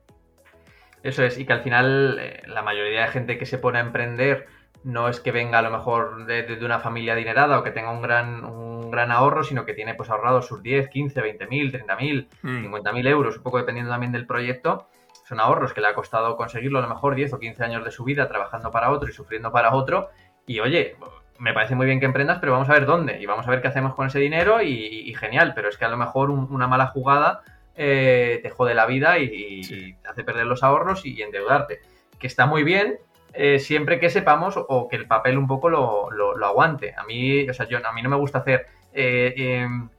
Eso 1.03 1.23
es, 1.23 1.39
y 1.39 1.47
que 1.47 1.53
al 1.53 1.63
final 1.63 2.19
eh, 2.21 2.43
la 2.47 2.63
mayoría 2.63 3.03
de 3.03 3.09
gente 3.09 3.39
que 3.39 3.47
se 3.47 3.59
pone 3.59 3.79
a 3.79 3.83
emprender 3.83 4.47
no 4.85 5.09
es 5.09 5.21
que 5.21 5.33
venga 5.33 5.59
a 5.59 5.63
lo 5.63 5.71
mejor 5.71 6.27
de, 6.27 6.59
una 6.65 6.81
familia 6.81 7.13
adinerada 7.13 7.59
o 7.59 7.63
que 7.63 7.71
tenga 7.71 7.91
un 7.91 8.03
gran, 8.03 8.45
un 8.45 8.91
gran 8.91 9.11
ahorro, 9.11 9.45
sino 9.45 9.65
que 9.65 9.75
tiene 9.75 9.95
pues 9.95 10.11
ahorrados 10.11 10.47
sus 10.47 10.63
10, 10.63 10.89
15, 10.89 11.21
20 11.21 11.47
mil, 11.47 11.71
30 11.71 11.97
mil, 11.97 12.29
50 12.43 12.93
mil 12.93 13.07
euros, 13.07 13.37
un 13.37 13.43
poco 13.43 13.59
dependiendo 13.59 13.91
también 13.91 14.13
del 14.13 14.27
proyecto. 14.27 14.89
Son 15.29 15.41
ahorros 15.41 15.75
que 15.75 15.83
le 15.83 15.89
ha 15.89 15.95
costado 15.95 16.37
conseguirlo 16.37 16.79
a 16.79 16.83
lo 16.83 16.89
mejor 16.89 17.15
10 17.15 17.35
o 17.35 17.39
15 17.39 17.63
años 17.63 17.85
de 17.85 17.91
su 17.91 18.03
vida 18.03 18.29
trabajando 18.29 18.71
para 18.71 18.91
otro 18.91 19.11
y 19.11 19.13
sufriendo 19.13 19.53
para 19.53 19.75
otro. 19.75 20.09
Y 20.47 20.61
oye, 20.61 20.97
me 21.39 21.53
parece 21.53 21.75
muy 21.75 21.85
bien 21.85 22.01
que 22.01 22.07
emprendas, 22.07 22.39
pero 22.41 22.53
vamos 22.53 22.71
a 22.71 22.73
ver 22.73 22.87
dónde 22.87 23.21
y 23.21 23.27
vamos 23.27 23.47
a 23.47 23.51
ver 23.51 23.61
qué 23.61 23.69
hacemos 23.69 23.95
con 23.95 24.07
ese 24.07 24.21
dinero 24.21 24.63
y, 24.63 25.15
genial, 25.21 25.53
pero 25.55 25.69
es 25.69 25.77
que 25.77 25.85
a 25.85 25.91
lo 25.91 25.99
mejor 25.99 26.31
una 26.31 26.67
mala 26.67 26.87
jugada 26.87 27.43
eh, 27.77 28.41
te 28.43 28.49
jode 28.49 28.75
la 28.75 28.87
vida 28.87 29.19
y, 29.19 29.61
te 30.03 30.09
hace 30.09 30.25
perder 30.25 30.47
los 30.47 30.63
ahorros 30.63 31.05
y, 31.05 31.21
endeudarte. 31.21 31.81
Que 32.19 32.27
está 32.27 32.47
muy 32.47 32.63
bien, 32.63 32.99
eh, 33.35 33.59
siempre 33.59 34.01
que 34.01 34.09
sepamos 34.09 34.55
o 34.57 34.89
que 34.89 34.97
el 34.97 35.07
papel 35.07 35.37
un 35.37 35.47
poco 35.47 35.69
lo, 35.69 36.09
aguante. 36.43 36.95
A 36.97 37.05
mí, 37.05 37.47
o 37.47 37.53
sea, 37.53 37.69
yo, 37.69 37.87
a 37.87 37.93
mí 37.93 38.01
no 38.01 38.09
me 38.09 38.17
gusta 38.17 38.39
hacer 38.39 38.67
eh, 38.95 39.35
em, 39.37 39.91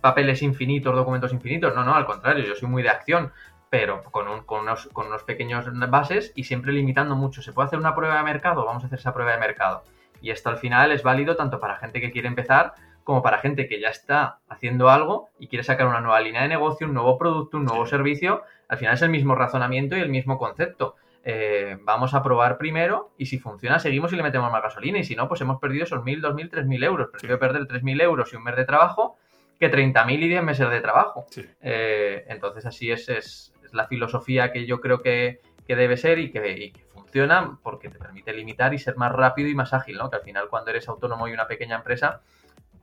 papeles 0.00 0.42
infinitos, 0.42 0.92
documentos 0.92 1.32
infinitos. 1.32 1.72
No, 1.72 1.84
no, 1.84 1.94
al 1.94 2.04
contrario, 2.04 2.44
yo 2.44 2.56
soy 2.56 2.68
muy 2.68 2.82
de 2.82 2.88
acción, 2.88 3.32
pero 3.70 4.02
con, 4.04 4.28
unos, 4.28 4.86
con 4.92 5.06
unos 5.06 5.22
pequeños 5.24 5.66
bases 5.90 6.32
y 6.34 6.44
siempre 6.44 6.72
limitando 6.72 7.16
mucho. 7.16 7.42
¿Se 7.42 7.52
puede 7.52 7.66
hacer 7.66 7.78
una 7.78 7.94
prueba 7.94 8.16
de 8.16 8.22
mercado? 8.22 8.64
Vamos 8.64 8.84
a 8.84 8.86
hacer 8.86 8.98
esa 8.98 9.12
prueba 9.12 9.32
de 9.32 9.38
mercado. 9.38 9.82
Y 10.20 10.30
esto 10.30 10.50
al 10.50 10.58
final 10.58 10.92
es 10.92 11.02
válido 11.02 11.36
tanto 11.36 11.60
para 11.60 11.76
gente 11.76 12.00
que 12.00 12.10
quiere 12.10 12.28
empezar 12.28 12.74
como 13.04 13.22
para 13.22 13.38
gente 13.38 13.68
que 13.68 13.80
ya 13.80 13.88
está 13.88 14.40
haciendo 14.48 14.90
algo 14.90 15.28
y 15.38 15.46
quiere 15.46 15.62
sacar 15.62 15.86
una 15.86 16.00
nueva 16.00 16.20
línea 16.20 16.42
de 16.42 16.48
negocio, 16.48 16.88
un 16.88 16.94
nuevo 16.94 17.16
producto, 17.18 17.56
un 17.56 17.64
nuevo 17.64 17.86
servicio. 17.86 18.42
Al 18.68 18.78
final 18.78 18.94
es 18.94 19.02
el 19.02 19.10
mismo 19.10 19.36
razonamiento 19.36 19.96
y 19.96 20.00
el 20.00 20.08
mismo 20.08 20.38
concepto. 20.38 20.96
Eh, 21.24 21.78
vamos 21.82 22.14
a 22.14 22.22
probar 22.22 22.58
primero 22.58 23.10
y 23.16 23.26
si 23.26 23.38
funciona 23.38 23.78
seguimos 23.78 24.12
y 24.12 24.16
le 24.16 24.22
metemos 24.22 24.50
más 24.50 24.62
gasolina 24.62 24.98
y 24.98 25.04
si 25.04 25.14
no, 25.16 25.28
pues 25.28 25.40
hemos 25.40 25.60
perdido 25.60 25.84
esos 25.84 26.00
1.000, 26.00 26.20
2.000, 26.20 26.50
3.000 26.50 26.84
euros. 26.84 27.08
Prefiero 27.10 27.38
perder 27.38 27.62
3.000 27.62 28.02
euros 28.02 28.32
y 28.32 28.36
un 28.36 28.44
mes 28.44 28.56
de 28.56 28.64
trabajo 28.64 29.18
que 29.58 29.70
30.000 29.70 30.22
y 30.22 30.28
10 30.28 30.42
meses 30.42 30.68
de 30.68 30.80
trabajo. 30.80 31.26
Eh, 31.62 32.24
entonces 32.28 32.66
así 32.66 32.90
es, 32.90 33.08
es, 33.08 33.54
la 33.76 33.86
filosofía 33.86 34.52
que 34.52 34.66
yo 34.66 34.80
creo 34.80 35.02
que, 35.02 35.40
debe 35.66 35.96
ser 35.96 36.18
y 36.18 36.30
que, 36.30 36.72
funciona 36.92 37.58
porque 37.62 37.88
te 37.88 37.98
permite 37.98 38.32
limitar 38.32 38.74
y 38.74 38.78
ser 38.78 38.96
más 38.96 39.12
rápido 39.12 39.48
y 39.48 39.54
más 39.54 39.72
ágil, 39.72 39.96
¿no? 39.96 40.10
Que 40.10 40.16
al 40.16 40.22
final 40.22 40.48
cuando 40.48 40.70
eres 40.70 40.88
autónomo 40.88 41.28
y 41.28 41.32
una 41.32 41.46
pequeña 41.46 41.76
empresa, 41.76 42.20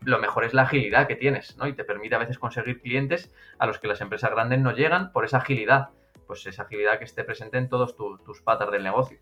lo 0.02 0.20
mejor 0.20 0.44
es 0.44 0.54
la 0.54 0.64
agilidad 0.64 1.08
que 1.08 1.16
tienes, 1.16 1.58
¿no? 1.58 1.68
Y 1.68 1.74
te 1.74 1.84
permite 1.84 2.16
a 2.16 2.20
veces 2.20 2.40
conseguir 2.40 2.82
clientes 2.82 3.34
a 3.58 3.66
los 3.66 3.80
que 3.80 3.88
las 3.88 4.02
empresas 4.02 4.32
grandes 4.32 4.60
no 4.60 4.72
llegan 4.72 5.12
por 5.12 5.26
esa 5.26 5.38
agilidad 5.38 5.90
pues 6.26 6.46
esa 6.46 6.64
agilidad 6.64 6.98
que 6.98 7.06
esté 7.06 7.24
presente 7.24 7.58
en 7.58 7.70
todos 7.70 7.96
tus 7.96 8.42
patas 8.42 8.72
del 8.72 8.84
negocio. 8.84 9.20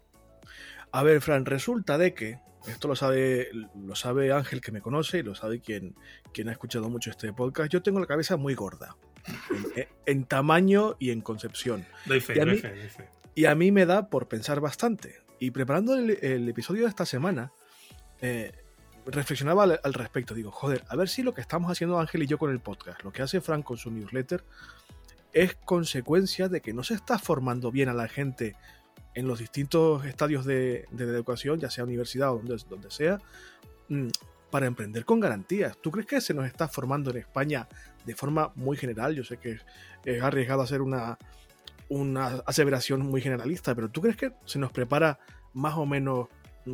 A 0.91 1.03
ver, 1.03 1.21
Fran, 1.21 1.45
resulta 1.45 1.97
de 1.97 2.13
que, 2.13 2.39
esto 2.67 2.87
lo 2.87 2.95
sabe, 2.95 3.49
lo 3.75 3.95
sabe 3.95 4.31
Ángel 4.31 4.61
que 4.61 4.71
me 4.71 4.81
conoce 4.81 5.19
y 5.19 5.23
lo 5.23 5.35
sabe 5.35 5.61
quien, 5.61 5.95
quien 6.33 6.49
ha 6.49 6.51
escuchado 6.51 6.89
mucho 6.89 7.09
este 7.09 7.33
podcast, 7.33 7.71
yo 7.71 7.81
tengo 7.81 7.99
la 7.99 8.07
cabeza 8.07 8.37
muy 8.37 8.55
gorda, 8.55 8.95
en, 10.05 10.25
tamaño 10.25 10.95
y 10.99 11.11
en 11.11 11.21
concepción. 11.21 11.85
Doy 12.05 12.19
fe, 12.19 12.35
y, 12.35 12.39
a 12.39 12.45
mí, 12.45 12.61
y 13.35 13.45
a 13.45 13.55
mí 13.55 13.71
me 13.71 13.85
da 13.85 14.09
por 14.09 14.27
pensar 14.27 14.59
bastante. 14.59 15.21
Y 15.39 15.51
preparando 15.51 15.95
el, 15.95 16.49
episodio 16.49 16.83
de 16.83 16.89
esta 16.89 17.05
semana, 17.05 17.51
eh, 18.21 18.51
reflexionaba 19.05 19.63
al, 19.63 19.79
al, 19.83 19.93
respecto. 19.93 20.33
Digo, 20.33 20.51
joder, 20.51 20.83
a 20.87 20.95
ver 20.95 21.09
si 21.09 21.23
lo 21.23 21.33
que 21.33 21.41
estamos 21.41 21.71
haciendo 21.71 21.99
Ángel 21.99 22.23
y 22.23 22.27
yo 22.27 22.37
con 22.37 22.51
el 22.51 22.59
podcast, 22.59 23.03
lo 23.03 23.11
que 23.11 23.21
hace 23.21 23.41
Fran 23.41 23.63
con 23.63 23.77
su 23.77 23.89
newsletter, 23.89 24.43
es 25.33 25.55
consecuencia 25.55 26.49
de 26.49 26.61
que 26.61 26.73
no 26.73 26.83
se 26.83 26.93
está 26.93 27.17
formando 27.17 27.71
bien 27.71 27.89
a 27.89 27.93
la 27.93 28.07
gente 28.07 28.55
en 29.13 29.27
los 29.27 29.39
distintos 29.39 30.05
estadios 30.05 30.45
de, 30.45 30.87
educación, 30.97 31.59
ya 31.59 31.69
sea 31.69 31.83
universidad 31.83 32.33
o 32.33 32.37
donde, 32.37 32.57
donde 32.69 32.91
sea, 32.91 33.19
mm, 33.89 34.07
para 34.51 34.67
emprender 34.67 35.05
con 35.05 35.19
garantías. 35.19 35.77
¿Tú 35.81 35.89
crees 35.89 36.05
que 36.05 36.21
se 36.21 36.33
nos 36.33 36.45
está 36.45 36.67
formando 36.67 37.09
en 37.09 37.17
España 37.17 37.67
de 38.05 38.15
forma 38.15 38.51
muy 38.55 38.77
general? 38.77 39.15
Yo 39.15 39.23
sé 39.23 39.37
que 39.37 39.57
es 40.05 40.21
arriesgado 40.21 40.61
hacer 40.61 40.81
una, 40.81 41.17
una 41.89 42.41
aseveración 42.45 43.01
muy 43.01 43.21
generalista, 43.21 43.73
pero 43.73 43.89
¿tú 43.89 44.01
crees 44.01 44.17
que 44.17 44.31
se 44.45 44.59
nos 44.59 44.71
prepara 44.71 45.17
más 45.53 45.75
o 45.75 45.85
menos 45.85 46.27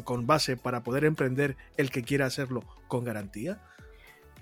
con 0.03 0.28
base 0.28 0.57
para 0.57 0.84
poder 0.84 1.05
emprender 1.05 1.55
el 1.78 1.91
que 1.91 2.03
quiera 2.03 2.25
hacerlo 2.25 2.63
con 2.88 3.05
garantía? 3.05 3.61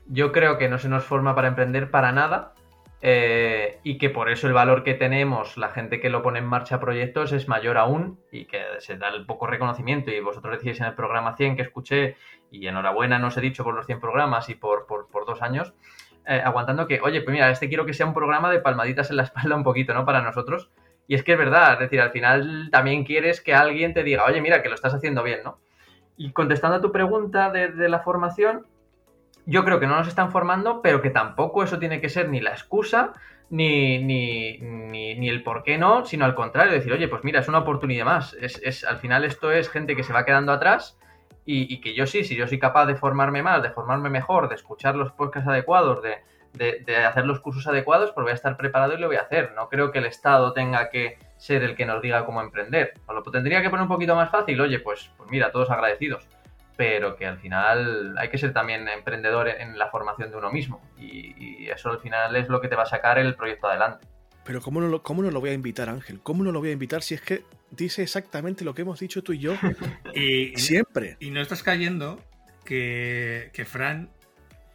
Yo 0.07 0.31
creo 0.31 0.57
que 0.57 0.69
no 0.69 0.79
se 0.79 0.89
nos 0.89 1.03
forma 1.03 1.35
para 1.35 1.47
emprender 1.47 1.91
para 1.91 2.11
nada, 2.11 2.54
eh, 3.01 3.79
y 3.83 3.97
que 3.97 4.09
por 4.09 4.29
eso 4.29 4.47
el 4.47 4.53
valor 4.53 4.83
que 4.83 4.93
tenemos, 4.93 5.57
la 5.57 5.69
gente 5.69 5.99
que 5.99 6.09
lo 6.09 6.21
pone 6.21 6.39
en 6.39 6.45
marcha 6.45 6.79
proyectos, 6.79 7.33
es 7.33 7.47
mayor 7.47 7.77
aún 7.77 8.19
y 8.31 8.45
que 8.45 8.63
se 8.79 8.97
da 8.97 9.09
el 9.09 9.25
poco 9.25 9.47
reconocimiento. 9.47 10.11
Y 10.11 10.19
vosotros 10.21 10.59
decís 10.59 10.79
en 10.79 10.87
el 10.87 10.95
programa 10.95 11.35
100 11.35 11.55
que 11.55 11.61
escuché, 11.61 12.15
y 12.51 12.67
enhorabuena, 12.67 13.19
no 13.19 13.27
os 13.27 13.37
he 13.37 13.41
dicho 13.41 13.63
por 13.63 13.75
los 13.75 13.85
100 13.85 13.99
programas 13.99 14.49
y 14.49 14.55
por, 14.55 14.87
por, 14.87 15.25
dos 15.25 15.41
años, 15.41 15.73
eh, 16.25 16.41
aguantando 16.43 16.87
que, 16.87 17.01
oye, 17.01 17.21
pues 17.21 17.33
mira, 17.33 17.49
este 17.51 17.67
quiero 17.67 17.85
que 17.85 17.93
sea 17.93 18.05
un 18.05 18.13
programa 18.13 18.49
de 18.51 18.59
palmaditas 18.59 19.09
en 19.09 19.17
la 19.17 19.23
espalda 19.29 19.55
un 19.55 19.63
poquito, 19.63 19.93
¿no? 19.93 20.05
Para 20.05 20.21
nosotros. 20.21 20.69
Y 21.07 21.15
es 21.15 21.23
que 21.23 21.33
es 21.33 21.37
verdad, 21.37 21.73
es 21.73 21.79
decir, 21.79 22.01
al 22.01 22.11
final 22.11 22.69
también 22.71 23.03
quieres 23.03 23.41
que 23.41 23.53
alguien 23.53 23.93
te 23.93 24.03
diga, 24.03 24.25
oye, 24.25 24.41
mira, 24.41 24.63
que 24.63 24.69
lo 24.69 24.75
estás 24.75 24.93
haciendo 24.93 25.21
bien, 25.21 25.41
¿no? 25.43 25.59
Y 26.17 26.31
contestando 26.31 26.77
a 26.77 26.81
tu 26.81 26.91
pregunta 26.91 27.51
de 27.51 27.89
la 27.89 27.99
formación, 27.99 28.65
yo 29.45 29.63
creo 29.63 29.79
que 29.79 29.87
no 29.87 29.97
nos 29.97 30.07
están 30.07 30.31
formando, 30.31 30.81
pero 30.81 31.01
que 31.01 31.09
tampoco 31.09 31.63
eso 31.63 31.79
tiene 31.79 32.01
que 32.01 32.09
ser 32.09 32.29
ni 32.29 32.41
la 32.41 32.51
excusa, 32.51 33.13
ni, 33.49 33.99
ni, 33.99 34.57
ni, 34.57 35.29
el 35.29 35.43
por 35.43 35.63
qué 35.63 35.77
no, 35.77 36.05
sino 36.05 36.25
al 36.25 36.33
contrario, 36.33 36.73
decir, 36.73 36.91
oye, 36.91 37.07
pues 37.07 37.23
mira, 37.23 37.39
es 37.39 37.47
una 37.47 37.59
oportunidad 37.59 38.05
más. 38.05 38.33
Es, 38.41 38.59
es, 38.63 38.83
al 38.83 38.97
final 38.97 39.23
esto 39.23 39.51
es 39.51 39.69
gente 39.69 39.95
que 39.95 40.03
se 40.03 40.13
va 40.13 40.25
quedando 40.25 40.51
atrás 40.51 40.97
y, 41.45 41.79
que 41.79 41.93
yo 41.93 42.07
sí, 42.07 42.23
si 42.23 42.35
yo 42.35 42.47
soy 42.47 42.57
capaz 42.57 42.87
de 42.87 42.95
formarme 42.95 43.43
más, 43.43 43.61
de 43.61 43.69
formarme 43.69 44.09
mejor, 44.09 44.49
de 44.49 44.55
escuchar 44.55 44.95
los 44.95 45.11
podcasts 45.11 45.47
adecuados, 45.47 46.01
de, 46.01 46.17
de, 46.53 47.05
hacer 47.05 47.25
los 47.25 47.39
cursos 47.39 47.67
adecuados, 47.67 48.11
pues 48.13 48.23
voy 48.23 48.31
a 48.31 48.35
estar 48.35 48.57
preparado 48.57 48.93
y 48.93 48.97
lo 48.97 49.07
voy 49.07 49.17
a 49.17 49.21
hacer. 49.21 49.53
No 49.55 49.69
creo 49.69 49.91
que 49.91 49.99
el 49.99 50.05
Estado 50.05 50.53
tenga 50.53 50.89
que 50.89 51.19
ser 51.37 51.61
el 51.63 51.75
que 51.75 51.85
nos 51.85 52.01
diga 52.01 52.25
cómo 52.25 52.41
emprender. 52.41 52.93
O 53.05 53.13
lo 53.13 53.21
tendría 53.21 53.61
que 53.61 53.69
poner 53.69 53.83
un 53.83 53.89
poquito 53.89 54.15
más 54.15 54.31
fácil, 54.31 54.59
oye, 54.59 54.79
pues, 54.79 55.11
pues 55.17 55.29
mira, 55.29 55.51
todos 55.51 55.69
agradecidos 55.69 56.27
pero 56.77 57.15
que 57.15 57.25
al 57.25 57.39
final 57.39 58.17
hay 58.17 58.29
que 58.29 58.37
ser 58.37 58.53
también 58.53 58.87
emprendedor 58.87 59.47
en 59.47 59.77
la 59.77 59.89
formación 59.89 60.31
de 60.31 60.37
uno 60.37 60.51
mismo 60.51 60.81
y, 60.97 61.35
eso 61.65 61.89
al 61.89 61.99
final 61.99 62.35
es 62.35 62.47
lo 62.47 62.61
que 62.61 62.67
te 62.67 62.75
va 62.75 62.83
a 62.83 62.85
sacar 62.85 63.17
el 63.17 63.33
proyecto 63.35 63.67
adelante. 63.67 64.07
Pero 64.45 64.61
¿cómo 64.61 64.79
no, 64.79 64.87
lo, 64.87 65.01
¿cómo 65.01 65.23
no 65.23 65.31
lo 65.31 65.41
voy 65.41 65.49
a 65.49 65.53
invitar, 65.53 65.89
Ángel? 65.89 66.19
¿Cómo 66.21 66.43
no 66.43 66.51
lo 66.51 66.59
voy 66.59 66.69
a 66.69 66.73
invitar 66.73 67.01
si 67.01 67.15
es 67.15 67.21
que 67.21 67.43
dice 67.71 68.03
exactamente 68.03 68.63
lo 68.63 68.75
que 68.75 68.83
hemos 68.83 68.99
dicho 68.99 69.23
tú 69.23 69.33
y 69.33 69.39
yo 69.39 69.55
y, 70.13 70.55
siempre? 70.57 71.17
Y 71.19 71.31
no 71.31 71.41
estás 71.41 71.63
cayendo 71.63 72.21
que, 72.63 73.49
que 73.51 73.65
Fran 73.65 74.11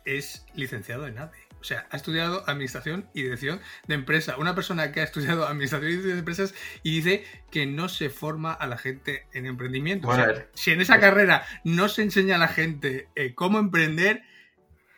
es 0.04 0.44
licenciado 0.54 1.06
en 1.06 1.18
ADE. 1.18 1.49
O 1.60 1.64
sea, 1.64 1.86
ha 1.90 1.96
estudiado 1.96 2.42
administración 2.46 3.08
y 3.12 3.22
dirección 3.22 3.60
de 3.86 3.94
empresa. 3.94 4.36
Una 4.38 4.54
persona 4.54 4.92
que 4.92 5.00
ha 5.00 5.04
estudiado 5.04 5.46
administración 5.46 5.90
y 5.90 5.92
dirección 5.92 6.14
de 6.14 6.18
empresas 6.20 6.54
y 6.82 6.96
dice 6.96 7.24
que 7.50 7.66
no 7.66 7.88
se 7.88 8.08
forma 8.08 8.52
a 8.52 8.66
la 8.66 8.78
gente 8.78 9.26
en 9.32 9.46
emprendimiento. 9.46 10.08
o 10.08 10.14
sea, 10.14 10.46
si 10.54 10.70
en 10.70 10.80
esa 10.80 11.00
carrera 11.00 11.44
no 11.64 11.88
se 11.88 12.02
enseña 12.02 12.36
a 12.36 12.38
la 12.38 12.48
gente 12.48 13.08
eh, 13.14 13.34
cómo 13.34 13.58
emprender, 13.58 14.22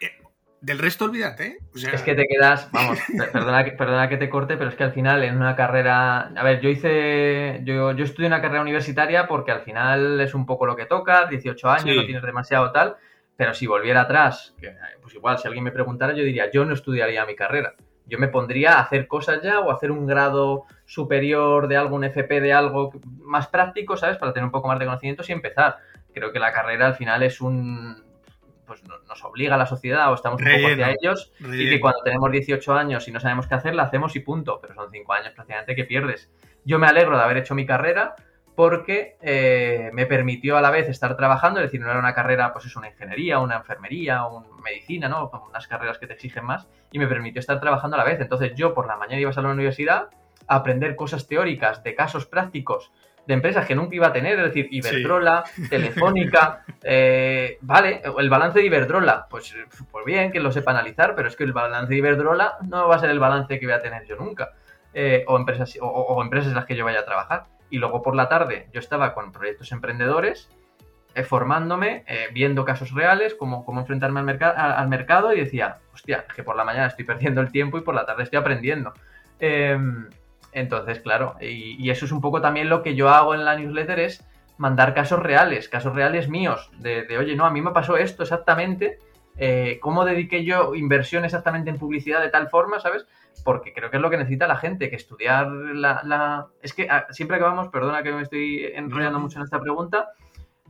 eh, 0.01 0.13
del 0.61 0.79
resto 0.79 1.07
olvídate. 1.07 1.47
¿eh? 1.47 1.59
Es 1.75 2.03
que 2.03 2.15
te 2.15 2.27
quedas, 2.27 2.71
vamos, 2.71 2.99
perdona, 3.33 3.65
perdona, 3.77 4.09
que 4.09 4.17
te 4.17 4.31
corte, 4.31 4.57
pero 4.57 4.71
es 4.71 4.77
que 4.77 4.85
al 4.85 4.93
final 4.93 5.25
en 5.25 5.37
una 5.37 5.57
carrera, 5.57 6.33
a 6.37 6.43
ver, 6.45 6.61
yo 6.61 6.69
hice, 6.69 7.61
yo, 7.65 7.91
yo 7.93 8.05
estudié 8.05 8.29
una 8.29 8.41
carrera 8.41 8.63
universitaria 8.63 9.27
porque 9.27 9.51
al 9.51 9.63
final 9.63 10.21
es 10.21 10.35
un 10.35 10.47
poco 10.47 10.67
lo 10.67 10.77
que 10.77 10.87
toca, 10.87 11.27
18 11.27 11.71
años, 11.71 11.97
no 11.97 12.05
tienes 12.05 12.23
demasiado 12.23 12.71
tal. 12.71 12.97
Pero 13.37 13.55
si 13.55 13.67
volviera 13.67 14.03
atrás, 14.03 14.55
pues 15.01 15.15
igual, 15.15 15.39
si 15.39 15.47
alguien 15.47 15.65
me 15.65 15.73
preguntara, 15.73 16.13
yo 16.13 16.23
diría, 16.23 16.51
yo 16.51 16.65
no 16.65 16.75
estudiaría 16.75 17.25
mi 17.27 17.35
carrera. 17.35 17.75
Yo 18.05 18.19
me 18.19 18.29
pondría 18.29 18.75
a 18.75 18.81
hacer 18.81 19.07
cosas 19.07 19.43
ya 19.43 19.61
o 19.61 19.71
hacer 19.71 19.91
un 19.91 20.07
grado 20.07 20.65
superior 20.85 21.69
de 21.69 21.77
algo, 21.77 21.97
un 21.97 22.05
FP 22.05 22.41
de 22.41 22.53
algo 22.53 22.91
más 23.21 23.47
práctico, 23.47 23.97
¿sabes? 23.97 24.19
Para 24.19 24.33
tener 24.33 24.45
un 24.45 24.51
poco 24.51 24.69
más 24.69 24.79
de 24.79 24.85
conocimientos 24.85 25.29
y 25.31 25.33
empezar. 25.33 25.77
Creo 26.13 26.33
que 26.33 26.39
la 26.39 26.53
carrera 26.53 26.89
al 26.89 26.95
final 26.95 27.23
es 27.23 27.41
un. 27.41 28.05
Pues 28.67 28.83
nos 28.85 29.25
obliga 29.25 29.55
a 29.55 29.59
la 29.59 29.67
sociedad 29.67 30.11
o 30.11 30.15
estamos 30.15 30.41
un 30.41 30.47
poco 30.47 30.73
hacia 30.73 30.91
ellos. 30.91 31.33
Y 31.41 31.71
que 31.71 31.81
cuando 31.81 32.03
tenemos 32.03 32.31
18 32.31 32.75
años 32.75 33.07
y 33.09 33.13
no 33.13 33.21
sabemos 33.21 33.47
qué 33.47 33.55
hacer, 33.55 33.75
la 33.75 33.85
hacemos 33.85 34.15
y 34.17 34.21
punto. 34.21 34.59
Pero 34.61 34.75
son 34.75 34.91
5 34.91 35.13
años 35.13 35.33
prácticamente 35.33 35.75
que 35.75 35.85
pierdes. 35.85 36.31
Yo 36.65 36.79
me 36.79 36.89
alegro 36.89 37.17
de 37.17 37.23
haber 37.23 37.39
hecho 37.39 37.55
mi 37.55 37.67
carrera 37.67 38.15
porque 38.63 39.17
eh, 39.21 39.91
me 39.93 40.07
permitió 40.07 40.57
a 40.57 40.61
la 40.61 40.71
vez 40.71 40.89
estar 40.89 41.17
trabajando, 41.17 41.59
es 41.59 41.67
decir, 41.67 41.81
no 41.81 41.91
era 41.91 41.99
una 41.99 42.15
carrera, 42.15 42.53
pues 42.53 42.65
es 42.67 42.77
una 42.77 42.87
ingeniería, 42.87 43.41
una 43.41 43.57
enfermería, 43.57 44.25
una 44.25 44.47
medicina, 44.63 45.09
¿no? 45.09 45.33
Unas 45.49 45.67
carreras 45.67 45.99
que 45.99 46.07
te 46.07 46.13
exigen 46.13 46.45
más, 46.45 46.69
y 46.93 47.01
me 47.01 47.09
permitió 47.09 47.41
estar 47.41 47.59
trabajando 47.59 47.97
a 47.97 47.99
la 47.99 48.05
vez. 48.05 48.21
Entonces 48.21 48.53
yo 48.55 48.73
por 48.73 48.87
la 48.87 48.97
mañana 48.97 49.21
iba 49.21 49.33
a 49.33 49.43
la 49.43 49.49
universidad 49.49 50.11
a 50.47 50.55
aprender 50.55 50.95
cosas 50.95 51.27
teóricas 51.27 51.83
de 51.83 51.97
casos 51.97 52.25
prácticos 52.27 52.93
de 53.27 53.35
empresas 53.35 53.67
que 53.67 53.75
nunca 53.75 53.97
iba 53.97 54.07
a 54.07 54.13
tener, 54.13 54.39
es 54.39 54.45
decir, 54.45 54.69
Iberdrola, 54.71 55.43
Telefónica, 55.69 56.63
eh, 56.85 57.59
vale, 57.63 58.01
el 58.17 58.31
balance 58.31 58.61
de 58.61 58.67
Iberdrola, 58.67 59.27
pues, 59.29 59.57
pues 59.91 60.05
bien, 60.05 60.31
que 60.31 60.39
lo 60.39 60.53
sepa 60.53 60.71
analizar, 60.71 61.17
pero 61.17 61.27
es 61.27 61.35
que 61.35 61.43
el 61.43 61.53
balance 61.53 61.91
de 61.91 61.99
Iberdrola 61.99 62.59
no 62.69 62.87
va 62.87 62.95
a 62.95 63.01
ser 63.01 63.11
el 63.11 63.19
balance 63.19 63.59
que 63.59 63.67
voy 63.67 63.75
a 63.75 63.83
tener 63.83 64.07
yo 64.07 64.15
nunca, 64.15 64.53
eh, 64.95 65.25
o, 65.27 65.37
empresas, 65.37 65.77
o 65.81 66.23
empresas 66.23 66.51
en 66.51 66.55
las 66.55 66.65
que 66.65 66.77
yo 66.77 66.85
vaya 66.85 67.01
a 67.01 67.05
trabajar 67.05 67.47
y 67.73 67.79
luego 67.79 68.03
por 68.03 68.15
la 68.15 68.29
tarde 68.29 68.69
yo 68.73 68.79
estaba 68.79 69.15
con 69.15 69.33
proyectos 69.33 69.73
emprendedores 69.73 70.49
eh, 71.15 71.25
formándome, 71.25 72.05
eh, 72.07 72.29
viendo 72.33 72.65
casos 72.65 72.93
reales, 72.93 73.35
cómo, 73.35 73.65
cómo 73.65 73.81
enfrentarme 73.81 74.21
al, 74.21 74.39
al, 74.57 74.89
mercado 74.89 75.33
y 75.33 75.41
decía, 75.41 75.79
hostia, 75.93 76.27
que 76.35 76.43
por 76.43 76.55
la 76.55 76.65
mañana 76.65 76.87
estoy 76.87 77.05
perdiendo 77.07 77.41
el 77.41 77.51
tiempo 77.51 77.79
y 77.79 77.81
por 77.81 77.95
la 77.95 78.07
tarde 78.07 78.23
estoy 78.23 78.39
aprendiendo. 78.39 78.93
Em, 79.39 80.09
entonces, 80.53 81.01
claro, 81.01 81.37
y, 81.41 81.89
eso 81.91 82.05
es 82.05 82.13
un 82.13 82.21
poco 82.21 82.43
también 82.43 82.69
lo 82.69 82.83
que 82.83 82.95
yo 82.95 83.09
hago 83.09 83.35
en 83.35 83.45
la 83.45 83.57
newsletter, 83.57 84.01
es 84.01 84.23
mandar 84.59 84.95
casos 84.95 85.19
reales, 85.21 85.69
casos 85.69 85.95
reales 85.95 86.29
míos, 86.29 86.71
de 86.79 87.17
oye, 87.19 87.37
no, 87.37 87.47
a 87.47 87.51
mí 87.51 87.63
me 87.63 87.73
pasó 87.73 87.97
esto 87.97 88.23
exactamente, 88.23 88.99
eh, 89.37 89.79
cómo 89.81 90.05
dediqué 90.05 90.45
yo 90.45 90.75
inversión 90.75 91.25
exactamente 91.25 91.71
en 91.71 91.79
publicidad 91.79 92.21
de 92.21 92.29
tal 92.29 92.49
forma, 92.49 92.81
¿sabes? 92.81 93.07
Porque 93.45 93.73
creo 93.73 93.91
que 93.91 93.97
es 93.97 94.03
lo 94.03 94.11
que 94.11 94.19
necesita 94.19 94.47
la 94.47 94.57
gente, 94.57 94.91
que 94.91 94.97
estudiar 94.97 95.49
la... 95.49 96.47
Es 96.63 96.75
que 96.75 96.89
ah, 96.91 97.07
siempre 97.11 97.39
que 97.39 97.45
vamos, 97.45 97.69
perdona 97.69 98.03
que 98.03 98.13
me 98.13 98.23
estoy 98.23 98.67
enrollando 98.75 99.19
mucho 99.19 99.39
en 99.39 99.45
esta 99.45 99.61
pregunta, 99.61 100.11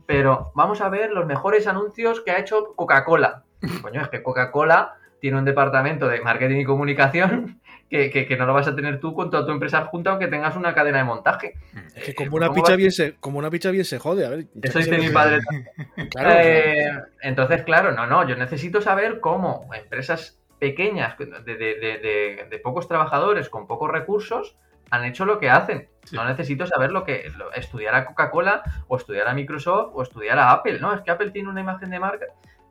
pero 0.05 0.51
vamos 0.55 0.81
a 0.81 0.89
ver 0.89 1.11
los 1.11 1.25
mejores 1.25 1.67
anuncios 1.67 2.21
que 2.21 2.31
ha 2.31 2.39
hecho 2.39 2.73
Coca-Cola. 2.75 3.43
Coño, 3.81 4.01
es 4.01 4.09
que 4.09 4.23
Coca-Cola 4.23 4.95
tiene 5.19 5.37
un 5.37 5.45
departamento 5.45 6.07
de 6.07 6.21
marketing 6.21 6.61
y 6.61 6.65
comunicación 6.65 7.61
que, 7.93 8.35
no 8.37 8.45
lo 8.45 8.53
vas 8.53 8.67
a 8.67 8.75
tener 8.75 8.99
tú 8.99 9.13
con 9.13 9.29
toda 9.29 9.45
tu 9.45 9.51
empresa 9.51 9.85
junta 9.85 10.09
aunque 10.09 10.27
tengas 10.27 10.55
una 10.55 10.73
cadena 10.73 10.97
de 10.99 11.03
montaje. 11.03 11.53
Es 11.95 12.03
que 12.03 12.15
como 12.15 12.35
una 12.37 12.51
picha 12.51 12.75
bien 12.75 12.91
se, 12.91 13.13
como 13.15 13.37
una 13.37 13.51
picha 13.51 13.69
bien 13.69 13.85
se 13.85 13.99
jode, 13.99 14.25
a 14.25 14.29
ver. 14.29 14.47
Eso 14.61 14.79
dice 14.79 14.97
mi 14.97 15.09
padre. 15.09 15.39
Eh, 16.25 16.89
entonces, 17.21 17.63
claro, 17.63 17.91
no, 17.91 18.05
no, 18.05 18.27
yo 18.27 18.35
necesito 18.35 18.81
saber 18.81 19.19
cómo 19.19 19.69
empresas 19.73 20.39
pequeñas, 20.59 21.17
de, 21.17 22.61
pocos 22.63 22.87
trabajadores, 22.87 23.49
con 23.49 23.67
pocos 23.67 23.91
recursos, 23.91 24.55
han 24.89 25.05
hecho 25.05 25.25
lo 25.25 25.39
que 25.39 25.49
hacen. 25.49 25.89
No 26.11 26.25
necesito 26.25 26.65
saber 26.65 26.91
lo 26.91 27.03
que 27.03 27.29
estudiar 27.55 27.95
a 27.95 28.05
Coca-Cola 28.05 28.63
o 28.87 28.97
estudiar 28.97 29.27
a 29.27 29.33
Microsoft 29.33 29.91
o 29.93 30.03
estudiar 30.03 30.39
a 30.39 30.51
Apple. 30.51 30.79
No, 30.79 30.93
es 30.93 31.01
que 31.01 31.11
Apple 31.11 31.31
tiene 31.31 31.49
una 31.49 31.61
imagen 31.61 31.89
de 31.89 31.99
marca. 31.99 32.25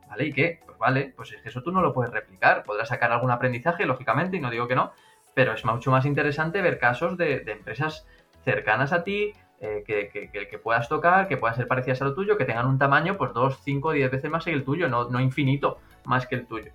¿Vale? 0.07 0.25
¿Y 0.25 0.33
qué? 0.33 0.61
Pues 0.65 0.77
vale, 0.77 1.13
pues 1.15 1.31
es 1.33 1.41
que 1.41 1.49
eso 1.49 1.61
tú 1.61 1.71
no 1.71 1.81
lo 1.81 1.93
puedes 1.93 2.11
replicar. 2.11 2.63
Podrás 2.63 2.89
sacar 2.89 3.11
algún 3.11 3.31
aprendizaje, 3.31 3.85
lógicamente, 3.85 4.37
y 4.37 4.39
no 4.39 4.49
digo 4.49 4.67
que 4.67 4.75
no, 4.75 4.93
pero 5.33 5.53
es 5.53 5.65
mucho 5.65 5.91
más 5.91 6.05
interesante 6.05 6.61
ver 6.61 6.79
casos 6.79 7.17
de, 7.17 7.43
empresas 7.47 8.05
cercanas 8.43 8.93
a 8.93 9.03
ti, 9.03 9.33
eh, 9.59 9.83
que, 9.85 10.57
puedas 10.57 10.89
tocar, 10.89 11.27
que 11.27 11.37
puedan 11.37 11.55
ser 11.55 11.67
parecidas 11.67 12.01
a 12.01 12.05
lo 12.05 12.13
tuyo, 12.13 12.37
que 12.37 12.45
tengan 12.45 12.67
un 12.67 12.77
tamaño 12.77 13.17
pues 13.17 13.33
2, 13.33 13.59
5, 13.63 13.91
10 13.93 14.11
veces 14.11 14.29
más 14.29 14.45
que 14.45 14.51
el 14.51 14.63
tuyo, 14.63 14.89
no, 14.89 15.09
no 15.09 15.21
infinito 15.21 15.79
más 16.05 16.27
que 16.27 16.35
el 16.35 16.45
tuyo. 16.45 16.71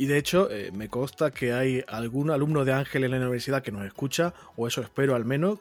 Y 0.00 0.06
de 0.06 0.16
hecho, 0.16 0.50
eh, 0.50 0.70
me 0.72 0.88
consta 0.88 1.30
que 1.30 1.52
hay 1.52 1.84
algún 1.86 2.30
alumno 2.30 2.64
de 2.64 2.72
Ángel 2.72 3.04
en 3.04 3.10
la 3.10 3.18
universidad 3.18 3.62
que 3.62 3.70
nos 3.70 3.84
escucha, 3.84 4.32
o 4.56 4.66
eso 4.66 4.80
espero 4.80 5.14
al 5.14 5.26
menos. 5.26 5.58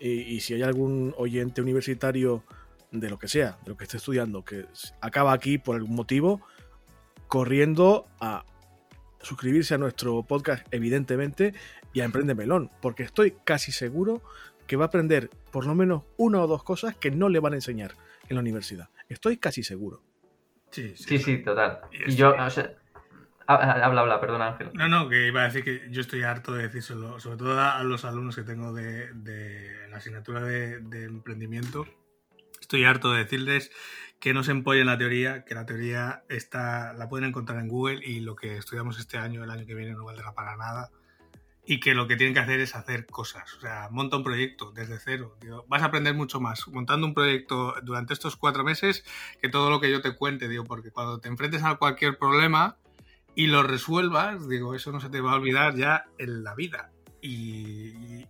Y, 0.00 0.40
si 0.40 0.54
hay 0.54 0.62
algún 0.62 1.14
oyente 1.18 1.60
universitario 1.60 2.42
de 2.90 3.10
lo 3.10 3.18
que 3.18 3.28
sea, 3.28 3.58
de 3.62 3.68
lo 3.68 3.76
que 3.76 3.84
esté 3.84 3.98
estudiando, 3.98 4.46
que 4.46 4.64
acaba 5.02 5.34
aquí 5.34 5.58
por 5.58 5.76
algún 5.76 5.94
motivo, 5.94 6.40
corriendo 7.28 8.06
a 8.18 8.46
suscribirse 9.22 9.74
a 9.74 9.78
nuestro 9.78 10.22
podcast, 10.22 10.66
evidentemente, 10.70 11.54
y 11.92 12.00
a 12.00 12.04
Emprende 12.04 12.34
Melón, 12.34 12.70
porque 12.80 13.02
estoy 13.02 13.34
casi 13.44 13.72
seguro 13.72 14.22
que 14.66 14.76
va 14.76 14.84
a 14.84 14.88
aprender 14.88 15.30
por 15.50 15.66
lo 15.66 15.74
menos 15.74 16.04
una 16.16 16.40
o 16.42 16.46
dos 16.46 16.62
cosas 16.62 16.96
que 16.96 17.10
no 17.10 17.28
le 17.28 17.40
van 17.40 17.54
a 17.54 17.56
enseñar 17.56 17.92
en 18.28 18.36
la 18.36 18.40
universidad. 18.40 18.88
Estoy 19.08 19.36
casi 19.38 19.62
seguro. 19.62 20.02
Sí, 20.70 20.94
sí, 20.96 21.18
sí, 21.18 21.38
total. 21.38 21.80
Y, 21.90 22.14
yo, 22.14 22.36
habla, 23.46 24.00
habla, 24.00 24.20
perdona 24.20 24.48
Ángel. 24.48 24.70
No, 24.74 24.88
no, 24.88 25.08
que 25.08 25.26
iba 25.26 25.42
a 25.42 25.44
decir 25.44 25.64
que 25.64 25.88
yo 25.90 26.00
estoy 26.00 26.22
harto 26.22 26.54
de 26.54 26.62
decírselo, 26.62 27.18
sobre 27.18 27.38
todo 27.38 27.60
a 27.60 27.82
los 27.82 28.04
alumnos 28.04 28.36
que 28.36 28.42
tengo 28.42 28.72
de, 28.72 29.88
la 29.90 29.96
asignatura 29.96 30.42
de, 30.42 30.78
de 30.80 31.04
emprendimiento. 31.06 31.86
Estoy 32.60 32.84
harto 32.84 33.10
de 33.10 33.24
decirles 33.24 33.72
que 34.20 34.34
no 34.34 34.44
se 34.44 34.52
empollen 34.52 34.86
la 34.86 34.98
teoría, 34.98 35.44
que 35.46 35.54
la 35.54 35.64
teoría 35.64 36.24
está, 36.28 36.92
la 36.92 37.08
pueden 37.08 37.30
encontrar 37.30 37.58
en 37.58 37.68
Google 37.68 38.00
y 38.04 38.20
lo 38.20 38.36
que 38.36 38.58
estudiamos 38.58 38.98
este 38.98 39.16
año, 39.16 39.42
el 39.42 39.50
año 39.50 39.64
que 39.64 39.74
viene, 39.74 39.94
no 39.94 40.04
valdrá 40.04 40.34
para 40.34 40.56
nada. 40.56 40.90
Y 41.64 41.80
que 41.80 41.94
lo 41.94 42.06
que 42.06 42.16
tienen 42.16 42.34
que 42.34 42.40
hacer 42.40 42.60
es 42.60 42.74
hacer 42.74 43.06
cosas. 43.06 43.54
O 43.54 43.60
sea, 43.60 43.88
monta 43.90 44.16
un 44.16 44.24
proyecto 44.24 44.72
desde 44.72 44.98
cero. 44.98 45.36
vas 45.68 45.82
a 45.82 45.86
aprender 45.86 46.14
mucho 46.14 46.40
más 46.40 46.68
montando 46.68 47.06
un 47.06 47.14
proyecto 47.14 47.74
durante 47.82 48.12
estos 48.12 48.36
cuatro 48.36 48.62
meses 48.62 49.04
que 49.40 49.48
todo 49.48 49.70
lo 49.70 49.80
que 49.80 49.90
yo 49.90 50.02
te 50.02 50.14
cuente, 50.14 50.48
digo, 50.48 50.64
porque 50.64 50.90
cuando 50.90 51.18
te 51.18 51.28
enfrentes 51.28 51.62
a 51.62 51.76
cualquier 51.76 52.18
problema 52.18 52.76
y 53.34 53.46
lo 53.46 53.62
resuelvas, 53.62 54.48
digo, 54.48 54.74
eso 54.74 54.92
no 54.92 55.00
se 55.00 55.08
te 55.08 55.20
va 55.20 55.32
a 55.32 55.36
olvidar 55.36 55.76
ya 55.76 56.04
en 56.18 56.44
la 56.44 56.54
vida. 56.54 56.92
y 57.22 58.26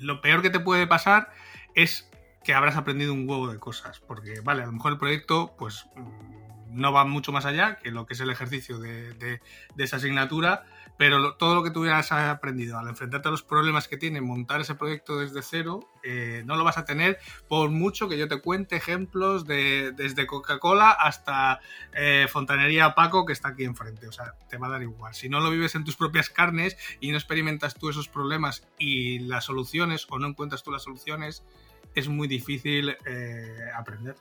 lo 0.00 0.20
peor 0.20 0.42
que 0.42 0.50
te 0.50 0.60
puede 0.60 0.86
pasar 0.86 1.32
es 1.74 2.07
que 2.48 2.54
habrás 2.54 2.78
aprendido 2.78 3.12
un 3.12 3.28
huevo 3.28 3.52
de 3.52 3.58
cosas, 3.58 4.00
porque 4.00 4.40
vale, 4.40 4.62
a 4.62 4.64
lo 4.64 4.72
mejor 4.72 4.92
el 4.92 4.98
proyecto 4.98 5.54
pues 5.58 5.84
mm, 5.94 6.80
no 6.80 6.92
va 6.94 7.04
mucho 7.04 7.30
más 7.30 7.44
allá 7.44 7.76
que 7.76 7.90
lo 7.90 8.06
que 8.06 8.14
es 8.14 8.20
el 8.20 8.30
ejercicio 8.30 8.78
de, 8.78 9.42
esa 9.76 9.96
asignatura, 9.96 10.64
pero 10.96 11.34
todo 11.34 11.54
lo 11.54 11.62
que 11.62 11.70
tú 11.70 11.80
hubieras 11.80 12.10
aprendido 12.10 12.78
al 12.78 12.88
enfrentarte 12.88 13.28
a 13.28 13.32
los 13.32 13.42
problemas 13.42 13.86
que 13.86 13.98
tiene 13.98 14.22
montar 14.22 14.62
ese 14.62 14.74
proyecto 14.74 15.18
desde 15.18 15.42
cero, 15.42 15.90
eh, 16.02 16.42
no 16.46 16.56
lo 16.56 16.64
vas 16.64 16.78
a 16.78 16.86
tener 16.86 17.18
por 17.48 17.68
mucho 17.68 18.08
que 18.08 18.16
yo 18.16 18.28
te 18.28 18.40
cuente 18.40 18.76
ejemplos 18.76 19.46
de, 19.46 19.92
desde 19.94 20.26
Coca-Cola 20.26 20.90
hasta 20.90 21.60
eh, 21.92 22.28
Fontanería 22.30 22.94
Paco 22.94 23.26
que 23.26 23.34
está 23.34 23.48
aquí 23.48 23.64
enfrente. 23.64 24.08
O 24.08 24.12
sea, 24.12 24.32
te 24.48 24.56
va 24.56 24.68
a 24.68 24.70
dar 24.70 24.82
igual. 24.82 25.12
Si 25.14 25.28
no 25.28 25.40
lo 25.40 25.50
vives 25.50 25.74
en 25.74 25.84
tus 25.84 25.96
propias 25.96 26.30
carnes 26.30 26.78
y 26.98 27.10
no 27.10 27.18
experimentas 27.18 27.74
tú 27.74 27.90
esos 27.90 28.08
problemas 28.08 28.66
y 28.78 29.18
las 29.18 29.44
soluciones 29.44 30.06
o 30.08 30.18
no 30.18 30.28
encuentras 30.28 30.62
tú 30.62 30.72
las 30.72 30.84
soluciones, 30.84 31.44
es 31.94 32.08
muy 32.08 32.28
difícil 32.28 32.96
eh, 33.06 33.70
aprender. 33.76 34.14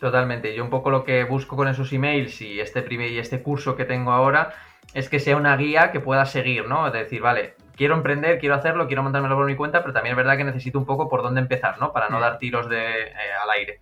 Totalmente. 0.00 0.54
Yo 0.54 0.64
un 0.64 0.70
poco 0.70 0.90
lo 0.90 1.04
que 1.04 1.22
busco 1.24 1.54
con 1.54 1.68
esos 1.68 1.92
emails 1.92 2.40
y 2.40 2.58
este 2.58 2.82
primer 2.82 3.10
y 3.12 3.18
este 3.18 3.40
curso 3.40 3.76
que 3.76 3.84
tengo 3.84 4.10
ahora 4.10 4.52
es 4.94 5.08
que 5.08 5.20
sea 5.20 5.36
una 5.36 5.56
guía 5.56 5.92
que 5.92 6.00
pueda 6.00 6.26
seguir, 6.26 6.66
¿no? 6.66 6.86
Es 6.88 6.92
decir, 6.92 7.20
vale, 7.22 7.54
quiero 7.76 7.94
emprender, 7.94 8.38
quiero 8.38 8.56
hacerlo, 8.56 8.86
quiero 8.86 9.02
montármelo 9.02 9.36
por 9.36 9.46
mi 9.46 9.54
cuenta, 9.54 9.80
pero 9.80 9.92
también 9.92 10.14
es 10.14 10.16
verdad 10.16 10.36
que 10.36 10.44
necesito 10.44 10.78
un 10.78 10.86
poco 10.86 11.08
por 11.08 11.22
dónde 11.22 11.40
empezar, 11.40 11.78
¿no? 11.78 11.92
Para 11.92 12.08
no 12.08 12.20
dar 12.20 12.38
tiros 12.38 12.68
de, 12.68 13.02
eh, 13.02 13.14
al 13.42 13.50
aire. 13.50 13.80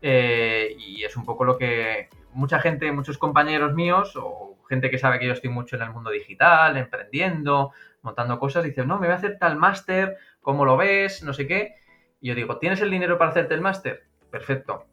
Eh, 0.00 0.76
y 0.78 1.04
es 1.04 1.16
un 1.16 1.24
poco 1.24 1.44
lo 1.44 1.58
que 1.58 2.08
mucha 2.32 2.60
gente, 2.60 2.92
muchos 2.92 3.18
compañeros 3.18 3.74
míos 3.74 4.14
o 4.16 4.56
gente 4.68 4.90
que 4.90 4.98
sabe 4.98 5.18
que 5.18 5.26
yo 5.26 5.32
estoy 5.32 5.50
mucho 5.50 5.76
en 5.76 5.82
el 5.82 5.90
mundo 5.90 6.10
digital, 6.10 6.76
emprendiendo, 6.76 7.72
montando 8.02 8.38
cosas, 8.38 8.64
dicen, 8.64 8.86
no, 8.86 8.98
me 8.98 9.06
voy 9.06 9.14
a 9.14 9.18
hacer 9.18 9.38
tal 9.38 9.56
máster, 9.56 10.16
¿cómo 10.40 10.64
lo 10.64 10.76
ves? 10.76 11.22
No 11.22 11.32
sé 11.32 11.46
qué. 11.46 11.74
Y 12.20 12.28
yo 12.28 12.34
digo, 12.34 12.58
¿tienes 12.58 12.80
el 12.80 12.90
dinero 12.90 13.18
para 13.18 13.30
hacerte 13.30 13.54
el 13.54 13.60
máster? 13.60 14.04
Perfecto. 14.30 14.86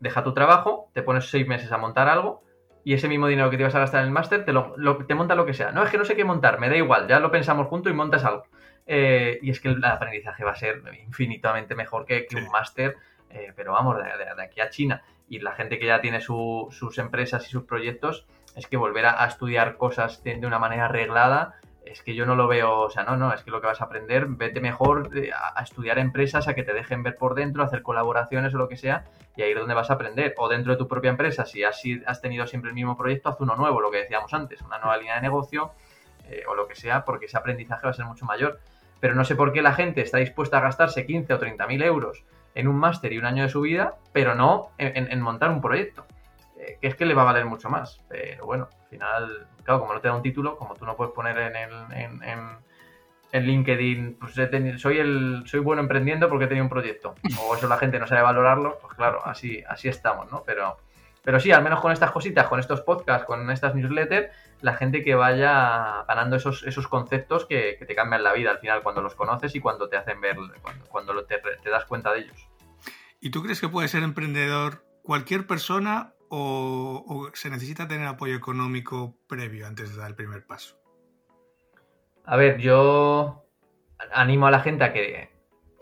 Deja 0.00 0.24
tu 0.24 0.34
trabajo, 0.34 0.90
te 0.92 1.02
pones 1.02 1.30
seis 1.30 1.46
meses 1.46 1.70
a 1.72 1.78
montar 1.78 2.08
algo 2.08 2.42
y 2.84 2.94
ese 2.94 3.08
mismo 3.08 3.28
dinero 3.28 3.50
que 3.50 3.56
te 3.56 3.62
ibas 3.62 3.74
a 3.74 3.80
gastar 3.80 4.00
en 4.00 4.08
el 4.08 4.12
máster 4.12 4.44
te, 4.44 4.52
lo, 4.52 4.74
te 5.06 5.14
monta 5.14 5.34
lo 5.34 5.46
que 5.46 5.54
sea. 5.54 5.70
No, 5.70 5.82
es 5.84 5.90
que 5.90 5.98
no 5.98 6.04
sé 6.04 6.16
qué 6.16 6.24
montar, 6.24 6.58
me 6.58 6.68
da 6.68 6.76
igual, 6.76 7.06
ya 7.06 7.20
lo 7.20 7.30
pensamos 7.30 7.68
juntos 7.68 7.92
y 7.92 7.94
montas 7.94 8.24
algo. 8.24 8.44
Eh, 8.86 9.38
y 9.42 9.50
es 9.50 9.60
que 9.60 9.68
el 9.68 9.84
aprendizaje 9.84 10.44
va 10.44 10.52
a 10.52 10.56
ser 10.56 10.82
infinitamente 11.06 11.74
mejor 11.74 12.04
que, 12.04 12.26
un 12.34 12.50
máster, 12.50 12.96
eh, 13.30 13.52
pero 13.54 13.72
vamos, 13.72 13.96
de, 13.96 14.42
aquí 14.42 14.60
a 14.60 14.70
China. 14.70 15.02
Y 15.28 15.38
la 15.38 15.52
gente 15.52 15.78
que 15.78 15.86
ya 15.86 16.00
tiene 16.00 16.20
sus 16.20 16.98
empresas 16.98 17.46
y 17.46 17.50
sus 17.50 17.64
proyectos, 17.64 18.26
es 18.56 18.66
que 18.66 18.76
volver 18.76 19.06
a, 19.06 19.24
estudiar 19.26 19.76
cosas 19.76 20.22
de, 20.24 20.44
una 20.44 20.58
manera 20.58 20.86
arreglada 20.86 21.54
es 21.92 22.02
que 22.02 22.14
yo 22.14 22.26
no 22.26 22.34
lo 22.34 22.48
veo, 22.48 22.80
o 22.80 22.90
sea, 22.90 23.04
no, 23.04 23.16
no, 23.16 23.32
es 23.32 23.42
que 23.42 23.50
lo 23.50 23.60
que 23.60 23.66
vas 23.66 23.80
a 23.80 23.84
aprender, 23.84 24.26
vete 24.26 24.60
mejor 24.60 25.10
eh, 25.16 25.30
a, 25.32 25.62
estudiar 25.62 25.98
empresas, 25.98 26.48
a 26.48 26.54
que 26.54 26.62
te 26.62 26.72
dejen 26.72 27.02
ver 27.02 27.16
por 27.16 27.34
dentro, 27.34 27.62
hacer 27.62 27.82
colaboraciones 27.82 28.54
o 28.54 28.58
lo 28.58 28.68
que 28.68 28.76
sea, 28.76 29.04
y 29.36 29.42
ahí 29.42 29.52
es 29.52 29.58
donde 29.58 29.74
vas 29.74 29.90
a 29.90 29.94
aprender. 29.94 30.34
O 30.38 30.48
dentro 30.48 30.72
de 30.72 30.78
tu 30.78 30.88
propia 30.88 31.10
empresa, 31.10 31.44
si 31.44 31.62
has, 31.62 31.82
has 32.06 32.20
tenido 32.20 32.46
siempre 32.46 32.70
el 32.70 32.74
mismo 32.74 32.96
proyecto, 32.96 33.28
haz 33.28 33.40
uno 33.40 33.56
nuevo, 33.56 33.80
lo 33.80 33.90
que 33.90 33.98
decíamos 33.98 34.32
antes, 34.32 34.60
una 34.62 34.78
nueva 34.78 34.96
línea 34.96 35.16
de 35.16 35.22
negocio 35.22 35.72
eh, 36.28 36.42
o 36.48 36.54
lo 36.54 36.66
que 36.66 36.74
sea, 36.74 37.04
porque 37.04 37.26
ese 37.26 37.36
aprendizaje 37.36 37.82
va 37.84 37.90
a 37.90 37.94
ser 37.94 38.06
mucho 38.06 38.24
mayor. 38.24 38.58
Pero 39.00 39.14
no 39.14 39.24
sé 39.24 39.36
por 39.36 39.52
qué 39.52 39.62
la 39.62 39.72
gente 39.72 40.00
está 40.00 40.18
dispuesta 40.18 40.58
a 40.58 40.60
gastarse 40.60 41.04
15 41.04 41.34
o 41.34 41.38
30 41.38 41.66
mil 41.66 41.82
euros 41.82 42.24
en 42.54 42.68
un 42.68 42.76
máster 42.76 43.12
y 43.12 43.18
un 43.18 43.26
año 43.26 43.42
de 43.42 43.48
su 43.48 43.60
vida, 43.60 43.96
pero 44.12 44.34
no 44.34 44.70
en, 44.78 45.20
montar 45.20 45.50
un 45.50 45.60
proyecto, 45.60 46.06
eh, 46.58 46.78
que 46.80 46.86
es 46.86 46.94
que 46.94 47.04
le 47.04 47.14
va 47.14 47.22
a 47.22 47.26
valer 47.26 47.44
mucho 47.44 47.68
más. 47.68 48.04
Pero 48.08 48.46
bueno, 48.46 48.68
al 48.80 48.88
final 48.88 49.46
claro, 49.64 49.80
como 49.80 49.94
no 49.94 50.00
te 50.00 50.08
da 50.08 50.14
un 50.14 50.22
título, 50.22 50.56
como 50.56 50.74
tú 50.74 50.84
no 50.84 50.96
puedes 50.96 51.12
poner 51.12 51.38
en, 51.38 51.56
el, 53.32 53.46
LinkedIn, 53.46 54.18
pues 54.20 54.34
soy 54.80 54.98
el 54.98 55.44
soy 55.46 55.60
bueno 55.60 55.80
emprendiendo 55.80 56.28
porque 56.28 56.44
he 56.44 56.48
tenido 56.48 56.64
un 56.64 56.70
proyecto, 56.70 57.14
o 57.40 57.54
eso 57.54 57.66
la 57.66 57.78
gente 57.78 57.98
no 57.98 58.06
sabe 58.06 58.22
valorarlo, 58.22 58.78
pues 58.80 58.94
claro, 58.94 59.24
así, 59.24 59.62
así 59.68 59.88
estamos, 59.88 60.30
¿no? 60.30 60.42
Pero, 60.44 60.76
pero 61.22 61.40
sí, 61.40 61.50
al 61.50 61.62
menos 61.62 61.80
con 61.80 61.92
estas 61.92 62.10
cositas, 62.10 62.46
con 62.48 62.60
estos 62.60 62.82
podcasts, 62.82 63.26
con 63.26 63.50
estas 63.50 63.74
newsletters, 63.74 64.30
la 64.60 64.74
gente 64.74 65.02
que 65.02 65.14
vaya 65.14 66.04
ganando 66.06 66.36
esos, 66.36 66.62
esos 66.64 66.88
conceptos 66.88 67.46
que, 67.46 67.78
te 67.86 67.94
cambian 67.94 68.22
la 68.22 68.32
vida 68.32 68.50
al 68.50 68.58
final 68.58 68.82
cuando 68.82 69.00
los 69.00 69.14
conoces 69.14 69.54
y 69.54 69.60
cuando 69.60 69.88
te 69.88 69.96
hacen 69.96 70.20
ver, 70.20 70.36
cuando, 70.60 70.84
cuando 70.86 71.24
te 71.24 71.70
das 71.70 71.86
cuenta 71.86 72.12
de 72.12 72.20
ellos. 72.20 72.48
¿Y 73.20 73.30
tú 73.30 73.42
crees 73.42 73.60
que 73.60 73.68
puede 73.68 73.86
ser 73.86 74.02
emprendedor 74.02 74.84
cualquier 75.02 75.46
persona 75.46 76.12
o, 76.34 77.28
se 77.34 77.50
necesita 77.50 77.86
tener 77.86 78.06
apoyo 78.06 78.34
económico 78.34 79.18
previo 79.26 79.66
antes 79.66 79.94
de 79.94 80.00
dar 80.00 80.08
el 80.08 80.16
primer 80.16 80.46
paso? 80.46 80.76
A 82.24 82.36
ver, 82.36 82.58
yo 82.58 83.44
animo 84.12 84.46
a 84.46 84.50
la 84.50 84.60
gente 84.60 84.84
a 84.84 84.92
que, 84.94 85.28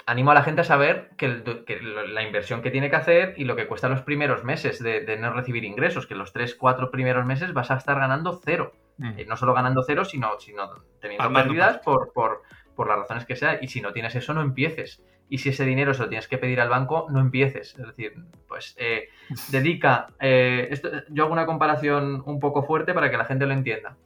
animo 0.07 0.33
a 0.33 0.35
la 0.35 0.43
gente 0.43 0.63
a 0.63 0.65
saber 0.65 1.11
que, 1.17 1.29
la 1.29 2.23
inversión 2.25 2.63
que 2.63 2.73
tiene 2.73 2.91
que 2.91 2.97
hacer 2.97 3.35
y 3.37 3.45
lo 3.45 3.55
que 3.55 3.69
cuesta 3.69 3.89
los 3.89 4.03
primeros 4.03 4.43
meses 4.43 4.83
de, 4.83 5.17
no 5.19 5.33
recibir 5.33 5.65
ingresos, 5.65 6.09
que 6.09 6.17
los 6.17 6.33
3, 6.33 6.57
4 6.57 6.91
primeros 6.91 7.25
meses 7.25 7.53
vas 7.53 7.71
a 7.71 7.77
estar 7.77 7.99
ganando 7.99 8.41
cero. 8.45 8.73
Mm. 8.99 9.29
no 9.29 9.37
solo 9.37 9.55
ganando 9.55 9.83
cero, 9.83 10.05
sino, 10.05 10.39
sino 10.41 10.69
teniendo 11.01 11.33
pérdidas 11.33 11.79
por, 11.79 12.13
por, 12.13 12.43
por 12.75 12.89
las 12.89 12.99
razones 12.99 13.25
que 13.25 13.37
sea. 13.37 13.59
Y 13.63 13.69
si 13.69 13.81
no 13.81 13.93
tienes 13.93 14.15
eso, 14.17 14.35
no 14.35 14.43
empieces 14.43 15.03
y 15.31 15.39
si 15.39 15.49
ese 15.51 15.65
dinero 15.65 15.95
se 15.95 16.03
lo 16.03 16.09
tienes 16.09 16.29
que 16.29 16.37
pedir 16.37 16.61
al 16.61 16.69
banco, 16.69 17.07
no 17.09 17.21
empieces. 17.21 17.79
Es 17.79 17.87
decir, 17.87 18.15
pues 18.49 18.75
eh, 18.79 19.09
dedica. 19.49 20.09
Eh, 20.21 20.69
esto, 20.71 20.91
yo 21.09 21.25
hago 21.25 21.33
una 21.33 21.47
comparación 21.47 22.23
un 22.27 22.41
poco 22.41 22.65
fuerte 22.65 22.93
para 22.93 23.11
que 23.11 23.17
la 23.17 23.25
gente 23.25 23.47
lo 23.47 23.55
entienda. 23.55 23.97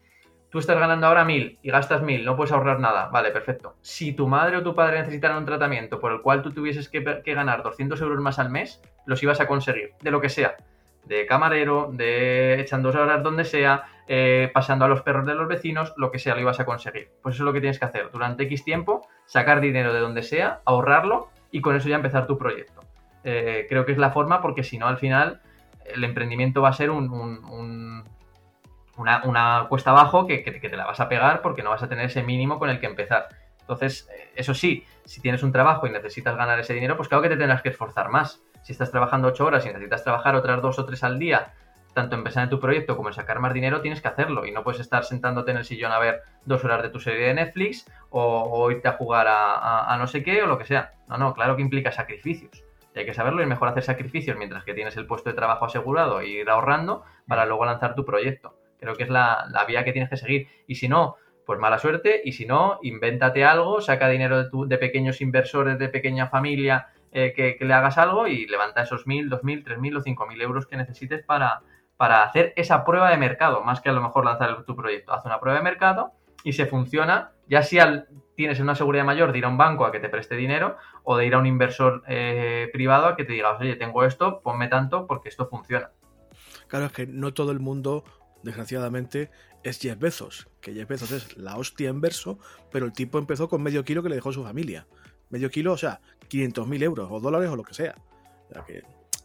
Tú 0.51 0.61
estás 0.61 0.79
ganando 0.79 1.09
ahora 1.09 1.25
mil 1.25 1.59
y 1.63 1.71
gastas 1.71 2.03
mil, 2.03 2.25
no 2.25 2.37
puedes 2.37 2.53
ahorrar 2.53 2.79
nada. 2.79 3.09
Vale, 3.09 3.33
perfecto. 3.33 3.75
Si 3.81 4.13
tu 4.13 4.29
madre 4.29 4.59
o 4.59 4.63
tu 4.63 4.75
padre 4.75 5.01
necesitaran 5.01 5.39
un 5.39 5.47
tratamiento 5.47 5.99
por 5.99 6.13
el 6.13 6.21
cual 6.21 6.43
tú 6.43 6.53
tuvieses 6.53 6.89
que, 6.89 7.03
que 7.25 7.35
ganar 7.35 7.65
200 7.65 8.01
euros 8.03 8.21
más 8.21 8.39
al 8.39 8.51
mes, 8.51 8.81
los 9.07 9.21
ibas 9.23 9.41
a 9.41 9.49
conseguir, 9.49 9.95
de 10.01 10.11
lo 10.13 10.21
que 10.21 10.29
sea 10.29 10.55
de 11.07 11.27
camarero, 11.27 11.91
de 11.93 12.61
echando 12.61 12.89
horas 12.89 13.23
donde 13.23 13.45
sea, 13.45 13.85
eh, 14.07 14.51
pasando 14.53 14.85
a 14.85 14.89
los 14.89 15.03
perros 15.03 15.27
de 15.27 15.35
los 15.35 15.49
vecinos, 15.49 15.93
lo 15.97 16.11
que 16.11 16.19
sea, 16.19 16.35
lo 16.35 16.41
ibas 16.41 16.61
a 16.61 16.65
conseguir. 16.65 17.11
Pues 17.23 17.35
eso 17.35 17.45
es 17.45 17.47
lo 17.47 17.53
que 17.53 17.61
tienes 17.61 17.79
que 17.79 17.85
hacer. 17.85 18.11
Durante 18.11 18.45
X 18.45 18.65
tiempo, 18.65 19.07
sacar 19.27 19.61
dinero 19.61 19.93
de 19.93 20.01
donde 20.01 20.23
sea, 20.23 20.61
ahorrarlo 20.65 21.31
y 21.51 21.61
con 21.61 21.77
eso 21.77 21.89
ya 21.89 21.97
empezar 21.97 22.27
tu 22.27 22.39
proyecto. 22.39 22.81
Eh, 23.23 23.67
creo 23.69 23.87
que 23.87 23.93
es 23.93 23.99
la 23.99 24.11
forma 24.11 24.43
porque 24.43 24.63
si 24.63 24.79
no, 24.79 24.87
al 24.87 24.99
final, 24.99 25.41
el 25.85 26.05
emprendimiento 26.05 26.63
va 26.63 26.71
a 26.71 26.75
ser 26.75 26.91
un, 26.91 28.05
una, 28.97 29.67
cuesta 29.69 29.91
abajo 29.91 30.27
que, 30.27 30.43
que, 30.43 30.53
te 30.53 30.77
la 30.77 30.87
vas 30.87 31.01
a 31.01 31.09
pegar 31.09 31.43
porque 31.43 31.63
no 31.63 31.71
vas 31.71 31.83
a 31.83 31.89
tener 31.89 32.07
ese 32.07 32.23
mínimo 32.23 32.59
con 32.59 32.71
el 32.71 32.81
que 32.81 32.87
empezar. 32.87 33.29
Entonces, 33.61 34.09
eh, 34.13 34.31
eso 34.37 34.53
sí, 34.53 34.87
si 35.05 35.21
tienes 35.21 35.43
un 35.43 35.53
trabajo 35.53 35.87
y 35.87 35.91
necesitas 35.91 36.37
ganar 36.37 36.59
ese 36.61 36.75
dinero, 36.75 36.97
pues 36.97 37.09
claro 37.09 37.23
que 37.23 37.31
te 37.31 37.37
tendrás 37.37 37.63
que 37.63 37.71
esforzar 37.71 38.11
más 38.11 38.43
si 38.65 38.73
estás 38.73 38.91
trabajando 38.91 39.29
ocho 39.29 39.45
horas 39.45 39.65
y 39.67 39.69
necesitas 39.69 40.03
trabajar 40.03 40.35
otras 40.35 40.61
dos 40.63 40.79
o 40.79 40.87
tres 40.87 41.05
al 41.05 41.19
día, 41.19 41.53
tanto 41.93 42.17
en 42.17 42.25
pensar 42.25 42.45
en 42.45 42.51
tu 42.51 42.59
proyecto 42.59 42.97
como 42.97 43.11
en 43.11 43.15
sacar 43.15 43.39
más 43.39 43.53
dinero, 43.53 43.83
tienes 43.83 44.01
que 44.01 44.09
hacerlo. 44.09 44.47
Y 44.47 44.53
no 44.53 44.65
puedes 44.65 44.81
estar 44.81 45.05
sentándote 45.05 45.51
en 45.51 45.59
el 45.59 45.65
sillón 45.65 45.93
a 45.93 45.99
ver 45.99 46.23
dos 46.47 46.65
horas 46.65 46.83
de 46.83 46.89
tu 46.89 46.99
serie 46.99 47.29
de 47.29 47.35
Netflix 47.35 47.87
o, 48.09 48.71
irte 48.71 48.89
a 48.89 48.93
jugar 48.93 49.27
a, 49.29 49.95
no 49.99 50.07
sé 50.07 50.23
qué 50.23 50.43
o 50.43 50.47
lo 50.47 50.57
que 50.57 50.65
sea. 50.65 50.93
No, 51.09 51.19
no, 51.19 51.35
claro 51.35 51.57
que 51.57 51.63
implica 51.63 51.93
sacrificios. 51.93 52.65
Y 52.95 53.01
hay 53.01 53.05
que 53.05 53.13
saberlo 53.13 53.41
y 53.41 53.43
es 53.43 53.49
mejor 53.49 53.69
hacer 53.69 53.83
sacrificios 53.83 54.37
mientras 54.39 54.65
que 54.65 54.73
tienes 54.73 54.97
el 54.97 55.07
puesto 55.07 55.29
de 55.29 55.37
trabajo 55.37 55.67
asegurado 55.67 56.21
e 56.21 56.29
ir 56.29 56.49
ahorrando 56.49 57.05
para 57.29 57.45
luego 57.45 57.67
lanzar 57.67 57.95
tu 57.95 58.07
proyecto. 58.07 58.57
Creo 58.81 58.95
que 58.95 59.03
es 59.03 59.11
la, 59.11 59.47
la 59.51 59.67
vía 59.67 59.85
que 59.85 59.93
tienes 59.93 60.09
que 60.09 60.17
seguir. 60.17 60.49
Y 60.67 60.77
si 60.77 60.89
no, 60.89 61.17
pues 61.45 61.59
mala 61.59 61.79
suerte. 61.79 62.23
Y 62.25 62.33
si 62.33 62.47
no, 62.47 62.79
invéntate 62.83 63.45
algo, 63.45 63.83
saca 63.83 64.09
dinero 64.09 64.43
de, 64.43 64.51
tu, 64.51 64.67
de 64.67 64.79
pequeños 64.79 65.21
inversores, 65.21 65.79
de 65.79 65.89
pequeña 65.89 66.29
familia 66.29 66.89
eh, 67.17 67.33
que, 67.33 67.65
le 67.65 67.73
hagas 67.73 67.97
algo 67.97 68.27
y 68.27 68.45
levanta 68.49 68.83
esos 68.83 69.07
1.000, 69.07 69.31
2.000, 69.31 69.65
3.000 69.65 69.97
o 69.99 70.03
5.000 70.03 70.43
euros 70.43 70.67
que 70.67 70.77
necesites 70.77 71.25
para, 71.25 71.63
para 71.97 72.25
hacer 72.25 72.53
esa 72.57 72.85
prueba 72.85 73.09
de 73.09 73.17
mercado, 73.17 73.63
más 73.63 73.81
que 73.81 73.89
a 73.89 73.93
lo 73.93 74.03
mejor 74.03 74.25
lanzar 74.25 74.65
tu 74.65 74.75
proyecto. 74.75 75.13
Haz 75.13 75.25
una 75.25 75.39
prueba 75.39 75.59
de 75.59 75.63
mercado 75.63 76.11
y 76.43 76.55
se 76.55 76.67
funciona, 76.67 77.31
ya 77.49 77.63
si 77.63 77.79
tienes 78.35 78.59
una 78.59 78.75
seguridad 78.75 79.05
mayor 79.05 79.31
de 79.31 79.39
ir 79.39 79.45
a 79.45 79.49
un 79.49 79.57
banco 79.57 79.85
a 79.87 79.93
que 79.93 80.01
te 80.01 80.09
preste 80.09 80.35
dinero 80.35 80.77
o 81.05 81.17
de 81.17 81.25
ir 81.27 81.35
a 81.35 81.39
un 81.39 81.47
inversor 81.47 82.03
eh, 82.09 82.69
privado 82.73 83.07
a 83.07 83.15
que 83.15 83.25
te 83.25 83.35
diga, 83.35 83.57
oye, 83.59 83.77
tengo 83.77 84.03
esto, 84.03 84.41
ponme 84.43 84.67
tanto 84.67 85.07
porque 85.07 85.29
esto 85.29 85.47
funciona. 85.47 85.93
Claro, 86.67 86.87
es 86.87 86.93
que 86.93 87.07
no 87.07 87.33
todo 87.33 87.53
el 87.53 87.61
mundo, 87.61 88.03
desgraciadamente, 88.43 89.31
es 89.63 89.79
Jeff 89.79 90.01
Bezos, 90.01 90.49
que 90.61 90.75
Jeff 90.75 90.89
Bezos 90.89 91.13
es 91.13 91.37
la 91.37 91.57
hostia 91.59 91.91
en 91.91 92.01
verso, 92.01 92.41
pero 92.73 92.87
el 92.87 92.93
tipo 92.93 93.19
empezó 93.19 93.49
con 93.49 93.63
medio 93.63 93.85
kilo 93.85 94.03
que 94.03 94.09
le 94.09 94.17
dejó 94.17 94.33
su 94.33 94.43
familia 94.43 94.89
medio 95.35 95.51
kilo, 95.51 95.73
o 95.73 95.77
sea, 95.77 96.01
500.000 96.29 96.83
euros 96.83 97.09
o 97.11 97.21
dólares 97.21 97.51
o 97.51 97.57
lo 97.57 97.63
que 97.63 97.75
sea. 97.75 97.95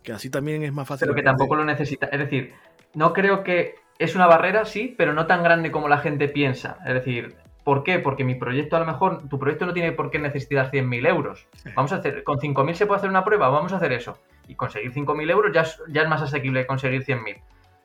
que, 0.04 0.14
así 0.14 0.30
también 0.30 0.64
es 0.64 0.74
más 0.74 0.88
fácil. 0.88 1.06
Pero 1.06 1.16
que 1.16 1.24
tampoco 1.24 1.56
lo 1.56 1.66
necesita. 1.66 2.08
Es 2.08 2.20
decir, 2.20 2.54
no 2.94 3.14
creo 3.14 3.44
que 3.44 3.76
es 4.00 4.16
una 4.16 4.28
barrera, 4.28 4.66
sí, 4.66 4.96
pero 4.98 5.14
no 5.14 5.28
tan 5.28 5.44
grande 5.44 5.72
como 5.72 5.90
la 5.90 6.00
gente 6.00 6.30
piensa. 6.30 6.78
Es 6.86 6.94
decir, 6.94 7.36
¿por 7.64 7.84
qué? 7.84 8.00
Porque 8.00 8.24
mi 8.24 8.36
proyecto 8.36 8.78
a 8.78 8.80
lo 8.80 8.86
mejor, 8.86 9.28
tu 9.28 9.38
proyecto 9.38 9.66
no 9.66 9.74
tiene 9.74 9.92
por 9.92 10.10
qué 10.10 10.20
necesitar 10.20 10.72
100.000 10.72 11.08
euros. 11.08 11.48
Vamos 11.76 11.92
a 11.92 11.98
hacer, 11.98 12.24
con 12.24 12.40
5.000 12.40 12.74
se 12.74 12.86
puede 12.86 13.00
hacer 13.00 13.10
una 13.10 13.24
prueba, 13.24 13.50
vamos 13.50 13.74
a 13.74 13.78
hacer 13.78 13.92
eso. 13.92 14.18
Y 14.48 14.56
conseguir 14.56 14.94
5.000 14.94 15.30
euros 15.30 15.52
ya 15.54 15.62
es, 15.62 15.82
ya 15.90 16.04
es 16.04 16.10
más 16.10 16.22
asequible 16.22 16.62
que 16.62 16.68
conseguir 16.68 17.04
100.000. 17.04 17.42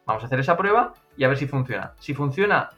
Vamos 0.06 0.22
a 0.22 0.26
hacer 0.26 0.38
esa 0.40 0.56
prueba 0.56 0.94
y 1.16 1.24
a 1.24 1.28
ver 1.28 1.36
si 1.36 1.46
funciona. 1.46 1.92
Si 1.98 2.14
funciona, 2.14 2.70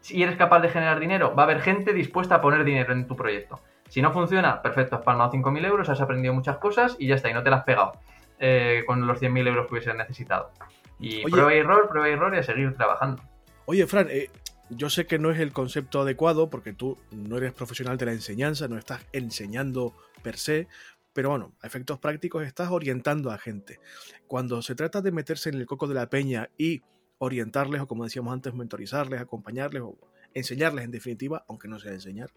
si 0.00 0.22
eres 0.22 0.36
capaz 0.36 0.60
de 0.60 0.68
generar 0.68 1.00
dinero, 1.00 1.34
va 1.34 1.44
a 1.44 1.46
haber 1.46 1.60
gente 1.60 1.92
dispuesta 1.92 2.36
a 2.36 2.40
poner 2.40 2.64
dinero 2.64 2.92
en 2.92 3.06
tu 3.06 3.16
proyecto. 3.16 3.60
Si 3.92 4.00
no 4.00 4.10
funciona, 4.10 4.62
perfecto, 4.62 4.96
has 4.96 5.02
palmado 5.02 5.30
5.000 5.32 5.66
euros, 5.66 5.86
has 5.90 6.00
aprendido 6.00 6.32
muchas 6.32 6.56
cosas 6.56 6.96
y 6.98 7.08
ya 7.08 7.16
está, 7.16 7.28
y 7.28 7.34
no 7.34 7.42
te 7.42 7.50
las 7.50 7.58
has 7.58 7.66
pegado 7.66 7.92
eh, 8.38 8.84
con 8.86 9.06
los 9.06 9.20
100.000 9.20 9.48
euros 9.48 9.66
que 9.66 9.74
hubieses 9.74 9.94
necesitado. 9.94 10.50
Y 10.98 11.22
prueba 11.30 11.54
y 11.54 11.58
error, 11.58 11.90
prueba 11.90 12.08
y 12.08 12.12
error 12.12 12.34
y 12.34 12.38
a 12.38 12.42
seguir 12.42 12.74
trabajando. 12.74 13.22
Oye, 13.66 13.86
Fran, 13.86 14.08
eh, 14.08 14.30
yo 14.70 14.88
sé 14.88 15.06
que 15.06 15.18
no 15.18 15.30
es 15.30 15.38
el 15.40 15.52
concepto 15.52 16.00
adecuado 16.00 16.48
porque 16.48 16.72
tú 16.72 16.96
no 17.10 17.36
eres 17.36 17.52
profesional 17.52 17.98
de 17.98 18.06
la 18.06 18.12
enseñanza, 18.12 18.66
no 18.66 18.78
estás 18.78 19.04
enseñando 19.12 19.92
per 20.22 20.38
se, 20.38 20.68
pero 21.12 21.28
bueno, 21.28 21.52
a 21.60 21.66
efectos 21.66 21.98
prácticos 21.98 22.44
estás 22.44 22.70
orientando 22.70 23.30
a 23.30 23.36
gente. 23.36 23.78
Cuando 24.26 24.62
se 24.62 24.74
trata 24.74 25.02
de 25.02 25.12
meterse 25.12 25.50
en 25.50 25.56
el 25.56 25.66
coco 25.66 25.86
de 25.86 25.96
la 25.96 26.08
peña 26.08 26.48
y 26.56 26.80
orientarles, 27.18 27.82
o 27.82 27.86
como 27.86 28.04
decíamos 28.04 28.32
antes, 28.32 28.54
mentorizarles, 28.54 29.20
acompañarles 29.20 29.82
o 29.82 29.98
enseñarles 30.32 30.86
en 30.86 30.92
definitiva, 30.92 31.44
aunque 31.46 31.68
no 31.68 31.78
sea 31.78 31.92
enseñar, 31.92 32.30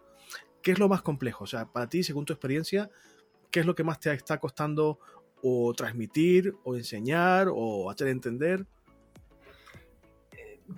¿qué 0.66 0.72
es 0.72 0.80
lo 0.80 0.89
más 0.89 1.03
complejo? 1.03 1.43
O 1.43 1.47
sea, 1.47 1.68
para 1.68 1.88
ti, 1.88 2.01
según 2.01 2.26
tu 2.26 2.34
experiencia, 2.34 2.89
¿qué 3.51 3.59
es 3.59 3.68
lo 3.68 3.76
que 3.76 3.84
más 3.84 3.99
te 3.99 4.11
está 4.11 4.39
costando 4.39 4.97
o 5.43 5.72
transmitir, 5.76 6.55
o 6.63 6.76
enseñar, 6.76 7.49
o 7.53 7.91
hacer 7.91 8.07
entender? 8.07 8.66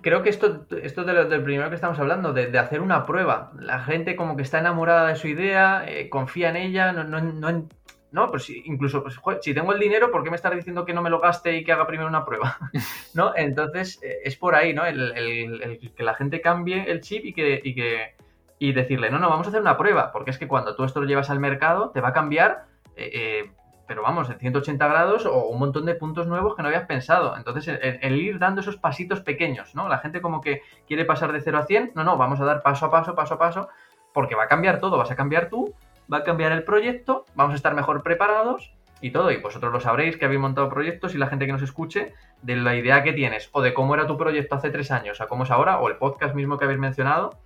Creo 0.02 0.22
que 0.22 0.28
esto, 0.28 0.66
esto 0.82 1.04
de 1.04 1.14
lo, 1.14 1.24
del 1.26 1.42
primero 1.42 1.70
que 1.70 1.74
estamos 1.74 1.98
hablando, 1.98 2.34
de, 2.34 2.56
hacer 2.58 2.82
una 2.82 3.06
prueba. 3.06 3.50
La 3.58 3.80
gente 3.80 4.14
como 4.14 4.36
que 4.36 4.42
está 4.42 4.58
enamorada 4.58 5.08
de 5.08 5.16
su 5.16 5.26
idea, 5.26 5.82
eh, 5.88 6.10
confía 6.10 6.50
en 6.50 6.56
ella, 6.56 6.92
no, 6.92 7.04
no, 7.04 7.22
no, 7.22 7.66
no 8.12 8.30
pues 8.30 8.50
incluso, 8.50 9.02
pues, 9.02 9.16
si 9.40 9.54
tengo 9.54 9.72
el 9.72 9.80
dinero, 9.80 10.10
¿por 10.10 10.22
qué 10.22 10.28
me 10.28 10.36
estás 10.36 10.54
diciendo 10.54 10.84
que 10.84 10.92
no 10.92 11.00
me 11.00 11.08
lo 11.08 11.18
gaste 11.18 11.56
y 11.56 11.64
que 11.64 11.72
haga 11.72 11.86
primero 11.86 12.10
una 12.10 12.26
prueba? 12.26 12.58
¿No? 13.14 13.32
Entonces, 13.34 13.98
eh, 14.02 14.18
es 14.22 14.36
por 14.36 14.54
ahí, 14.54 14.74
¿no? 14.74 14.82
Que 14.82 15.94
la 16.04 16.12
gente 16.12 16.42
cambie 16.42 16.90
el 16.90 17.00
chip 17.00 17.24
y 17.24 17.32
que, 17.32 17.58
y 17.64 17.74
que 17.74 18.17
y 18.58 18.72
decirle, 18.72 19.10
no, 19.10 19.18
no, 19.18 19.28
vamos 19.28 19.46
a 19.46 19.50
hacer 19.50 19.60
una 19.60 19.76
prueba, 19.76 20.12
porque 20.12 20.30
es 20.30 20.38
que 20.38 20.48
cuando 20.48 20.74
tú 20.74 20.84
esto 20.84 21.00
lo 21.00 21.06
llevas 21.06 21.30
al 21.30 21.40
mercado, 21.40 21.90
te 21.90 22.00
va 22.00 22.08
a 22.08 22.12
cambiar, 22.12 22.66
eh, 22.96 23.10
eh, 23.14 23.52
pero 23.86 24.02
vamos, 24.02 24.28
en 24.28 24.38
180 24.38 24.86
grados 24.86 25.26
o 25.26 25.46
un 25.48 25.58
montón 25.58 25.86
de 25.86 25.94
puntos 25.94 26.26
nuevos 26.26 26.54
que 26.54 26.62
no 26.62 26.68
habías 26.68 26.86
pensado. 26.86 27.36
Entonces, 27.36 27.78
el, 27.80 28.16
ir 28.16 28.38
dando 28.38 28.60
esos 28.60 28.76
pasitos 28.76 29.20
pequeños, 29.20 29.74
¿no? 29.74 29.88
La 29.88 29.98
gente 29.98 30.20
como 30.20 30.40
que 30.40 30.62
quiere 30.86 31.04
pasar 31.04 31.32
de 31.32 31.40
0 31.40 31.58
a 31.58 31.62
100, 31.64 31.92
no, 31.94 32.04
no, 32.04 32.16
vamos 32.16 32.40
a 32.40 32.44
dar 32.44 32.62
paso 32.62 32.86
a 32.86 32.90
paso, 32.90 33.14
paso 33.14 33.34
a 33.34 33.38
paso, 33.38 33.68
porque 34.12 34.34
va 34.34 34.44
a 34.44 34.48
cambiar 34.48 34.80
todo, 34.80 34.98
vas 34.98 35.10
a 35.10 35.16
cambiar 35.16 35.48
tú, 35.48 35.74
va 36.12 36.18
a 36.18 36.22
cambiar 36.22 36.52
el 36.52 36.64
proyecto, 36.64 37.24
vamos 37.34 37.54
a 37.54 37.56
estar 37.56 37.74
mejor 37.74 38.02
preparados 38.02 38.74
y 39.00 39.10
todo. 39.10 39.30
Y 39.30 39.38
vosotros 39.38 39.72
lo 39.72 39.80
sabréis 39.80 40.16
que 40.16 40.24
habéis 40.24 40.40
montado 40.40 40.68
proyectos 40.68 41.14
y 41.14 41.18
la 41.18 41.28
gente 41.28 41.46
que 41.46 41.52
nos 41.52 41.62
escuche 41.62 42.12
de 42.42 42.56
la 42.56 42.74
idea 42.74 43.02
que 43.02 43.12
tienes 43.12 43.48
o 43.52 43.62
de 43.62 43.72
cómo 43.72 43.94
era 43.94 44.06
tu 44.06 44.18
proyecto 44.18 44.56
hace 44.56 44.70
tres 44.70 44.90
años 44.90 45.20
a 45.20 45.26
cómo 45.26 45.44
es 45.44 45.50
ahora 45.50 45.78
o 45.78 45.88
el 45.88 45.96
podcast 45.96 46.34
mismo 46.34 46.58
que 46.58 46.64
habéis 46.64 46.80
mencionado 46.80 47.38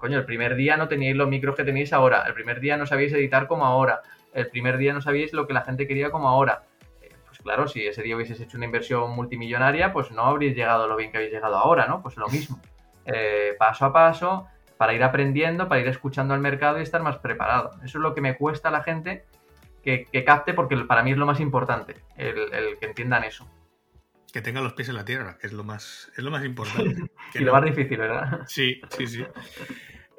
coño, 0.00 0.18
el 0.18 0.24
primer 0.24 0.56
día 0.56 0.76
no 0.76 0.88
teníais 0.88 1.14
los 1.14 1.28
micros 1.28 1.54
que 1.54 1.64
tenéis 1.64 1.92
ahora, 1.92 2.24
el 2.26 2.34
primer 2.34 2.58
día 2.58 2.76
no 2.76 2.86
sabíais 2.86 3.12
editar 3.12 3.46
como 3.46 3.66
ahora, 3.66 4.00
el 4.32 4.48
primer 4.48 4.78
día 4.78 4.92
no 4.92 5.00
sabíais 5.00 5.32
lo 5.32 5.46
que 5.46 5.52
la 5.52 5.62
gente 5.62 5.86
quería 5.86 6.10
como 6.10 6.28
ahora. 6.28 6.62
Eh, 7.00 7.10
pues 7.26 7.38
claro, 7.38 7.68
si 7.68 7.86
ese 7.86 8.02
día 8.02 8.16
hubieses 8.16 8.40
hecho 8.40 8.56
una 8.56 8.66
inversión 8.66 9.10
multimillonaria, 9.12 9.92
pues 9.92 10.10
no 10.10 10.22
habríais 10.22 10.56
llegado 10.56 10.88
lo 10.88 10.96
bien 10.96 11.12
que 11.12 11.18
habéis 11.18 11.32
llegado 11.32 11.56
ahora, 11.56 11.86
¿no? 11.86 12.02
Pues 12.02 12.16
lo 12.16 12.28
mismo. 12.28 12.60
Eh, 13.04 13.54
paso 13.58 13.86
a 13.86 13.92
paso, 13.92 14.46
para 14.76 14.94
ir 14.94 15.02
aprendiendo, 15.02 15.68
para 15.68 15.80
ir 15.80 15.88
escuchando 15.88 16.32
al 16.32 16.40
mercado 16.40 16.78
y 16.78 16.82
estar 16.82 17.02
más 17.02 17.18
preparado. 17.18 17.72
Eso 17.84 17.98
es 17.98 18.02
lo 18.02 18.14
que 18.14 18.20
me 18.20 18.36
cuesta 18.36 18.68
a 18.68 18.72
la 18.72 18.82
gente 18.82 19.26
que, 19.82 20.24
capte, 20.24 20.54
porque 20.54 20.76
para 20.76 21.02
mí 21.02 21.12
es 21.12 21.18
lo 21.18 21.26
más 21.26 21.40
importante, 21.40 21.96
el, 22.16 22.78
que 22.78 22.86
entiendan 22.86 23.24
eso. 23.24 23.46
Que 24.32 24.40
tengan 24.42 24.62
los 24.62 24.74
pies 24.74 24.88
en 24.88 24.94
la 24.94 25.04
tierra, 25.04 25.36
que 25.38 25.48
es 25.48 25.52
lo 25.52 25.64
más, 25.64 26.10
es 26.16 26.22
lo 26.22 26.30
más 26.30 26.44
importante. 26.44 27.10
y 27.34 27.40
lo 27.40 27.52
más 27.52 27.64
difícil, 27.64 27.98
¿verdad? 27.98 28.42
Sí, 28.46 28.80
sí, 28.96 29.06
sí. 29.06 29.26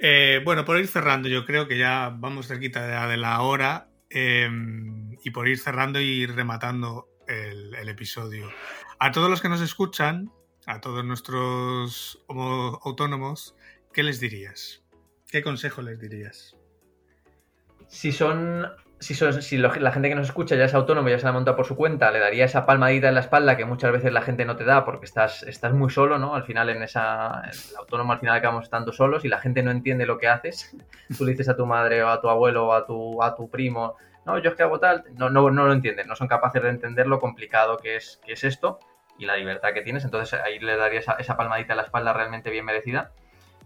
Eh, 0.04 0.42
bueno, 0.44 0.66
por 0.66 0.80
ir 0.80 0.88
cerrando, 0.88 1.30
yo 1.30 1.46
creo 1.46 1.68
que 1.68 1.78
ya 1.78 2.12
vamos 2.18 2.48
cerquita 2.48 3.08
de, 3.08 3.18
la 3.18 3.40
hora 3.42 3.88
em, 4.10 5.16
y 5.24 5.30
por 5.30 5.48
ir 5.48 5.60
cerrando 5.60 6.02
y 6.02 6.06
ir 6.06 6.34
rematando 6.34 7.08
el, 7.28 7.88
episodio. 7.88 8.50
A 8.98 9.12
todos 9.12 9.30
los 9.30 9.42
que 9.42 9.50
nos 9.50 9.62
escuchan, 9.62 10.32
a 10.66 10.82
todos 10.82 11.06
nuestros 11.06 12.20
autónomos, 12.28 13.56
¿qué 13.94 14.02
les 14.02 14.20
dirías? 14.20 14.84
¿Qué 15.30 15.44
consejo 15.44 15.84
les 15.84 16.00
dirías? 16.00 16.58
Si 17.88 18.12
son 18.12 18.66
si, 19.02 19.14
si 19.14 19.58
la 19.58 19.92
gente 19.92 20.10
que 20.10 20.16
nos 20.16 20.28
escucha 20.28 20.56
ya 20.56 20.66
es 20.66 20.74
autónomo, 20.74 21.10
ya 21.10 21.20
se 21.20 21.26
la 21.26 21.34
monta 21.34 21.56
por 21.56 21.66
su 21.66 21.76
cuenta, 21.76 22.10
le 22.12 22.20
daría 22.20 22.46
esa 22.46 22.66
palmadita 22.66 23.10
en 23.10 23.16
la 23.16 23.22
espalda 23.22 23.58
que 23.58 23.66
muchas 23.66 23.92
veces 23.92 24.14
la 24.14 24.22
gente 24.22 24.46
no 24.46 24.56
te 24.56 24.64
da 24.64 24.86
porque 24.86 25.06
estás, 25.06 25.44
estás 25.44 25.74
muy 25.74 25.90
solo, 25.90 26.18
¿no? 26.18 26.36
Al 26.36 26.44
final 26.44 26.70
en 26.70 26.84
esa... 26.84 27.42
El 27.52 27.76
autónomo 27.78 28.14
al 28.14 28.20
final 28.20 28.38
acabamos 28.38 28.64
estando 28.64 28.94
solos 28.94 29.26
y 29.26 29.28
la 29.28 29.40
gente 29.40 29.64
no 29.64 29.72
entiende 29.72 30.06
lo 30.06 30.18
que 30.18 30.30
haces. 30.30 30.76
Tú 31.18 31.26
le 31.26 31.32
dices 31.32 31.50
a 31.50 31.58
tu 31.58 31.66
madre 31.66 32.04
o 32.04 32.10
a 32.10 32.22
tu 32.22 32.30
abuelo 32.30 32.68
o 32.68 32.74
a 32.74 32.86
tu, 32.86 33.22
a 33.22 33.36
tu 33.36 33.50
primo, 33.50 33.98
no, 34.26 34.38
yo 34.38 34.52
es 34.52 34.56
que 34.56 34.64
hago 34.64 34.80
tal, 34.80 35.04
no, 35.16 35.30
no, 35.30 35.50
no 35.50 35.66
lo 35.66 35.74
entienden, 35.74 36.08
no 36.08 36.16
son 36.16 36.28
capaces 36.28 36.62
de 36.62 36.70
entender 36.70 37.08
lo 37.08 37.20
complicado 37.20 37.78
que 37.78 37.96
es, 37.96 38.22
que 38.24 38.34
es 38.34 38.44
esto 38.44 38.80
y 39.18 39.26
la 39.26 39.36
libertad 39.36 39.74
que 39.74 39.82
tienes. 39.82 40.04
Entonces 40.04 40.40
ahí 40.40 40.60
le 40.60 40.78
daría 40.78 41.00
esa, 41.00 41.38
palmadita 41.38 41.74
a 41.74 41.76
la 41.76 41.84
espalda 41.84 42.14
realmente 42.14 42.50
bien 42.50 42.66
merecida. 42.66 43.12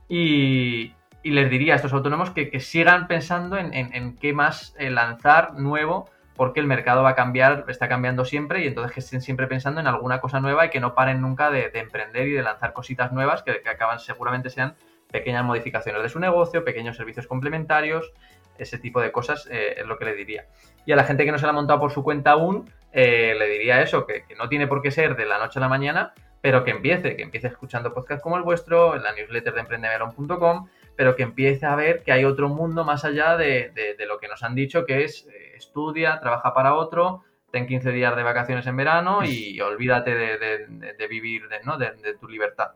Y, 0.07 0.93
les 1.31 1.49
diría 1.49 1.73
a 1.73 1.75
estos 1.77 1.93
autónomos 1.93 2.31
que, 2.31 2.59
sigan 2.59 3.07
pensando 3.07 3.57
en, 3.57 4.17
qué 4.17 4.33
más 4.33 4.75
eh, 4.77 4.89
lanzar 4.89 5.53
nuevo, 5.55 6.09
porque 6.35 6.59
el 6.59 6.67
mercado 6.67 7.03
va 7.03 7.11
a 7.11 7.15
cambiar, 7.15 7.65
está 7.67 7.87
cambiando 7.87 8.25
siempre, 8.25 8.63
y 8.63 8.67
entonces 8.67 8.93
que 8.93 8.99
estén 8.99 9.21
siempre 9.21 9.47
pensando 9.47 9.79
en 9.79 9.87
alguna 9.87 10.19
cosa 10.21 10.39
nueva 10.39 10.65
y 10.65 10.69
que 10.69 10.79
no 10.79 10.93
paren 10.93 11.21
nunca 11.21 11.49
de, 11.49 11.71
emprender 11.73 12.27
y 12.27 12.31
de 12.31 12.43
lanzar 12.43 12.73
cositas 12.73 13.11
nuevas 13.11 13.43
que, 13.43 13.61
que 13.61 13.69
acaban 13.69 13.99
seguramente 13.99 14.49
sean 14.49 14.75
pequeñas 15.11 15.45
modificaciones 15.45 16.03
de 16.03 16.09
su 16.09 16.19
negocio, 16.19 16.65
pequeños 16.65 16.97
servicios 16.97 17.27
complementarios, 17.27 18.11
ese 18.57 18.77
tipo 18.77 19.01
de 19.01 19.11
cosas 19.11 19.47
eh, 19.51 19.75
es 19.77 19.85
lo 19.85 19.97
que 19.97 20.05
le 20.05 20.15
diría. 20.15 20.45
Y 20.85 20.91
a 20.91 20.95
la 20.95 21.03
gente 21.03 21.25
que 21.25 21.31
no 21.31 21.37
se 21.37 21.45
la 21.45 21.51
ha 21.51 21.53
montado 21.53 21.79
por 21.79 21.91
su 21.91 22.03
cuenta 22.03 22.31
aún, 22.31 22.69
eh, 22.91 23.35
le 23.37 23.47
diría 23.47 23.81
eso, 23.81 24.05
que, 24.05 24.23
no 24.37 24.49
tiene 24.49 24.67
por 24.67 24.81
qué 24.81 24.91
ser 24.91 25.15
de 25.15 25.25
la 25.25 25.37
noche 25.37 25.59
a 25.59 25.61
la 25.61 25.69
mañana, 25.69 26.13
pero 26.41 26.63
que 26.63 26.71
empiece, 26.71 27.15
que 27.15 27.23
empiece 27.23 27.47
escuchando 27.47 27.93
podcasts 27.93 28.23
como 28.23 28.37
el 28.37 28.43
vuestro, 28.43 28.95
en 28.95 29.03
la 29.03 29.13
newsletter 29.13 29.53
de 29.53 29.59
emprendemelon.com, 29.61 30.67
pero 30.95 31.15
que 31.15 31.23
empiece 31.23 31.65
a 31.65 31.75
ver 31.75 32.03
que 32.03 32.11
hay 32.11 32.25
otro 32.25 32.49
mundo 32.49 32.83
más 32.83 33.05
allá 33.05 33.37
de, 33.37 33.95
lo 34.07 34.17
que 34.19 34.27
nos 34.27 34.43
han 34.43 34.55
dicho, 34.55 34.85
que 34.85 35.03
es 35.03 35.27
eh, 35.27 35.53
estudia, 35.55 36.19
trabaja 36.19 36.53
para 36.53 36.75
otro, 36.75 37.23
ten 37.51 37.67
15 37.67 37.91
días 37.91 38.15
de 38.15 38.23
vacaciones 38.23 38.67
en 38.67 38.77
verano 38.77 39.23
y 39.23 39.59
olvídate 39.61 40.13
de, 40.13 41.07
vivir 41.07 41.47
de, 41.47 42.13
tu 42.15 42.27
libertad. 42.27 42.71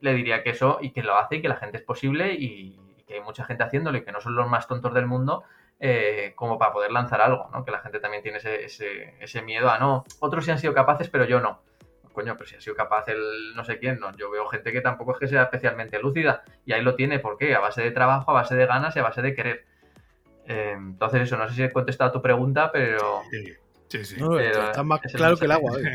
Le 0.00 0.14
diría 0.14 0.42
que 0.42 0.50
eso 0.50 0.78
y 0.80 0.90
que 0.90 1.02
lo 1.02 1.16
hace 1.16 1.36
y 1.36 1.42
que 1.42 1.48
la 1.48 1.56
gente 1.56 1.78
es 1.78 1.82
posible 1.82 2.34
y, 2.34 2.78
que 3.06 3.14
hay 3.14 3.20
mucha 3.20 3.44
gente 3.44 3.62
haciéndolo 3.62 3.98
y 3.98 4.02
que 4.02 4.10
no 4.10 4.20
son 4.20 4.34
los 4.34 4.48
más 4.48 4.66
tontos 4.66 4.92
del 4.92 5.06
mundo, 5.06 5.44
eh, 5.78 6.32
como 6.34 6.58
para 6.58 6.72
poder 6.72 6.90
lanzar 6.90 7.20
algo, 7.20 7.48
¿no? 7.52 7.64
Que 7.64 7.70
la 7.70 7.78
gente 7.78 8.00
también 8.00 8.20
tiene 8.20 8.38
ese, 8.38 9.42
miedo 9.42 9.70
a 9.70 9.78
no, 9.78 10.04
otros 10.18 10.44
sí 10.44 10.50
han 10.50 10.58
sido 10.58 10.74
capaces, 10.74 11.08
pero 11.08 11.24
yo 11.24 11.40
no. 11.40 11.60
Coño, 12.16 12.34
pero 12.34 12.48
si 12.48 12.56
ha 12.56 12.60
sido 12.62 12.74
capaz 12.74 13.06
el 13.08 13.54
no 13.54 13.62
sé 13.62 13.78
quién, 13.78 14.00
no. 14.00 14.10
Yo 14.16 14.30
veo 14.30 14.46
gente 14.46 14.72
que 14.72 14.80
tampoco 14.80 15.12
es 15.12 15.18
que 15.18 15.28
sea 15.28 15.42
especialmente 15.42 15.98
lúcida 15.98 16.44
y 16.64 16.72
ahí 16.72 16.80
lo 16.80 16.94
tiene, 16.94 17.18
¿por 17.18 17.36
qué? 17.36 17.54
A 17.54 17.60
base 17.60 17.82
de 17.82 17.90
trabajo, 17.90 18.30
a 18.30 18.34
base 18.34 18.56
de 18.56 18.64
ganas 18.64 18.96
y 18.96 19.00
a 19.00 19.02
base 19.02 19.20
de 19.20 19.34
querer. 19.34 19.66
Eh, 20.46 20.72
entonces, 20.78 21.20
eso, 21.20 21.36
no 21.36 21.46
sé 21.46 21.54
si 21.54 21.62
he 21.62 21.70
contestado 21.70 22.08
a 22.08 22.12
tu 22.14 22.22
pregunta, 22.22 22.72
pero. 22.72 23.20
Sí, 23.90 24.02
sí. 24.02 24.16
está 24.16 24.82
más 24.82 25.02
claro 25.12 25.36
que 25.36 25.44
el 25.44 25.50
agua. 25.50 25.78
¿eh? 25.78 25.92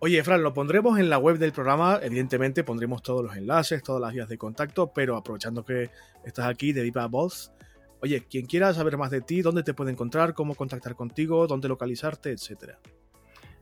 Oye, 0.00 0.22
Fran, 0.24 0.42
lo 0.42 0.52
pondremos 0.52 0.98
en 0.98 1.08
la 1.08 1.16
web 1.16 1.38
del 1.38 1.52
programa. 1.52 2.00
Evidentemente 2.02 2.62
pondremos 2.62 3.02
todos 3.02 3.24
los 3.24 3.34
enlaces, 3.34 3.82
todas 3.82 4.02
las 4.02 4.12
vías 4.12 4.28
de 4.28 4.36
contacto, 4.36 4.92
pero 4.92 5.16
aprovechando 5.16 5.64
que 5.64 5.90
estás 6.26 6.48
aquí 6.48 6.74
de 6.74 6.82
Viva 6.82 7.06
Voz, 7.06 7.50
oye, 8.02 8.26
quien 8.28 8.44
quiera 8.44 8.74
saber 8.74 8.98
más 8.98 9.10
de 9.10 9.22
ti, 9.22 9.40
dónde 9.40 9.62
te 9.62 9.72
puede 9.72 9.90
encontrar, 9.90 10.34
cómo 10.34 10.54
contactar 10.54 10.94
contigo, 10.94 11.46
dónde 11.46 11.68
localizarte, 11.68 12.30
etcétera. 12.30 12.78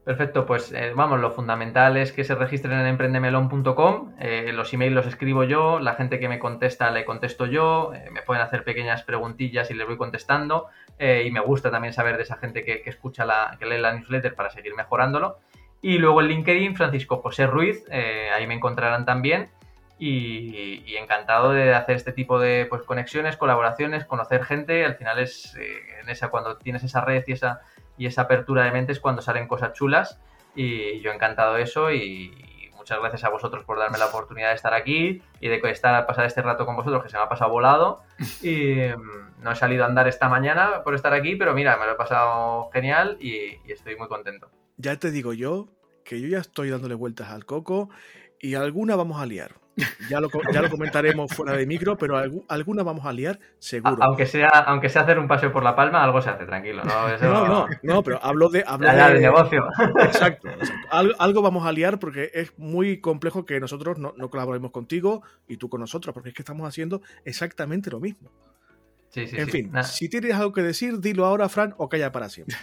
Perfecto, 0.04 0.46
pues 0.46 0.72
eh, 0.72 0.92
vamos, 0.96 1.20
lo 1.20 1.30
fundamental 1.30 1.96
es 1.96 2.10
que 2.10 2.24
se 2.24 2.34
registren 2.34 2.80
en 2.80 2.86
emprendemelon.com, 2.86 4.14
eh, 4.18 4.50
los 4.52 4.74
emails 4.74 4.94
los 4.94 5.06
escribo 5.06 5.44
yo, 5.44 5.78
la 5.78 5.94
gente 5.94 6.18
que 6.18 6.28
me 6.28 6.40
contesta 6.40 6.90
le 6.90 7.04
contesto 7.04 7.46
yo, 7.46 7.92
eh, 7.94 8.10
me 8.10 8.22
pueden 8.22 8.42
hacer 8.42 8.64
pequeñas 8.64 9.04
preguntillas 9.04 9.70
y 9.70 9.74
les 9.74 9.86
voy 9.86 9.96
contestando 9.96 10.66
y 10.98 11.32
me 11.32 11.40
gusta 11.40 11.72
también 11.72 11.92
saber 11.92 12.16
de 12.16 12.22
esa 12.22 12.36
gente 12.36 12.64
que, 12.64 12.80
que 12.80 12.90
escucha 12.90 13.24
la, 13.24 13.56
que 13.58 13.66
lee 13.66 13.78
la 13.78 13.92
newsletter 13.92 14.36
para 14.36 14.50
seguir 14.50 14.76
mejorándolo. 14.76 15.38
Y 15.82 15.98
luego 15.98 16.20
en 16.20 16.28
LinkedIn, 16.28 16.76
Francisco 16.76 17.20
José 17.20 17.48
Ruiz, 17.48 17.84
eh, 17.90 18.30
ahí 18.32 18.46
me 18.46 18.54
encontrarán 18.54 19.04
también. 19.04 19.50
Y, 19.98 20.96
encantado 20.96 21.52
de 21.52 21.74
hacer 21.74 21.96
este 21.96 22.12
tipo 22.12 22.38
de 22.38 22.66
pues, 22.66 22.82
conexiones, 22.82 23.36
colaboraciones, 23.36 24.04
conocer 24.04 24.44
gente. 24.44 24.84
Al 24.84 24.94
final 24.94 25.18
es 25.18 25.56
eh, 25.56 26.00
en 26.00 26.08
esa 26.08 26.28
cuando 26.28 26.56
tienes 26.56 26.84
esa 26.84 27.00
red 27.00 27.24
y 27.26 27.32
esa, 27.32 27.62
y 27.96 28.06
esa 28.06 28.22
apertura 28.22 28.64
de 28.64 28.72
mentes 28.72 29.00
cuando 29.00 29.22
salen 29.22 29.48
cosas 29.48 29.72
chulas. 29.72 30.20
Y 30.54 31.00
yo 31.00 31.12
encantado 31.12 31.54
de 31.54 31.62
eso 31.62 31.92
y, 31.92 32.48
muchas 32.76 32.98
gracias 32.98 33.22
a 33.22 33.28
vosotros 33.28 33.62
por 33.62 33.78
darme 33.78 33.96
la 33.96 34.06
oportunidad 34.06 34.48
de 34.48 34.56
estar 34.56 34.74
aquí 34.74 35.22
y 35.40 35.48
de 35.48 35.60
estar, 35.70 36.04
pasar 36.04 36.26
este 36.26 36.42
rato 36.42 36.66
con 36.66 36.74
vosotros 36.74 37.04
que 37.04 37.10
se 37.10 37.16
me 37.16 37.22
ha 37.22 37.28
pasado 37.28 37.50
volado. 37.50 38.02
Y 38.42 38.74
mm, 38.74 39.42
no 39.42 39.52
he 39.52 39.54
salido 39.54 39.84
a 39.84 39.86
andar 39.86 40.08
esta 40.08 40.28
mañana 40.28 40.82
por 40.82 40.96
estar 40.96 41.14
aquí, 41.14 41.36
pero 41.36 41.54
mira, 41.54 41.76
me 41.76 41.86
lo 41.86 41.92
he 41.92 41.96
pasado 41.96 42.70
genial 42.72 43.18
y 43.20 43.60
estoy 43.70 43.94
muy 43.96 44.08
contento 44.08 44.50
ya 44.82 44.98
te 44.98 45.10
digo 45.10 45.32
yo 45.32 45.68
que 46.04 46.20
yo 46.20 46.28
ya 46.28 46.38
estoy 46.38 46.70
dándole 46.70 46.94
vueltas 46.94 47.30
al 47.30 47.44
coco 47.44 47.88
y 48.40 48.54
alguna 48.54 48.96
vamos 48.96 49.20
a 49.20 49.26
liar. 49.26 49.61
Ya 50.10 50.20
lo, 50.20 50.28
ya 50.52 50.60
lo 50.60 50.68
comentaremos 50.68 51.32
fuera 51.32 51.56
de 51.56 51.66
micro, 51.66 51.96
pero 51.96 52.18
alguna 52.48 52.82
vamos 52.82 53.06
a 53.06 53.12
liar 53.12 53.38
seguro. 53.58 53.96
Aunque 54.00 54.26
sea, 54.26 54.48
aunque 54.48 54.88
sea 54.88 55.02
hacer 55.02 55.18
un 55.18 55.26
paseo 55.26 55.50
por 55.50 55.62
la 55.62 55.74
palma, 55.74 56.02
algo 56.02 56.20
se 56.20 56.30
hace, 56.30 56.44
tranquilo. 56.44 56.82
No, 56.84 57.16
no, 57.46 57.66
no, 57.82 58.02
pero 58.02 58.22
hablo 58.22 58.50
de... 58.50 58.64
Hablo 58.66 58.92
de, 58.92 59.20
negocio. 59.20 59.64
Exacto, 60.00 60.48
algo 60.90 61.42
vamos 61.42 61.66
a 61.66 61.72
liar 61.72 61.98
porque 61.98 62.30
es 62.34 62.52
muy 62.58 63.00
complejo 63.00 63.46
que 63.46 63.60
nosotros 63.60 63.98
no, 63.98 64.12
no, 64.16 64.28
colaboremos 64.28 64.70
contigo 64.72 65.22
y 65.48 65.56
tú 65.56 65.68
con 65.68 65.80
nosotros, 65.80 66.12
porque 66.12 66.30
es 66.30 66.34
que 66.34 66.42
estamos 66.42 66.68
haciendo 66.68 67.00
exactamente 67.24 67.90
lo 67.90 68.00
mismo. 68.00 68.30
Sí, 69.08 69.26
sí, 69.26 69.36
en 69.38 69.48
fin, 69.48 69.72
si 69.84 70.08
tienes 70.08 70.34
algo 70.34 70.52
que 70.52 70.62
decir, 70.62 70.98
dilo 71.00 71.26
ahora, 71.26 71.48
Fran, 71.48 71.74
o 71.76 71.88
calla 71.88 72.12
para 72.12 72.28
siempre 72.28 72.56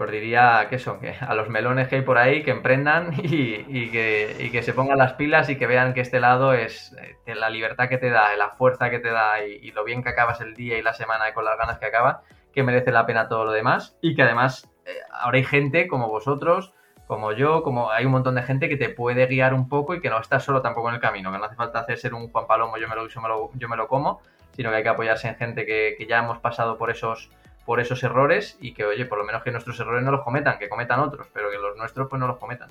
pues 0.00 0.12
diría 0.12 0.66
que 0.70 0.76
eso, 0.76 0.98
que 0.98 1.14
a 1.20 1.34
los 1.34 1.50
melones 1.50 1.86
que 1.88 1.96
hay 1.96 2.00
por 2.00 2.16
ahí, 2.16 2.42
que 2.42 2.52
emprendan 2.52 3.12
y, 3.22 3.90
que, 3.90 4.62
se 4.62 4.72
pongan 4.72 4.96
las 4.96 5.12
pilas 5.12 5.50
y 5.50 5.58
que 5.58 5.66
vean 5.66 5.92
que 5.92 6.00
este 6.00 6.20
lado 6.20 6.54
es 6.54 6.96
eh, 7.26 7.34
la 7.34 7.50
libertad 7.50 7.90
que 7.90 7.98
te 7.98 8.08
da, 8.08 8.34
la 8.38 8.48
fuerza 8.48 8.88
que 8.88 8.98
te 8.98 9.10
da 9.10 9.44
y, 9.44 9.70
lo 9.72 9.84
bien 9.84 10.02
que 10.02 10.08
acabas 10.08 10.40
el 10.40 10.54
día 10.54 10.78
y 10.78 10.82
la 10.82 10.94
semana 10.94 11.28
y 11.28 11.34
con 11.34 11.44
las 11.44 11.58
ganas 11.58 11.78
que 11.78 11.84
acaba, 11.84 12.22
que 12.50 12.62
merece 12.62 12.92
la 12.92 13.04
pena 13.04 13.28
todo 13.28 13.44
lo 13.44 13.52
demás 13.52 13.98
y 14.00 14.14
que 14.14 14.22
además 14.22 14.72
eh, 14.86 14.92
ahora 15.12 15.36
hay 15.36 15.44
gente 15.44 15.86
como 15.86 16.08
vosotros, 16.08 16.72
como 17.06 17.32
yo, 17.32 17.62
como 17.62 17.90
hay 17.90 18.06
un 18.06 18.12
montón 18.12 18.36
de 18.36 18.42
gente 18.42 18.70
que 18.70 18.78
te 18.78 18.88
puede 18.88 19.26
guiar 19.26 19.52
un 19.52 19.68
poco 19.68 19.94
y 19.94 20.00
que 20.00 20.08
no 20.08 20.18
estás 20.18 20.42
solo 20.44 20.62
tampoco 20.62 20.88
en 20.88 20.94
el 20.94 21.00
camino, 21.02 21.30
que 21.30 21.36
no 21.36 21.44
hace 21.44 21.56
falta 21.56 21.80
hacer 21.80 21.98
ser 21.98 22.14
un 22.14 22.30
Juan 22.30 22.46
Palomo, 22.46 22.78
yo 22.78 22.88
me 22.88 22.96
lo, 22.96 23.06
yo 23.06 23.86
como, 23.86 24.22
sino 24.52 24.70
que 24.70 24.76
hay 24.76 24.82
que 24.82 24.88
apoyarse 24.88 25.28
en 25.28 25.36
gente 25.36 25.66
que 25.66 26.06
ya 26.08 26.20
hemos 26.20 26.38
pasado 26.38 26.78
por 26.78 26.90
esos 26.90 27.30
por 27.70 27.78
esos 27.78 28.02
errores 28.02 28.58
y 28.60 28.74
que, 28.74 28.84
oye, 28.84 29.06
por 29.06 29.16
lo 29.16 29.24
menos 29.24 29.44
que 29.44 29.52
nuestros 29.52 29.78
errores 29.78 30.02
no 30.02 30.10
los 30.10 30.24
cometan, 30.24 30.58
que 30.58 30.68
cometan 30.68 30.98
otros, 30.98 31.28
pero 31.32 31.52
que 31.52 31.56
los 31.56 31.76
nuestros 31.76 32.08
pues 32.08 32.18
no 32.18 32.26
los 32.26 32.36
cometan. 32.36 32.68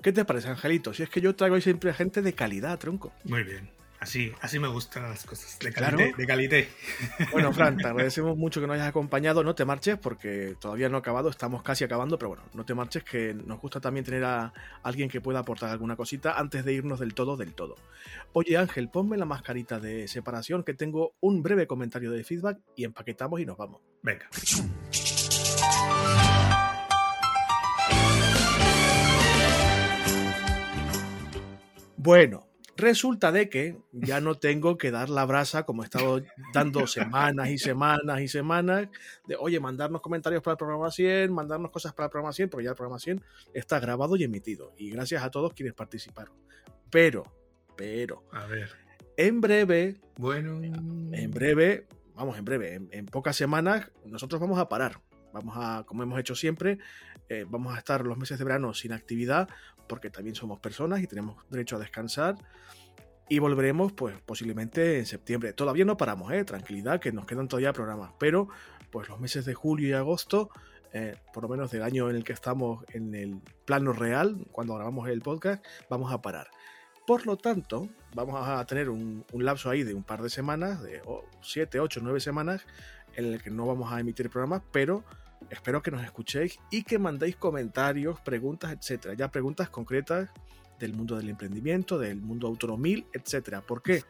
¿Qué 0.00 0.10
te 0.10 0.24
parece, 0.24 0.48
Angelito? 0.48 0.94
Si 0.94 1.02
es 1.02 1.10
que 1.10 1.20
yo 1.20 1.36
traigo 1.36 1.60
siempre 1.60 1.92
gente 1.92 2.22
de 2.22 2.32
calidad, 2.32 2.78
tronco. 2.78 3.12
Muy 3.24 3.42
bien. 3.42 3.68
Así, 4.04 4.30
así 4.42 4.58
me 4.58 4.68
gustan 4.68 5.04
las 5.04 5.24
cosas. 5.24 5.58
De 5.58 5.72
calidad. 5.72 6.14
De 6.14 6.26
calidad. 6.26 6.58
Bueno, 7.32 7.52
Fran, 7.54 7.78
te 7.78 7.86
agradecemos 7.86 8.36
mucho 8.36 8.60
que 8.60 8.66
nos 8.66 8.74
hayas 8.74 8.88
acompañado. 8.88 9.42
No 9.42 9.54
te 9.54 9.64
marches 9.64 9.96
porque 9.96 10.56
todavía 10.60 10.90
no 10.90 10.96
ha 10.96 11.00
acabado, 11.00 11.30
estamos 11.30 11.62
casi 11.62 11.84
acabando, 11.84 12.18
pero 12.18 12.28
bueno, 12.28 12.42
no 12.52 12.66
te 12.66 12.74
marches 12.74 13.02
que 13.02 13.32
nos 13.32 13.58
gusta 13.62 13.80
también 13.80 14.04
tener 14.04 14.22
a 14.24 14.52
alguien 14.82 15.08
que 15.08 15.22
pueda 15.22 15.38
aportar 15.38 15.70
alguna 15.70 15.96
cosita 15.96 16.38
antes 16.38 16.66
de 16.66 16.74
irnos 16.74 17.00
del 17.00 17.14
todo, 17.14 17.38
del 17.38 17.54
todo. 17.54 17.76
Oye, 18.34 18.58
Ángel, 18.58 18.90
ponme 18.90 19.16
la 19.16 19.24
mascarita 19.24 19.80
de 19.80 20.06
separación 20.06 20.64
que 20.64 20.74
tengo 20.74 21.14
un 21.20 21.42
breve 21.42 21.66
comentario 21.66 22.10
de 22.10 22.24
feedback 22.24 22.58
y 22.76 22.84
empaquetamos 22.84 23.40
y 23.40 23.46
nos 23.46 23.56
vamos. 23.56 23.80
Venga. 24.02 24.28
Bueno, 31.96 32.46
Resulta 32.76 33.30
de 33.30 33.48
que 33.48 33.78
ya 33.92 34.20
no 34.20 34.34
tengo 34.34 34.76
que 34.76 34.90
dar 34.90 35.08
la 35.08 35.24
brasa 35.24 35.64
como 35.64 35.82
he 35.82 35.84
estado 35.84 36.22
dando 36.52 36.86
semanas 36.88 37.50
y 37.50 37.58
semanas 37.58 38.20
y 38.20 38.26
semanas 38.26 38.88
de, 39.28 39.36
oye, 39.36 39.60
mandarnos 39.60 40.00
comentarios 40.00 40.42
para 40.42 40.52
el 40.54 40.58
programa 40.58 40.90
100, 40.90 41.32
mandarnos 41.32 41.70
cosas 41.70 41.92
para 41.92 42.06
el 42.06 42.10
programa 42.10 42.32
100, 42.32 42.48
porque 42.48 42.64
ya 42.64 42.70
el 42.70 42.76
programa 42.76 42.98
100 42.98 43.22
está 43.52 43.78
grabado 43.78 44.16
y 44.16 44.24
emitido. 44.24 44.72
Y 44.76 44.90
gracias 44.90 45.22
a 45.22 45.30
todos 45.30 45.52
quienes 45.54 45.74
participaron. 45.74 46.34
Pero, 46.90 47.24
pero, 47.76 48.24
a 48.32 48.46
ver. 48.46 48.70
En 49.16 49.40
breve, 49.40 50.00
bueno, 50.16 50.60
en 50.60 51.30
breve, 51.30 51.86
vamos, 52.16 52.36
en 52.36 52.44
breve, 52.44 52.80
en, 52.90 53.06
pocas 53.06 53.36
semanas, 53.36 53.92
nosotros 54.04 54.40
vamos 54.40 54.58
a 54.58 54.68
parar. 54.68 55.00
Vamos 55.32 55.56
a, 55.56 55.84
como 55.86 56.02
hemos 56.02 56.18
hecho 56.18 56.34
siempre, 56.34 56.78
eh, 57.28 57.44
vamos 57.48 57.74
a 57.74 57.78
estar 57.78 58.04
los 58.04 58.18
meses 58.18 58.38
de 58.38 58.44
verano 58.44 58.74
sin 58.74 58.92
actividad 58.92 59.48
porque 59.86 60.10
también 60.10 60.34
somos 60.34 60.60
personas 60.60 61.00
y 61.02 61.06
tenemos 61.06 61.36
derecho 61.50 61.76
a 61.76 61.78
descansar. 61.78 62.36
Y 63.28 63.38
volveremos, 63.38 63.92
pues 63.92 64.16
posiblemente 64.26 64.98
en 64.98 65.06
septiembre. 65.06 65.52
Todavía 65.52 65.84
no 65.84 65.96
paramos, 65.96 66.32
¿eh? 66.32 66.44
tranquilidad, 66.44 67.00
que 67.00 67.10
nos 67.10 67.26
quedan 67.26 67.48
todavía 67.48 67.72
programas. 67.72 68.12
Pero, 68.18 68.48
pues 68.90 69.08
los 69.08 69.18
meses 69.18 69.46
de 69.46 69.54
julio 69.54 69.88
y 69.88 69.92
agosto, 69.92 70.50
eh, 70.92 71.16
por 71.32 71.42
lo 71.42 71.48
menos 71.48 71.70
del 71.70 71.82
año 71.82 72.10
en 72.10 72.16
el 72.16 72.24
que 72.24 72.34
estamos 72.34 72.84
en 72.92 73.14
el 73.14 73.40
plano 73.64 73.92
real, 73.92 74.46
cuando 74.52 74.74
grabamos 74.74 75.08
el 75.08 75.22
podcast, 75.22 75.64
vamos 75.88 76.12
a 76.12 76.20
parar. 76.20 76.48
Por 77.06 77.26
lo 77.26 77.36
tanto, 77.36 77.88
vamos 78.14 78.46
a 78.46 78.64
tener 78.64 78.88
un, 78.88 79.24
lapso 79.32 79.68
ahí 79.68 79.82
de 79.82 79.92
un 79.92 80.04
par 80.04 80.22
de 80.22 80.30
semanas, 80.30 80.82
de 80.82 81.02
7, 81.42 81.80
8, 81.80 82.00
9 82.02 82.20
semanas, 82.20 82.66
en 83.14 83.26
el 83.26 83.42
que 83.42 83.50
no 83.50 83.66
vamos 83.66 83.92
a 83.92 84.00
emitir 84.00 84.30
programas, 84.30 84.62
pero 84.72 85.04
Espero 85.50 85.82
que 85.82 85.90
nos 85.90 86.02
escuchéis 86.02 86.58
y 86.70 86.82
que 86.82 86.98
mandéis 86.98 87.36
comentarios, 87.36 88.20
preguntas, 88.20 88.72
etcétera. 88.72 89.14
Ya 89.14 89.30
preguntas 89.30 89.70
concretas 89.70 90.30
del 90.78 90.94
mundo 90.94 91.16
del 91.16 91.28
emprendimiento, 91.28 91.98
del 91.98 92.20
mundo 92.20 92.46
autonomil, 92.46 93.06
etcétera. 93.12 93.60
¿Por 93.60 93.82
qué? 93.82 94.02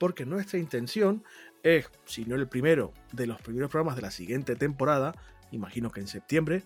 porque 0.00 0.24
nuestra 0.24 0.58
intención 0.58 1.22
es, 1.62 1.90
si 2.06 2.24
no 2.24 2.34
el 2.34 2.48
primero, 2.48 2.94
de 3.12 3.26
los 3.26 3.40
primeros 3.42 3.70
programas 3.70 3.96
de 3.96 4.02
la 4.02 4.10
siguiente 4.10 4.56
temporada, 4.56 5.14
imagino 5.50 5.90
que 5.90 6.00
en 6.00 6.08
septiembre, 6.08 6.64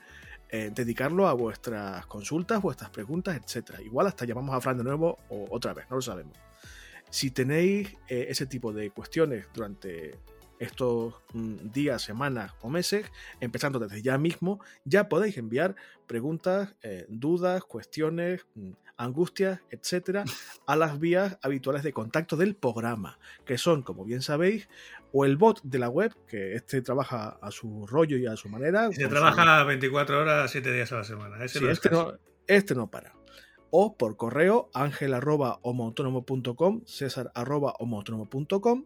eh, 0.50 0.70
dedicarlo 0.72 1.26
a 1.26 1.34
vuestras 1.34 2.06
consultas, 2.06 2.62
vuestras 2.62 2.90
preguntas, 2.90 3.36
etc. 3.36 3.80
Igual 3.84 4.06
hasta 4.06 4.24
llamamos 4.24 4.54
a 4.54 4.60
Fran 4.60 4.78
de 4.78 4.84
nuevo 4.84 5.18
o 5.28 5.48
otra 5.50 5.74
vez, 5.74 5.86
no 5.90 5.96
lo 5.96 6.02
sabemos. 6.02 6.38
Si 7.10 7.32
tenéis 7.32 7.88
eh, 8.08 8.26
ese 8.28 8.46
tipo 8.46 8.72
de 8.72 8.90
cuestiones 8.90 9.48
durante 9.52 10.16
estos 10.58 11.14
mm, 11.32 11.70
días, 11.72 12.02
semanas 12.02 12.52
o 12.60 12.68
meses, 12.68 13.10
empezando 13.40 13.78
desde 13.78 14.02
ya 14.02 14.18
mismo, 14.18 14.60
ya 14.84 15.08
podéis 15.08 15.38
enviar 15.38 15.74
preguntas, 16.06 16.74
eh, 16.82 17.06
dudas, 17.08 17.64
cuestiones, 17.64 18.46
mm, 18.54 18.72
angustias, 18.96 19.60
etcétera, 19.70 20.24
a 20.66 20.76
las 20.76 21.00
vías 21.00 21.38
habituales 21.42 21.82
de 21.82 21.92
contacto 21.92 22.36
del 22.36 22.54
programa, 22.54 23.18
que 23.44 23.58
son, 23.58 23.82
como 23.82 24.04
bien 24.04 24.22
sabéis, 24.22 24.68
o 25.12 25.24
el 25.24 25.36
bot 25.36 25.60
de 25.62 25.78
la 25.78 25.88
web, 25.88 26.14
que 26.26 26.54
este 26.54 26.82
trabaja 26.82 27.38
a 27.40 27.50
su 27.50 27.86
rollo 27.86 28.16
y 28.16 28.26
a 28.26 28.36
su 28.36 28.48
manera. 28.48 28.90
Se 28.92 29.08
trabaja 29.08 29.64
24 29.64 30.20
horas, 30.20 30.50
7 30.50 30.72
días 30.72 30.92
a 30.92 30.96
la 30.96 31.04
semana. 31.04 31.44
este, 31.44 31.90
no, 31.90 32.14
este 32.46 32.74
no 32.74 32.90
para 32.90 33.14
o 33.76 33.96
por 33.96 34.16
correo 34.16 34.70
ángel.homoautónomo.com, 34.72 36.82
césar.homoautónomo.com 36.86 38.84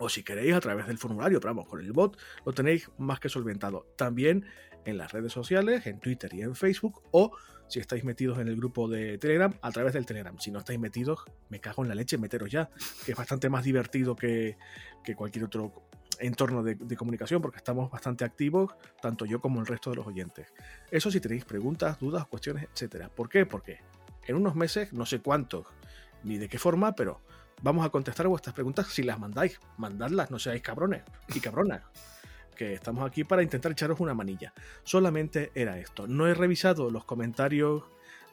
o 0.00 0.08
si 0.08 0.24
queréis 0.24 0.54
a 0.54 0.60
través 0.60 0.86
del 0.86 0.98
formulario, 0.98 1.40
pero 1.40 1.54
vamos, 1.54 1.68
con 1.68 1.80
el 1.80 1.92
bot 1.92 2.18
lo 2.44 2.52
tenéis 2.52 2.90
más 2.98 3.20
que 3.20 3.28
solventado. 3.28 3.86
También 3.96 4.46
en 4.86 4.96
las 4.96 5.12
redes 5.12 5.32
sociales, 5.32 5.86
en 5.86 6.00
Twitter 6.00 6.32
y 6.34 6.40
en 6.40 6.56
Facebook, 6.56 7.02
o 7.12 7.36
si 7.68 7.80
estáis 7.80 8.02
metidos 8.02 8.38
en 8.38 8.48
el 8.48 8.56
grupo 8.56 8.88
de 8.88 9.18
Telegram, 9.18 9.54
a 9.60 9.70
través 9.70 9.92
del 9.92 10.06
Telegram. 10.06 10.36
Si 10.38 10.50
no 10.50 10.58
estáis 10.58 10.80
metidos, 10.80 11.20
me 11.50 11.60
cago 11.60 11.82
en 11.82 11.90
la 11.90 11.94
leche, 11.94 12.16
meteros 12.16 12.50
ya, 12.50 12.70
que 13.04 13.12
es 13.12 13.16
bastante 13.16 13.50
más 13.50 13.62
divertido 13.62 14.16
que, 14.16 14.56
cualquier 15.14 15.44
otro 15.44 15.72
entorno 16.18 16.62
de, 16.62 16.76
de, 16.76 16.96
comunicación, 16.96 17.42
porque 17.42 17.58
estamos 17.58 17.90
bastante 17.90 18.24
activos, 18.24 18.74
tanto 19.02 19.26
yo 19.26 19.40
como 19.40 19.60
el 19.60 19.66
resto 19.66 19.90
de 19.90 19.96
los 19.96 20.06
oyentes. 20.06 20.46
Eso 20.90 21.10
si 21.10 21.20
tenéis 21.20 21.44
preguntas, 21.44 21.98
dudas, 21.98 22.26
cuestiones, 22.26 22.68
etcétera. 22.72 23.10
¿Por 23.10 23.28
qué? 23.28 23.44
Porque 23.44 23.80
en 24.26 24.36
unos 24.36 24.54
meses, 24.54 24.94
no 24.94 25.04
sé 25.04 25.20
cuántos 25.20 25.66
ni 26.22 26.38
de 26.38 26.48
qué 26.48 26.58
forma, 26.58 26.94
pero 26.94 27.20
vamos 27.62 27.84
a 27.84 27.90
contestar 27.90 28.26
vuestras 28.28 28.54
preguntas 28.54 28.86
si 28.88 29.02
las 29.02 29.18
mandáis. 29.18 29.60
Mandadlas, 29.76 30.30
no 30.30 30.38
seáis 30.38 30.62
cabrones 30.62 31.02
y 31.34 31.40
cabronas. 31.40 31.82
Que 32.56 32.74
estamos 32.74 33.06
aquí 33.06 33.24
para 33.24 33.42
intentar 33.42 33.72
echaros 33.72 34.00
una 34.00 34.14
manilla. 34.14 34.52
Solamente 34.84 35.50
era 35.54 35.78
esto. 35.78 36.06
No 36.06 36.26
he 36.26 36.34
revisado 36.34 36.90
los 36.90 37.04
comentarios 37.04 37.84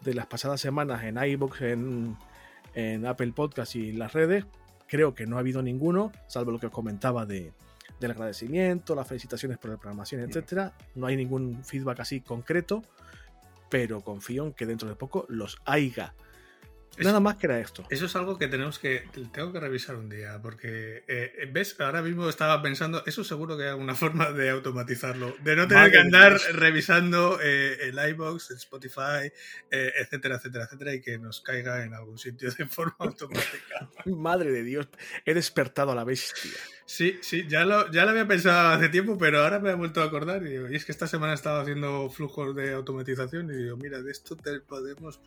de 0.02 0.14
las 0.14 0.28
pasadas 0.28 0.60
semanas 0.60 1.04
en 1.04 1.18
iBox, 1.18 1.62
en, 1.62 2.18
en 2.74 3.06
Apple 3.06 3.32
Podcast 3.34 3.76
y 3.76 3.94
las 3.94 4.14
redes. 4.14 4.46
Creo 4.88 5.14
que 5.16 5.26
no 5.26 5.38
ha 5.38 5.40
habido 5.40 5.62
ninguno, 5.62 6.12
salvo 6.28 6.52
lo 6.52 6.60
que 6.60 6.68
os 6.68 6.72
comentaba 6.72 7.26
de, 7.26 7.54
del 8.00 8.12
agradecimiento, 8.12 8.96
las 8.96 9.08
felicitaciones 9.08 9.58
por 9.58 9.72
la 9.72 9.78
programación, 9.78 10.22
etc. 10.22 10.72
No 10.96 11.08
hay 11.08 11.16
ningún 11.16 11.64
feedback 11.64 12.02
así 12.02 12.22
concreto 12.22 12.84
pero 13.70 14.02
confío 14.02 14.46
en 14.46 14.54
que 14.54 14.66
dentro 14.66 14.88
de 14.88 14.96
poco 14.96 15.26
los 15.30 15.58
haya. 15.66 16.14
Nada 16.98 17.20
más 17.20 17.38
que 17.38 17.46
era 17.46 17.60
esto. 17.60 17.86
Eso 17.90 18.06
es 18.06 18.16
algo 18.16 18.38
que 18.38 18.48
tenemos 18.48 18.80
que. 18.80 19.08
Tengo 19.32 19.52
que 19.52 19.60
revisar 19.60 19.96
un 19.96 20.10
día. 20.10 20.40
Porque, 20.42 21.04
eh, 21.08 21.50
¿ves? 21.52 21.76
Ahora 21.80 22.02
mismo 22.02 22.28
estaba 22.28 22.62
pensando. 22.62 23.04
Eso 23.06 23.24
seguro 23.24 23.58
que 23.58 23.64
hay 23.64 23.70
alguna 23.70 23.96
forma 23.96 24.32
de 24.32 24.50
automatizarlo. 24.50 25.36
De 25.44 25.56
no 25.56 25.68
tener 25.68 25.92
que 25.92 26.00
andar 26.00 26.40
revisando 26.54 27.40
eh, 27.42 27.78
el 27.90 28.10
iBox, 28.10 28.52
el 28.52 28.58
Spotify, 28.58 29.32
eh, 29.70 29.94
etcétera, 30.00 30.36
etcétera, 30.36 30.66
etcétera. 30.66 30.94
Y 30.96 31.02
que 31.02 31.18
nos 31.20 31.42
caiga 31.42 31.84
en 31.84 31.94
algún 31.94 32.18
sitio 32.18 32.52
de 32.52 32.66
forma 32.68 32.96
automática. 33.00 33.90
Madre 34.06 34.52
de 34.52 34.64
Dios. 34.64 34.88
He 35.26 35.34
despertado 35.34 35.92
a 35.92 35.96
la 35.96 36.04
bestia. 36.04 36.52
Sí, 36.86 37.20
sí, 37.22 37.46
ya 37.50 37.66
lo, 37.66 37.92
ya 37.92 38.06
lo 38.06 38.12
había 38.12 38.28
pensado 38.28 38.70
hace 38.70 38.88
tiempo, 38.88 39.18
pero 39.18 39.44
ahora 39.44 39.60
me 39.60 39.72
he 39.72 39.76
vuelto 39.76 40.02
a 40.02 40.06
acordar. 40.06 40.44
Y, 40.48 40.56
y 40.72 40.76
es 40.76 40.86
que 40.86 40.94
esta 40.94 41.08
semana 41.08 41.34
he 41.34 41.36
estado 41.36 41.62
haciendo 41.62 42.10
flujos 42.10 42.56
de 42.56 42.74
automatización. 42.74 43.52
Y 43.52 43.58
digo, 43.58 43.78
mira, 43.78 44.02
de 44.02 44.12
esto 44.12 44.36
te 44.36 44.62
podemos 44.62 45.20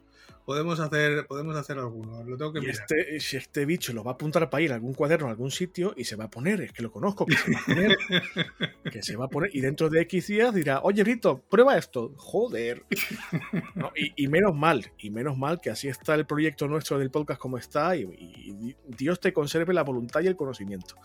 podemos 0.44 0.80
hacer, 0.80 1.26
podemos 1.26 1.56
hacer 1.56 1.59
alguno. 1.68 2.22
Lo 2.24 2.36
tengo 2.36 2.52
que 2.52 2.60
mirar. 2.60 2.74
Este, 2.74 3.20
si 3.20 3.36
este 3.36 3.64
bicho 3.64 3.92
lo 3.92 4.02
va 4.02 4.12
a 4.12 4.14
apuntar 4.14 4.48
para 4.48 4.62
ir 4.62 4.72
a 4.72 4.76
algún 4.76 4.94
cuaderno, 4.94 5.26
a 5.26 5.30
algún 5.30 5.50
sitio, 5.50 5.94
y 5.96 6.04
se 6.04 6.16
va 6.16 6.24
a 6.24 6.30
poner, 6.30 6.60
es 6.62 6.72
que 6.72 6.82
lo 6.82 6.90
conozco, 6.90 7.26
que 7.26 7.36
se 7.36 7.52
va 7.52 7.58
a 7.58 7.64
poner. 7.64 7.98
que 8.92 9.02
se 9.02 9.16
va 9.16 9.24
a 9.26 9.28
poner. 9.28 9.54
Y 9.54 9.60
dentro 9.60 9.88
de 9.90 10.00
X 10.02 10.28
días 10.28 10.54
dirá, 10.54 10.80
oye, 10.82 11.04
Rito, 11.04 11.42
prueba 11.48 11.76
esto. 11.76 12.12
Joder. 12.16 12.84
y, 14.16 14.28
menos 14.28 14.54
mal, 14.54 14.92
y 14.98 15.10
menos 15.10 15.36
mal 15.36 15.60
que 15.60 15.70
así 15.70 15.88
está 15.88 16.14
el 16.14 16.26
proyecto 16.26 16.68
nuestro 16.68 16.98
del 16.98 17.10
podcast 17.10 17.40
como 17.40 17.58
está, 17.58 17.96
y, 17.96 18.76
Dios 18.86 19.20
te 19.20 19.32
conserve 19.32 19.74
la 19.74 19.82
voluntad 19.82 20.20
y 20.20 20.26
el 20.26 20.36
conocimiento. 20.36 20.96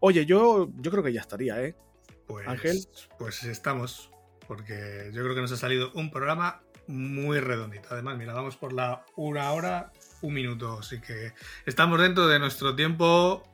Oye, 0.00 0.26
yo, 0.26 0.70
yo 0.76 0.90
creo 0.90 1.02
que 1.02 1.12
ya 1.12 1.20
estaría, 1.20 1.62
¿eh? 1.62 1.74
Pues, 2.26 2.46
Ángel. 2.46 2.78
Pues 3.18 3.42
estamos, 3.44 4.10
porque 4.46 5.10
yo 5.12 5.22
creo 5.22 5.34
que 5.34 5.40
nos 5.40 5.52
ha 5.52 5.56
salido 5.56 5.90
un 5.94 6.10
programa 6.10 6.62
muy 6.90 7.40
redondito. 7.40 7.88
Además, 7.90 8.18
mira, 8.18 8.32
vamos 8.32 8.56
por 8.56 8.72
la 8.72 9.04
una 9.16 9.52
hora, 9.52 9.92
un 10.22 10.34
minuto. 10.34 10.78
Así 10.80 11.00
que 11.00 11.32
estamos 11.66 12.00
dentro 12.00 12.26
de 12.28 12.38
nuestro 12.38 12.74
tiempo 12.74 13.46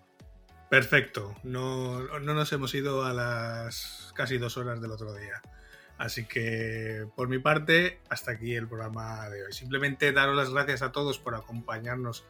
perfecto. 0.69 1.35
No, 1.43 2.01
no 2.21 2.35
nos 2.35 2.53
hemos 2.53 2.75
ido 2.75 3.05
a 3.05 3.13
las 3.13 4.13
casi 4.15 4.39
dos 4.39 4.57
horas 4.57 4.81
del 4.81 4.91
otro 4.91 5.15
día. 5.15 5.43
Así 5.99 6.27
que 6.27 7.07
por 7.17 7.29
mi 7.29 7.39
parte, 7.39 8.01
hasta 8.09 8.33
aquí 8.33 8.55
el 8.55 8.69
programa 8.69 9.29
de 9.31 9.45
hoy. 9.45 9.53
Simplemente 9.53 10.13
daros 10.13 10.37
las 10.37 10.51
gracias 10.51 10.83
a 10.83 10.93
todos 10.93 11.19
por 11.19 11.35
acompañarnos 11.35 12.25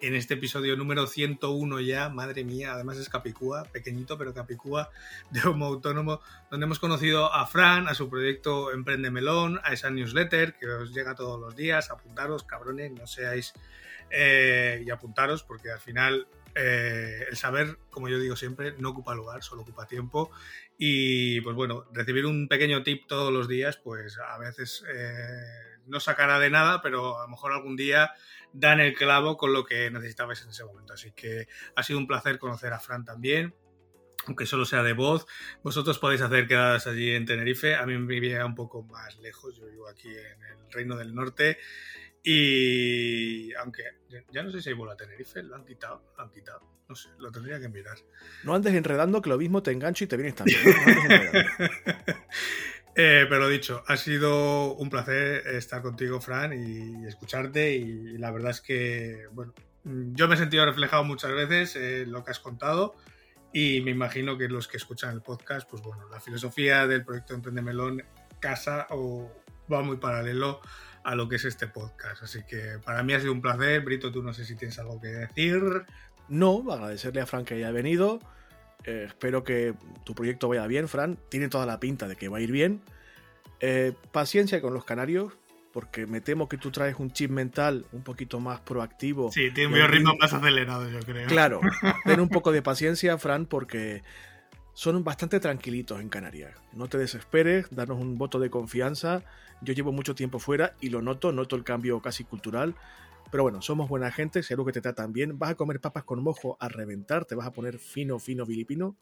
en 0.00 0.14
este 0.14 0.34
episodio 0.34 0.76
número 0.76 1.06
101 1.06 1.80
ya, 1.80 2.08
madre 2.08 2.44
mía, 2.44 2.72
además 2.72 2.96
es 2.98 3.08
Capicúa, 3.08 3.64
pequeñito 3.64 4.16
pero 4.16 4.32
Capicúa 4.32 4.90
de 5.30 5.40
Homo 5.48 5.66
Autónomo, 5.66 6.20
donde 6.50 6.66
hemos 6.66 6.78
conocido 6.78 7.32
a 7.32 7.46
Fran, 7.46 7.88
a 7.88 7.94
su 7.94 8.08
proyecto 8.08 8.72
Emprende 8.72 9.10
Melón, 9.10 9.60
a 9.62 9.72
esa 9.72 9.90
newsletter 9.90 10.54
que 10.58 10.66
os 10.66 10.92
llega 10.92 11.14
todos 11.14 11.40
los 11.40 11.54
días, 11.54 11.90
apuntaros, 11.90 12.44
cabrones, 12.44 12.92
no 12.92 13.06
seáis 13.06 13.52
eh, 14.10 14.82
y 14.84 14.90
apuntaros 14.90 15.42
porque 15.42 15.70
al 15.70 15.80
final 15.80 16.26
eh, 16.54 17.26
el 17.30 17.36
saber, 17.36 17.78
como 17.90 18.08
yo 18.08 18.18
digo 18.18 18.36
siempre, 18.36 18.74
no 18.78 18.90
ocupa 18.90 19.14
lugar, 19.14 19.42
solo 19.42 19.62
ocupa 19.62 19.86
tiempo. 19.86 20.30
Y 20.76 21.40
pues 21.42 21.54
bueno, 21.54 21.84
recibir 21.92 22.26
un 22.26 22.48
pequeño 22.48 22.82
tip 22.82 23.06
todos 23.06 23.32
los 23.32 23.48
días, 23.48 23.76
pues 23.76 24.18
a 24.18 24.38
veces 24.38 24.84
eh, 24.92 25.69
no 25.90 26.00
sacará 26.00 26.38
de 26.38 26.50
nada, 26.50 26.80
pero 26.82 27.18
a 27.18 27.24
lo 27.24 27.28
mejor 27.28 27.52
algún 27.52 27.76
día 27.76 28.12
dan 28.52 28.80
el 28.80 28.94
clavo 28.94 29.36
con 29.36 29.52
lo 29.52 29.64
que 29.64 29.90
necesitabais 29.90 30.42
en 30.42 30.50
ese 30.50 30.64
momento. 30.64 30.94
Así 30.94 31.12
que 31.12 31.48
ha 31.76 31.82
sido 31.82 31.98
un 31.98 32.06
placer 32.06 32.38
conocer 32.38 32.72
a 32.72 32.80
Fran 32.80 33.04
también 33.04 33.54
aunque 34.26 34.46
solo 34.46 34.64
sea 34.64 34.82
de 34.82 34.92
voz. 34.92 35.26
Vosotros 35.62 35.98
podéis 35.98 36.20
hacer 36.20 36.46
quedadas 36.46 36.86
allí 36.86 37.10
en 37.10 37.26
Tenerife. 37.26 37.74
A 37.74 37.86
mí 37.86 37.96
me 37.96 38.06
vivía 38.06 38.44
un 38.44 38.54
poco 38.54 38.82
más 38.82 39.18
lejos. 39.18 39.56
Yo 39.56 39.66
vivo 39.66 39.88
aquí 39.88 40.08
en 40.08 40.42
el 40.42 40.70
Reino 40.70 40.96
del 40.96 41.14
Norte. 41.14 41.58
Y 42.22 43.52
aunque 43.54 43.82
ya 44.30 44.42
no 44.42 44.50
sé 44.50 44.60
si 44.60 44.68
hay 44.68 44.74
vuelo 44.74 44.92
a 44.92 44.96
Tenerife, 44.96 45.42
lo 45.42 45.56
han 45.56 45.64
quitado, 45.64 46.12
lo 46.16 46.22
han 46.22 46.30
quitado. 46.30 46.60
No 46.86 46.94
sé, 46.94 47.08
lo 47.18 47.30
tendría 47.30 47.60
que 47.60 47.68
mirar. 47.68 47.96
No 48.44 48.54
andes 48.54 48.74
enredando, 48.74 49.22
que 49.22 49.30
lo 49.30 49.38
mismo 49.38 49.62
te 49.62 49.70
engancho 49.70 50.04
y 50.04 50.06
te 50.06 50.16
vienes 50.16 50.34
también. 50.34 50.58
Eh, 52.96 53.26
pero 53.28 53.48
dicho, 53.48 53.82
ha 53.86 53.96
sido 53.96 54.74
un 54.74 54.90
placer 54.90 55.46
estar 55.48 55.82
contigo, 55.82 56.20
Fran, 56.20 56.52
y, 56.52 57.06
escucharte. 57.06 57.74
Y 57.74 58.18
la 58.18 58.30
verdad 58.30 58.50
es 58.50 58.60
que, 58.60 59.26
bueno, 59.32 59.54
yo 59.84 60.28
me 60.28 60.34
he 60.34 60.38
sentido 60.38 60.66
reflejado 60.66 61.04
muchas 61.04 61.32
veces 61.32 61.76
en 61.76 62.12
lo 62.12 62.24
que 62.24 62.32
has 62.32 62.40
contado. 62.40 62.94
Y 63.52 63.80
me 63.80 63.90
imagino 63.90 64.38
que 64.38 64.48
los 64.48 64.68
que 64.68 64.76
escuchan 64.76 65.12
el 65.12 65.22
podcast, 65.22 65.68
pues 65.68 65.82
bueno, 65.82 66.08
la 66.08 66.20
filosofía 66.20 66.86
del 66.86 67.04
proyecto 67.04 67.34
Emprende 67.34 67.62
Melón 67.62 68.04
casa 68.38 68.86
o 68.90 69.30
va 69.72 69.82
muy 69.82 69.96
paralelo 69.96 70.60
a 71.02 71.14
lo 71.14 71.28
que 71.28 71.36
es 71.36 71.44
este 71.44 71.66
podcast. 71.66 72.22
Así 72.22 72.42
que 72.44 72.78
para 72.84 73.02
mí 73.02 73.12
ha 73.12 73.20
sido 73.20 73.32
un 73.32 73.40
placer. 73.40 73.80
Brito, 73.82 74.12
tú 74.12 74.22
no 74.22 74.32
sé 74.32 74.44
si 74.44 74.56
tienes 74.56 74.78
algo 74.78 75.00
que 75.00 75.08
decir. 75.08 75.84
No, 76.28 76.64
agradecerle 76.70 77.20
a 77.20 77.26
Fran 77.26 77.44
que 77.44 77.54
haya 77.54 77.70
venido. 77.70 78.20
Eh, 78.84 79.04
espero 79.08 79.44
que 79.44 79.74
tu 80.04 80.14
proyecto 80.14 80.48
vaya 80.48 80.66
bien, 80.66 80.88
Fran. 80.88 81.18
Tiene 81.28 81.48
toda 81.48 81.66
la 81.66 81.80
pinta 81.80 82.08
de 82.08 82.16
que 82.16 82.28
va 82.28 82.38
a 82.38 82.40
ir 82.40 82.52
bien. 82.52 82.80
Eh, 83.60 83.92
paciencia 84.12 84.60
con 84.60 84.72
los 84.72 84.84
canarios, 84.84 85.34
porque 85.72 86.06
me 86.06 86.20
temo 86.20 86.48
que 86.48 86.56
tú 86.56 86.70
traes 86.70 86.96
un 86.98 87.12
chip 87.12 87.30
mental 87.30 87.86
un 87.92 88.02
poquito 88.02 88.40
más 88.40 88.60
proactivo. 88.60 89.30
Sí, 89.30 89.50
tiene 89.50 89.82
un 89.82 89.88
ritmo 89.88 90.14
más 90.18 90.32
acelerado, 90.32 90.88
yo 90.88 91.00
creo. 91.00 91.28
Claro, 91.28 91.60
ten 92.04 92.20
un 92.20 92.28
poco 92.28 92.52
de 92.52 92.62
paciencia, 92.62 93.18
Fran, 93.18 93.46
porque 93.46 94.02
son 94.72 95.04
bastante 95.04 95.40
tranquilitos 95.40 96.00
en 96.00 96.08
Canarias. 96.08 96.54
No 96.72 96.88
te 96.88 96.96
desesperes, 96.96 97.66
danos 97.70 97.98
un 97.98 98.16
voto 98.16 98.38
de 98.38 98.50
confianza. 98.50 99.22
Yo 99.60 99.74
llevo 99.74 99.92
mucho 99.92 100.14
tiempo 100.14 100.38
fuera 100.38 100.74
y 100.80 100.88
lo 100.88 101.02
noto, 101.02 101.32
noto 101.32 101.54
el 101.54 101.64
cambio 101.64 102.00
casi 102.00 102.24
cultural. 102.24 102.74
Pero 103.30 103.44
bueno, 103.44 103.62
somos 103.62 103.88
buena 103.88 104.10
gente, 104.10 104.42
seguro 104.42 104.66
que 104.66 104.72
te 104.72 104.80
tratan 104.80 105.12
bien. 105.12 105.38
Vas 105.38 105.50
a 105.50 105.54
comer 105.54 105.80
papas 105.80 106.04
con 106.04 106.22
mojo 106.22 106.56
a 106.60 106.68
reventar, 106.68 107.24
te 107.24 107.34
vas 107.34 107.46
a 107.46 107.52
poner 107.52 107.78
fino, 107.78 108.18
fino, 108.18 108.44
filipino. 108.44 108.96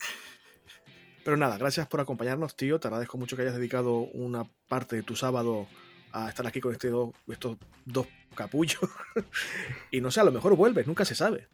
Pero 1.24 1.36
nada, 1.36 1.58
gracias 1.58 1.86
por 1.86 2.00
acompañarnos, 2.00 2.56
tío. 2.56 2.78
Te 2.78 2.88
agradezco 2.88 3.18
mucho 3.18 3.36
que 3.36 3.42
hayas 3.42 3.56
dedicado 3.56 3.98
una 3.98 4.44
parte 4.68 4.96
de 4.96 5.02
tu 5.02 5.16
sábado 5.16 5.66
a 6.12 6.28
estar 6.28 6.46
aquí 6.46 6.60
con 6.60 6.72
este 6.72 6.90
estos 7.28 7.56
dos 7.84 8.06
capullos. 8.34 8.80
y 9.90 10.00
no 10.00 10.10
sé, 10.10 10.20
a 10.20 10.24
lo 10.24 10.32
mejor 10.32 10.56
vuelves, 10.56 10.86
nunca 10.86 11.04
se 11.04 11.14
sabe. 11.14 11.48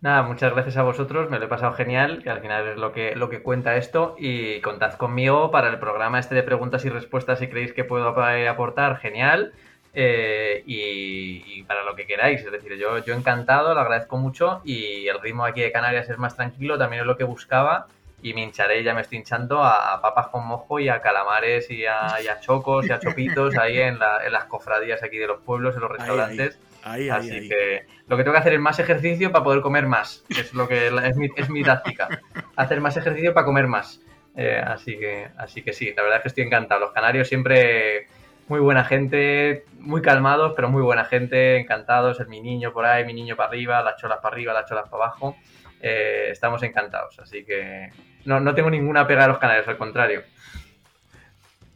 Nada, 0.00 0.22
muchas 0.22 0.52
gracias 0.52 0.76
a 0.76 0.82
vosotros, 0.82 1.28
me 1.28 1.40
lo 1.40 1.46
he 1.46 1.48
pasado 1.48 1.72
genial, 1.72 2.22
que 2.22 2.30
al 2.30 2.40
final 2.40 2.68
es 2.68 2.76
lo 2.76 2.92
que, 2.92 3.16
lo 3.16 3.28
que 3.28 3.42
cuenta 3.42 3.76
esto, 3.76 4.14
y 4.16 4.60
contad 4.60 4.94
conmigo 4.94 5.50
para 5.50 5.70
el 5.70 5.80
programa 5.80 6.20
este 6.20 6.36
de 6.36 6.44
preguntas 6.44 6.84
y 6.84 6.88
respuestas 6.88 7.40
si 7.40 7.48
creéis 7.48 7.72
que 7.72 7.82
puedo 7.82 8.06
aportar, 8.06 8.98
genial, 8.98 9.54
eh, 9.94 10.62
y, 10.66 11.62
para 11.64 11.82
lo 11.84 11.94
que 11.94 12.06
queráis, 12.06 12.44
es 12.44 12.52
decir, 12.52 12.76
yo, 12.76 12.98
yo 12.98 13.14
encantado, 13.14 13.74
lo 13.74 13.80
agradezco 13.80 14.16
mucho, 14.16 14.60
y 14.64 15.06
el 15.08 15.20
ritmo 15.20 15.44
aquí 15.44 15.60
de 15.60 15.72
Canarias 15.72 16.08
es 16.08 16.18
más 16.18 16.36
tranquilo, 16.36 16.78
también 16.78 17.02
es 17.02 17.06
lo 17.06 17.16
que 17.16 17.24
buscaba, 17.24 17.86
y 18.22 18.34
me 18.34 18.42
hincharé, 18.42 18.82
ya 18.82 18.94
me 18.94 19.02
estoy 19.02 19.18
hinchando 19.18 19.62
a, 19.62 20.00
papas 20.02 20.28
con 20.28 20.46
mojo 20.46 20.80
y 20.80 20.88
a 20.88 21.00
calamares 21.00 21.70
y 21.70 21.86
a, 21.86 22.16
chocos 22.40 22.86
y 22.86 22.92
a 22.92 22.98
chopitos 22.98 23.56
ahí 23.56 23.78
en, 23.78 23.98
las 23.98 24.44
cofradías 24.44 25.02
aquí 25.02 25.18
de 25.18 25.26
los 25.26 25.40
pueblos, 25.40 25.74
en 25.74 25.80
los 25.82 25.90
restaurantes. 25.90 26.58
Así 26.82 27.48
que 27.48 27.86
lo 28.06 28.16
que 28.16 28.22
tengo 28.22 28.32
que 28.32 28.40
hacer 28.40 28.54
es 28.54 28.60
más 28.60 28.78
ejercicio 28.78 29.30
para 29.30 29.44
poder 29.44 29.60
comer 29.60 29.86
más, 29.86 30.24
es 30.28 30.54
lo 30.54 30.66
que 30.66 30.88
es 30.88 31.16
mi, 31.16 31.28
es 31.36 31.50
mi 31.50 31.62
táctica. 31.62 32.08
Hacer 32.56 32.80
más 32.80 32.96
ejercicio 32.96 33.34
para 33.34 33.46
comer 33.46 33.66
más. 33.66 34.00
Eh, 34.36 34.62
así 34.64 34.96
que 34.96 35.28
así 35.36 35.62
que 35.62 35.72
sí, 35.72 35.92
la 35.96 36.02
verdad 36.02 36.18
es 36.18 36.22
que 36.22 36.28
estoy 36.28 36.44
encantado. 36.44 36.80
Los 36.80 36.92
canarios 36.92 37.28
siempre 37.28 38.06
muy 38.48 38.60
buena 38.60 38.84
gente, 38.84 39.64
muy 39.78 40.02
calmados, 40.02 40.54
pero 40.56 40.68
muy 40.68 40.82
buena 40.82 41.04
gente, 41.04 41.58
encantados. 41.58 42.18
El 42.20 42.28
mi 42.28 42.40
niño 42.40 42.72
por 42.72 42.86
ahí, 42.86 43.04
mi 43.04 43.14
niño 43.14 43.36
para 43.36 43.50
arriba, 43.50 43.82
las 43.82 43.96
cholas 43.96 44.18
para 44.22 44.34
arriba, 44.34 44.52
las 44.52 44.66
cholas 44.66 44.88
para 44.88 45.04
abajo. 45.04 45.36
Eh, 45.80 46.28
estamos 46.30 46.62
encantados. 46.62 47.18
Así 47.18 47.44
que 47.44 47.90
no, 48.24 48.40
no 48.40 48.54
tengo 48.54 48.70
ninguna 48.70 49.06
pega 49.06 49.24
a 49.24 49.28
los 49.28 49.38
canarios, 49.38 49.68
al 49.68 49.78
contrario. 49.78 50.22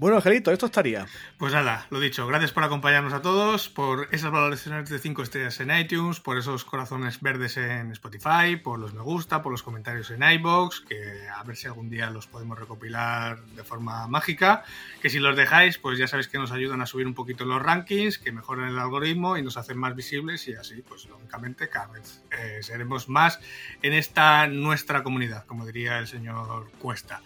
Bueno, 0.03 0.17
Angelito, 0.17 0.51
esto 0.51 0.67
estaría. 0.67 1.07
Pues 1.39 1.53
nada, 1.53 1.87
lo 1.91 2.01
dicho, 2.01 2.27
gracias 2.27 2.51
por 2.51 2.65
acompañarnos 2.65 3.13
a 3.13 3.23
todos, 3.23 3.69
por 3.69 4.09
esas 4.11 4.33
valoraciones 4.33 4.91
de 4.91 4.99
5 4.99 5.23
estrellas 5.23 5.61
en 5.61 5.71
iTunes, 5.71 6.19
por 6.19 6.37
esos 6.37 6.65
corazones 6.65 7.21
verdes 7.21 7.57
en 7.57 7.93
Spotify, 7.93 8.57
por 8.61 8.81
los 8.81 8.95
me 8.95 9.03
gusta, 9.03 9.43
por 9.43 9.53
los 9.53 9.63
comentarios 9.63 10.11
en 10.11 10.25
iBox, 10.25 10.81
que 10.81 11.29
a 11.33 11.45
ver 11.45 11.55
si 11.55 11.69
algún 11.69 11.89
día 11.89 12.11
los 12.11 12.27
podemos 12.27 12.59
recopilar 12.59 13.45
de 13.45 13.63
forma 13.63 14.09
mágica, 14.09 14.65
que 15.01 15.09
si 15.09 15.21
los 15.21 15.37
dejáis, 15.37 15.79
pues 15.79 16.01
ya 16.01 16.09
sabéis 16.09 16.27
que 16.27 16.39
nos 16.39 16.51
ayudan 16.51 16.81
a 16.81 16.87
subir 16.87 17.07
un 17.07 17.15
poquito 17.15 17.45
los 17.45 17.63
rankings, 17.63 18.19
que 18.19 18.33
mejoran 18.33 18.71
el 18.71 18.81
algoritmo 18.81 19.37
y 19.37 19.43
nos 19.43 19.57
hacen 19.57 19.79
más 19.79 19.95
visibles 19.95 20.49
y 20.49 20.55
así, 20.55 20.83
pues 20.83 21.07
lógicamente 21.07 21.69
cada 21.69 21.87
vez 21.87 22.25
eh, 22.33 22.59
seremos 22.63 23.09
más 23.09 23.39
en 23.83 23.93
esta 23.93 24.49
nuestra 24.49 25.05
comunidad, 25.05 25.47
como 25.47 25.65
diría 25.65 26.01
el 26.01 26.09
señor 26.09 26.73
Cuesta. 26.81 27.23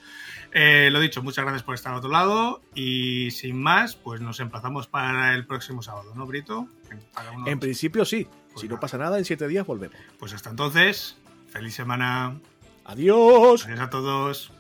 Eh, 0.53 0.88
lo 0.90 1.01
dicho, 1.01 1.22
muchas 1.22 1.44
gracias 1.44 1.62
por 1.62 1.74
estar 1.74 1.92
al 1.92 1.99
otro 1.99 2.11
lado 2.11 2.62
y 2.74 3.30
sin 3.30 3.61
más, 3.61 3.97
pues 3.97 4.20
nos 4.20 4.40
emplazamos 4.40 4.86
para 4.86 5.34
el 5.34 5.47
próximo 5.47 5.82
sábado, 5.82 6.14
¿no, 6.14 6.26
Brito? 6.26 6.68
En 7.47 7.61
principio 7.61 8.05
sí. 8.05 8.26
Pues 8.53 8.62
si 8.62 8.68
no 8.68 8.80
pasa 8.80 8.97
nada, 8.97 9.18
en 9.18 9.24
siete 9.24 9.47
días 9.49 9.66
volvemos. 9.66 9.99
Pues 10.18 10.32
hasta 10.32 10.51
entonces, 10.51 11.16
feliz 11.49 11.74
semana. 11.74 12.38
Adiós. 12.84 13.66
Adiós 13.66 13.80
a 13.80 13.90
todos. 13.90 14.53